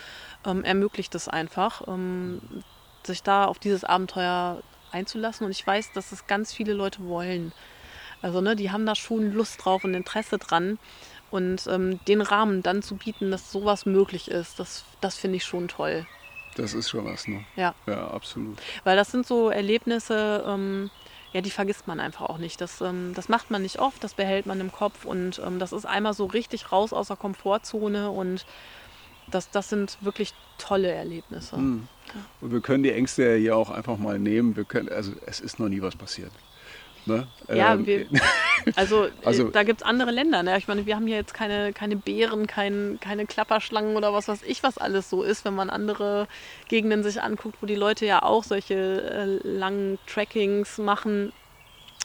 ähm, 0.44 0.62
ermöglicht 0.62 1.14
es 1.14 1.26
einfach, 1.26 1.88
ähm, 1.88 2.42
sich 3.03 3.22
da 3.22 3.47
auf 3.47 3.59
dieses 3.59 3.82
Abenteuer 3.82 4.61
einzulassen. 4.97 5.47
Und 5.47 5.53
ich 5.53 5.66
weiß, 5.66 5.92
dass 5.92 6.12
es 6.12 6.26
ganz 6.26 6.53
viele 6.53 6.72
Leute 6.72 7.07
wollen. 7.07 7.53
Also 8.22 8.40
ne, 8.40 8.57
die 8.57 8.70
haben 8.70 8.86
da 8.86 8.94
schon 8.94 9.32
Lust 9.32 9.64
drauf 9.64 9.84
und 9.84 9.94
Interesse 9.94 10.38
dran. 10.38 10.78
Und 11.30 11.66
ähm, 11.66 12.01
den 12.07 12.20
Rahmen 12.20 12.62
dann 12.62 12.82
zu 12.82 12.97
bieten, 12.97 13.30
dass 13.30 13.51
sowas 13.51 13.84
möglich 13.84 14.30
ist, 14.30 14.59
das, 14.59 14.84
das 15.01 15.16
finde 15.16 15.36
ich 15.36 15.44
schon 15.44 15.68
toll. 15.68 16.07
Das 16.57 16.72
ist 16.72 16.88
schon 16.88 17.05
was, 17.05 17.28
ne? 17.28 17.44
Ja. 17.57 17.74
Ja, 17.86 18.09
absolut. 18.09 18.59
Weil 18.84 18.97
das 18.97 19.11
sind 19.11 19.26
so 19.26 19.51
Erlebnisse, 19.51 20.44
ähm, 20.47 20.90
ja, 21.32 21.42
die 21.42 21.51
vergisst 21.51 21.86
man 21.86 22.01
einfach 22.01 22.30
auch 22.30 22.38
nicht. 22.38 22.61
Das, 22.61 22.80
ähm, 22.80 23.12
das 23.14 23.28
macht 23.28 23.51
man 23.51 23.62
nicht 23.62 23.78
oft, 23.78 24.03
das 24.03 24.14
behält 24.14 24.47
man 24.47 24.61
im 24.61 24.72
Kopf 24.72 25.05
und 25.05 25.40
ähm, 25.44 25.59
das 25.59 25.72
ist 25.72 25.84
einmal 25.84 26.14
so 26.14 26.24
richtig 26.26 26.72
raus 26.72 26.92
aus 26.94 27.09
der 27.09 27.16
Komfortzone 27.16 28.11
und 28.11 28.47
das, 29.31 29.51
das 29.51 29.68
sind 29.68 29.99
wirklich 30.01 30.33
tolle 30.59 30.91
Erlebnisse. 30.91 31.57
Hm. 31.57 31.89
Und 32.41 32.53
wir 32.53 32.61
können 32.61 32.83
die 32.83 32.93
Ängste 32.93 33.24
ja 33.31 33.37
hier 33.37 33.57
auch 33.57 33.70
einfach 33.70 33.99
mal 33.99 34.18
nehmen. 34.18 34.57
Wir 34.57 34.64
können, 34.64 34.89
also 34.89 35.12
es 35.27 35.41
ist 35.41 35.59
noch 35.59 35.68
nie 35.68 35.83
was 35.83 35.97
passiert. 35.97 36.31
Ne? 37.07 37.27
Ja, 37.49 37.74
Ähm, 37.74 37.87
wir, 37.87 38.07
also, 38.74 39.09
Also- 39.24 39.49
äh, 39.49 39.53
da 39.53 39.62
gibt 39.62 39.81
es 39.83 39.87
andere 39.87 40.11
Länder. 40.11 40.43
Ne? 40.43 40.59
Ich 40.59 40.66
meine, 40.66 40.87
wir 40.87 40.97
haben 40.97 41.07
hier 41.07 41.16
jetzt 41.16 41.35
keine, 41.35 41.72
keine 41.72 41.97
Bären, 41.97 42.47
kein, 42.47 42.99
keine 43.01 43.27
Klapperschlangen 43.27 43.97
oder 43.97 44.12
was 44.12 44.27
weiß 44.29 44.41
ich, 44.45 44.62
was 44.62 44.77
alles 44.79 45.09
so 45.09 45.22
ist, 45.22 45.45
wenn 45.45 45.55
man 45.55 45.70
andere 45.70 46.27
Gegenden 46.68 47.03
sich 47.05 47.22
anguckt, 47.22 47.59
wo 47.61 47.66
die 47.66 47.77
Leute 47.77 48.07
ja 48.07 48.22
auch 48.22 48.43
solche 48.45 48.74
äh, 49.45 49.47
langen 49.49 49.99
Trackings 50.07 50.79
machen. 50.79 51.33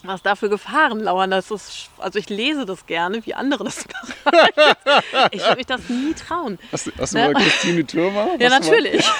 Was 0.04 0.22
da 0.24 0.36
für 0.36 0.49
Gefahren 0.49 0.99
lauern, 1.02 1.30
das 1.30 1.52
ist, 1.52 1.89
also 1.99 2.18
ich 2.18 2.28
lese 2.30 2.66
das 2.66 2.86
gerne, 2.88 3.24
wie 3.26 3.36
andere 3.36 3.64
das 3.66 3.86
machen. 3.88 4.16
ich 5.32 5.41
würde 5.41 5.56
mich 5.58 5.66
das 5.68 5.89
nie 5.89 6.14
trauen. 6.14 6.58
Hast, 6.72 6.88
du- 6.88 6.91
hast 6.97 7.14
du 7.14 7.20
Ja. 7.20 7.26
mal 7.32 7.41
Christine 7.41 7.86
Türmer? 7.86 8.28
Ja, 8.39 8.49
du 8.49 8.60
natürlich. 8.60 9.06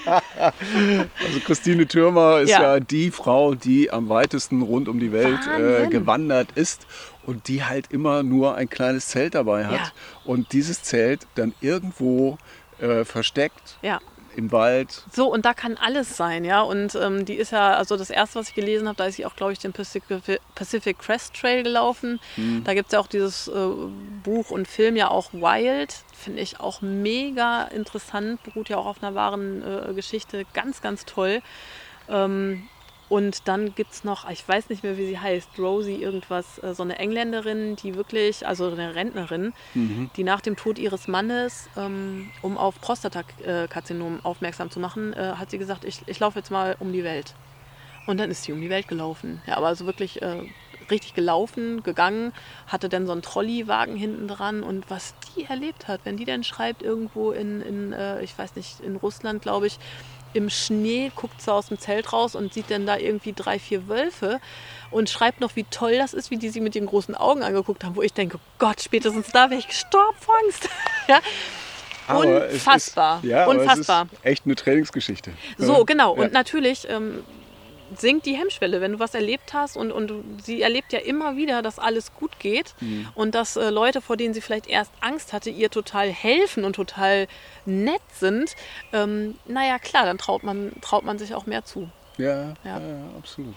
Also 0.00 1.40
Christine 1.44 1.86
Türmer 1.86 2.38
ist 2.40 2.50
ja. 2.50 2.62
Ja. 2.76 2.80
die 2.80 3.10
Frau, 3.10 3.54
die 3.54 3.90
am 3.90 4.08
weitesten 4.08 4.62
rund 4.62 4.88
um 4.88 4.98
die 5.00 5.12
Welt 5.12 5.40
äh, 5.46 5.86
gewandert 5.88 6.48
ist 6.54 6.86
und 7.26 7.48
die 7.48 7.64
halt 7.64 7.86
immer 7.90 8.22
nur 8.22 8.54
ein 8.54 8.68
kleines 8.68 9.08
Zelt 9.08 9.34
dabei 9.34 9.66
hat 9.66 9.74
Ja. 9.78 9.92
und 10.24 10.52
dieses 10.52 10.82
Zelt 10.82 11.26
dann 11.34 11.54
irgendwo 11.60 12.38
äh, 12.80 13.04
versteckt 13.04 13.76
Ja. 13.82 14.00
Im 14.36 14.52
Wald. 14.52 15.04
So, 15.12 15.32
und 15.32 15.44
da 15.44 15.54
kann 15.54 15.76
alles 15.76 16.16
sein, 16.16 16.44
ja. 16.44 16.60
Und 16.62 16.94
ähm, 16.94 17.24
die 17.24 17.34
ist 17.34 17.52
ja, 17.52 17.74
also 17.74 17.96
das 17.96 18.10
erste, 18.10 18.38
was 18.38 18.48
ich 18.48 18.54
gelesen 18.54 18.86
habe, 18.88 18.96
da 18.96 19.06
ist 19.06 19.16
sie 19.16 19.26
auch, 19.26 19.36
glaube 19.36 19.52
ich, 19.52 19.58
den 19.58 19.72
Pacific, 19.72 20.98
Crest 20.98 21.34
Trail 21.34 21.62
gelaufen. 21.62 22.20
Da 22.64 22.74
gibt 22.74 22.88
es 22.88 22.92
ja 22.92 23.00
auch 23.00 23.06
dieses 23.06 23.48
äh, 23.48 23.52
Buch 24.22 24.50
und 24.50 24.68
Film 24.68 24.96
ja 24.96 25.10
auch 25.10 25.32
Wild. 25.32 25.94
Finde 26.12 26.42
ich 26.42 26.60
auch 26.60 26.80
mega 26.80 27.64
interessant, 27.64 28.42
beruht 28.42 28.68
ja 28.68 28.76
auch 28.76 28.86
auf 28.86 29.02
einer 29.02 29.14
wahren 29.14 29.62
äh, 29.62 29.92
Geschichte. 29.94 30.44
Ganz, 30.52 30.80
ganz 30.80 31.04
toll. 31.04 31.42
Ähm, 32.08 32.68
und 33.10 33.48
dann 33.48 33.74
gibt 33.74 33.90
es 33.92 34.04
noch, 34.04 34.30
ich 34.30 34.48
weiß 34.48 34.68
nicht 34.68 34.84
mehr, 34.84 34.96
wie 34.96 35.04
sie 35.04 35.18
heißt, 35.18 35.58
Rosie 35.58 35.96
irgendwas, 35.96 36.62
äh, 36.62 36.74
so 36.74 36.84
eine 36.84 36.96
Engländerin, 37.00 37.74
die 37.74 37.96
wirklich, 37.96 38.46
also 38.46 38.70
eine 38.70 38.94
Rentnerin, 38.94 39.52
die 40.16 40.22
nach 40.22 40.40
dem 40.40 40.54
Tod 40.54 40.78
ihres 40.78 41.08
Mannes, 41.08 41.68
ähm, 41.76 42.30
um 42.40 42.56
auf 42.56 42.80
Prostatakarzinom 42.80 44.20
aufmerksam 44.22 44.70
zu 44.70 44.78
machen, 44.78 45.12
äh, 45.12 45.32
hat 45.36 45.50
sie 45.50 45.58
gesagt, 45.58 45.84
ich, 45.84 46.02
ich 46.06 46.20
laufe 46.20 46.38
jetzt 46.38 46.52
mal 46.52 46.76
um 46.78 46.92
die 46.92 47.02
Welt. 47.02 47.34
Und 48.06 48.20
dann 48.20 48.30
ist 48.30 48.44
sie 48.44 48.52
um 48.52 48.60
die 48.60 48.70
Welt 48.70 48.86
gelaufen. 48.86 49.42
Ja, 49.44 49.56
aber 49.56 49.66
also 49.66 49.86
wirklich 49.86 50.22
äh, 50.22 50.42
richtig 50.88 51.12
gelaufen, 51.14 51.82
gegangen, 51.82 52.32
hatte 52.68 52.88
dann 52.88 53.06
so 53.06 53.12
einen 53.12 53.22
Trolleywagen 53.22 53.96
hinten 53.96 54.28
dran 54.28 54.62
und 54.62 54.88
was 54.88 55.14
die 55.36 55.46
erlebt 55.46 55.88
hat, 55.88 56.02
wenn 56.04 56.16
die 56.16 56.24
dann 56.24 56.44
schreibt 56.44 56.82
irgendwo 56.82 57.32
in, 57.32 57.60
in 57.60 57.94
ich 58.22 58.36
weiß 58.36 58.56
nicht, 58.56 58.80
in 58.80 58.96
Russland, 58.96 59.42
glaube 59.42 59.68
ich, 59.68 59.78
im 60.32 60.50
Schnee 60.50 61.10
guckt 61.14 61.40
sie 61.42 61.52
aus 61.52 61.68
dem 61.68 61.78
Zelt 61.78 62.12
raus 62.12 62.34
und 62.34 62.52
sieht 62.54 62.70
dann 62.70 62.86
da 62.86 62.96
irgendwie 62.96 63.32
drei, 63.32 63.58
vier 63.58 63.88
Wölfe 63.88 64.40
und 64.90 65.10
schreibt 65.10 65.40
noch, 65.40 65.56
wie 65.56 65.64
toll 65.64 65.96
das 65.96 66.14
ist, 66.14 66.30
wie 66.30 66.36
die 66.36 66.48
sie 66.48 66.60
mit 66.60 66.74
den 66.74 66.86
großen 66.86 67.14
Augen 67.14 67.42
angeguckt 67.42 67.84
haben, 67.84 67.96
wo 67.96 68.02
ich 68.02 68.12
denke, 68.12 68.38
Gott, 68.58 68.82
spätestens 68.82 69.28
da 69.28 69.50
wäre 69.50 69.60
ich 69.60 69.68
gestorben 69.68 70.16
vor 70.18 70.34
Angst. 70.44 70.68
ja. 71.08 71.20
Aber 72.06 72.48
Unfassbar. 72.50 73.20
Ist, 73.22 73.30
ja, 73.30 73.46
Unfassbar. 73.46 74.08
Echt 74.22 74.44
eine 74.44 74.56
Trainingsgeschichte. 74.56 75.32
So, 75.58 75.84
genau. 75.84 76.16
Ja. 76.16 76.22
Und 76.22 76.32
natürlich 76.32 76.88
ähm, 76.88 77.22
sinkt 77.96 78.26
die 78.26 78.34
Hemmschwelle, 78.34 78.80
wenn 78.80 78.92
du 78.92 78.98
was 78.98 79.14
erlebt 79.14 79.52
hast. 79.52 79.76
Und, 79.76 79.92
und 79.92 80.42
sie 80.42 80.62
erlebt 80.62 80.92
ja 80.92 81.00
immer 81.00 81.36
wieder, 81.36 81.62
dass 81.62 81.78
alles 81.78 82.12
gut 82.14 82.38
geht. 82.38 82.74
Mhm. 82.80 83.08
Und 83.14 83.34
dass 83.34 83.56
äh, 83.56 83.70
Leute, 83.70 84.00
vor 84.00 84.16
denen 84.16 84.34
sie 84.34 84.40
vielleicht 84.40 84.66
erst 84.66 84.92
Angst 85.00 85.32
hatte, 85.32 85.50
ihr 85.50 85.70
total 85.70 86.08
helfen 86.08 86.64
und 86.64 86.74
total 86.74 87.26
nett 87.66 88.02
sind. 88.12 88.56
Ähm, 88.92 89.36
naja, 89.46 89.78
klar, 89.78 90.04
dann 90.04 90.18
traut 90.18 90.42
man, 90.42 90.72
traut 90.80 91.04
man 91.04 91.18
sich 91.18 91.34
auch 91.34 91.46
mehr 91.46 91.64
zu. 91.64 91.90
Ja. 92.16 92.54
Ja. 92.64 92.78
ja, 92.78 93.10
absolut. 93.16 93.54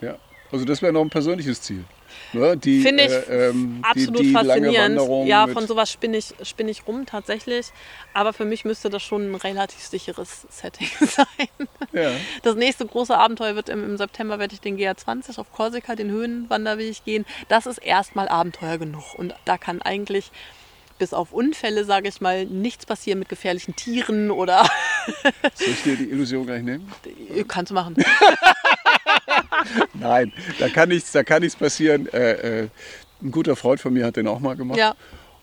Ja, 0.00 0.16
also 0.50 0.64
das 0.64 0.80
wäre 0.82 0.92
noch 0.92 1.02
ein 1.02 1.10
persönliches 1.10 1.60
Ziel. 1.60 1.84
Ne? 2.32 2.56
Die, 2.56 2.80
Finde 2.82 3.04
ich 3.04 3.12
äh, 3.12 3.48
ähm, 3.48 3.80
absolut 3.82 4.20
die, 4.20 4.24
die 4.24 4.32
faszinierend. 4.32 5.28
Ja, 5.28 5.46
von 5.48 5.66
sowas 5.66 5.90
spinne 5.90 6.16
ich, 6.16 6.34
spinn 6.42 6.68
ich 6.68 6.86
rum 6.86 7.06
tatsächlich. 7.06 7.68
Aber 8.14 8.32
für 8.32 8.44
mich 8.44 8.64
müsste 8.64 8.90
das 8.90 9.02
schon 9.02 9.32
ein 9.32 9.34
relativ 9.34 9.80
sicheres 9.80 10.46
Setting 10.50 10.88
sein. 11.00 11.68
Ja. 11.92 12.10
Das 12.42 12.54
nächste 12.56 12.86
große 12.86 13.16
Abenteuer 13.16 13.54
wird 13.54 13.68
im, 13.68 13.84
im 13.84 13.96
September, 13.96 14.38
werde 14.38 14.54
ich 14.54 14.60
den 14.60 14.78
GR20 14.78 15.38
auf 15.38 15.52
Korsika, 15.52 15.94
den 15.94 16.10
Höhenwanderweg 16.10 17.04
gehen. 17.04 17.24
Das 17.48 17.66
ist 17.66 17.78
erstmal 17.78 18.28
Abenteuer 18.28 18.78
genug. 18.78 19.14
Und 19.16 19.34
da 19.44 19.58
kann 19.58 19.82
eigentlich 19.82 20.30
bis 21.00 21.14
auf 21.14 21.32
Unfälle, 21.32 21.84
sage 21.84 22.08
ich 22.08 22.20
mal, 22.20 22.44
nichts 22.44 22.86
passieren 22.86 23.18
mit 23.18 23.28
gefährlichen 23.28 23.74
Tieren 23.74 24.30
oder 24.30 24.68
Soll 25.54 25.68
ich 25.68 25.82
dir 25.82 25.96
die 25.96 26.10
Illusion 26.10 26.46
gleich 26.46 26.62
nehmen? 26.62 26.92
kannst 27.48 27.70
du 27.70 27.74
machen. 27.74 27.96
Nein, 29.94 30.32
da 30.58 30.68
kann 30.68 30.88
nichts, 30.88 31.12
da 31.12 31.22
kann 31.22 31.42
nichts 31.42 31.56
passieren. 31.58 32.06
Äh, 32.12 32.62
äh, 32.62 32.68
ein 33.22 33.30
guter 33.30 33.56
Freund 33.56 33.80
von 33.80 33.92
mir 33.92 34.06
hat 34.06 34.16
den 34.16 34.26
auch 34.28 34.40
mal 34.40 34.56
gemacht. 34.56 34.78
Ja. 34.78 34.94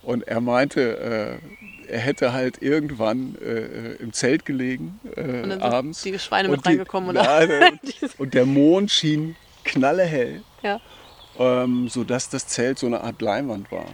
Und 0.04 0.28
er 0.28 0.42
meinte, 0.42 1.40
äh, 1.88 1.92
er 1.92 2.00
hätte 2.00 2.34
halt 2.34 2.62
irgendwann 2.62 3.36
äh, 3.44 3.94
im 4.02 4.14
Zelt 4.14 4.46
gelegen 4.46 5.00
äh, 5.16 5.22
Und 5.22 5.28
dann 5.28 5.50
sind 5.52 5.62
abends. 5.62 6.02
die 6.04 6.20
Schweine 6.20 6.50
mit 6.50 6.58
Und 6.60 6.66
die- 6.66 6.70
reingekommen, 6.70 7.10
oder? 7.10 7.42
Und, 7.72 8.20
und 8.20 8.34
der 8.34 8.46
Mond 8.46 8.92
schien 8.92 9.36
knallehell. 9.64 10.42
Ja. 10.64 10.80
Ähm, 11.40 11.88
sodass 11.90 12.30
das 12.30 12.48
Zelt 12.48 12.80
so 12.80 12.88
eine 12.88 13.02
Art 13.02 13.22
Leinwand 13.22 13.72
war. 13.72 13.86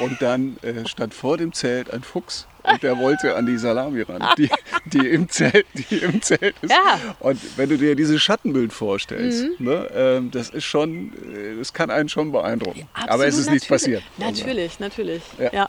Und 0.00 0.20
dann 0.22 0.56
äh, 0.62 0.86
stand 0.86 1.14
vor 1.14 1.36
dem 1.36 1.52
Zelt 1.52 1.90
ein 1.92 2.02
Fuchs 2.02 2.46
und 2.62 2.82
der 2.82 2.98
wollte 2.98 3.36
an 3.36 3.46
die 3.46 3.58
Salami 3.58 4.02
ran, 4.02 4.24
die, 4.38 4.50
die, 4.86 5.06
im, 5.08 5.28
Zelt, 5.28 5.66
die 5.74 5.96
im 5.98 6.20
Zelt 6.22 6.56
ist. 6.62 6.70
Ja. 6.70 6.98
Und 7.20 7.40
wenn 7.56 7.68
du 7.68 7.78
dir 7.78 7.94
dieses 7.94 8.22
Schattenbild 8.22 8.72
vorstellst, 8.72 9.60
ne, 9.60 9.88
ähm, 9.94 10.30
das 10.30 10.50
ist 10.50 10.64
schon, 10.64 11.12
äh, 11.34 11.56
das 11.58 11.72
kann 11.72 11.90
einen 11.90 12.08
schon 12.08 12.32
beeindrucken. 12.32 12.88
Aber 12.94 13.26
es 13.26 13.34
Absolut, 13.34 13.46
ist 13.46 13.50
nichts 13.50 13.70
natürlich. 13.70 14.00
passiert. 14.00 14.02
Also, 14.18 14.42
Natürlich, 14.42 14.80
natürlich. 14.80 15.22
Ja. 15.38 15.52
ja. 15.52 15.68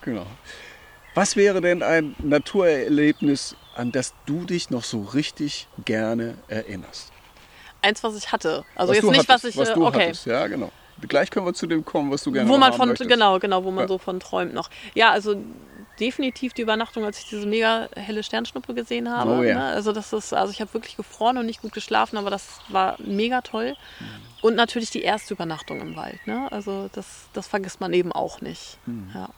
Genau. 0.00 0.26
Was 1.14 1.36
wäre 1.36 1.60
denn 1.60 1.82
ein 1.82 2.16
Naturerlebnis, 2.20 3.54
an 3.74 3.92
das 3.92 4.14
du 4.26 4.44
dich 4.44 4.70
noch 4.70 4.82
so 4.82 5.02
richtig 5.02 5.68
gerne 5.84 6.36
erinnerst? 6.48 7.11
Eins, 7.82 8.02
was 8.04 8.16
ich 8.16 8.30
hatte. 8.32 8.64
Also 8.76 8.90
was 8.90 8.96
jetzt 8.96 9.04
nicht, 9.10 9.28
hattest, 9.28 9.30
was 9.30 9.44
ich. 9.44 9.56
was 9.56 9.68
äh, 9.70 9.74
du 9.74 9.86
okay. 9.86 10.06
hattest. 10.06 10.26
Ja, 10.26 10.46
genau. 10.46 10.70
Gleich 11.08 11.30
können 11.30 11.44
wir 11.46 11.54
zu 11.54 11.66
dem 11.66 11.84
kommen, 11.84 12.10
was 12.12 12.22
du 12.22 12.30
gerne 12.30 12.48
wo 12.48 12.56
man 12.58 12.72
von 12.72 12.88
möchtest. 12.90 13.10
genau 13.10 13.38
genau 13.40 13.64
wo 13.64 13.70
man 13.72 13.84
Ja. 13.84 13.88
so 13.88 13.98
von 13.98 14.20
träumt 14.20 14.54
noch 14.54 14.70
ja 14.94 15.10
also 15.10 15.34
definitiv 15.98 16.52
die 16.54 16.62
Übernachtung 16.62 17.04
als 17.04 17.18
ich 17.18 17.28
diese 17.28 17.44
mega 17.46 17.88
helle 17.96 18.22
Sternschnuppe 18.22 18.72
gesehen 18.72 19.10
habe 19.10 19.30
Oh 19.38 19.42
ja. 19.42 19.54
ne? 19.54 19.64
also 19.64 19.90
das 19.90 20.12
ist 20.12 20.32
also 20.32 20.52
ich 20.52 20.60
habe 20.60 20.72
wirklich 20.74 20.96
gefroren 20.96 21.38
und 21.38 21.46
nicht 21.46 21.60
gut 21.60 21.72
geschlafen 21.72 22.16
aber 22.18 22.30
das 22.30 22.60
war 22.68 22.96
mega 22.98 23.40
toll 23.40 23.74
Mhm. 23.98 24.04
und 24.42 24.54
natürlich 24.54 24.90
die 24.90 25.02
erste 25.02 25.34
Übernachtung 25.34 25.80
im 25.80 25.96
Wald 25.96 26.24
ne 26.26 26.46
also 26.52 26.88
das 26.92 27.24
das 27.32 27.48
vergisst 27.48 27.80
man 27.80 27.92
eben 27.92 28.12
auch 28.12 28.40
nicht 28.40 28.78
Mhm. 28.86 29.10
ja 29.12 29.28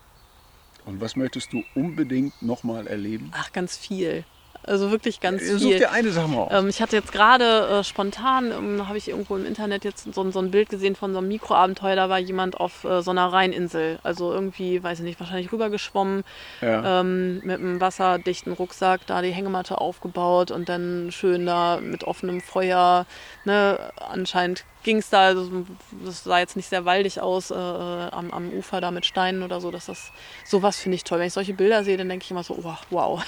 Und 0.84 1.00
was 1.00 1.16
möchtest 1.16 1.52
du 1.54 1.64
unbedingt 1.74 2.34
nochmal 2.42 2.86
erleben? 2.86 3.32
ach 3.34 3.52
ganz 3.52 3.76
viel 3.76 4.24
Also 4.66 4.90
wirklich 4.90 5.20
ganz 5.20 5.46
Such 5.46 5.58
viel. 5.58 5.78
dir 5.78 5.92
eine 5.92 6.10
Sache 6.10 6.28
mal 6.28 6.42
aus. 6.42 6.52
Ähm, 6.52 6.68
ich 6.68 6.80
hatte 6.80 6.96
jetzt 6.96 7.12
gerade 7.12 7.80
äh, 7.80 7.84
spontan, 7.84 8.50
ähm, 8.50 8.88
habe 8.88 8.98
ich 8.98 9.08
irgendwo 9.08 9.36
im 9.36 9.44
Internet 9.44 9.84
jetzt 9.84 10.12
so, 10.12 10.30
so 10.30 10.38
ein 10.38 10.50
Bild 10.50 10.68
gesehen 10.68 10.96
von 10.96 11.12
so 11.12 11.18
einem 11.18 11.28
Mikroabenteuer. 11.28 11.96
Da 11.96 12.08
war 12.08 12.18
jemand 12.18 12.58
auf 12.58 12.84
äh, 12.84 13.02
so 13.02 13.10
einer 13.10 13.32
Rheininsel. 13.32 13.98
Also 14.02 14.32
irgendwie, 14.32 14.82
weiß 14.82 15.00
ich 15.00 15.04
nicht, 15.04 15.20
wahrscheinlich 15.20 15.52
rübergeschwommen 15.52 16.24
ja. 16.60 17.00
ähm, 17.00 17.40
mit 17.44 17.60
einem 17.60 17.80
wasserdichten 17.80 18.52
Rucksack, 18.52 19.06
da 19.06 19.22
die 19.22 19.30
Hängematte 19.30 19.78
aufgebaut 19.78 20.50
und 20.50 20.68
dann 20.68 21.10
schön 21.10 21.46
da 21.46 21.78
mit 21.80 22.04
offenem 22.04 22.40
Feuer. 22.40 23.06
Ne? 23.44 23.78
Anscheinend 23.96 24.64
ging 24.84 24.98
es 24.98 25.10
da, 25.10 25.28
also, 25.28 25.66
das 26.04 26.24
sah 26.24 26.38
jetzt 26.38 26.56
nicht 26.56 26.68
sehr 26.68 26.84
waldig 26.84 27.20
aus 27.20 27.50
äh, 27.50 27.54
äh, 27.54 28.10
am, 28.10 28.30
am 28.30 28.50
Ufer 28.50 28.80
da 28.80 28.90
mit 28.90 29.04
Steinen 29.04 29.42
oder 29.42 29.60
so. 29.60 29.70
Dass 29.70 29.86
das, 29.86 30.12
sowas 30.44 30.78
finde 30.78 30.96
ich 30.96 31.04
toll. 31.04 31.18
Wenn 31.18 31.26
ich 31.26 31.32
solche 31.32 31.54
Bilder 31.54 31.82
sehe, 31.82 31.96
dann 31.96 32.08
denke 32.08 32.24
ich 32.24 32.30
immer 32.30 32.44
so, 32.44 32.62
wow, 32.62 32.78
wow. 32.90 33.24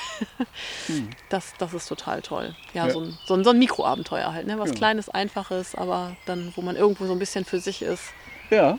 das, 1.29 1.55
das 1.59 1.75
ist 1.75 1.87
total 1.89 2.23
toll. 2.23 2.55
Ja, 2.75 2.87
Ja. 2.87 2.93
So, 2.93 3.01
ein, 3.01 3.19
so, 3.27 3.35
ein, 3.35 3.45
so 3.45 3.51
ein 3.51 3.59
Mikroabenteuer 3.59 4.33
halt, 4.33 4.47
ne? 4.47 4.59
was 4.59 4.71
Ja. 4.71 4.75
Kleines, 4.77 5.09
Einfaches, 5.09 5.75
aber 5.75 6.17
dann, 6.27 6.53
wo 6.57 6.63
man 6.63 6.77
irgendwo 6.77 7.07
so 7.07 7.13
ein 7.13 7.19
bisschen 7.19 7.45
für 7.45 7.61
sich 7.61 7.83
ist. 7.83 8.03
Ja. 8.51 8.79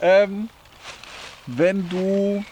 Ähm, 0.00 0.48
wenn 1.46 1.88
du, 1.88 2.44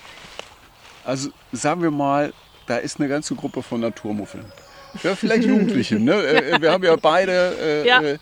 also 1.05 1.31
sagen 1.53 1.83
wir 1.83 1.91
mal, 1.91 2.33
da 2.67 2.77
ist 2.77 2.99
eine 2.99 3.09
ganze 3.09 3.35
Gruppe 3.35 3.63
von 3.63 3.81
Naturmuffeln. 3.81 4.45
Ja, 5.03 5.15
vielleicht 5.15 5.45
Jugendliche. 5.47 5.97
Ne? 6.01 6.15
Äh, 6.15 6.61
Wir 6.61 6.73
haben 6.73 6.83
ja 6.85 6.97
beide 6.97 7.57
äh, 7.61 7.87
Ja. 7.87 8.01
äh, 8.03 8.19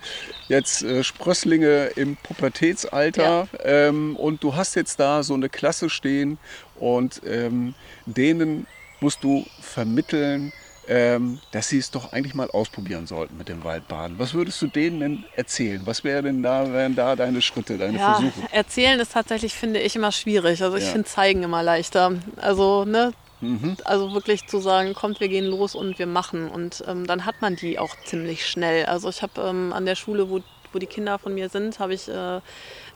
jetzt 0.49 0.83
äh, 0.83 1.03
Sprösslinge 1.05 1.87
im 1.97 2.17
Pubertätsalter 2.17 3.49
ähm, 3.63 4.17
und 4.17 4.43
du 4.43 4.57
hast 4.57 4.75
jetzt 4.75 4.99
da 5.01 5.23
so 5.23 5.35
eine 5.35 5.49
Klasse 5.49 5.89
stehen 5.91 6.39
und 6.77 7.23
ähm, 7.27 7.75
denen 8.07 8.67
musst 9.01 9.23
du 9.23 9.47
vermitteln, 9.61 10.53
ähm, 10.89 11.39
dass 11.51 11.69
sie 11.69 11.79
es 11.79 11.91
doch 11.91 12.13
eigentlich 12.13 12.35
mal 12.35 12.51
ausprobieren 12.51 13.07
sollten 13.07 13.37
mit 13.37 13.49
dem 13.49 13.63
Waldbaden. 13.63 14.19
Was 14.19 14.35
würdest 14.35 14.61
du 14.63 14.67
denen 14.67 15.01
denn 15.01 15.25
erzählen? 15.37 15.83
Was 15.85 16.03
wären 16.03 16.25
denn 16.25 16.43
da, 16.43 16.73
wären 16.73 16.95
da 16.95 17.15
deine 17.15 17.43
Schritte, 17.43 17.77
deine 17.77 17.99
Ja, 17.99 18.15
Versuche? 18.15 18.49
erzählen 18.53 18.99
ist 18.99 19.13
tatsächlich, 19.13 19.53
finde 19.55 19.81
ich, 19.81 19.95
immer 19.97 20.13
schwierig. 20.13 20.63
Also 20.63 20.77
ich 20.77 20.85
Ja. 20.85 20.93
finde 20.93 21.09
zeigen 21.09 21.43
immer 21.43 21.63
leichter. 21.63 22.15
Also, 22.37 22.85
ne? 22.85 23.13
Mhm. 23.41 23.77
Also 23.85 24.13
wirklich 24.15 24.47
zu 24.47 24.59
sagen, 24.59 24.95
kommt, 24.95 25.21
wir 25.21 25.29
gehen 25.29 25.45
los 25.45 25.75
und 25.75 25.99
wir 25.99 26.07
machen. 26.07 26.49
Und 26.51 26.83
ähm, 26.89 27.07
dann 27.07 27.25
hat 27.25 27.41
man 27.41 27.55
die 27.55 27.79
auch 27.79 27.95
ziemlich 28.05 28.47
schnell. 28.47 28.87
Also 28.87 29.09
ich 29.11 29.23
habe 29.23 29.41
ähm, 29.43 29.73
an 29.73 29.85
der 29.87 29.95
Schule, 29.95 30.29
wo, 30.31 30.41
wo 30.73 30.79
die 30.79 30.87
Kinder 30.87 31.19
von 31.19 31.35
mir 31.35 31.49
sind, 31.49 31.79
habe 31.79 31.95
ich 31.95 32.09
äh, 32.09 32.41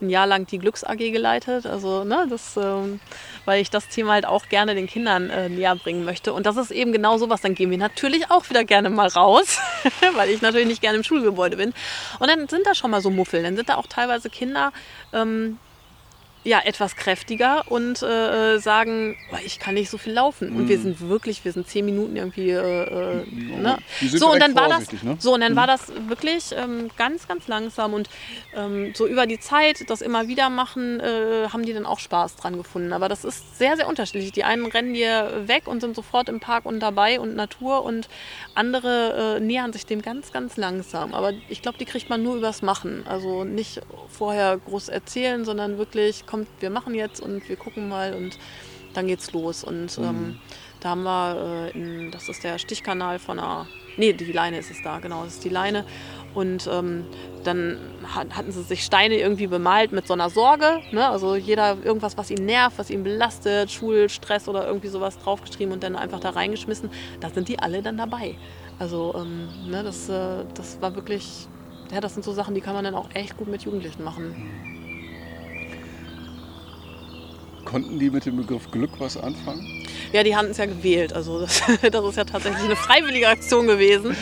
ein 0.00 0.10
Jahr 0.10 0.26
lang 0.26 0.46
die 0.46 0.58
Glücks 0.58 0.84
AG 0.84 0.98
geleitet. 0.98 1.66
Also, 1.66 2.04
ne, 2.04 2.26
das, 2.28 2.56
ähm, 2.56 3.00
weil 3.44 3.60
ich 3.60 3.70
das 3.70 3.88
Thema 3.88 4.12
halt 4.12 4.26
auch 4.26 4.48
gerne 4.48 4.74
den 4.74 4.86
Kindern 4.86 5.30
äh, 5.30 5.48
näher 5.48 5.76
bringen 5.76 6.04
möchte. 6.04 6.32
Und 6.32 6.46
das 6.46 6.56
ist 6.56 6.70
eben 6.70 6.92
genau 6.92 7.18
sowas. 7.18 7.40
Dann 7.40 7.54
gehen 7.54 7.70
wir 7.70 7.78
natürlich 7.78 8.30
auch 8.30 8.48
wieder 8.50 8.64
gerne 8.64 8.90
mal 8.90 9.08
raus, 9.08 9.58
weil 10.14 10.30
ich 10.30 10.42
natürlich 10.42 10.66
nicht 10.68 10.82
gerne 10.82 10.98
im 10.98 11.04
Schulgebäude 11.04 11.56
bin. 11.56 11.72
Und 12.18 12.28
dann 12.28 12.48
sind 12.48 12.66
da 12.66 12.74
schon 12.74 12.90
mal 12.90 13.00
so 13.00 13.10
Muffeln. 13.10 13.44
Dann 13.44 13.56
sind 13.56 13.68
da 13.68 13.76
auch 13.76 13.86
teilweise 13.86 14.30
Kinder, 14.30 14.72
ähm, 15.12 15.58
ja, 16.44 16.60
etwas 16.64 16.96
kräftiger 16.96 17.64
und 17.68 18.02
äh, 18.02 18.54
äh, 18.54 18.58
sagen, 18.58 19.16
"Oh, 19.32 19.36
ich 19.44 19.58
kann 19.58 19.74
nicht 19.74 19.90
so 19.90 19.98
viel 19.98 20.12
laufen. 20.12 20.56
Und 20.56 20.68
wir 20.68 20.78
sind 20.78 21.00
wirklich, 21.00 21.44
wir 21.44 21.52
sind 21.52 21.68
zehn 21.68 21.84
Minuten 21.84 22.16
irgendwie. 22.16 22.50
Äh, 22.50 23.20
äh, 23.20 23.24
ne? 23.60 23.78
So, 24.00 24.32
und 24.32 24.40
dann 24.40 24.54
war 24.56 24.68
das, 24.68 24.92
ne? 25.02 25.16
so, 25.18 25.34
und 25.34 25.40
dann 25.40 25.54
war 25.54 25.66
das 25.66 25.92
wirklich 26.08 26.52
ähm, 26.56 26.90
ganz, 26.96 27.28
ganz 27.28 27.46
langsam. 27.46 27.94
Und 27.94 28.10
ähm, 28.56 28.92
so 28.94 29.06
über 29.06 29.26
die 29.26 29.38
Zeit, 29.38 29.88
das 29.88 30.00
immer 30.00 30.26
wieder 30.26 30.50
machen, 30.50 30.98
äh, 31.00 31.48
haben 31.52 31.64
die 31.64 31.72
dann 31.72 31.86
auch 31.86 32.00
Spaß 32.00 32.36
dran 32.36 32.56
gefunden. 32.56 32.92
Aber 32.92 33.08
das 33.08 33.24
ist 33.24 33.58
sehr, 33.58 33.76
sehr 33.76 33.86
unterschiedlich. 33.88 34.32
Die 34.32 34.44
einen 34.44 34.66
rennen 34.66 34.94
dir 34.94 35.44
weg 35.46 35.68
und 35.68 35.80
sind 35.80 35.94
sofort 35.94 36.28
im 36.28 36.40
Park 36.40 36.66
und 36.66 36.80
dabei 36.80 37.20
und 37.20 37.36
Natur 37.36 37.84
und 37.84 38.08
andere 38.54 39.36
äh, 39.36 39.40
nähern 39.40 39.72
sich 39.72 39.86
dem 39.86 40.02
ganz, 40.02 40.32
ganz 40.32 40.56
langsam. 40.56 41.14
Aber 41.14 41.32
ich 41.48 41.62
glaube, 41.62 41.78
die 41.78 41.84
kriegt 41.84 42.10
man 42.10 42.22
nur 42.22 42.36
übers 42.36 42.62
Machen. 42.62 43.04
Also 43.06 43.44
nicht 43.44 43.80
vorher 44.08 44.58
groß 44.58 44.88
erzählen, 44.88 45.44
sondern 45.44 45.78
wirklich, 45.78 46.26
kommt, 46.32 46.48
wir 46.60 46.70
machen 46.70 46.94
jetzt 46.94 47.20
und 47.20 47.46
wir 47.46 47.56
gucken 47.56 47.90
mal 47.90 48.14
und 48.14 48.38
dann 48.94 49.06
geht's 49.06 49.32
los. 49.32 49.62
Und 49.62 49.98
ähm, 49.98 50.38
da 50.80 50.90
haben 50.90 51.02
wir, 51.02 51.70
äh, 51.74 51.78
in, 51.78 52.10
das 52.10 52.30
ist 52.30 52.42
der 52.42 52.58
Stichkanal 52.58 53.18
von 53.18 53.38
einer, 53.38 53.66
nee, 53.98 54.14
die 54.14 54.32
Leine 54.32 54.58
ist 54.58 54.70
es 54.70 54.82
da, 54.82 54.98
genau, 54.98 55.24
das 55.24 55.34
ist 55.34 55.44
die 55.44 55.50
Leine. 55.50 55.84
Und 56.34 56.66
ähm, 56.72 57.04
dann 57.44 57.78
hat, 58.14 58.34
hatten 58.34 58.50
sie 58.50 58.62
sich 58.62 58.82
Steine 58.82 59.16
irgendwie 59.16 59.46
bemalt 59.46 59.92
mit 59.92 60.06
so 60.06 60.14
einer 60.14 60.30
Sorge. 60.30 60.80
Ne? 60.90 61.06
Also 61.06 61.36
jeder 61.36 61.76
irgendwas, 61.84 62.16
was 62.16 62.30
ihn 62.30 62.46
nervt, 62.46 62.78
was 62.78 62.88
ihn 62.88 63.04
belastet, 63.04 63.70
Schulstress 63.70 64.48
oder 64.48 64.66
irgendwie 64.66 64.88
sowas 64.88 65.18
draufgeschrieben 65.18 65.74
und 65.74 65.82
dann 65.82 65.96
einfach 65.96 66.20
da 66.20 66.30
reingeschmissen. 66.30 66.88
Da 67.20 67.28
sind 67.28 67.48
die 67.48 67.58
alle 67.58 67.82
dann 67.82 67.98
dabei. 67.98 68.36
Also 68.78 69.14
ähm, 69.18 69.48
ne, 69.70 69.82
das, 69.82 70.08
äh, 70.08 70.46
das 70.54 70.80
war 70.80 70.94
wirklich, 70.94 71.46
ja, 71.92 72.00
das 72.00 72.14
sind 72.14 72.24
so 72.24 72.32
Sachen, 72.32 72.54
die 72.54 72.62
kann 72.62 72.72
man 72.72 72.84
dann 72.84 72.94
auch 72.94 73.10
echt 73.12 73.36
gut 73.36 73.48
mit 73.48 73.62
Jugendlichen 73.64 74.02
machen. 74.02 74.81
Konnten 77.64 77.98
die 77.98 78.10
mit 78.10 78.26
dem 78.26 78.36
Begriff 78.36 78.70
Glück 78.70 78.90
was 78.98 79.16
anfangen? 79.16 79.66
Ja, 80.12 80.22
die 80.22 80.36
haben 80.36 80.48
es 80.48 80.58
ja 80.58 80.66
gewählt. 80.66 81.12
Also 81.14 81.40
das, 81.40 81.60
das 81.90 82.04
ist 82.04 82.16
ja 82.16 82.24
tatsächlich 82.24 82.64
eine 82.64 82.76
freiwillige 82.76 83.28
Aktion 83.28 83.66
gewesen. 83.66 84.14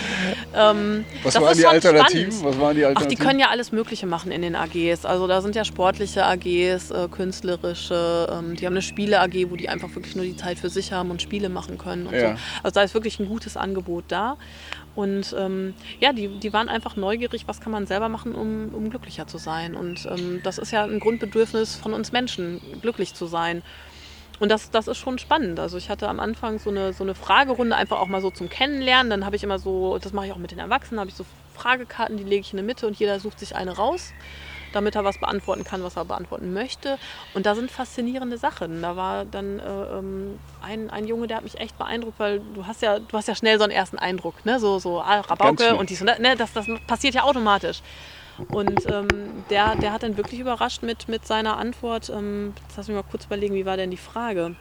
Ähm, 0.55 1.05
Was 1.23 1.41
waren 1.41 1.57
die 1.57 1.67
Alternativen? 1.67 2.31
spannend. 2.33 2.55
Was 2.55 2.61
waren 2.61 2.77
die 2.77 2.85
Ach, 2.85 2.89
Alternativen? 2.91 3.09
die 3.09 3.17
können 3.25 3.41
ja 3.41 3.49
alles 3.49 3.73
Mögliche 3.73 4.07
machen 4.07 4.31
in 4.31 4.43
den 4.43 4.55
AGs. 4.55 5.05
Also 5.05 5.27
da 5.27 5.41
sind 5.41 5.57
ja 5.57 5.65
sportliche 5.65 6.25
AGs, 6.27 6.91
äh, 6.91 7.09
künstlerische, 7.11 8.29
ähm, 8.33 8.57
die 8.57 8.67
haben 8.67 8.75
eine 8.75 8.83
Spiele-AG, 8.83 9.51
wo 9.51 9.57
die 9.57 9.69
einfach 9.69 9.95
wirklich 9.95 10.15
nur 10.17 10.25
die 10.25 10.37
Zeit 10.37 10.59
für 10.59 10.69
sich 10.71 10.93
haben 10.93 11.11
und 11.11 11.23
Spiele 11.23 11.49
machen 11.49 11.79
können 11.79 12.09
Ja. 12.13 12.21
so. 12.37 12.41
Also 12.63 12.75
da 12.75 12.83
ist 12.83 12.95
wirklich 12.95 13.19
ein 13.21 13.27
gutes 13.29 13.57
Angebot 13.57 14.05
da. 14.09 14.37
Und 14.95 15.35
ähm, 15.39 15.75
ja, 16.01 16.13
die, 16.13 16.29
die 16.29 16.53
waren 16.53 16.69
einfach 16.69 16.97
neugierig, 16.97 17.45
was 17.47 17.61
kann 17.61 17.73
man 17.73 17.87
selber 17.87 18.09
machen, 18.09 18.35
um, 18.35 18.75
um 18.75 18.91
glücklicher 18.91 19.27
zu 19.27 19.39
sein. 19.39 19.75
Und 19.75 20.07
ähm, 20.07 20.41
das 20.43 20.59
ist 20.59 20.73
ja 20.73 20.85
ein 20.85 21.01
Grundbedürfnis 21.01 21.77
von 21.77 21.95
uns 21.95 22.13
Menschen, 22.13 22.61
glücklich 22.83 23.15
zu 23.15 23.27
sein. 23.27 23.63
Und 24.41 24.51
das, 24.51 24.71
das 24.71 24.89
ist 24.89 24.99
schon 24.99 25.19
spannend. 25.19 25.61
Also 25.61 25.77
ich 25.77 25.91
hatte 25.91 26.09
am 26.09 26.19
Anfang 26.19 26.59
so 26.59 26.71
eine, 26.71 26.93
so 26.93 27.05
eine 27.05 27.15
Fragerunde 27.15 27.77
einfach 27.77 28.01
auch 28.01 28.09
mal 28.09 28.23
so 28.23 28.31
zum 28.31 28.49
Kennenlernen. 28.49 29.11
Dann 29.11 29.27
habe 29.27 29.37
ich 29.37 29.45
immer 29.45 29.59
so, 29.59 29.99
das 29.99 30.13
mache 30.13 30.27
ich 30.27 30.33
auch 30.33 30.39
mit 30.39 30.51
den 30.51 30.59
Erwachsenen, 30.59 30.99
habe 30.99 31.11
ich 31.11 31.17
so 31.17 31.27
Fragekarten, 31.55 32.17
die 32.17 32.25
lege 32.25 32.41
ich 32.41 32.53
in 32.53 32.57
die 32.57 32.63
Mitte 32.63 32.87
und 32.87 32.99
jeder 32.99 33.21
sucht 33.21 33.39
sich 33.39 33.55
eine 33.55 33.73
raus, 33.77 34.13
damit 34.73 34.95
er 34.95 35.05
was 35.05 35.19
beantworten 35.19 35.65
kann, 35.65 35.83
was 35.83 35.97
er 35.97 36.05
beantworten 36.05 36.53
möchte. 36.53 36.99
Und 37.35 37.47
da 37.47 37.55
sind 37.55 37.71
faszinierende 37.71 38.39
Sachen. 38.39 38.83
Da 38.83 38.97
war 38.97 39.25
dann 39.25 39.59
äh, 39.59 39.99
ähm, 39.99 40.39
ein, 40.63 40.91
ein 40.91 41.07
Junge, 41.07 41.27
der 41.27 41.39
hat 41.39 41.45
mich 41.45 41.59
echt 41.59 41.79
beeindruckt, 41.79 42.19
weil 42.19 42.41
du 42.55 42.67
hast 42.67 42.83
ja, 42.83 42.99
du 42.99 43.17
hast 43.17 43.29
ja 43.29 43.35
schnell 43.35 43.59
so 43.59 43.65
einen 43.65 43.73
ersten 43.73 43.99
Eindruck, 43.99 44.45
ne? 44.45 44.61
So, 44.61 44.79
so 44.79 45.01
ah, 45.01 45.21
Rabauke 45.21 45.77
und 45.77 45.91
dies 45.91 46.01
und 46.01 46.07
das, 46.07 46.19
ne? 46.19 46.37
das, 46.37 46.53
das 46.53 46.67
passiert 46.87 47.15
ja 47.15 47.23
automatisch. 47.23 47.83
Und 48.49 48.87
ähm, 48.87 49.09
der, 49.51 49.77
der 49.77 49.93
hat 49.93 50.03
dann 50.03 50.17
wirklich 50.17 50.41
überrascht 50.41 50.83
mit, 50.83 51.09
mit 51.09 51.27
seiner 51.27 51.59
Antwort. 51.59 52.09
Ähm, 52.09 52.55
jetzt 52.63 52.77
lass 52.77 52.89
mich 52.89 52.97
mal 52.97 53.03
kurz 53.03 53.27
überlegen, 53.27 53.55
wie 53.55 53.67
war 53.67 53.77
denn 53.77 53.91
die 53.91 53.97
Frage? 53.99 54.57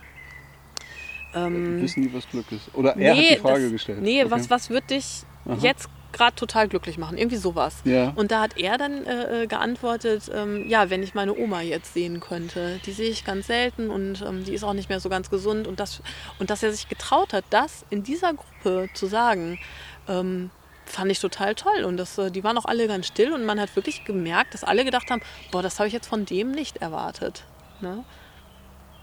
Ähm, 1.33 1.81
Wissen 1.81 2.03
die, 2.03 2.13
was 2.13 2.27
Glück 2.27 2.51
ist? 2.51 2.73
Oder 2.73 2.97
er 2.97 3.15
hat 3.15 3.23
die 3.23 3.37
Frage 3.37 3.63
das, 3.63 3.71
gestellt. 3.71 4.01
Nee, 4.01 4.23
Okay. 4.23 4.31
was, 4.31 4.49
was 4.49 4.69
wird 4.69 4.89
dich 4.89 5.23
jetzt 5.61 5.87
gerade 6.11 6.35
total 6.35 6.67
glücklich 6.67 6.97
machen? 6.97 7.17
Irgendwie 7.17 7.37
sowas. 7.37 7.77
Ja. 7.83 8.13
Und 8.15 8.31
da 8.31 8.41
hat 8.41 8.57
er 8.57 8.77
dann 8.77 9.05
äh, 9.05 9.43
äh, 9.43 9.47
geantwortet, 9.47 10.29
ähm, 10.33 10.67
ja, 10.67 10.89
wenn 10.89 11.03
ich 11.03 11.13
meine 11.13 11.37
Oma 11.37 11.61
jetzt 11.61 11.93
sehen 11.93 12.19
könnte. 12.19 12.79
Die 12.85 12.91
sehe 12.91 13.09
ich 13.09 13.25
ganz 13.25 13.47
selten 13.47 13.89
und 13.89 14.21
ähm, 14.21 14.43
die 14.43 14.53
ist 14.53 14.63
auch 14.63 14.73
nicht 14.73 14.89
mehr 14.89 14.99
so 14.99 15.09
ganz 15.09 15.29
gesund. 15.29 15.67
Und, 15.67 15.79
das, 15.79 16.01
und 16.39 16.49
dass 16.49 16.63
er 16.63 16.71
sich 16.71 16.87
getraut 16.89 17.33
hat, 17.33 17.45
das 17.49 17.85
in 17.89 18.03
dieser 18.03 18.33
Gruppe 18.33 18.89
zu 18.93 19.07
sagen, 19.07 19.59
ähm, 20.07 20.51
fand 20.85 21.11
ich 21.11 21.19
total 21.19 21.55
toll. 21.55 21.83
Und 21.83 21.97
das, 21.97 22.17
äh, 22.17 22.31
die 22.31 22.43
waren 22.43 22.57
auch 22.57 22.65
alle 22.65 22.87
ganz 22.87 23.07
still 23.07 23.33
und 23.33 23.45
man 23.45 23.59
hat 23.59 23.75
wirklich 23.75 24.05
gemerkt, 24.05 24.53
dass 24.53 24.63
alle 24.63 24.83
gedacht 24.83 25.09
haben, 25.09 25.21
boah, 25.51 25.61
das 25.61 25.79
habe 25.79 25.87
ich 25.87 25.93
jetzt 25.93 26.07
von 26.07 26.25
dem 26.25 26.51
nicht 26.51 26.77
erwartet. 26.77 27.43
Ne? 27.81 28.03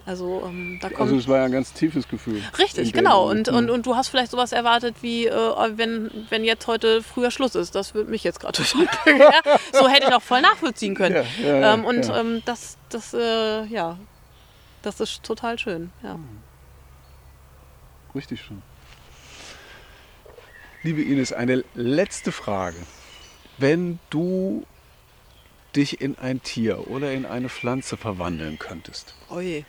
Also 0.07 0.45
ähm, 0.47 0.79
da 0.81 0.89
kommt 0.89 1.01
Also 1.01 1.17
es 1.17 1.27
war 1.27 1.39
ja 1.39 1.45
ein 1.47 1.53
ganz 1.53 1.73
tiefes 1.73 2.07
Gefühl. 2.07 2.41
Richtig, 2.59 2.93
genau. 2.93 3.29
Und, 3.29 3.49
und, 3.49 3.71
und 3.71 3.87
du 3.87 3.97
hast 3.97 4.09
vielleicht 4.09 4.31
sowas 4.31 4.53
erwartet 4.53 4.95
wie, 5.01 5.27
äh, 5.27 5.33
wenn, 5.77 6.11
wenn 6.31 6.45
jetzt 6.45 6.69
heute 6.69 7.03
früher 7.03 7.33
Schluss 7.33 7.57
ist. 7.57 7.75
Das 7.75 7.93
würde 7.93 8.09
mich 8.09 8.23
jetzt 8.23 8.39
gerade 8.39 8.53
total 8.63 8.87
ja, 9.19 9.59
So 9.73 9.89
hätte 9.89 10.07
ich 10.07 10.15
auch 10.15 10.23
voll 10.23 10.41
nachvollziehen 10.43 10.95
können. 10.95 11.17
Ja, 11.43 11.59
ja, 11.59 11.75
ähm, 11.75 11.85
und 11.85 12.09
ähm, 12.09 12.41
das, 12.45 12.79
das, 12.89 13.15
äh, 13.15 13.65
ja, 13.65 13.99
das 14.83 15.01
ist 15.01 15.25
total 15.25 15.59
schön. 15.59 15.91
Ja. 16.05 16.21
Richtig 18.15 18.41
schön. 18.43 18.63
Liebe 20.85 21.03
Ines, 21.03 21.33
eine 21.33 21.65
letzte 21.75 22.31
Frage. 22.31 22.79
Wenn 23.59 23.99
du 24.11 24.65
dich 25.75 26.01
in 26.01 26.17
ein 26.17 26.43
Tier 26.43 26.89
oder 26.89 27.13
in 27.13 27.27
eine 27.27 27.49
Pflanze 27.49 27.97
verwandeln 27.97 28.59
könntest, 28.59 29.15
Oje. 29.29 29.65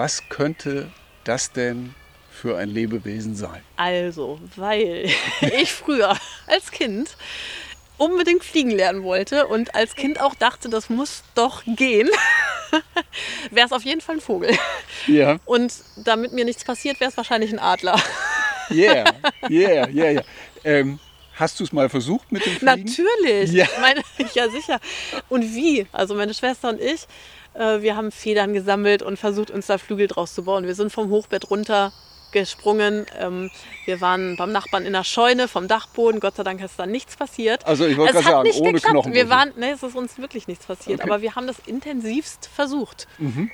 Was 0.00 0.30
könnte 0.30 0.90
das 1.24 1.52
denn 1.52 1.94
für 2.30 2.56
ein 2.56 2.70
Lebewesen 2.70 3.36
sein? 3.36 3.60
Also, 3.76 4.40
weil 4.56 5.10
ich 5.60 5.74
früher 5.74 6.16
als 6.46 6.70
Kind 6.70 7.18
unbedingt 7.98 8.42
fliegen 8.42 8.70
lernen 8.70 9.02
wollte 9.02 9.46
und 9.46 9.74
als 9.74 9.94
Kind 9.94 10.18
auch 10.18 10.34
dachte, 10.34 10.70
das 10.70 10.88
muss 10.88 11.22
doch 11.34 11.62
gehen, 11.66 12.08
wäre 13.50 13.66
es 13.66 13.72
auf 13.72 13.82
jeden 13.82 14.00
Fall 14.00 14.14
ein 14.14 14.20
Vogel. 14.22 14.56
Ja. 15.06 15.38
Und 15.44 15.74
damit 16.02 16.32
mir 16.32 16.46
nichts 16.46 16.64
passiert, 16.64 16.98
wäre 16.98 17.10
es 17.10 17.18
wahrscheinlich 17.18 17.52
ein 17.52 17.58
Adler. 17.58 18.00
Yeah, 18.70 19.04
yeah, 19.50 19.86
yeah, 19.90 20.12
yeah. 20.12 20.24
Ähm, 20.64 20.98
hast 21.34 21.60
du 21.60 21.64
es 21.64 21.72
mal 21.72 21.90
versucht 21.90 22.32
mit 22.32 22.46
dem 22.46 22.56
Fliegen? 22.56 22.84
Natürlich. 22.86 23.52
Ja. 23.52 23.66
Meine, 23.82 24.00
ja, 24.32 24.48
sicher. 24.48 24.80
Und 25.28 25.42
wie? 25.54 25.86
Also 25.92 26.14
meine 26.14 26.32
Schwester 26.32 26.70
und 26.70 26.80
ich, 26.80 27.06
wir 27.54 27.96
haben 27.96 28.10
Federn 28.12 28.52
gesammelt 28.52 29.02
und 29.02 29.18
versucht, 29.18 29.50
uns 29.50 29.66
da 29.66 29.78
Flügel 29.78 30.06
draus 30.06 30.34
zu 30.34 30.44
bauen. 30.44 30.66
Wir 30.66 30.74
sind 30.74 30.92
vom 30.92 31.10
Hochbett 31.10 31.50
runter 31.50 31.92
gesprungen. 32.32 33.06
Ähm, 33.18 33.50
wir 33.84 34.00
waren 34.00 34.36
beim 34.36 34.52
Nachbarn 34.52 34.86
in 34.86 34.92
der 34.92 35.04
Scheune 35.04 35.48
vom 35.48 35.68
Dachboden. 35.68 36.20
Gott 36.20 36.36
sei 36.36 36.42
Dank 36.42 36.62
ist 36.62 36.78
da 36.78 36.86
nichts 36.86 37.16
passiert. 37.16 37.66
Also 37.66 37.86
ich 37.86 37.96
wollte 37.96 38.14
gerade 38.14 38.24
sagen, 38.24 38.50
ohne 38.60 38.72
geklappt. 38.74 38.92
Knochen. 38.92 39.14
Wir 39.14 39.28
waren, 39.28 39.52
nee, 39.56 39.70
es 39.70 39.82
ist 39.82 39.96
uns 39.96 40.18
wirklich 40.18 40.48
nichts 40.48 40.66
passiert. 40.66 41.00
Okay. 41.00 41.06
Mhm. 41.06 41.12
Aber 41.12 41.22
wir 41.22 41.34
haben 41.34 41.46
das 41.46 41.56
intensivst 41.66 42.48
versucht. 42.52 43.08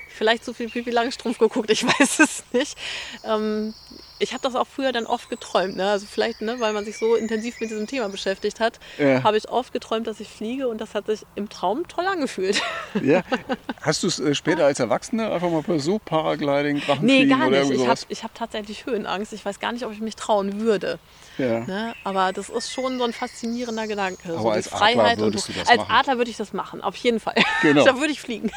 Vielleicht 0.09 0.45
zu 0.45 0.53
viel 0.53 0.69
Pipi 0.69 0.91
Langstrumpf 0.91 1.37
geguckt, 1.37 1.69
ich 1.69 1.83
weiß 1.99 2.19
es 2.19 2.43
nicht. 2.53 2.77
Ähm, 3.23 3.73
ich 4.19 4.33
habe 4.33 4.41
das 4.41 4.55
auch 4.55 4.67
früher 4.67 4.91
dann 4.91 5.05
oft 5.05 5.29
geträumt. 5.29 5.75
Ne? 5.77 5.89
Also 5.89 6.05
vielleicht, 6.09 6.41
ne, 6.41 6.59
weil 6.59 6.73
man 6.73 6.85
sich 6.85 6.97
so 6.97 7.15
intensiv 7.15 7.59
mit 7.59 7.69
diesem 7.69 7.87
Thema 7.87 8.09
beschäftigt 8.09 8.59
hat, 8.59 8.79
Ja. 8.97 9.23
habe 9.23 9.37
ich 9.37 9.49
oft 9.49 9.73
geträumt, 9.73 10.07
dass 10.07 10.19
ich 10.19 10.29
fliege 10.29 10.67
und 10.67 10.79
das 10.79 10.93
hat 10.93 11.07
sich 11.07 11.25
im 11.35 11.49
Traum 11.49 11.87
toll 11.87 12.05
angefühlt. 12.05 12.61
Ja. 13.03 13.23
Hast 13.81 14.03
du 14.03 14.07
es 14.07 14.19
äh, 14.19 14.35
später 14.35 14.65
als 14.65 14.79
Erwachsene 14.79 15.31
einfach 15.31 15.49
mal 15.49 15.63
versucht, 15.63 16.05
Paragliding, 16.05 16.77
nee, 16.77 16.81
Drachenfliegen 16.85 17.29
gar 17.39 17.47
oder 17.47 17.63
nicht. 17.65 17.71
Ich 17.79 17.87
habe 17.87 17.99
hab 18.23 18.35
tatsächlich 18.35 18.85
Höhenangst. 18.85 19.33
Ich 19.33 19.45
weiß 19.45 19.59
gar 19.59 19.71
nicht, 19.71 19.85
ob 19.85 19.91
ich 19.91 20.01
mich 20.01 20.15
trauen 20.15 20.59
würde. 20.59 20.99
Ja. 21.37 21.59
Ne? 21.61 21.93
Aber 22.03 22.33
das 22.33 22.49
ist 22.49 22.71
schon 22.71 22.97
so 22.97 23.03
ein 23.03 23.13
faszinierender 23.13 23.87
Gedanke. 23.87 24.27
so 24.29 24.37
Aber 24.37 24.49
die 24.49 24.55
als 24.57 24.67
Adler 24.73 24.77
Freiheit 24.79 25.19
würdest 25.19 25.47
und 25.47 25.55
du 25.55 25.59
das 25.59 25.69
Als 25.69 25.77
machen. 25.79 25.91
Adler 25.91 26.17
würde 26.17 26.31
ich 26.31 26.37
das 26.37 26.53
machen, 26.53 26.81
auf 26.81 26.95
jeden 26.95 27.19
Fall. 27.19 27.35
Genau. 27.61 27.85
da 27.85 27.99
würde 27.99 28.11
ich 28.11 28.21
fliegen. 28.21 28.51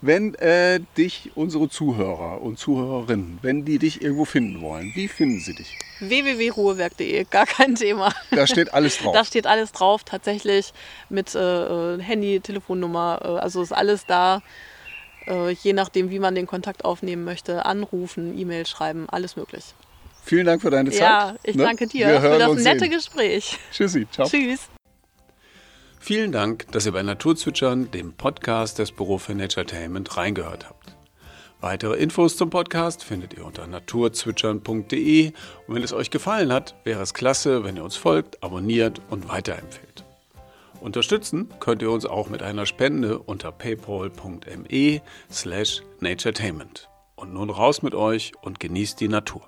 Wenn 0.00 0.34
äh, 0.36 0.80
dich 0.96 1.32
unsere 1.34 1.68
Zuhörer 1.68 2.40
und 2.40 2.56
Zuhörerinnen, 2.58 3.40
wenn 3.42 3.64
die 3.64 3.78
dich 3.78 4.00
irgendwo 4.00 4.24
finden 4.24 4.60
wollen, 4.60 4.92
wie 4.94 5.08
finden 5.08 5.40
sie 5.40 5.54
dich? 5.54 5.76
www.ruhewerk.de, 5.98 7.24
gar 7.24 7.46
kein 7.46 7.74
Thema. 7.74 8.14
Da 8.30 8.46
steht 8.46 8.72
alles 8.72 8.98
drauf. 8.98 9.12
Da 9.18 9.24
steht 9.24 9.46
alles 9.48 9.72
drauf, 9.72 10.04
tatsächlich 10.04 10.72
mit 11.08 11.34
äh, 11.34 11.98
Handy, 11.98 12.38
Telefonnummer, 12.38 13.20
äh, 13.24 13.28
also 13.40 13.60
ist 13.60 13.72
alles 13.72 14.06
da. 14.06 14.42
Äh, 15.26 15.50
je 15.50 15.72
nachdem, 15.72 16.10
wie 16.10 16.20
man 16.20 16.36
den 16.36 16.46
Kontakt 16.46 16.84
aufnehmen 16.84 17.24
möchte, 17.24 17.66
anrufen, 17.66 18.38
E-Mail 18.38 18.66
schreiben, 18.66 19.06
alles 19.08 19.34
möglich. 19.34 19.74
Vielen 20.22 20.46
Dank 20.46 20.62
für 20.62 20.70
deine 20.70 20.90
Zeit. 20.90 21.00
Ja, 21.00 21.34
ich 21.42 21.56
ne? 21.56 21.64
danke 21.64 21.86
dir 21.86 22.06
Wir 22.06 22.20
für 22.20 22.38
das 22.38 22.62
nette 22.62 22.80
sehen. 22.80 22.90
Gespräch. 22.90 23.58
Tschüssi. 23.72 24.06
Ciao. 24.12 24.28
Tschüss. 24.28 24.68
Vielen 26.08 26.32
Dank, 26.32 26.72
dass 26.72 26.86
ihr 26.86 26.92
bei 26.92 27.02
Naturzwitschern, 27.02 27.90
dem 27.90 28.14
Podcast 28.14 28.78
des 28.78 28.92
Büro 28.92 29.18
für 29.18 29.34
Naturetainment, 29.34 30.16
reingehört 30.16 30.66
habt. 30.66 30.96
Weitere 31.60 31.98
Infos 31.98 32.38
zum 32.38 32.48
Podcast 32.48 33.04
findet 33.04 33.34
ihr 33.34 33.44
unter 33.44 33.66
naturzwitschern.de 33.66 35.32
und 35.66 35.74
wenn 35.74 35.82
es 35.82 35.92
euch 35.92 36.08
gefallen 36.10 36.50
hat, 36.50 36.74
wäre 36.84 37.02
es 37.02 37.12
klasse, 37.12 37.62
wenn 37.62 37.76
ihr 37.76 37.84
uns 37.84 37.96
folgt, 37.96 38.42
abonniert 38.42 39.02
und 39.10 39.28
weiterempfehlt. 39.28 40.02
Unterstützen 40.80 41.50
könnt 41.60 41.82
ihr 41.82 41.90
uns 41.90 42.06
auch 42.06 42.30
mit 42.30 42.42
einer 42.42 42.64
Spende 42.64 43.18
unter 43.18 43.52
paypal.me 43.52 45.02
slash 45.30 45.82
naturetainment. 46.00 46.88
Und 47.16 47.34
nun 47.34 47.50
raus 47.50 47.82
mit 47.82 47.94
euch 47.94 48.32
und 48.40 48.60
genießt 48.60 48.98
die 48.98 49.08
Natur. 49.08 49.46